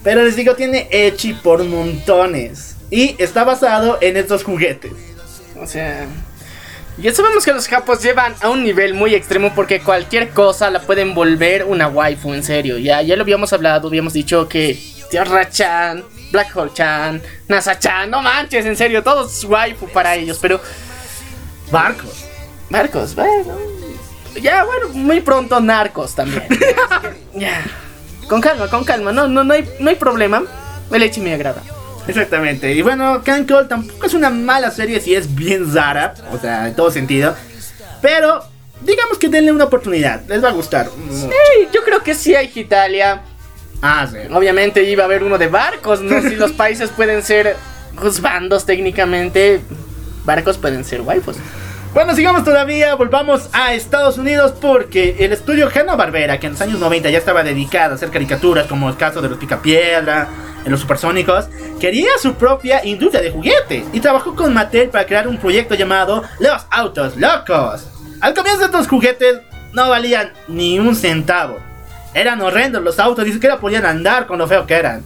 Pero 0.04 0.22
les 0.22 0.36
digo, 0.36 0.54
tiene 0.54 0.86
Echi 0.92 1.32
por 1.32 1.64
montones. 1.64 2.76
Y 2.90 3.16
está 3.18 3.42
basado 3.42 3.98
en 4.00 4.16
estos 4.16 4.44
juguetes. 4.44 4.92
O 5.60 5.66
sea, 5.66 6.06
ya 6.98 7.12
sabemos 7.12 7.44
que 7.44 7.52
los 7.52 7.68
japos 7.68 8.02
llevan 8.02 8.34
a 8.40 8.48
un 8.48 8.64
nivel 8.64 8.94
muy 8.94 9.14
extremo 9.14 9.52
porque 9.54 9.80
cualquier 9.80 10.30
cosa 10.30 10.70
la 10.70 10.80
pueden 10.80 11.14
volver 11.14 11.64
una 11.64 11.88
waifu, 11.88 12.32
en 12.32 12.42
serio. 12.42 12.78
Ya, 12.78 13.02
ya 13.02 13.16
lo 13.16 13.22
habíamos 13.22 13.52
hablado, 13.52 13.88
habíamos 13.88 14.14
dicho 14.14 14.48
que 14.48 14.78
Tierra-chan, 15.10 16.04
Black 16.32 16.56
Hole-chan, 16.56 17.22
NASA-chan, 17.48 18.10
no 18.10 18.22
manches, 18.22 18.64
en 18.66 18.76
serio, 18.76 19.02
todos 19.02 19.44
waifu 19.44 19.88
para 19.88 20.16
ellos, 20.16 20.38
pero 20.40 20.60
Barcos. 21.70 22.24
Marcos, 22.70 23.14
bueno. 23.14 23.58
Ya, 24.40 24.64
bueno, 24.64 24.88
muy 24.92 25.20
pronto 25.20 25.60
narcos 25.60 26.14
también. 26.14 26.46
ya. 27.34 27.64
Con 28.28 28.40
calma, 28.40 28.68
con 28.68 28.84
calma, 28.84 29.12
no, 29.12 29.28
no, 29.28 29.44
no 29.44 29.54
hay, 29.54 29.68
no 29.80 29.88
hay 29.88 29.96
problema. 29.96 30.42
El 30.90 31.02
Echi 31.02 31.20
me 31.20 31.32
agrada. 31.34 31.62
Exactamente. 32.08 32.72
Y 32.72 32.82
bueno, 32.82 33.22
Can 33.24 33.44
Call 33.44 33.68
tampoco 33.68 34.06
es 34.06 34.14
una 34.14 34.30
mala 34.30 34.70
serie 34.70 35.00
si 35.00 35.14
es 35.14 35.34
bien 35.34 35.70
Zara. 35.70 36.14
O 36.32 36.38
sea, 36.38 36.68
en 36.68 36.74
todo 36.74 36.90
sentido. 36.90 37.34
Pero, 38.00 38.44
digamos 38.82 39.18
que 39.18 39.28
denle 39.28 39.52
una 39.52 39.64
oportunidad. 39.64 40.22
Les 40.28 40.42
va 40.42 40.48
a 40.48 40.52
gustar. 40.52 40.88
mucho. 40.96 41.28
Sí, 41.28 41.68
yo 41.72 41.82
creo 41.84 42.02
que 42.02 42.14
sí 42.14 42.34
hay 42.34 42.50
Italia. 42.54 43.22
Ah, 43.82 44.06
sí. 44.10 44.18
Obviamente 44.32 44.82
iba 44.84 45.02
a 45.02 45.06
haber 45.06 45.22
uno 45.22 45.38
de 45.38 45.48
barcos, 45.48 46.00
¿no? 46.00 46.20
Si 46.22 46.34
los 46.36 46.52
países 46.52 46.90
pueden 46.90 47.22
ser 47.22 47.56
bandos 48.20 48.66
técnicamente, 48.66 49.60
barcos 50.24 50.58
pueden 50.58 50.84
ser 50.84 51.00
waifus. 51.00 51.36
Bueno, 51.96 52.14
sigamos 52.14 52.44
todavía, 52.44 52.94
volvamos 52.94 53.48
a 53.54 53.72
Estados 53.72 54.18
Unidos 54.18 54.52
porque 54.60 55.16
el 55.20 55.32
estudio 55.32 55.70
Hanna-Barbera, 55.74 56.38
que 56.38 56.46
en 56.46 56.52
los 56.52 56.60
años 56.60 56.78
90 56.78 57.08
ya 57.08 57.16
estaba 57.16 57.42
dedicado 57.42 57.92
a 57.92 57.94
hacer 57.94 58.10
caricaturas 58.10 58.66
como 58.66 58.90
el 58.90 58.98
caso 58.98 59.22
de 59.22 59.30
los 59.30 59.38
Picapiedra, 59.38 60.28
en 60.66 60.70
los 60.70 60.80
Supersónicos, 60.82 61.46
quería 61.80 62.10
su 62.20 62.34
propia 62.34 62.84
industria 62.84 63.22
de 63.22 63.30
juguetes 63.30 63.84
y 63.94 64.00
trabajó 64.00 64.34
con 64.34 64.52
Mattel 64.52 64.90
para 64.90 65.06
crear 65.06 65.26
un 65.26 65.38
proyecto 65.38 65.74
llamado 65.74 66.22
Los 66.38 66.66
Autos 66.70 67.16
Locos. 67.16 67.88
Al 68.20 68.34
comienzo 68.34 68.66
estos 68.66 68.88
juguetes 68.88 69.40
no 69.72 69.88
valían 69.88 70.34
ni 70.48 70.78
un 70.78 70.94
centavo. 70.94 71.56
Eran 72.12 72.42
horrendos 72.42 72.82
los 72.82 72.98
autos, 72.98 73.24
ni 73.24 73.32
siquiera 73.32 73.58
podían 73.58 73.86
andar 73.86 74.26
con 74.26 74.36
lo 74.36 74.46
feo 74.46 74.66
que 74.66 74.74
eran. 74.74 75.02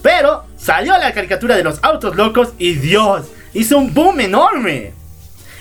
Pero 0.00 0.46
salió 0.56 0.96
la 0.96 1.12
caricatura 1.12 1.54
de 1.54 1.64
los 1.64 1.80
autos 1.82 2.16
locos 2.16 2.54
y 2.56 2.76
Dios, 2.76 3.26
hizo 3.52 3.76
un 3.76 3.92
boom 3.92 4.20
enorme. 4.20 5.01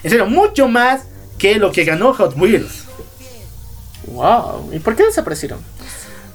En 0.03 0.09
serio, 0.09 0.25
mucho 0.25 0.67
más 0.67 1.03
que 1.37 1.55
lo 1.55 1.71
que 1.71 1.83
ganó 1.83 2.13
Hot 2.13 2.35
Wheels. 2.37 2.85
Wow, 4.07 4.71
¿y 4.73 4.79
por 4.79 4.95
qué 4.95 5.03
desaparecieron? 5.03 5.59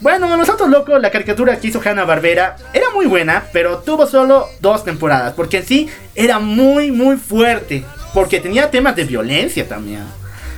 Bueno, 0.01 0.33
en 0.33 0.39
Los 0.39 0.49
Autos 0.49 0.69
Locos, 0.69 1.01
la 1.01 1.11
caricatura 1.11 1.59
que 1.59 1.69
hizo 1.69 1.81
Hanna 1.83 2.05
Barbera 2.05 2.57
era 2.75 2.91
muy 2.91 3.07
buena, 3.07 3.45
pero 3.53 3.79
tuvo 3.79 4.07
solo 4.07 4.47
dos 4.61 4.85
temporadas, 4.85 5.33
porque 5.35 5.59
en 5.59 5.67
sí 5.67 5.89
era 6.15 6.39
muy, 6.39 6.91
muy 6.91 7.17
fuerte, 7.17 7.85
porque 8.13 8.41
tenía 8.41 8.71
temas 8.71 8.95
de 8.95 9.05
violencia 9.05 9.67
también. 9.67 10.05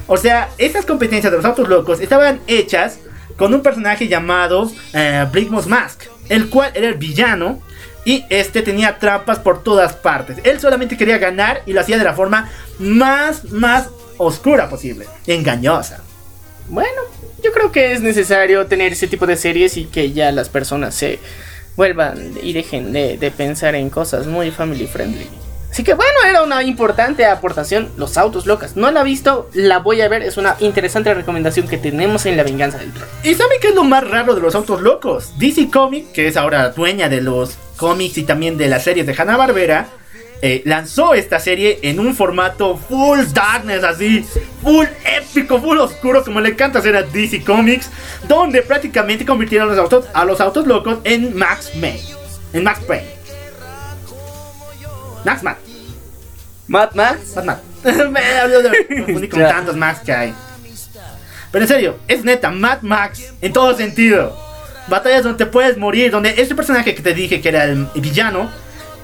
O 0.08 0.16
sea, 0.16 0.48
esas 0.58 0.84
competencias 0.84 1.30
de 1.30 1.36
los 1.36 1.44
autos 1.44 1.68
locos 1.68 2.00
estaban 2.00 2.40
hechas 2.46 2.98
con 3.36 3.54
un 3.54 3.62
personaje 3.62 4.08
llamado 4.08 4.70
eh, 4.92 5.24
Bligmos 5.30 5.66
Mask, 5.66 6.04
el 6.28 6.50
cual 6.50 6.72
era 6.74 6.88
el 6.88 6.94
villano 6.94 7.62
y 8.08 8.24
este 8.30 8.62
tenía 8.62 8.98
trampas 8.98 9.38
por 9.38 9.62
todas 9.62 9.92
partes. 9.92 10.38
Él 10.42 10.58
solamente 10.58 10.96
quería 10.96 11.18
ganar 11.18 11.60
y 11.66 11.74
lo 11.74 11.82
hacía 11.82 11.98
de 11.98 12.04
la 12.04 12.14
forma 12.14 12.50
más, 12.78 13.44
más 13.44 13.90
oscura 14.16 14.70
posible, 14.70 15.04
engañosa. 15.26 16.00
Bueno, 16.70 17.02
yo 17.42 17.52
creo 17.52 17.70
que 17.70 17.92
es 17.92 18.00
necesario 18.00 18.64
tener 18.66 18.92
ese 18.92 19.08
tipo 19.08 19.26
de 19.26 19.36
series 19.36 19.76
y 19.76 19.84
que 19.84 20.12
ya 20.12 20.32
las 20.32 20.48
personas 20.48 20.94
se 20.94 21.18
vuelvan 21.76 22.32
y 22.42 22.54
dejen 22.54 22.94
de, 22.94 23.18
de 23.18 23.30
pensar 23.30 23.74
en 23.74 23.90
cosas 23.90 24.26
muy 24.26 24.50
family 24.52 24.86
friendly. 24.86 25.28
Así 25.70 25.84
que 25.84 25.92
bueno, 25.92 26.18
era 26.26 26.42
una 26.42 26.62
importante 26.62 27.26
aportación. 27.26 27.90
Los 27.98 28.16
autos 28.16 28.46
locas. 28.46 28.74
No 28.74 28.90
la 28.90 29.02
he 29.02 29.04
visto, 29.04 29.50
la 29.52 29.80
voy 29.80 30.00
a 30.00 30.08
ver. 30.08 30.22
Es 30.22 30.38
una 30.38 30.56
interesante 30.60 31.12
recomendación 31.12 31.68
que 31.68 31.76
tenemos 31.76 32.24
en 32.24 32.38
La 32.38 32.42
Venganza 32.42 32.78
del 32.78 32.90
Troll. 32.94 33.06
¿Y 33.22 33.34
saben 33.34 33.58
qué 33.60 33.68
es 33.68 33.74
lo 33.74 33.84
más 33.84 34.08
raro 34.08 34.34
de 34.34 34.40
los 34.40 34.54
autos 34.54 34.80
locos? 34.80 35.38
DC 35.38 35.68
Comics, 35.70 36.08
que 36.14 36.26
es 36.26 36.38
ahora 36.38 36.70
dueña 36.70 37.10
de 37.10 37.20
los 37.20 37.58
cómics 37.78 38.18
y 38.18 38.24
también 38.24 38.58
de 38.58 38.68
las 38.68 38.84
series 38.84 39.06
de 39.06 39.14
Hanna-Barbera, 39.16 39.88
eh, 40.42 40.62
lanzó 40.66 41.14
esta 41.14 41.40
serie 41.40 41.78
en 41.82 41.98
un 41.98 42.14
formato 42.14 42.76
full 42.76 43.20
darkness, 43.32 43.82
así, 43.82 44.24
full 44.62 44.86
épico, 45.04 45.60
full 45.60 45.78
oscuro, 45.78 46.22
como 46.22 46.40
le 46.40 46.50
encanta 46.50 46.80
hacer 46.80 46.94
a 46.94 47.02
DC 47.02 47.42
Comics, 47.42 47.90
donde 48.28 48.62
prácticamente 48.62 49.24
convirtieron 49.24 49.68
los 49.68 49.78
autos, 49.78 50.04
a 50.12 50.24
los 50.24 50.40
autos 50.40 50.66
locos 50.66 50.98
en 51.04 51.34
Max 51.34 51.70
Payne. 51.80 52.02
En 52.52 52.62
Max 52.62 52.80
Payne. 52.86 53.08
Max 55.24 55.42
Max. 55.42 55.60
Mad 56.68 56.94
Max. 56.94 57.18
Max 57.34 57.46
Max. 57.46 57.60
Me 58.10 59.04
confundí 59.04 59.28
con 59.28 59.40
tantos 59.48 59.76
Max 59.76 60.00
que 60.04 60.12
hay. 60.12 60.34
Pero 61.50 61.64
en 61.64 61.68
serio, 61.68 61.98
es 62.06 62.24
neta, 62.24 62.50
Mad 62.50 62.82
Max 62.82 63.32
en 63.40 63.52
todo 63.52 63.76
sentido. 63.76 64.47
Batallas 64.88 65.22
donde 65.22 65.44
te 65.44 65.50
puedes 65.50 65.76
morir, 65.76 66.10
donde 66.10 66.34
este 66.36 66.54
personaje 66.54 66.94
que 66.94 67.02
te 67.02 67.14
dije 67.14 67.40
que 67.40 67.48
era 67.48 67.64
el 67.64 67.86
villano, 67.94 68.50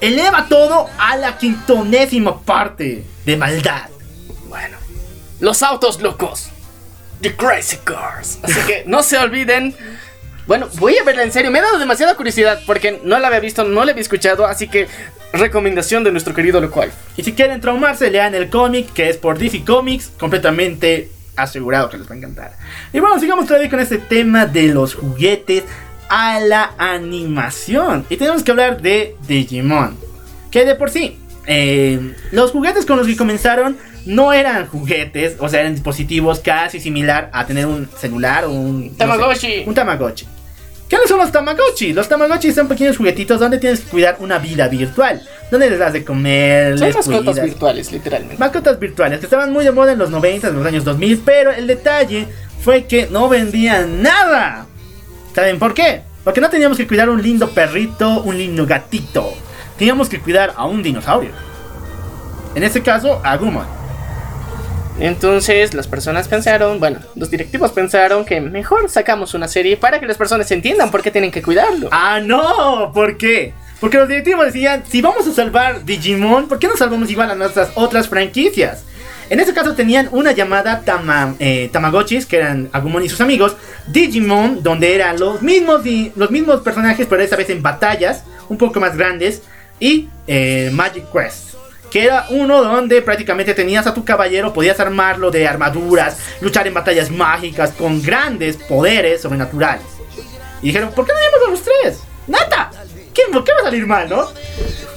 eleva 0.01 0.47
todo 0.49 0.89
a 0.97 1.15
la 1.17 1.37
quintonésima 1.37 2.41
parte 2.41 3.03
de 3.25 3.37
maldad. 3.37 3.89
Bueno, 4.47 4.77
los 5.39 5.63
autos 5.63 6.01
locos. 6.01 6.49
The 7.21 7.35
Crazy 7.35 7.77
Cars. 7.83 8.39
Así 8.43 8.59
que 8.67 8.83
no 8.85 9.01
se 9.01 9.17
olviden. 9.17 9.75
Bueno, 10.47 10.67
voy 10.75 10.97
a 10.97 11.03
verla 11.03 11.23
en 11.23 11.31
serio. 11.31 11.49
Me 11.49 11.59
ha 11.59 11.63
dado 11.63 11.79
demasiada 11.79 12.15
curiosidad 12.15 12.61
porque 12.67 12.99
no 13.03 13.17
la 13.17 13.27
había 13.27 13.39
visto, 13.39 13.63
no 13.63 13.83
la 13.83 13.91
había 13.91 14.01
escuchado. 14.01 14.45
Así 14.45 14.67
que 14.67 14.87
recomendación 15.33 16.03
de 16.03 16.11
nuestro 16.11 16.33
querido 16.33 16.61
Locual. 16.61 16.91
Y 17.17 17.23
si 17.23 17.33
quieren 17.33 17.61
traumarse, 17.61 18.11
lean 18.11 18.35
el 18.35 18.49
cómic 18.49 18.91
que 18.93 19.09
es 19.09 19.17
por 19.17 19.37
DC 19.39 19.63
Comics, 19.65 20.11
completamente 20.19 21.09
asegurado 21.35 21.89
que 21.89 21.97
les 21.97 22.09
va 22.09 22.15
a 22.15 22.17
encantar. 22.17 22.51
Y 22.93 22.99
bueno, 22.99 23.19
sigamos 23.19 23.45
todavía 23.45 23.69
con 23.69 23.79
este 23.79 23.97
tema 23.97 24.45
de 24.45 24.67
los 24.67 24.95
juguetes 24.95 25.63
a 26.09 26.39
la 26.39 26.71
animación. 26.77 28.05
Y 28.09 28.17
tenemos 28.17 28.43
que 28.43 28.51
hablar 28.51 28.81
de 28.81 29.15
Digimon. 29.27 29.97
Que 30.51 30.65
de 30.65 30.75
por 30.75 30.89
sí, 30.89 31.17
eh, 31.47 32.15
los 32.31 32.51
juguetes 32.51 32.85
con 32.85 32.97
los 32.97 33.07
que 33.07 33.17
comenzaron 33.17 33.77
no 34.05 34.33
eran 34.33 34.67
juguetes, 34.67 35.35
o 35.39 35.49
sea, 35.49 35.61
eran 35.61 35.73
dispositivos 35.73 36.39
casi 36.39 36.79
similar 36.79 37.29
a 37.33 37.45
tener 37.45 37.65
un 37.65 37.89
celular 37.97 38.45
o 38.45 38.51
un... 38.51 38.83
no 38.85 38.89
sé, 38.89 38.97
Tamagotchi. 38.97 39.63
un 39.65 39.73
Tamagotchi. 39.73 40.27
¿Qué 40.87 40.97
son 41.07 41.17
los 41.17 41.31
Tamagotchi? 41.31 41.93
Los 41.93 42.07
Tamagotchi 42.07 42.51
son 42.51 42.67
pequeños 42.67 42.97
juguetitos 42.97 43.39
donde 43.39 43.57
tienes 43.57 43.81
que 43.81 43.89
cuidar 43.89 44.17
una 44.19 44.37
vida 44.37 44.67
virtual. 44.67 45.21
Donde 45.49 45.69
les 45.69 45.79
das 45.79 45.93
de 45.93 46.03
comer, 46.05 46.77
Son 46.77 46.91
mascotas 46.93 47.23
cuidas. 47.33 47.45
virtuales, 47.45 47.91
literalmente. 47.91 48.37
Mascotas 48.37 48.79
virtuales 48.79 49.19
que 49.19 49.25
estaban 49.25 49.51
muy 49.51 49.63
de 49.63 49.71
moda 49.71 49.93
en 49.93 49.99
los 49.99 50.09
90, 50.09 50.47
en 50.49 50.55
los 50.55 50.65
años 50.65 50.83
2000, 50.83 51.21
pero 51.25 51.51
el 51.51 51.65
detalle 51.67 52.27
fue 52.63 52.85
que 52.85 53.07
no 53.07 53.29
vendían 53.29 54.01
nada. 54.01 54.67
¿Saben 55.33 55.59
por 55.59 55.73
qué? 55.73 56.03
Porque 56.23 56.41
no 56.41 56.49
teníamos 56.49 56.77
que 56.77 56.87
cuidar 56.87 57.09
un 57.09 57.21
lindo 57.21 57.49
perrito, 57.49 58.21
un 58.21 58.37
lindo 58.37 58.65
gatito. 58.65 59.33
Teníamos 59.77 60.07
que 60.09 60.19
cuidar 60.19 60.53
a 60.55 60.65
un 60.65 60.81
dinosaurio. 60.81 61.31
En 62.55 62.63
este 62.63 62.81
caso, 62.81 63.21
a 63.23 63.35
Gumon. 63.37 63.65
Entonces 64.99 65.73
las 65.73 65.87
personas 65.87 66.27
pensaron, 66.27 66.79
bueno, 66.79 66.99
los 67.15 67.29
directivos 67.29 67.71
pensaron 67.71 68.23
que 68.23 68.39
mejor 68.39 68.89
sacamos 68.89 69.33
una 69.33 69.47
serie 69.47 69.75
para 69.75 69.99
que 69.99 70.05
las 70.05 70.17
personas 70.17 70.49
entiendan 70.51 70.89
por 70.89 71.01
qué 71.01 71.11
tienen 71.11 71.31
que 71.31 71.41
cuidarlo. 71.41 71.89
¡Ah, 71.91 72.19
no! 72.21 72.91
¿Por 72.93 73.17
qué? 73.17 73.53
Porque 73.81 73.97
los 73.97 74.07
directivos 74.07 74.45
decían, 74.45 74.83
si 74.87 75.01
vamos 75.01 75.27
a 75.27 75.33
salvar 75.33 75.83
Digimon, 75.83 76.47
¿por 76.47 76.59
qué 76.59 76.67
no 76.67 76.77
salvamos 76.77 77.09
igual 77.11 77.29
a 77.29 77.35
nuestras 77.35 77.71
otras 77.75 78.07
franquicias? 78.07 78.85
En 79.29 79.39
este 79.39 79.53
caso 79.53 79.73
tenían 79.73 80.07
una 80.11 80.31
llamada 80.31 80.81
Tama, 80.81 81.35
eh, 81.39 81.69
Tamagotchis, 81.73 82.25
que 82.25 82.37
eran 82.37 82.69
Agumon 82.71 83.03
y 83.03 83.09
sus 83.09 83.21
amigos, 83.21 83.57
Digimon, 83.87 84.61
donde 84.61 84.93
eran 84.93 85.19
los 85.19 85.41
mismos, 85.41 85.81
los 86.15 86.31
mismos 86.31 86.61
personajes, 86.61 87.07
pero 87.09 87.21
esta 87.21 87.35
vez 87.35 87.49
en 87.49 87.61
batallas, 87.61 88.23
un 88.49 88.57
poco 88.57 88.79
más 88.79 88.95
grandes, 88.95 89.41
y 89.79 90.07
eh, 90.27 90.69
Magic 90.71 91.05
Quest, 91.11 91.54
que 91.95 92.03
era 92.03 92.25
uno 92.27 92.61
donde 92.61 93.01
prácticamente 93.01 93.53
tenías 93.53 93.87
a 93.87 93.93
tu 93.93 94.03
caballero, 94.03 94.51
podías 94.51 94.77
armarlo 94.81 95.31
de 95.31 95.47
armaduras, 95.47 96.17
luchar 96.41 96.67
en 96.67 96.73
batallas 96.73 97.09
mágicas 97.09 97.71
con 97.71 98.01
grandes 98.01 98.57
poderes 98.57 99.21
sobrenaturales. 99.21 99.85
Y 100.61 100.67
dijeron, 100.67 100.91
¿por 100.91 101.05
qué 101.05 101.13
no 101.13 101.19
llevamos 101.19 101.47
a 101.47 101.51
los 101.51 101.61
tres? 101.63 102.03
¡Nata! 102.27 102.69
¿Qué, 103.13 103.21
¿Qué 103.31 103.53
va 103.53 103.61
a 103.61 103.63
salir 103.63 103.87
mal, 103.87 104.09
no? 104.09 104.27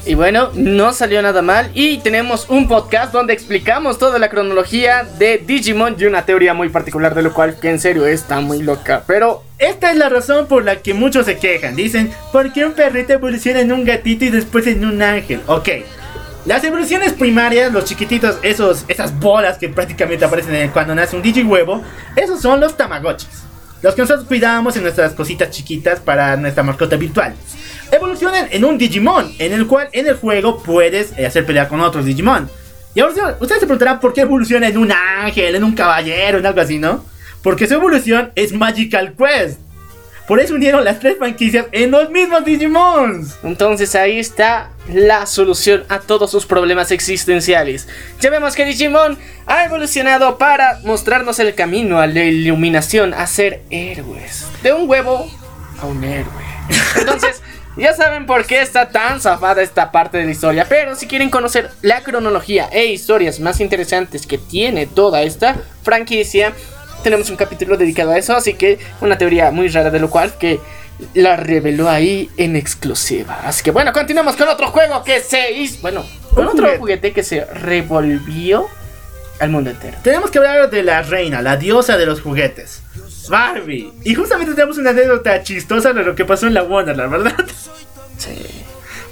Y 0.07 0.15
bueno, 0.15 0.51
no 0.55 0.93
salió 0.93 1.23
nada 1.23 1.41
mal 1.41 1.71
y 1.73 1.99
tenemos 1.99 2.47
un 2.49 2.67
podcast 2.67 3.13
donde 3.13 3.33
explicamos 3.33 4.01
toda 4.01 4.19
la 4.19 4.29
cronología 4.29 5.05
de 5.05 5.39
Digimon 5.39 5.95
y 6.01 6.05
una 6.07 6.27
teoría 6.27 6.53
muy 6.53 6.69
particular 6.69 7.15
de 7.15 7.23
lo 7.23 7.33
cual 7.33 7.61
que 7.61 7.71
en 7.71 7.79
serio 7.79 8.09
está 8.09 8.41
muy 8.41 8.61
loca. 8.61 9.05
Pero 9.07 9.45
Esta 9.59 9.93
es 9.93 9.97
la 9.97 10.09
razón 10.09 10.49
por 10.49 10.65
la 10.65 10.77
que 10.83 10.95
muchos 10.95 11.27
se 11.27 11.39
quejan. 11.39 11.77
Dicen, 11.77 12.11
¿por 12.33 12.53
qué 12.53 12.65
un 12.65 12.73
perrito 12.73 13.13
evoluciona 13.13 13.61
en 13.61 13.71
un 13.71 13.85
gatito 13.85 14.25
y 14.25 14.31
después 14.31 14.67
en 14.67 14.85
un 14.85 15.01
ángel? 15.01 15.43
Ok. 15.47 15.69
Las 16.45 16.65
evoluciones 16.65 17.13
primarias, 17.13 17.73
los 17.73 17.85
chiquititos, 17.85 18.39
esos, 18.43 18.85
esas 18.89 19.19
bolas 19.19 19.59
que 19.59 19.69
prácticamente 19.69 20.25
aparecen 20.25 20.55
en- 20.55 20.71
cuando 20.71 20.95
nace 20.95 21.15
un 21.17 21.23
digihuevo, 21.23 21.83
esos 22.17 22.41
son 22.41 22.61
los 22.61 22.77
tamagotchis. 22.77 23.29
Los 23.83 23.95
que 23.95 24.03
nosotros 24.03 24.27
cuidamos 24.27 24.75
en 24.77 24.83
nuestras 24.83 25.13
cositas 25.13 25.51
chiquitas 25.51 26.01
para 26.01 26.37
nuestra 26.37 26.63
mascota 26.63 26.97
virtual. 26.97 27.35
Evolucionan 27.93 28.49
en 28.51 28.65
un 28.65 28.77
Digimon, 28.77 29.33
en 29.39 29.53
el 29.53 29.67
cual 29.67 29.89
en 29.93 30.07
el 30.09 30.17
juego 30.17 30.63
puedes 30.63 31.13
eh, 31.17 31.27
hacer 31.27 31.47
pelea 31.47 31.69
con 31.69 31.81
otros 31.81 32.05
Digimon. 32.05 32.51
Y 32.95 33.01
ahora 33.01 33.37
ustedes 33.39 33.61
se 33.61 33.67
preguntarán 33.67 34.01
por 34.01 34.13
qué 34.15 34.23
evoluciona 34.23 34.67
en 34.69 34.79
un 34.79 34.91
ángel, 34.91 35.55
en 35.55 35.63
un 35.65 35.75
caballero, 35.75 36.39
en 36.39 36.47
algo 36.47 36.61
así, 36.61 36.79
¿no? 36.79 37.05
Porque 37.43 37.67
su 37.69 37.75
evolución 37.75 38.33
es 38.35 38.53
Magical 38.53 39.15
Quest. 39.17 39.61
Por 40.29 40.41
eso 40.41 40.55
unieron 40.55 40.85
las 40.85 41.01
tres 41.01 41.17
franquicias 41.17 41.67
en 41.73 41.91
los 41.91 42.11
mismos 42.11 42.45
Digimons. 42.45 43.39
entonces 43.43 43.95
ahí 43.95 44.19
está 44.19 44.73
la 44.93 45.25
solución 45.25 45.85
a 45.89 46.01
todos 46.01 46.31
sus 46.31 46.45
problemas 46.45 46.91
existenciales. 46.91 47.89
Ya 48.21 48.29
vemos 48.29 48.55
que 48.55 48.67
Digimon 48.67 49.19
ha 49.47 49.65
evolucionado 49.65 50.37
para 50.37 50.81
mostrarnos 50.85 51.39
el 51.39 51.55
camino 51.55 51.99
a 51.99 52.07
la 52.07 52.25
iluminación, 52.25 53.15
a 53.15 53.27
ser 53.27 53.63
héroes. 53.71 54.47
De 54.63 54.75
un 54.75 54.89
huevo 54.89 55.31
a 55.81 55.87
un 55.87 56.05
héroe. 56.05 56.45
Entonces, 56.97 57.43
ya 57.79 57.95
saben 57.95 58.27
por 58.27 58.45
qué 58.45 58.61
está 58.61 58.91
tan 58.91 59.23
zafada 59.23 59.63
esta 59.63 59.91
parte 59.91 60.19
de 60.19 60.27
la 60.27 60.31
historia. 60.31 60.67
Pero 60.69 60.95
si 60.95 61.07
quieren 61.07 61.31
conocer 61.31 61.71
la 61.81 62.03
cronología 62.03 62.69
e 62.71 62.87
historias 62.87 63.41
más 63.41 63.61
interesantes 63.61 64.27
que 64.27 64.37
tiene 64.37 64.87
toda 64.87 65.23
esta 65.23 65.57
franquicia, 65.83 66.53
tenemos 67.03 67.31
un 67.31 67.37
capítulo 67.37 67.77
dedicado 67.77 68.13
a 68.13 68.19
eso. 68.19 68.35
Así 68.35 68.55
que 68.55 68.79
una 69.01 69.19
teoría 69.19 69.51
muy 69.51 69.69
rara 69.69 69.91
de 69.91 70.01
lo 70.01 70.11
cual 70.11 70.37
que 70.39 70.61
la 71.15 71.37
reveló 71.37 71.89
ahí 71.89 72.31
en 72.37 72.57
exclusiva. 72.57 73.41
Así 73.45 73.63
que 73.63 73.71
bueno, 73.71 73.93
continuamos 73.93 74.37
con 74.37 74.49
otro 74.49 74.69
juego 74.69 75.03
que 75.05 75.21
se 75.21 75.53
hizo. 75.53 75.81
Bueno, 75.81 76.05
con 76.35 76.47
otro 76.47 76.59
juguete. 76.59 76.79
juguete 76.79 77.13
que 77.13 77.23
se 77.23 77.45
revolvió 77.45 78.67
al 79.41 79.51
mundo 79.51 79.71
entero. 79.71 79.99
Tenemos 80.03 80.31
que 80.31 80.39
hablar 80.39 80.71
de 80.71 80.83
la 80.83 81.03
reina, 81.03 81.43
la 81.43 81.57
diosa 81.57 81.97
de 81.97 82.07
los 82.07 82.21
juguetes. 82.21 82.83
Barbie. 83.29 83.93
Y 84.05 84.15
justamente 84.15 84.55
tenemos 84.55 84.79
una 84.79 84.91
anécdota 84.91 85.43
chistosa 85.43 85.93
de 85.93 86.03
lo 86.03 86.15
que 86.15 86.25
pasó 86.25 86.47
en 86.47 86.55
la 86.55 86.63
Wonderland, 86.63 87.11
¿verdad? 87.11 87.45
Sí. 88.17 88.65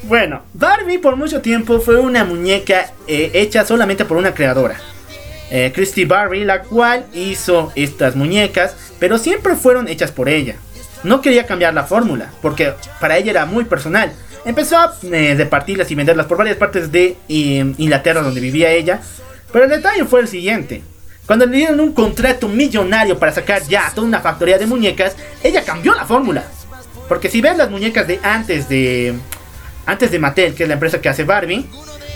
Bueno, 0.03 0.43
Barbie 0.55 0.99
por 0.99 1.17
mucho 1.17 1.41
tiempo 1.41 1.81
fue 1.81 2.01
una 2.01 2.25
muñeca 2.25 2.93
eh, 3.07 3.31
hecha 3.35 3.65
solamente 3.65 4.05
por 4.05 4.17
una 4.17 4.35
creadora. 4.35 4.77
Eh, 5.51 5.73
Christy 5.75 6.05
Barbie, 6.05 6.45
la 6.45 6.63
cual 6.63 7.07
hizo 7.13 7.73
estas 7.77 8.17
muñecas, 8.17 8.75
pero 8.99 9.19
siempre 9.19 9.55
fueron 9.55 9.89
hechas 9.89 10.11
por 10.11 10.29
ella. 10.29 10.57
No 11.05 11.21
quería 11.21 11.47
cambiar 11.47 11.73
la 11.75 11.85
fórmula, 11.85 12.33
porque 12.43 12.73
para 13.01 13.17
ella 13.17 13.31
era 13.31 13.47
muy 13.47 13.65
personal. 13.65 14.13
Empezó 14.45 14.79
a 14.79 14.95
eh, 15.03 15.35
repartirlas 15.37 15.91
y 15.91 15.95
venderlas 15.95 16.27
por 16.27 16.39
varias 16.39 16.57
partes 16.57 16.91
de 16.91 17.17
eh, 17.29 17.75
Inglaterra 17.79 18.23
donde 18.23 18.41
vivía 18.41 18.71
ella. 18.71 19.01
Pero 19.53 19.65
el 19.65 19.71
detalle 19.71 20.05
fue 20.05 20.21
el 20.21 20.29
siguiente. 20.29 20.83
Cuando 21.27 21.47
le 21.47 21.57
dieron 21.57 21.81
un 21.81 21.93
contrato 21.93 22.49
millonario 22.49 23.19
para 23.19 23.33
sacar 23.33 23.63
ya 23.65 23.91
toda 23.95 24.07
una 24.07 24.21
factoría 24.21 24.59
de 24.59 24.67
muñecas, 24.67 25.17
ella 25.43 25.65
cambió 25.65 25.95
la 25.95 26.05
fórmula. 26.05 26.45
Porque 27.09 27.29
si 27.29 27.41
ves 27.41 27.57
las 27.57 27.71
muñecas 27.71 28.07
de 28.07 28.21
antes 28.23 28.69
de 28.69 29.15
antes 29.85 30.11
de 30.11 30.19
Mattel, 30.19 30.55
que 30.55 30.65
es 30.65 30.69
la 30.69 30.75
empresa 30.75 31.01
que 31.01 31.09
hace 31.09 31.25
Barbie, 31.25 31.67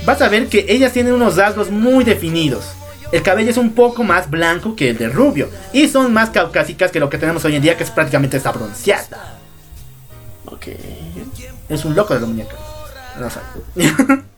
vas 0.05 0.21
a 0.21 0.29
ver 0.29 0.47
que 0.47 0.65
ellas 0.67 0.91
tienen 0.91 1.13
unos 1.13 1.37
rasgos 1.37 1.69
muy 1.69 2.03
definidos. 2.03 2.65
El 3.11 3.23
cabello 3.23 3.49
es 3.51 3.57
un 3.57 3.73
poco 3.73 4.03
más 4.03 4.29
blanco 4.29 4.75
que 4.75 4.89
el 4.89 4.97
de 4.97 5.09
rubio 5.09 5.49
y 5.73 5.87
son 5.87 6.13
más 6.13 6.29
caucásicas 6.29 6.91
que 6.91 6.99
lo 6.99 7.09
que 7.09 7.17
tenemos 7.17 7.43
hoy 7.45 7.55
en 7.55 7.61
día, 7.61 7.77
que 7.77 7.83
es 7.83 7.91
prácticamente 7.91 8.37
esta 8.37 8.51
bronceada. 8.51 9.39
Ok. 10.45 10.67
Es 11.69 11.85
un 11.85 11.95
loco 11.95 12.13
de 12.13 12.21
la 12.21 12.27
muñeca. 12.27 12.55
No. 13.19 14.21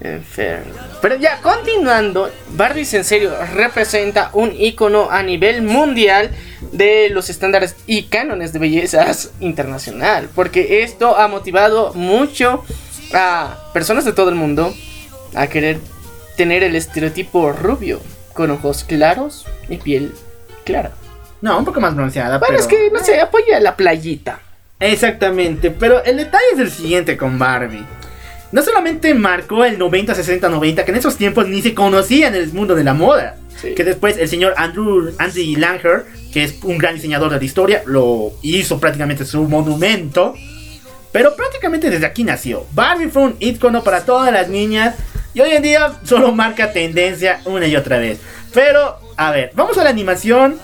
Enfermo. 0.00 0.74
Pero 1.02 1.16
ya, 1.16 1.40
continuando, 1.40 2.30
Barbie 2.50 2.86
en 2.92 3.02
serio 3.02 3.32
representa 3.52 4.30
un 4.32 4.52
icono 4.56 5.10
a 5.10 5.24
nivel 5.24 5.62
mundial 5.62 6.30
de 6.72 7.08
los 7.10 7.30
estándares 7.30 7.74
y 7.86 8.04
cánones 8.04 8.52
de 8.52 8.60
bellezas 8.60 9.32
internacional. 9.40 10.28
Porque 10.34 10.82
esto 10.82 11.16
ha 11.18 11.26
motivado 11.26 11.92
mucho 11.94 12.64
a 13.12 13.56
personas 13.72 14.04
de 14.04 14.12
todo 14.12 14.28
el 14.28 14.36
mundo 14.36 14.72
a 15.34 15.48
querer 15.48 15.80
tener 16.38 16.62
el 16.62 16.76
estereotipo 16.76 17.52
rubio, 17.52 18.00
con 18.32 18.52
ojos 18.52 18.84
claros 18.84 19.44
y 19.68 19.76
piel 19.76 20.14
clara. 20.64 20.92
No, 21.42 21.58
un 21.58 21.64
poco 21.64 21.80
más 21.80 21.94
bronceada. 21.94 22.38
Bueno, 22.38 22.54
pero... 22.56 22.60
es 22.60 22.66
que 22.68 22.90
no 22.90 23.00
sé, 23.00 23.20
apoya 23.20 23.60
la 23.60 23.76
playita. 23.76 24.40
Exactamente, 24.80 25.72
pero 25.72 26.02
el 26.04 26.16
detalle 26.16 26.46
es 26.54 26.60
el 26.60 26.70
siguiente 26.70 27.16
con 27.16 27.38
Barbie. 27.38 27.84
No 28.52 28.62
solamente 28.62 29.12
marcó 29.14 29.64
el 29.64 29.78
90, 29.78 30.14
60, 30.14 30.48
90, 30.48 30.84
que 30.84 30.90
en 30.92 30.96
esos 30.96 31.16
tiempos 31.16 31.48
ni 31.48 31.60
se 31.60 31.74
conocía 31.74 32.28
en 32.28 32.36
el 32.36 32.52
mundo 32.52 32.76
de 32.76 32.84
la 32.84 32.94
moda. 32.94 33.36
Sí. 33.60 33.74
Que 33.74 33.82
después 33.82 34.16
el 34.16 34.28
señor 34.28 34.54
Andrew 34.56 35.12
Andy 35.18 35.56
Langer, 35.56 36.04
que 36.32 36.44
es 36.44 36.62
un 36.62 36.78
gran 36.78 36.94
diseñador 36.94 37.32
de 37.32 37.38
la 37.38 37.44
historia, 37.44 37.82
lo 37.84 38.32
hizo 38.42 38.78
prácticamente 38.78 39.24
su 39.24 39.42
monumento. 39.42 40.34
Pero 41.10 41.34
prácticamente 41.34 41.90
desde 41.90 42.06
aquí 42.06 42.22
nació. 42.22 42.64
Barbie 42.72 43.08
fue 43.08 43.22
un 43.22 43.36
icono 43.40 43.82
para 43.82 44.04
todas 44.04 44.32
las 44.32 44.48
niñas. 44.48 44.94
Y 45.38 45.40
hoy 45.40 45.52
en 45.52 45.62
día 45.62 45.92
solo 46.02 46.32
marca 46.32 46.72
tendencia 46.72 47.40
una 47.44 47.64
y 47.68 47.76
otra 47.76 47.98
vez. 47.98 48.18
Pero, 48.52 48.98
a 49.16 49.30
ver, 49.30 49.52
vamos 49.54 49.78
a 49.78 49.84
la 49.84 49.90
animación. 49.90 50.58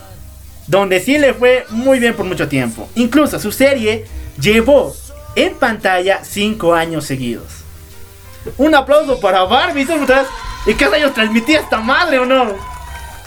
donde 0.66 0.98
sí 0.98 1.16
le 1.16 1.32
fue 1.32 1.64
muy 1.70 2.00
bien 2.00 2.14
por 2.14 2.26
mucho 2.26 2.48
tiempo. 2.48 2.88
Incluso 2.96 3.38
su 3.38 3.52
serie 3.52 4.04
llevó 4.40 4.92
en 5.36 5.54
pantalla 5.54 6.24
5 6.24 6.74
años 6.74 7.04
seguidos. 7.04 7.44
Un 8.56 8.74
aplauso 8.74 9.20
para 9.20 9.44
Barbie. 9.44 9.86
¿Y 10.66 10.74
qué 10.74 10.86
años 10.86 11.14
transmitía 11.14 11.60
esta 11.60 11.78
madre 11.78 12.18
o 12.18 12.26
no? 12.26 12.56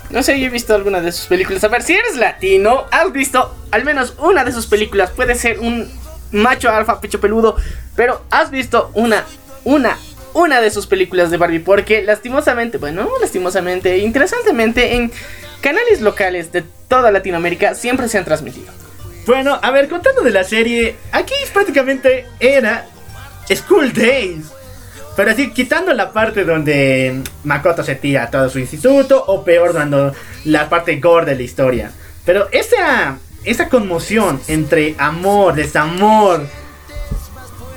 No 0.09 0.23
sé, 0.23 0.37
yo 0.37 0.47
he 0.47 0.49
visto 0.49 0.75
alguna 0.75 0.99
de 0.99 1.13
sus 1.13 1.27
películas. 1.27 1.63
A 1.63 1.69
ver, 1.69 1.81
si 1.81 1.93
eres 1.93 2.17
latino, 2.17 2.87
has 2.91 3.09
visto 3.13 3.55
al 3.71 3.85
menos 3.85 4.15
una 4.17 4.43
de 4.43 4.51
sus 4.51 4.67
películas. 4.67 5.11
Puede 5.11 5.35
ser 5.35 5.59
un 5.59 5.89
macho 6.31 6.69
alfa, 6.69 6.99
pecho 6.99 7.21
peludo, 7.21 7.55
pero 7.95 8.25
has 8.31 8.51
visto 8.51 8.91
una, 8.95 9.23
una, 9.63 9.97
una 10.37 10.61
de 10.61 10.69
sus 10.69 10.87
películas 10.87 11.31
de 11.31 11.37
Barbie. 11.37 11.59
Porque 11.59 12.03
lastimosamente, 12.03 12.77
bueno, 12.77 13.09
lastimosamente, 13.19 13.97
interesantemente, 13.97 14.95
en 14.95 15.11
canales 15.61 16.01
locales 16.01 16.51
de 16.51 16.63
toda 16.87 17.11
Latinoamérica 17.11 17.75
siempre 17.75 18.07
se 18.07 18.17
han 18.17 18.25
transmitido. 18.25 18.71
Bueno, 19.25 19.59
a 19.61 19.71
ver, 19.71 19.89
contando 19.89 20.21
de 20.21 20.31
la 20.31 20.43
serie, 20.43 20.95
aquí 21.11 21.33
prácticamente 21.53 22.25
era 22.39 22.87
School 23.53 23.91
Days. 23.91 24.45
Pero 25.17 25.31
así, 25.31 25.51
quitando 25.51 25.93
la 25.93 26.13
parte 26.13 26.45
donde 26.45 27.23
Makoto 27.43 27.83
se 27.83 27.95
tira 27.95 28.23
a 28.23 28.29
todo 28.29 28.49
su 28.49 28.59
instituto, 28.59 29.23
o 29.25 29.43
peor, 29.43 29.73
dando 29.73 30.13
la 30.45 30.69
parte 30.69 30.97
gore 30.97 31.25
de 31.25 31.35
la 31.35 31.41
historia. 31.41 31.91
Pero 32.23 32.47
esa, 32.51 33.17
esa 33.43 33.67
conmoción 33.67 34.39
entre 34.47 34.95
amor, 34.99 35.55
desamor, 35.55 36.47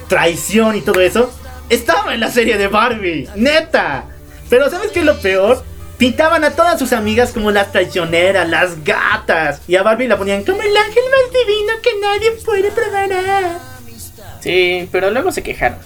traición 0.07 0.77
y 0.77 0.83
todo 0.83 1.01
eso, 1.01 1.33
estaba 1.71 2.13
en 2.15 2.21
la 2.21 2.31
serie 2.31 2.59
de 2.59 2.69
Barbie, 2.69 3.29
neta. 3.37 4.05
Pero 4.49 4.69
¿sabes 4.69 4.91
qué 4.93 5.01
es 5.01 5.05
lo 5.07 5.19
peor? 5.21 5.65
Pintaban 5.97 6.45
a 6.45 6.51
todas 6.51 6.79
sus 6.79 6.93
amigas 6.93 7.31
como 7.33 7.51
las 7.51 7.73
traicioneras, 7.73 8.49
las 8.49 8.83
gatas. 8.85 9.61
Y 9.69 9.77
a 9.77 9.83
Barbie 9.83 10.09
la 10.09 10.17
ponían 10.19 10.45
como 10.45 10.61
el 10.63 10.77
ángel 10.77 11.03
más 11.11 11.33
divino 11.33 11.73
que 11.83 11.91
nadie 12.01 12.33
puede 12.45 12.71
preparar. 12.71 13.59
Sí, 14.41 14.89
pero 14.91 15.11
luego 15.11 15.31
se 15.31 15.43
quejaron. 15.43 15.79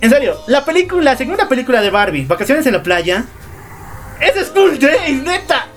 En 0.00 0.10
serio, 0.10 0.36
la 0.48 0.64
película, 0.64 1.12
la 1.12 1.16
segunda 1.16 1.48
película 1.48 1.80
de 1.80 1.90
Barbie, 1.90 2.24
Vacaciones 2.26 2.66
en 2.66 2.72
la 2.74 2.82
playa, 2.82 3.24
es 4.20 4.46
School 4.48 4.78
Days, 4.78 5.22
neta. 5.22 5.68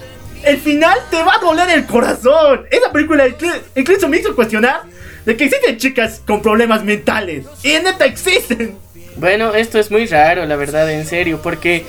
El 0.44 0.58
final 0.58 0.98
te 1.12 1.22
va 1.22 1.36
a 1.36 1.40
doler 1.40 1.70
el 1.70 1.86
corazón. 1.86 2.66
Esa 2.72 2.92
película 2.92 3.28
inclu- 3.28 3.62
incluso 3.76 4.10
me 4.10 4.18
hizo 4.18 4.36
cuestionar 4.36 4.82
de 5.26 5.38
que 5.38 5.46
existen 5.46 5.78
chicas 5.78 6.22
con 6.26 6.42
problemas 6.42 6.84
mentales. 6.84 7.46
Y 7.62 7.70
neta 7.74 8.06
existen. 8.06 8.78
Bueno, 9.20 9.54
esto 9.54 9.80
es 9.80 9.92
muy 9.92 10.06
raro, 10.06 10.46
la 10.46 10.56
verdad, 10.56 10.90
en 10.90 11.06
serio, 11.06 11.42
porque, 11.44 11.86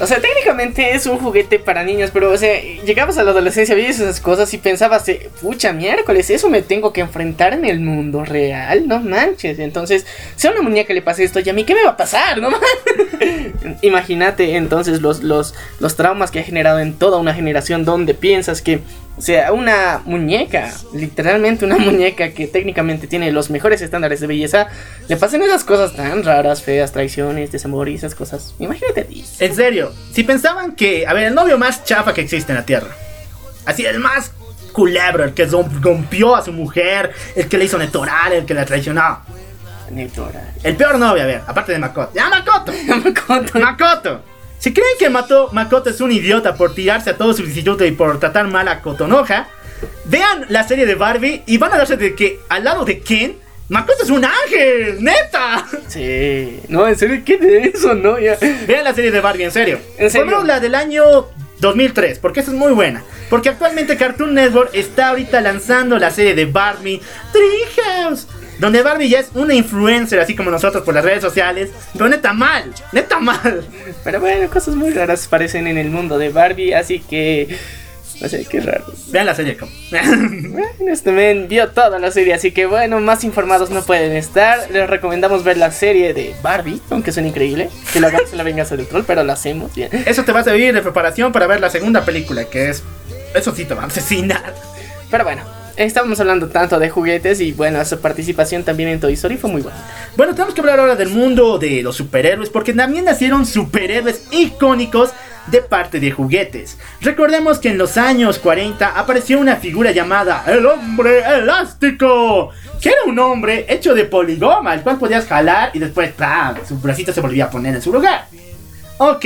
o 0.00 0.06
sea, 0.06 0.20
técnicamente 0.20 0.94
es 0.94 1.06
un 1.06 1.18
juguete 1.18 1.60
para 1.60 1.84
niños, 1.84 2.10
pero, 2.12 2.32
o 2.32 2.36
sea, 2.36 2.60
llegabas 2.84 3.18
a 3.18 3.22
la 3.22 3.30
adolescencia, 3.30 3.76
veías 3.76 4.00
esas 4.00 4.20
cosas 4.20 4.52
y 4.52 4.58
pensabas, 4.58 5.08
eh, 5.08 5.30
pucha, 5.40 5.72
miércoles, 5.72 6.28
eso 6.30 6.50
me 6.50 6.60
tengo 6.60 6.92
que 6.92 7.00
enfrentar 7.00 7.52
en 7.52 7.64
el 7.64 7.78
mundo 7.78 8.24
real, 8.24 8.88
no 8.88 8.98
manches. 8.98 9.60
Entonces, 9.60 10.04
si 10.34 10.48
a 10.48 10.50
una 10.50 10.62
muñeca 10.62 10.92
le 10.92 11.02
pasa 11.02 11.22
esto, 11.22 11.38
¿y 11.38 11.48
a 11.48 11.52
mí 11.52 11.62
qué 11.62 11.76
me 11.76 11.84
va 11.84 11.90
a 11.90 11.96
pasar? 11.96 12.38
No. 12.38 12.50
Imagínate 13.82 14.56
entonces 14.56 15.00
los, 15.00 15.22
los, 15.22 15.54
los 15.78 15.94
traumas 15.94 16.32
que 16.32 16.40
ha 16.40 16.42
generado 16.42 16.80
en 16.80 16.94
toda 16.94 17.18
una 17.18 17.32
generación 17.32 17.84
donde 17.84 18.14
piensas 18.14 18.60
que, 18.60 18.80
o 19.16 19.20
sea, 19.20 19.52
una 19.52 20.00
muñeca, 20.04 20.72
literalmente 20.94 21.64
una 21.64 21.76
muñeca 21.78 22.30
que 22.30 22.46
técnicamente 22.46 23.06
tiene 23.06 23.30
los 23.30 23.50
mejores 23.50 23.82
estándares 23.82 24.20
de 24.20 24.26
belleza, 24.26 24.68
le 25.08 25.16
pasan 25.16 25.42
esas 25.42 25.64
cosas 25.64 25.94
tan 25.94 26.22
raras, 26.24 26.62
feas, 26.62 26.92
traiciones, 26.92 27.52
desamor 27.52 27.88
y 27.88 27.94
esas 27.94 28.14
cosas. 28.14 28.54
Imagínate 28.58 29.02
a 29.02 29.04
ti. 29.04 29.24
En 29.38 29.54
serio, 29.54 29.92
si 30.12 30.24
pensaban 30.24 30.72
que, 30.72 31.06
a 31.06 31.12
ver, 31.12 31.24
el 31.24 31.34
novio 31.34 31.58
más 31.58 31.84
chafa 31.84 32.14
que 32.14 32.22
existe 32.22 32.52
en 32.52 32.58
la 32.58 32.64
tierra. 32.64 32.88
Así, 33.66 33.84
el 33.84 34.00
más 34.00 34.32
culebro, 34.72 35.24
el 35.24 35.34
que 35.34 35.44
rompió 35.46 36.34
a 36.34 36.42
su 36.42 36.52
mujer, 36.52 37.12
el 37.36 37.48
que 37.48 37.58
le 37.58 37.66
hizo 37.66 37.78
netorar, 37.78 38.32
el 38.32 38.46
que 38.46 38.54
la 38.54 38.64
traicionó. 38.64 39.20
Neta, 39.90 40.22
El 40.62 40.74
peor 40.76 40.98
novio, 40.98 41.22
a 41.22 41.26
ver, 41.26 41.42
aparte 41.46 41.72
de 41.72 41.78
Makoto. 41.78 42.12
¡Ya, 42.14 42.30
Makoto! 42.30 42.72
Makoto. 42.86 43.60
¡Makoto! 43.60 44.31
Si 44.62 44.72
creen 44.72 44.96
que 44.96 45.10
mató, 45.10 45.48
Makoto 45.50 45.90
es 45.90 46.00
un 46.00 46.12
idiota 46.12 46.54
por 46.54 46.72
tirarse 46.72 47.10
a 47.10 47.16
todo 47.16 47.34
su 47.34 47.42
instituto 47.42 47.84
y 47.84 47.90
por 47.90 48.20
tratar 48.20 48.46
mal 48.46 48.68
a 48.68 48.80
Kotonoha, 48.80 49.48
vean 50.04 50.46
la 50.50 50.62
serie 50.62 50.86
de 50.86 50.94
Barbie 50.94 51.42
y 51.46 51.58
van 51.58 51.72
a 51.72 51.78
darse 51.78 51.96
de 51.96 52.14
que 52.14 52.38
al 52.48 52.62
lado 52.62 52.84
de 52.84 53.00
Ken, 53.00 53.38
Makoto 53.68 54.04
es 54.04 54.10
un 54.10 54.24
ángel, 54.24 55.02
neta. 55.02 55.66
Sí. 55.88 56.60
No, 56.68 56.86
en 56.86 56.96
serio, 56.96 57.22
¿qué 57.26 57.38
de 57.38 57.72
eso, 57.74 57.96
no? 57.96 58.20
Ya. 58.20 58.38
Vean 58.68 58.84
la 58.84 58.94
serie 58.94 59.10
de 59.10 59.20
Barbie, 59.20 59.42
en 59.42 59.50
serio. 59.50 59.80
¿En 59.98 60.08
serio? 60.12 60.26
Ponemos 60.26 60.46
la 60.46 60.60
del 60.60 60.76
año 60.76 61.26
2003, 61.58 62.20
porque 62.20 62.38
esa 62.38 62.52
es 62.52 62.56
muy 62.56 62.72
buena. 62.72 63.02
Porque 63.30 63.48
actualmente 63.48 63.96
Cartoon 63.96 64.32
Network 64.32 64.70
está 64.74 65.08
ahorita 65.08 65.40
lanzando 65.40 65.98
la 65.98 66.12
serie 66.12 66.36
de 66.36 66.46
Barbie 66.46 67.02
Treehouse. 67.32 68.28
Donde 68.58 68.82
Barbie 68.82 69.08
ya 69.08 69.20
es 69.20 69.30
una 69.34 69.54
influencer, 69.54 70.20
así 70.20 70.36
como 70.36 70.50
nosotros 70.50 70.84
por 70.84 70.94
las 70.94 71.04
redes 71.04 71.22
sociales. 71.22 71.70
Pero 71.92 72.08
neta 72.08 72.32
mal, 72.32 72.72
neta 72.92 73.18
mal. 73.18 73.66
Pero 74.04 74.20
bueno, 74.20 74.48
cosas 74.50 74.74
muy 74.74 74.90
raras 74.90 75.26
parecen 75.26 75.66
en 75.66 75.78
el 75.78 75.90
mundo 75.90 76.18
de 76.18 76.30
Barbie, 76.30 76.74
así 76.74 77.00
que. 77.00 77.56
No 78.20 78.28
sé, 78.28 78.46
qué 78.48 78.60
raro. 78.60 78.84
Vean 79.08 79.26
la 79.26 79.34
serie, 79.34 79.56
como. 79.56 79.72
Bueno, 79.90 80.92
este 80.92 81.10
men 81.10 81.48
vio 81.48 81.70
toda 81.70 81.98
la 81.98 82.12
serie, 82.12 82.34
así 82.34 82.52
que 82.52 82.66
bueno, 82.66 83.00
más 83.00 83.24
informados 83.24 83.70
no 83.70 83.82
pueden 83.82 84.12
estar. 84.12 84.70
Les 84.70 84.88
recomendamos 84.88 85.42
ver 85.42 85.56
la 85.56 85.72
serie 85.72 86.14
de 86.14 86.34
Barbie, 86.42 86.80
aunque 86.90 87.10
suena 87.10 87.28
increíble. 87.28 87.68
Que 87.92 88.00
lo 88.00 88.06
hagamos 88.06 88.30
en 88.30 88.38
la 88.38 88.44
venganza 88.44 88.76
del 88.76 88.86
troll, 88.86 89.02
pero 89.06 89.24
lo 89.24 89.32
hacemos 89.32 89.74
bien. 89.74 89.90
Eso 90.06 90.24
te 90.24 90.30
va 90.30 90.40
a 90.40 90.44
servir 90.44 90.72
de 90.72 90.82
preparación 90.82 91.32
para 91.32 91.48
ver 91.48 91.60
la 91.60 91.70
segunda 91.70 92.04
película, 92.04 92.44
que 92.44 92.70
es. 92.70 92.84
Eso 93.34 93.54
sí 93.54 93.64
te 93.64 93.74
va 93.74 93.84
a 93.84 93.86
asesinar. 93.86 94.54
Pero 95.10 95.24
bueno, 95.24 95.42
estábamos 95.76 96.20
hablando 96.20 96.48
tanto 96.48 96.78
de 96.78 96.90
juguetes 96.90 97.40
y 97.40 97.52
bueno, 97.52 97.84
su 97.84 98.00
participación 98.00 98.62
también 98.64 98.88
en 98.90 99.00
Toy 99.00 99.14
Story 99.14 99.36
fue 99.36 99.50
muy 99.50 99.62
buena. 99.62 99.78
Bueno, 100.16 100.34
tenemos 100.34 100.54
que 100.54 100.60
hablar 100.60 100.80
ahora 100.80 100.96
del 100.96 101.08
mundo 101.08 101.58
de 101.58 101.82
los 101.82 101.96
superhéroes, 101.96 102.50
porque 102.50 102.72
también 102.72 103.04
nacieron 103.04 103.46
superhéroes 103.46 104.26
icónicos 104.30 105.10
de 105.46 105.60
parte 105.60 105.98
de 106.00 106.10
juguetes. 106.10 106.78
Recordemos 107.00 107.58
que 107.58 107.70
en 107.70 107.78
los 107.78 107.96
años 107.96 108.38
40 108.38 108.98
apareció 108.98 109.38
una 109.38 109.56
figura 109.56 109.90
llamada 109.90 110.44
el 110.46 110.64
hombre 110.66 111.20
elástico, 111.20 112.50
que 112.80 112.90
era 112.90 113.04
un 113.06 113.18
hombre 113.18 113.66
hecho 113.68 113.94
de 113.94 114.04
poligoma, 114.04 114.74
el 114.74 114.82
cual 114.82 114.98
podías 114.98 115.26
jalar 115.26 115.70
y 115.74 115.78
después 115.78 116.12
¡pam! 116.12 116.56
su 116.66 116.78
bracito 116.78 117.12
se 117.12 117.20
volvía 117.20 117.46
a 117.46 117.50
poner 117.50 117.74
en 117.74 117.82
su 117.82 117.92
lugar. 117.92 118.26
Ok, 118.98 119.24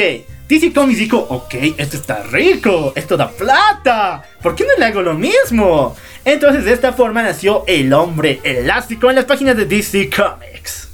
DC 0.49 0.73
Comics 0.73 0.99
dijo, 1.01 1.19
ok, 1.19 1.55
esto 1.77 1.97
está 1.97 2.23
rico, 2.23 2.93
esto 2.95 3.17
da 3.17 3.29
plata, 3.29 4.23
¿por 4.41 4.55
qué 4.55 4.65
no 4.65 4.79
le 4.79 4.85
hago 4.85 5.03
lo 5.03 5.15
mismo? 5.15 5.97
Entonces 6.25 6.65
de 6.65 6.73
esta 6.73 6.93
forma 6.93 7.23
nació 7.23 7.65
el 7.67 7.93
hombre 7.93 8.41
elástico 8.45 9.11
en 9.11 9.17
las 9.17 9.25
páginas 9.25 9.57
de 9.57 9.65
DC 9.67 10.09
Comics. 10.11 10.89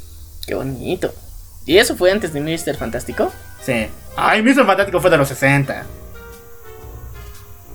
Qué 0.47 0.55
bonito. 0.55 1.13
¿Y 1.67 1.77
eso 1.77 1.97
fue 1.97 2.11
antes 2.11 2.33
de 2.33 2.41
Mr. 2.41 2.77
Fantástico? 2.77 3.31
Sí. 3.65 3.89
Ay, 4.17 4.43
Mr. 4.43 4.65
Fantástico 4.65 5.01
fue 5.01 5.11
de 5.11 5.19
los 5.19 5.29
60. 5.29 5.85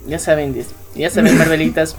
Ya 0.07 0.19
saben, 0.19 0.65
ya 0.95 1.09
saben, 1.11 1.37
Marvelitas, 1.37 1.95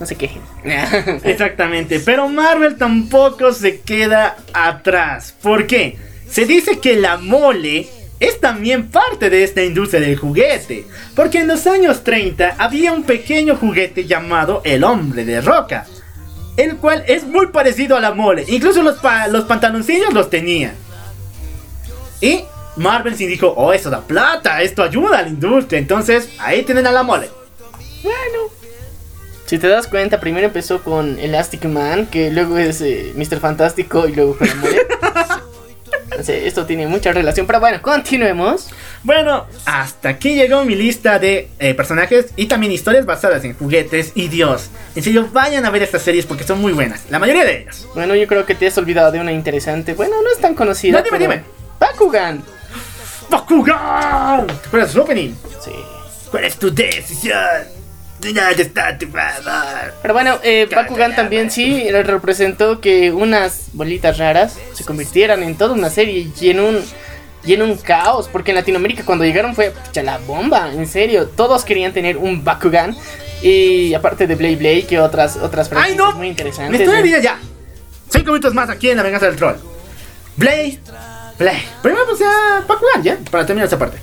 no 0.00 0.06
se 0.06 0.16
quejen. 0.16 0.42
Exactamente, 1.24 1.98
pero 2.00 2.28
Marvel 2.28 2.76
tampoco 2.76 3.52
se 3.52 3.80
queda 3.80 4.36
atrás. 4.52 5.34
¿Por 5.42 5.66
qué? 5.66 5.96
Se 6.28 6.44
dice 6.44 6.78
que 6.78 6.96
la 6.96 7.16
mole 7.16 7.88
es 8.20 8.40
también 8.40 8.88
parte 8.90 9.28
de 9.30 9.44
esta 9.44 9.62
industria 9.62 10.00
del 10.00 10.16
juguete. 10.16 10.86
Porque 11.14 11.40
en 11.40 11.48
los 11.48 11.66
años 11.66 12.04
30 12.04 12.56
había 12.58 12.92
un 12.92 13.02
pequeño 13.04 13.56
juguete 13.56 14.06
llamado 14.06 14.60
el 14.64 14.84
hombre 14.84 15.24
de 15.24 15.40
roca. 15.40 15.86
El 16.56 16.76
cual 16.76 17.04
es 17.08 17.24
muy 17.24 17.48
parecido 17.48 17.96
a 17.96 18.00
la 18.00 18.12
mole. 18.14 18.44
Incluso 18.48 18.82
los, 18.82 18.98
pa- 18.98 19.26
los 19.28 19.44
pantaloncillos 19.44 20.12
los 20.14 20.30
tenía. 20.30 20.74
Y 22.20 22.44
Marvel 22.76 23.16
sí 23.16 23.26
dijo, 23.26 23.48
oh, 23.56 23.72
esto 23.72 23.90
da 23.90 24.00
plata, 24.02 24.62
esto 24.62 24.82
ayuda 24.82 25.18
a 25.18 25.22
la 25.22 25.28
industria. 25.28 25.78
Entonces, 25.78 26.28
ahí 26.38 26.62
tienen 26.62 26.86
a 26.86 26.92
la 26.92 27.02
mole. 27.02 27.28
Bueno. 28.02 28.14
Si 29.46 29.58
te 29.58 29.68
das 29.68 29.86
cuenta, 29.88 30.20
primero 30.20 30.46
empezó 30.46 30.82
con 30.82 31.18
Elastic 31.18 31.64
Man, 31.66 32.06
que 32.06 32.30
luego 32.30 32.56
es 32.56 32.80
eh, 32.80 33.12
Mr. 33.14 33.40
Fantástico 33.40 34.08
y 34.08 34.14
luego 34.14 34.38
con 34.38 34.48
la 34.48 34.54
mole. 34.54 34.78
Sé, 36.22 36.46
esto 36.46 36.64
tiene 36.66 36.86
mucha 36.86 37.12
relación, 37.12 37.46
pero 37.46 37.60
bueno, 37.60 37.82
continuemos. 37.82 38.70
Bueno, 39.02 39.46
hasta 39.66 40.10
aquí 40.10 40.34
llegó 40.34 40.64
mi 40.64 40.74
lista 40.74 41.18
de 41.18 41.48
eh, 41.58 41.74
personajes 41.74 42.26
y 42.36 42.46
también 42.46 42.72
historias 42.72 43.04
basadas 43.04 43.44
en 43.44 43.54
juguetes. 43.54 44.12
Y 44.14 44.28
Dios, 44.28 44.70
en 44.94 45.02
serio, 45.02 45.28
vayan 45.32 45.64
a 45.66 45.70
ver 45.70 45.82
estas 45.82 46.02
series 46.02 46.24
porque 46.26 46.44
son 46.44 46.60
muy 46.60 46.72
buenas. 46.72 47.02
La 47.10 47.18
mayoría 47.18 47.44
de 47.44 47.62
ellas. 47.62 47.86
Bueno, 47.94 48.14
yo 48.14 48.26
creo 48.26 48.46
que 48.46 48.54
te 48.54 48.66
has 48.66 48.78
olvidado 48.78 49.10
de 49.12 49.20
una 49.20 49.32
interesante. 49.32 49.94
Bueno, 49.94 50.22
no 50.22 50.30
es 50.30 50.38
tan 50.38 50.54
conocida. 50.54 50.98
No, 50.98 51.04
dime, 51.04 51.18
pero- 51.18 51.32
dime. 51.32 51.44
Bakugan. 51.80 52.42
¡Bakugan! 53.30 54.46
¿Te 54.46 54.68
acuerdas 54.68 54.94
opening? 54.96 55.34
Sí. 55.62 55.72
¿Cuál 56.30 56.44
es 56.44 56.56
tu 56.56 56.72
decisión? 56.72 57.38
Pero 60.02 60.14
bueno, 60.14 60.38
eh, 60.42 60.68
Bakugan 60.74 61.14
también 61.14 61.50
sí 61.50 61.90
representó 61.90 62.80
que 62.80 63.12
unas 63.12 63.66
bolitas 63.72 64.18
raras 64.18 64.56
se 64.72 64.84
convirtieran 64.84 65.42
en 65.42 65.56
toda 65.56 65.74
una 65.74 65.90
serie 65.90 66.30
y 66.40 66.50
en 66.50 66.60
un 66.60 66.84
y 67.46 67.52
en 67.52 67.60
un 67.62 67.76
caos, 67.76 68.28
porque 68.32 68.52
en 68.52 68.54
Latinoamérica 68.56 69.04
cuando 69.04 69.24
llegaron 69.24 69.54
fue 69.54 69.70
pucha, 69.70 70.02
la 70.02 70.16
bomba, 70.18 70.72
en 70.72 70.86
serio, 70.88 71.26
todos 71.26 71.64
querían 71.64 71.92
tener 71.92 72.16
un 72.16 72.42
Bakugan 72.42 72.96
Y 73.42 73.92
aparte 73.92 74.26
de 74.26 74.34
Blade 74.34 74.56
Blade, 74.56 74.86
que 74.86 74.98
otras, 74.98 75.36
otras 75.36 75.66
¡Ay, 75.66 75.72
franquicias 75.72 75.98
no! 75.98 76.12
muy 76.12 76.20
Me 76.20 76.28
interesantes. 76.28 76.80
estoy 76.80 76.94
¿eh? 76.96 77.00
olvidando 77.00 77.24
ya. 77.24 77.38
Cinco 78.08 78.30
minutos 78.32 78.54
más 78.54 78.70
aquí 78.70 78.88
en 78.88 78.96
La 78.96 79.02
Venganza 79.02 79.26
del 79.26 79.36
Troll. 79.36 79.56
Blade. 80.36 80.78
Blade. 81.38 81.62
Primero, 81.82 82.04
pues 82.06 82.20
ya. 82.20 82.64
Bakugan, 82.66 83.02
ya. 83.02 83.18
Para 83.30 83.44
terminar 83.44 83.66
esa 83.66 83.78
parte. 83.78 83.98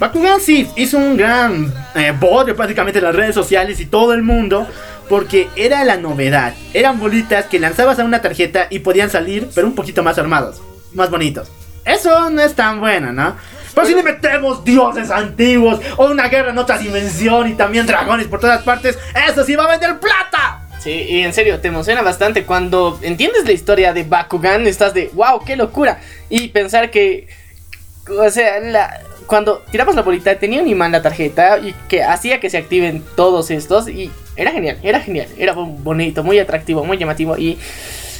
Bakugan 0.00 0.40
sí 0.40 0.68
hizo 0.74 0.98
un 0.98 1.16
gran 1.16 1.72
eh, 1.94 2.12
prácticamente 2.56 2.98
en 2.98 3.04
las 3.04 3.14
redes 3.14 3.34
sociales 3.34 3.78
y 3.78 3.86
todo 3.86 4.14
el 4.14 4.22
mundo. 4.22 4.66
Porque 5.08 5.48
era 5.56 5.84
la 5.84 5.96
novedad. 5.96 6.54
Eran 6.72 7.00
bolitas 7.00 7.46
que 7.46 7.58
lanzabas 7.58 7.98
a 7.98 8.04
una 8.04 8.22
tarjeta 8.22 8.68
y 8.70 8.78
podían 8.78 9.10
salir, 9.10 9.48
pero 9.54 9.66
un 9.66 9.74
poquito 9.74 10.04
más 10.04 10.18
armados. 10.18 10.62
Más 10.94 11.10
bonitos. 11.10 11.50
Eso 11.84 12.30
no 12.30 12.40
es 12.40 12.54
tan 12.54 12.78
bueno, 12.78 13.12
¿no? 13.12 13.36
Pero 13.74 13.86
si 13.88 13.94
le 13.94 14.04
metemos 14.04 14.64
dioses 14.64 15.10
antiguos 15.10 15.80
o 15.96 16.06
una 16.06 16.28
guerra 16.28 16.50
en 16.50 16.58
otra 16.58 16.78
dimensión 16.78 17.48
y 17.48 17.54
también 17.54 17.86
dragones 17.86 18.28
por 18.28 18.38
todas 18.38 18.62
partes, 18.62 18.98
eso 19.28 19.44
sí 19.44 19.56
va 19.56 19.64
a 19.64 19.70
vender 19.72 19.98
plata. 19.98 20.62
Sí, 20.80 20.90
y 20.92 21.22
en 21.22 21.34
serio, 21.34 21.58
te 21.60 21.68
emociona 21.68 22.02
bastante 22.02 22.44
cuando 22.44 22.98
entiendes 23.02 23.44
la 23.44 23.52
historia 23.52 23.92
de 23.92 24.04
Bakugan, 24.04 24.66
estás 24.66 24.94
de, 24.94 25.10
wow, 25.12 25.44
qué 25.44 25.56
locura. 25.56 26.00
Y 26.28 26.48
pensar 26.48 26.90
que, 26.90 27.26
o 28.08 28.30
sea, 28.30 28.60
la- 28.60 29.00
cuando 29.30 29.62
tirabas 29.70 29.94
la 29.94 30.02
bolita 30.02 30.34
tenía 30.40 30.60
un 30.60 30.66
imán 30.66 30.90
la 30.90 31.02
tarjeta 31.02 31.60
y 31.60 31.72
que 31.88 32.02
hacía 32.02 32.40
que 32.40 32.50
se 32.50 32.58
activen 32.58 33.04
todos 33.14 33.52
estos 33.52 33.88
y 33.88 34.10
era 34.34 34.50
genial, 34.50 34.78
era 34.82 34.98
genial, 34.98 35.28
era 35.38 35.52
bonito, 35.52 36.24
muy 36.24 36.40
atractivo, 36.40 36.84
muy 36.84 36.98
llamativo 36.98 37.38
y 37.38 37.56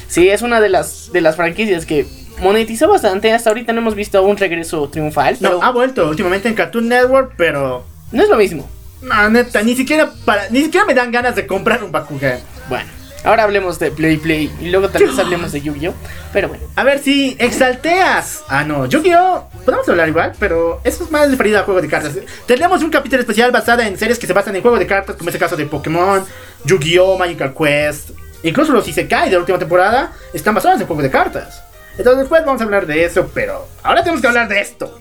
sí, 0.07 0.29
es 0.29 0.41
una 0.41 0.61
de 0.61 0.69
las, 0.69 1.11
de 1.11 1.19
las 1.19 1.35
franquicias 1.35 1.85
que 1.85 2.07
monetizó 2.41 2.87
bastante, 2.87 3.33
hasta 3.33 3.49
ahorita 3.49 3.73
no 3.73 3.81
hemos 3.81 3.93
visto 3.93 4.23
un 4.23 4.37
regreso 4.37 4.87
triunfal, 4.87 5.35
No, 5.41 5.49
pero 5.49 5.63
ha 5.63 5.71
vuelto 5.71 6.07
últimamente 6.07 6.47
en 6.47 6.55
Cartoon 6.55 6.87
Network, 6.87 7.33
pero. 7.35 7.83
no 8.13 8.23
es 8.23 8.29
lo 8.29 8.37
mismo. 8.37 8.69
No, 9.01 9.29
neta, 9.29 9.63
ni 9.63 9.75
siquiera 9.75 10.13
para, 10.23 10.47
ni 10.49 10.63
siquiera 10.63 10.85
me 10.85 10.93
dan 10.93 11.11
ganas 11.11 11.35
de 11.35 11.45
comprar 11.45 11.83
un 11.83 11.91
Bakugan. 11.91 12.39
Bueno, 12.69 12.89
ahora 13.23 13.43
hablemos 13.43 13.79
de 13.79 13.91
Play 13.91 14.17
Play 14.17 14.51
y 14.59 14.69
luego 14.69 14.89
tal 14.89 15.03
vez 15.05 15.17
hablemos 15.17 15.51
de 15.51 15.61
Yu-Gi-Oh! 15.61 15.93
Pero 16.33 16.49
bueno. 16.49 16.63
A 16.75 16.83
ver 16.83 16.99
si 16.99 17.35
exalteas. 17.39 18.43
Ah, 18.47 18.63
no, 18.63 18.85
Yu-Gi-Oh! 18.85 19.49
Podemos 19.65 19.87
hablar 19.89 20.09
igual, 20.09 20.33
pero 20.39 20.81
eso 20.83 21.03
es 21.03 21.11
más 21.11 21.29
referido 21.29 21.59
a 21.59 21.63
juegos 21.63 21.83
de 21.83 21.89
cartas. 21.89 22.13
Tendremos 22.45 22.83
un 22.83 22.89
capítulo 22.89 23.21
especial 23.21 23.51
basado 23.51 23.81
en 23.81 23.97
series 23.97 24.19
que 24.19 24.27
se 24.27 24.33
basan 24.33 24.55
en 24.55 24.61
juegos 24.61 24.79
de 24.79 24.87
cartas, 24.87 25.15
como 25.15 25.29
es 25.29 25.35
el 25.35 25.41
caso 25.41 25.55
de 25.55 25.65
Pokémon, 25.65 26.25
Yu-Gi-Oh! 26.65 27.17
Magical 27.17 27.53
Quest. 27.53 28.11
Incluso 28.43 28.71
los 28.71 28.87
Isekai 28.87 29.29
de 29.29 29.33
la 29.33 29.39
última 29.39 29.59
temporada 29.59 30.11
están 30.33 30.55
basados 30.55 30.81
en 30.81 30.87
juegos 30.87 31.03
de 31.03 31.11
cartas. 31.11 31.63
Entonces 31.97 32.19
después 32.19 32.43
vamos 32.45 32.61
a 32.61 32.63
hablar 32.63 32.85
de 32.85 33.03
eso, 33.03 33.29
pero 33.33 33.67
ahora 33.83 34.01
tenemos 34.01 34.21
que 34.21 34.27
hablar 34.27 34.47
de 34.47 34.61
esto. 34.61 34.99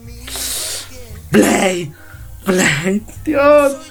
Blade, 1.30 1.92
Blade, 2.44 3.02
Dios. 3.24 3.89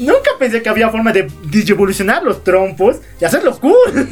Nunca 0.00 0.30
pensé 0.38 0.62
que 0.62 0.68
había 0.70 0.88
forma 0.88 1.12
de 1.12 1.30
digievolucionar 1.44 2.22
los 2.22 2.42
trompos 2.42 2.96
y 3.20 3.24
hacerlo 3.24 3.58
cool. 3.60 3.74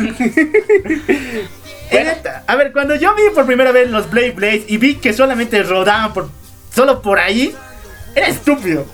Neta, 1.90 2.44
A 2.47 2.56
ver, 2.56 2.73
cuando 2.73 2.94
yo 2.94 3.15
vi 3.15 3.23
por 3.35 3.47
primera 3.47 3.73
vez 3.73 3.90
los 3.90 4.10
Blade 4.10 4.32
Blades 4.32 4.65
y 4.69 4.77
vi 4.77 4.97
que 4.97 5.15
solamente 5.15 5.62
rodaban 5.62 6.12
por 6.12 6.28
solo 6.74 7.01
por 7.01 7.19
ahí, 7.19 7.55
era 8.15 8.28
estúpido. 8.28 8.86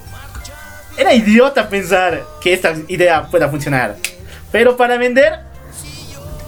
Era 0.96 1.12
idiota 1.12 1.68
pensar 1.68 2.22
que 2.40 2.52
esta 2.52 2.74
idea 2.86 3.26
pueda 3.26 3.48
funcionar. 3.48 3.96
Pero 4.52 4.76
para 4.76 4.96
vender, 4.96 5.40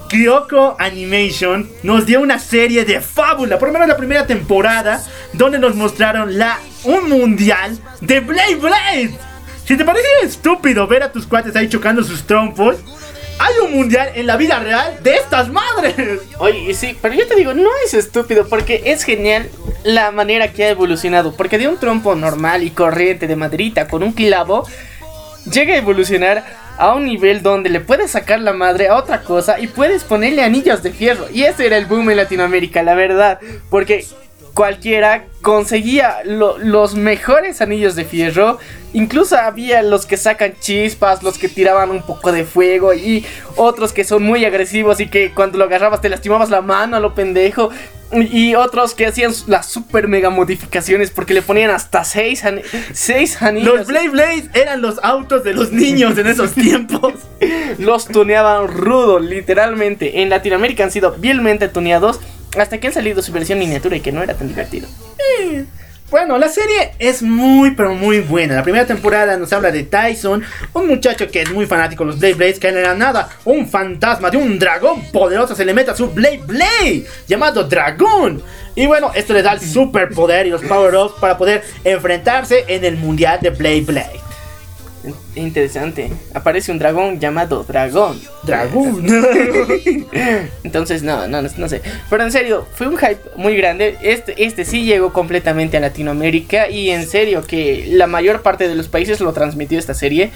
Kyoko 0.09 0.77
Animation 0.78 1.68
nos 1.82 2.06
dio 2.06 2.20
una 2.20 2.39
serie 2.39 2.85
de 2.85 3.01
fábula, 3.01 3.59
por 3.59 3.68
lo 3.68 3.73
menos 3.73 3.89
la 3.89 3.97
primera 3.97 4.28
temporada, 4.28 5.02
donde 5.32 5.59
nos 5.59 5.74
mostraron 5.74 6.39
la 6.39 6.60
un 6.85 7.09
mundial 7.09 7.77
de 8.01 8.20
Blade 8.20 8.55
Blade. 8.55 9.26
Si 9.67 9.77
te 9.77 9.85
parece 9.85 10.07
estúpido 10.23 10.87
ver 10.87 11.03
a 11.03 11.11
tus 11.11 11.27
cuates 11.27 11.57
ahí 11.57 11.69
chocando 11.69 12.05
sus 12.05 12.25
trompos, 12.25 12.77
hay 13.41 13.55
un 13.65 13.73
mundial 13.73 14.11
en 14.15 14.29
la 14.29 14.37
vida 14.37 14.61
real 14.61 14.99
de 15.03 15.17
estas 15.17 15.49
madres. 15.49 16.21
Oye, 16.39 16.73
sí, 16.73 16.97
pero 17.03 17.15
yo 17.15 17.27
te 17.27 17.35
digo, 17.35 17.53
no 17.53 17.69
es 17.85 17.93
estúpido 17.93 18.47
porque 18.49 18.83
es 18.85 19.03
genial 19.03 19.51
la 19.83 20.13
manera 20.13 20.53
que 20.53 20.63
ha 20.63 20.69
evolucionado. 20.69 21.35
Porque 21.35 21.59
de 21.59 21.67
un 21.67 21.79
trompo 21.79 22.15
normal 22.15 22.63
y 22.63 22.71
corriente 22.71 23.27
de 23.27 23.35
maderita 23.35 23.89
con 23.89 24.05
un 24.05 24.13
clavo, 24.13 24.69
llega 25.51 25.75
a 25.75 25.79
evolucionar 25.79 26.45
a 26.79 26.95
un 26.95 27.05
nivel 27.05 27.43
donde 27.43 27.69
le 27.69 27.81
puedes 27.81 28.13
sacar 28.13 28.39
la 28.39 28.53
madre 28.53 28.87
a 28.87 28.95
otra 28.95 29.23
cosa 29.23 29.59
y 29.59 29.67
puedes 29.67 30.05
ponerle 30.05 30.45
anillos 30.45 30.85
de 30.85 30.93
fierro. 30.93 31.27
Y 31.33 31.43
ese 31.43 31.67
era 31.67 31.77
el 31.77 31.87
boom 31.87 32.09
en 32.11 32.19
Latinoamérica, 32.19 32.85
la 32.85 32.95
verdad. 32.95 33.41
Porque 33.69 34.07
cualquiera 34.57 35.27
conseguía 35.43 36.20
lo- 36.24 36.57
los 36.57 36.95
mejores 36.95 37.61
anillos 37.61 37.95
de 37.95 38.07
fierro. 38.07 38.59
Incluso 38.95 39.37
había 39.37 39.83
los 39.83 40.07
que 40.07 40.16
sacan 40.16 40.55
chispas, 40.59 41.23
los 41.23 41.37
que 41.37 41.51
tiraban 41.51 41.91
un 41.91 42.01
poco 42.03 42.33
de 42.33 42.45
fuego 42.47 42.95
y 42.95 43.24
otros 43.57 43.93
que 43.93 44.03
son 44.03 44.23
muy 44.23 44.47
agresivos 44.47 44.99
y 45.01 45.09
que 45.09 45.33
cuando 45.35 45.59
lo 45.59 45.65
agarrabas 45.65 46.01
te 46.01 46.09
lastimabas 46.09 46.49
la 46.49 46.62
mano 46.62 46.97
a 46.97 47.01
lo 47.01 47.15
pendejo. 47.15 47.69
Y 48.12 48.55
otros 48.55 48.95
que 48.95 49.05
hacían 49.05 49.33
las 49.47 49.66
super 49.66 50.09
mega 50.09 50.31
modificaciones 50.31 51.11
porque 51.11 51.35
le 51.35 51.43
ponían 51.43 51.70
hasta 51.70 52.03
6 52.05 52.43
seis 52.95 53.43
anillos. 53.43 53.74
Los 53.78 53.87
Blade 53.89 54.09
Blades 54.09 54.45
eran 54.55 54.81
los 54.81 54.99
autos 55.03 55.45
de 55.45 55.53
los 55.53 55.70
niños 55.73 56.16
en 56.16 56.28
esos 56.28 56.53
tiempos. 56.53 57.12
los 57.78 58.07
tuneaban 58.07 58.69
rudo, 58.69 59.19
literalmente. 59.19 60.23
En 60.23 60.31
Latinoamérica 60.31 60.85
han 60.85 60.93
sido 60.93 61.12
vielmente 61.19 61.69
tuneados 61.69 62.20
hasta 62.62 62.78
que 62.78 62.87
han 62.87 62.93
salido 62.93 63.23
su 63.23 63.33
versión 63.33 63.59
miniatura 63.59 63.97
y 63.97 64.01
que 64.01 64.12
no 64.12 64.23
era 64.23 64.35
tan 64.35 64.49
divertido. 64.49 64.89
Bueno, 66.09 66.39
la 66.39 66.49
serie 66.49 66.93
es 67.01 67.20
muy 67.20 67.73
pero 67.73 67.93
muy 67.93 68.20
buena. 68.20 68.55
La 68.55 68.62
primera 68.62 68.87
temporada 68.87 69.37
nos 69.37 69.53
habla 69.53 69.73
de 69.73 69.83
Tyson, 69.83 70.41
un 70.73 70.87
muchacho 70.87 71.27
que 71.28 71.43
es 71.43 71.51
muy 71.51 71.66
fanático 71.66 72.05
de 72.05 72.11
los 72.11 72.20
Blade 72.20 72.35
Blades, 72.35 72.61
que 72.61 72.70
no 72.70 72.78
era 72.78 72.95
nada, 72.95 73.28
un 73.45 73.69
fantasma 73.69 74.31
de 74.31 74.37
un 74.37 74.57
dragón 74.57 75.03
poderoso 75.11 75.57
se 75.57 75.65
le 75.65 75.74
mete 75.74 75.91
a 75.91 75.97
su 75.97 76.09
Blade 76.11 76.43
Blade, 76.47 77.07
llamado 77.27 77.65
Dragón. 77.65 78.41
Y 78.77 78.87
bueno, 78.87 79.11
esto 79.15 79.33
le 79.33 79.43
da 79.43 79.53
el 79.55 79.61
superpoder 79.61 80.47
y 80.47 80.51
los 80.51 80.62
power-ups 80.62 81.15
para 81.20 81.37
poder 81.37 81.65
enfrentarse 81.83 82.65
en 82.69 82.85
el 82.85 82.97
mundial 82.97 83.41
de 83.43 83.51
Blade 83.51 83.81
Blade. 83.81 84.20
Interesante. 85.35 86.11
Aparece 86.35 86.73
un 86.73 86.78
dragón 86.78 87.20
llamado 87.20 87.65
Dragón. 87.65 88.20
Dragón. 88.43 89.07
Entonces, 90.65 91.03
no, 91.03 91.28
no, 91.28 91.43
no, 91.43 91.49
no 91.57 91.69
sé. 91.69 91.83
Pero 92.09 92.24
en 92.24 92.33
serio, 92.33 92.66
fue 92.74 92.89
un 92.89 92.97
hype 92.97 93.20
muy 93.37 93.57
grande. 93.57 93.97
Este, 94.03 94.45
este 94.45 94.65
sí 94.65 94.85
llegó 94.85 95.12
completamente 95.12 95.77
a 95.77 95.81
Latinoamérica. 95.81 96.69
Y 96.70 96.91
en 96.91 97.07
serio, 97.07 97.45
que 97.47 97.87
la 97.91 98.07
mayor 98.07 98.43
parte 98.43 98.69
de 98.69 98.74
los 98.74 98.89
países 98.89 99.20
lo 99.20 99.33
transmitió 99.33 99.78
esta 99.78 99.95
serie. 99.95 100.31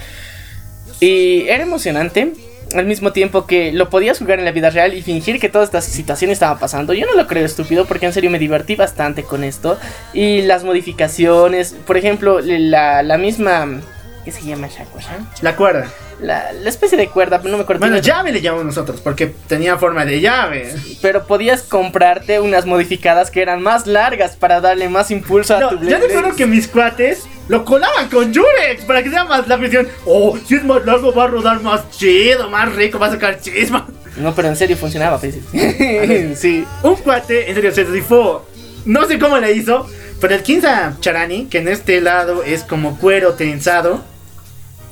Y 0.99 1.47
era 1.47 1.63
emocionante. 1.63 2.33
Al 2.75 2.85
mismo 2.85 3.11
tiempo 3.11 3.45
que 3.47 3.73
lo 3.73 3.89
podías 3.89 4.17
jugar 4.17 4.39
en 4.39 4.45
la 4.45 4.51
vida 4.51 4.69
real 4.69 4.93
y 4.93 5.01
fingir 5.01 5.41
que 5.41 5.49
toda 5.49 5.65
esta 5.65 5.81
situación 5.81 6.31
estaba 6.31 6.57
pasando. 6.57 6.93
Yo 6.93 7.05
no 7.05 7.15
lo 7.15 7.27
creo 7.27 7.45
estúpido 7.45 7.85
porque 7.85 8.05
en 8.05 8.13
serio 8.13 8.29
me 8.29 8.39
divertí 8.39 8.75
bastante 8.75 9.23
con 9.23 9.43
esto. 9.43 9.77
Y 10.13 10.43
las 10.43 10.63
modificaciones, 10.63 11.75
por 11.85 11.97
ejemplo, 11.97 12.39
la, 12.39 13.03
la 13.03 13.17
misma... 13.17 13.81
¿Qué 14.23 14.31
se 14.31 14.43
llama 14.43 14.67
esa 14.67 14.83
cosa? 14.85 15.09
La 15.41 15.55
cuerda. 15.55 15.87
La, 16.21 16.53
la 16.53 16.69
especie 16.69 16.95
de 16.97 17.07
cuerda, 17.07 17.39
no 17.43 17.57
me 17.57 17.63
acuerdo. 17.63 17.79
Bueno, 17.79 17.97
llave 17.97 18.31
le 18.31 18.39
llamamos 18.41 18.65
nosotros, 18.67 19.01
porque 19.01 19.33
tenía 19.47 19.77
forma 19.77 20.05
de 20.05 20.21
llave. 20.21 20.71
Pero 21.01 21.25
podías 21.25 21.63
comprarte 21.63 22.39
unas 22.39 22.67
modificadas 22.67 23.31
que 23.31 23.41
eran 23.41 23.63
más 23.63 23.87
largas 23.87 24.35
para 24.35 24.61
darle 24.61 24.89
más 24.89 25.09
impulso 25.09 25.55
a 25.55 25.69
tu 25.69 25.75
yo 25.75 25.79
Blade 25.81 25.95
recuerdo 25.95 26.21
Blade. 26.21 26.35
que 26.35 26.45
mis 26.45 26.67
cuates 26.67 27.23
lo 27.47 27.65
colaban 27.65 28.07
con 28.09 28.31
Jurex 28.33 28.85
para 28.85 29.01
que 29.01 29.09
sea 29.09 29.25
más 29.25 29.47
la 29.47 29.55
visión. 29.57 29.87
Oh, 30.05 30.37
si 30.45 30.55
es 30.55 30.63
más 30.63 30.85
largo 30.85 31.11
va 31.13 31.23
a 31.23 31.27
rodar 31.27 31.59
más 31.61 31.89
chido, 31.89 32.47
más 32.49 32.71
rico, 32.75 32.99
va 32.99 33.07
a 33.07 33.11
sacar 33.11 33.39
chisma. 33.41 33.87
No, 34.17 34.35
pero 34.35 34.49
en 34.49 34.55
serio 34.55 34.77
funcionaba, 34.77 35.17
pues. 35.19 35.35
sí. 36.39 36.65
Un 36.83 36.95
cuate, 36.97 37.49
en 37.49 37.55
serio, 37.55 37.71
se 37.71 37.83
rifó. 37.85 38.45
No 38.85 39.05
sé 39.07 39.17
cómo 39.17 39.37
le 39.39 39.53
hizo, 39.53 39.87
pero 40.19 40.35
el 40.35 40.43
Kinza 40.43 40.93
Charani, 40.99 41.45
que 41.45 41.59
en 41.59 41.67
este 41.67 41.99
lado 42.01 42.43
es 42.43 42.63
como 42.63 42.97
cuero 42.99 43.33
tensado, 43.33 44.03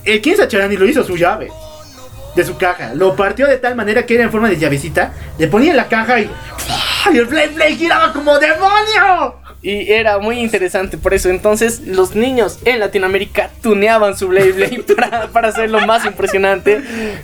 el 0.06 0.22
Kinza 0.22 0.48
Charani 0.48 0.78
lo 0.78 0.86
hizo 0.86 1.04
su 1.04 1.16
llave 1.18 1.52
de 2.36 2.44
su 2.44 2.58
caja. 2.58 2.94
Lo 2.94 3.16
partió 3.16 3.48
de 3.48 3.58
tal 3.58 3.76
manera 3.76 4.06
que 4.06 4.16
era 4.16 4.24
en 4.24 4.32
forma 4.32 4.50
de 4.50 4.58
llavecita. 4.58 5.14
Le 5.38 5.48
ponía 5.48 5.72
en 5.72 5.78
la 5.78 5.88
caja 5.88 6.20
y. 6.20 6.30
Y 7.12 7.18
el 7.18 7.26
Blade 7.26 7.50
Blade 7.50 7.76
giraba 7.76 8.14
como 8.14 8.38
demonio. 8.38 9.36
Y 9.62 9.92
era 9.92 10.20
muy 10.20 10.40
interesante 10.40 10.98
por 10.98 11.14
eso. 11.14 11.30
Entonces, 11.30 11.82
los 11.82 12.16
niños 12.16 12.60
en 12.64 12.80
Latinoamérica 12.80 13.50
tuneaban 13.62 14.18
su 14.18 14.30
Blade 14.30 14.54
Blade 14.54 14.84
para, 14.96 15.28
para 15.28 15.50
hacerlo 15.50 15.82
más 15.86 16.06
impresionante. 16.06 16.82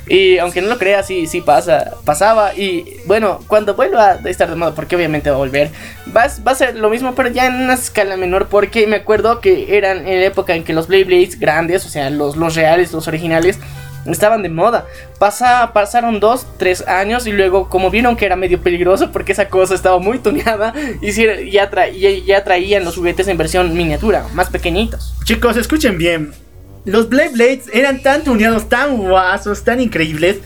Y 0.07 0.37
aunque 0.39 0.61
no 0.61 0.67
lo 0.67 0.77
creas, 0.77 1.07
sí, 1.07 1.27
sí 1.27 1.39
pasa, 1.39 1.93
pasaba. 2.03 2.53
Y 2.53 2.97
bueno, 3.05 3.39
cuando 3.47 3.75
vuelva 3.75 4.19
a 4.23 4.29
estar 4.29 4.49
de 4.49 4.55
moda, 4.55 4.75
porque 4.75 4.97
obviamente 4.97 5.29
va 5.29 5.37
a 5.37 5.39
volver, 5.39 5.69
va, 6.15 6.27
va 6.45 6.51
a 6.51 6.55
ser 6.55 6.75
lo 6.75 6.89
mismo, 6.89 7.15
pero 7.15 7.29
ya 7.29 7.47
en 7.47 7.55
una 7.55 7.75
escala 7.75 8.17
menor. 8.17 8.47
Porque 8.47 8.85
me 8.85 8.97
acuerdo 8.97 9.39
que 9.39 9.77
eran 9.77 10.05
en 10.05 10.19
la 10.19 10.25
época 10.25 10.55
en 10.55 10.65
que 10.65 10.73
los 10.73 10.87
Blade 10.87 11.05
Blades 11.05 11.39
grandes, 11.39 11.85
o 11.85 11.89
sea, 11.89 12.09
los, 12.09 12.35
los 12.35 12.55
reales, 12.55 12.91
los 12.91 13.07
originales, 13.07 13.59
estaban 14.11 14.43
de 14.43 14.49
moda. 14.49 14.85
Pasa, 15.19 15.71
pasaron 15.73 16.19
dos, 16.19 16.45
tres 16.57 16.87
años 16.87 17.25
y 17.27 17.31
luego 17.31 17.69
como 17.69 17.89
vieron 17.89 18.15
que 18.15 18.25
era 18.25 18.35
medio 18.35 18.61
peligroso 18.61 19.11
porque 19.11 19.31
esa 19.31 19.47
cosa 19.49 19.75
estaba 19.75 19.99
muy 19.99 20.19
tuneada, 20.19 20.73
hicieron, 21.01 21.45
ya, 21.45 21.69
tra- 21.71 21.91
ya, 21.91 22.09
ya 22.25 22.43
traían 22.43 22.85
los 22.85 22.95
juguetes 22.95 23.27
en 23.27 23.37
versión 23.37 23.73
miniatura, 23.73 24.25
más 24.33 24.49
pequeñitos. 24.49 25.15
Chicos, 25.23 25.57
escuchen 25.57 25.97
bien. 25.97 26.33
los 26.85 27.09
Blade 27.09 27.29
Blades 27.29 27.63
eran 27.73 28.01
tan 28.01 28.23
tuneados, 28.23 28.69
tan 28.69 28.97
guasos, 28.97 29.63
tan 29.63 29.81
increíbles, 29.81 30.37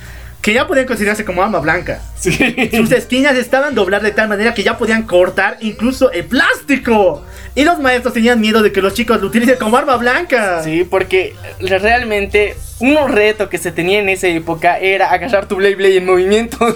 que 0.41 0.53
ya 0.53 0.65
podían 0.67 0.85
considerarse 0.87 1.25
como 1.25 1.43
arma 1.43 1.59
blanca. 1.59 2.01
Sus 2.17 2.91
espinas 2.93 3.35
estaban 3.35 3.75
dobladas 3.75 4.05
de 4.05 4.11
tal 4.11 4.29
manera 4.29 4.53
que 4.53 4.63
ya 4.63 4.77
podían 4.77 5.03
cortar 5.03 5.57
incluso 5.59 6.11
el 6.13 6.23
plástico. 6.23 7.25
Y 7.55 7.65
los 7.65 7.77
maestros 7.79 8.13
tenían 8.13 8.39
miedo 8.39 8.61
de 8.61 8.71
que 8.71 8.81
los 8.81 8.93
chicos 8.93 9.19
lo 9.19 9.27
utilicen 9.27 9.57
como 9.57 9.75
arma 9.75 9.97
blanca. 9.97 10.63
Sí, 10.63 10.85
porque 10.89 11.35
realmente 11.59 12.55
un 12.79 13.09
reto 13.09 13.49
que 13.49 13.57
se 13.57 13.71
tenía 13.71 13.99
en 13.99 14.09
esa 14.09 14.27
época 14.27 14.79
era 14.79 15.11
agarrar 15.11 15.47
tu 15.47 15.55
Blade 15.55 15.75
Blade 15.75 15.97
en 15.97 16.05
movimiento. 16.05 16.57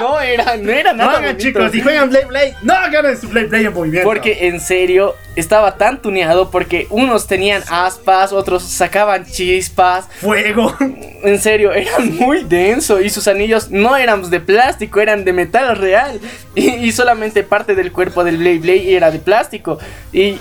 no 0.00 0.20
era, 0.20 0.56
no 0.56 0.72
era 0.72 0.92
nada. 0.92 1.12
No 1.12 1.18
hagan 1.18 1.36
chicos, 1.36 1.72
si 1.72 1.80
juegan 1.80 2.10
Blade 2.10 2.26
Blade, 2.26 2.54
no 2.62 2.74
agarren 2.74 3.18
su 3.18 3.28
Blade 3.28 3.46
Blade 3.46 3.64
en 3.66 3.74
movimiento. 3.74 4.08
Porque 4.08 4.48
en 4.48 4.60
serio 4.60 5.14
estaba 5.36 5.76
tan 5.76 6.02
tuneado 6.02 6.50
porque 6.50 6.86
unos 6.90 7.26
tenían 7.26 7.62
aspas, 7.70 8.32
otros 8.32 8.64
sacaban 8.64 9.24
chispas. 9.24 10.06
Fuego. 10.20 10.74
En 11.22 11.38
serio, 11.40 11.72
era 11.72 11.98
muy 11.98 12.44
denso 12.44 13.00
y 13.00 13.10
sus 13.10 13.28
anillos 13.28 13.70
no 13.70 13.96
eran 13.96 14.28
de 14.30 14.40
plástico, 14.40 15.00
eran 15.00 15.24
de 15.24 15.32
metal 15.32 15.76
real. 15.76 16.20
Y, 16.54 16.90
solamente 16.92 17.44
parte 17.44 17.74
del 17.74 17.92
cuerpo 17.92 18.24
del 18.24 18.38
Blade 18.38 18.58
Blade 18.58 18.96
era 18.96 19.10
de 19.10 19.18
plástico. 19.20 19.78
Y 20.12 20.38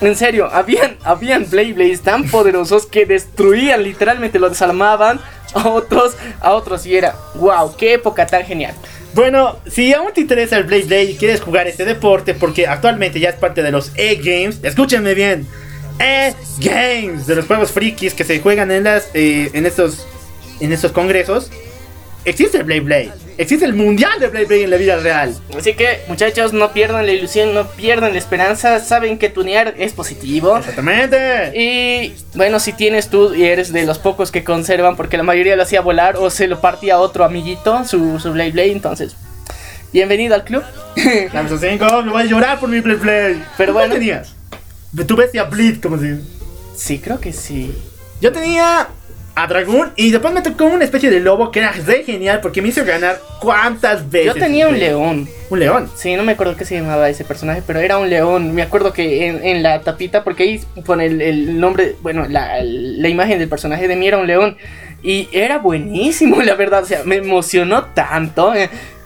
en 0.00 0.16
serio, 0.16 0.48
habían, 0.50 0.96
habían 1.04 1.48
Blade 1.48 1.72
Blades 1.74 2.00
tan 2.00 2.28
poderosos 2.28 2.86
que 2.86 3.06
destruían, 3.06 3.82
literalmente 3.82 4.38
lo 4.38 4.48
desarmaban 4.48 5.20
a 5.54 5.68
otros, 5.68 6.16
a 6.40 6.52
otros. 6.52 6.86
Y 6.86 6.96
era, 6.96 7.16
wow, 7.34 7.74
qué 7.76 7.94
época 7.94 8.26
tan 8.26 8.44
genial. 8.44 8.74
Bueno, 9.14 9.58
si 9.66 9.92
aún 9.92 10.12
te 10.14 10.20
interesa 10.20 10.56
el 10.56 10.64
Blade 10.64 10.84
Blade 10.84 11.04
y 11.04 11.16
quieres 11.16 11.40
jugar 11.40 11.66
este 11.66 11.84
deporte, 11.84 12.34
porque 12.34 12.66
actualmente 12.66 13.18
ya 13.20 13.30
es 13.30 13.36
parte 13.36 13.62
de 13.62 13.72
los 13.72 13.92
E-Games, 13.96 14.60
escúchenme 14.62 15.14
bien. 15.14 15.46
E-Games, 15.98 17.26
de 17.26 17.34
los 17.34 17.46
juegos 17.46 17.72
frikis 17.72 18.14
que 18.14 18.24
se 18.24 18.40
juegan 18.40 18.70
en, 18.70 18.84
las, 18.84 19.10
eh, 19.14 19.50
en, 19.52 19.66
estos, 19.66 20.06
en 20.60 20.72
estos 20.72 20.92
congresos 20.92 21.50
existe 22.24 22.58
el 22.58 22.64
Blade 22.64 22.80
Blade. 22.80 23.12
Existe 23.38 23.64
el 23.64 23.72
mundial 23.72 24.20
de 24.20 24.28
Blade 24.28 24.46
Blade 24.46 24.64
en 24.64 24.70
la 24.70 24.76
vida 24.76 24.96
real. 24.96 25.34
Así 25.56 25.74
que, 25.74 26.00
muchachos, 26.08 26.52
no 26.52 26.72
pierdan 26.72 27.06
la 27.06 27.12
ilusión, 27.12 27.54
no 27.54 27.66
pierdan 27.68 28.12
la 28.12 28.18
esperanza. 28.18 28.80
Saben 28.80 29.18
que 29.18 29.30
tunear 29.30 29.74
es 29.78 29.92
positivo. 29.92 30.58
Exactamente. 30.58 31.52
Y 31.58 32.14
bueno, 32.34 32.60
si 32.60 32.72
tienes 32.72 33.08
tú 33.08 33.34
y 33.34 33.44
eres 33.44 33.72
de 33.72 33.86
los 33.86 33.98
pocos 33.98 34.30
que 34.30 34.44
conservan, 34.44 34.96
porque 34.96 35.16
la 35.16 35.22
mayoría 35.22 35.56
lo 35.56 35.62
hacía 35.62 35.80
volar 35.80 36.16
o 36.16 36.28
se 36.30 36.48
lo 36.48 36.60
partía 36.60 36.94
a 36.94 36.98
otro 36.98 37.24
amiguito, 37.24 37.84
su, 37.84 38.20
su 38.20 38.32
Blade 38.32 38.52
Blade, 38.52 38.72
entonces. 38.72 39.16
Bienvenido 39.92 40.34
al 40.34 40.44
club. 40.44 40.62
Dame 41.32 41.48
5, 41.48 42.02
me 42.02 42.12
voy 42.12 42.22
a 42.22 42.26
llorar 42.26 42.60
por 42.60 42.68
mi 42.68 42.80
Blade 42.80 43.00
Blade. 43.00 43.44
Pero 43.56 43.72
bueno. 43.72 43.94
¿Qué 43.94 43.98
tenías? 43.98 44.34
Tú 45.06 45.16
bestia 45.16 45.44
Bleed, 45.44 45.80
como 45.80 45.98
si. 45.98 46.20
Sí, 46.76 46.98
creo 46.98 47.20
que 47.20 47.32
sí. 47.32 47.74
Yo 48.20 48.32
tenía 48.32 48.88
a 49.34 49.46
Dragón 49.46 49.92
y 49.96 50.10
después 50.10 50.34
me 50.34 50.42
tocó 50.42 50.66
una 50.66 50.84
especie 50.84 51.10
de 51.10 51.20
lobo 51.20 51.50
que 51.50 51.60
era 51.60 51.72
re 51.72 52.04
genial 52.04 52.40
porque 52.40 52.62
me 52.62 52.68
hizo 52.68 52.84
ganar 52.84 53.20
cuántas 53.40 54.10
veces. 54.10 54.34
Yo 54.34 54.40
tenía 54.40 54.68
un 54.68 54.78
león. 54.78 55.28
¿Un 55.48 55.58
león? 55.58 55.90
Sí, 55.96 56.14
no 56.14 56.22
me 56.22 56.32
acuerdo 56.32 56.56
qué 56.56 56.64
se 56.64 56.76
llamaba 56.76 57.08
ese 57.08 57.24
personaje, 57.24 57.62
pero 57.66 57.80
era 57.80 57.98
un 57.98 58.10
león. 58.10 58.54
Me 58.54 58.62
acuerdo 58.62 58.92
que 58.92 59.26
en, 59.26 59.62
la 59.62 59.80
tapita, 59.80 60.24
porque 60.24 60.44
ahí 60.44 60.60
pone 60.84 61.06
el, 61.06 61.58
nombre, 61.58 61.96
bueno, 62.02 62.26
la, 62.28 62.60
la, 62.62 63.08
imagen 63.08 63.38
del 63.38 63.48
personaje 63.48 63.88
de 63.88 63.96
mí 63.96 64.06
era 64.06 64.18
un 64.18 64.26
león. 64.26 64.56
Y 65.02 65.28
era 65.32 65.58
buenísimo, 65.58 66.42
la 66.42 66.54
verdad. 66.54 66.82
O 66.82 66.86
sea, 66.86 67.02
me 67.04 67.16
emocionó 67.16 67.84
tanto. 67.86 68.52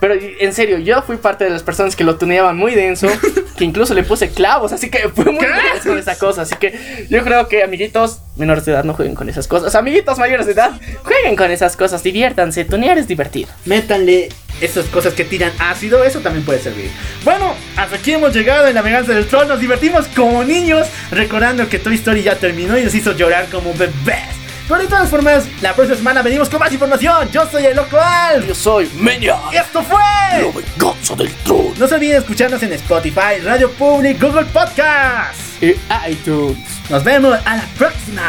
Pero 0.07 0.19
en 0.39 0.53
serio, 0.53 0.77
yo 0.77 1.01
fui 1.01 1.17
parte 1.17 1.45
de 1.45 1.49
las 1.49 1.63
personas 1.63 1.95
que 1.95 2.03
lo 2.03 2.15
tuneaban 2.15 2.55
muy 2.55 2.75
denso. 2.75 3.07
que 3.57 3.63
incluso 3.63 3.95
le 3.95 4.03
puse 4.03 4.29
clavos. 4.29 4.71
Así 4.71 4.91
que 4.91 5.09
fue 5.09 5.25
muy 5.25 5.43
denso 5.73 5.97
esa 5.97 6.15
cosa. 6.15 6.43
Así 6.43 6.53
que 6.59 7.07
yo 7.09 7.23
creo 7.23 7.47
que, 7.47 7.63
amiguitos 7.63 8.19
menores 8.35 8.65
de 8.65 8.73
edad, 8.73 8.83
no 8.83 8.93
jueguen 8.93 9.15
con 9.15 9.29
esas 9.29 9.47
cosas. 9.47 9.73
Amiguitos 9.73 10.19
mayores 10.19 10.45
de 10.45 10.51
edad, 10.51 10.79
jueguen 11.01 11.35
con 11.35 11.49
esas 11.49 11.75
cosas. 11.75 12.03
Diviértanse. 12.03 12.65
Tunear 12.65 12.99
es 12.99 13.07
divertido. 13.07 13.49
Métanle 13.65 14.29
esas 14.61 14.85
cosas 14.85 15.15
que 15.15 15.23
tiran 15.23 15.51
ácido. 15.57 16.03
Eso 16.03 16.19
también 16.19 16.45
puede 16.45 16.59
servir. 16.59 16.91
Bueno, 17.23 17.55
hasta 17.75 17.95
aquí 17.95 18.13
hemos 18.13 18.31
llegado 18.31 18.67
en 18.67 18.75
la 18.75 18.83
venganza 18.83 19.11
del 19.11 19.25
troll. 19.25 19.47
Nos 19.47 19.59
divertimos 19.59 20.05
como 20.15 20.43
niños. 20.43 20.85
Recordando 21.09 21.67
que 21.67 21.79
Toy 21.79 21.95
Story 21.95 22.21
ya 22.21 22.35
terminó 22.35 22.77
y 22.77 22.83
nos 22.83 22.93
hizo 22.93 23.13
llorar 23.13 23.47
como 23.49 23.73
bebés. 23.73 24.44
Pero 24.67 24.81
de 24.81 24.87
todas 24.87 25.09
formas, 25.09 25.47
la 25.61 25.73
próxima 25.73 25.97
semana 25.97 26.21
venimos 26.23 26.49
con 26.49 26.59
más 26.59 26.71
información. 26.73 27.29
Yo 27.31 27.47
soy 27.49 27.65
el 27.65 27.75
loco 27.75 27.97
Al. 27.99 28.45
Yo 28.47 28.55
soy 28.55 28.89
Menia. 28.95 29.37
Y 29.51 29.57
esto 29.57 29.83
fue. 29.83 29.99
La 29.99 30.51
venganza 30.51 31.15
del 31.15 31.31
troll. 31.43 31.73
No 31.77 31.87
se 31.87 31.95
olviden 31.95 32.17
escucharnos 32.17 32.61
en 32.63 32.73
Spotify, 32.73 33.39
Radio 33.43 33.71
Public, 33.71 34.19
Google 34.19 34.45
Podcast 34.45 35.61
y 35.61 35.75
iTunes. 36.09 36.57
Nos 36.89 37.03
vemos 37.03 37.37
a 37.45 37.55
la 37.57 37.65
próxima. 37.77 38.23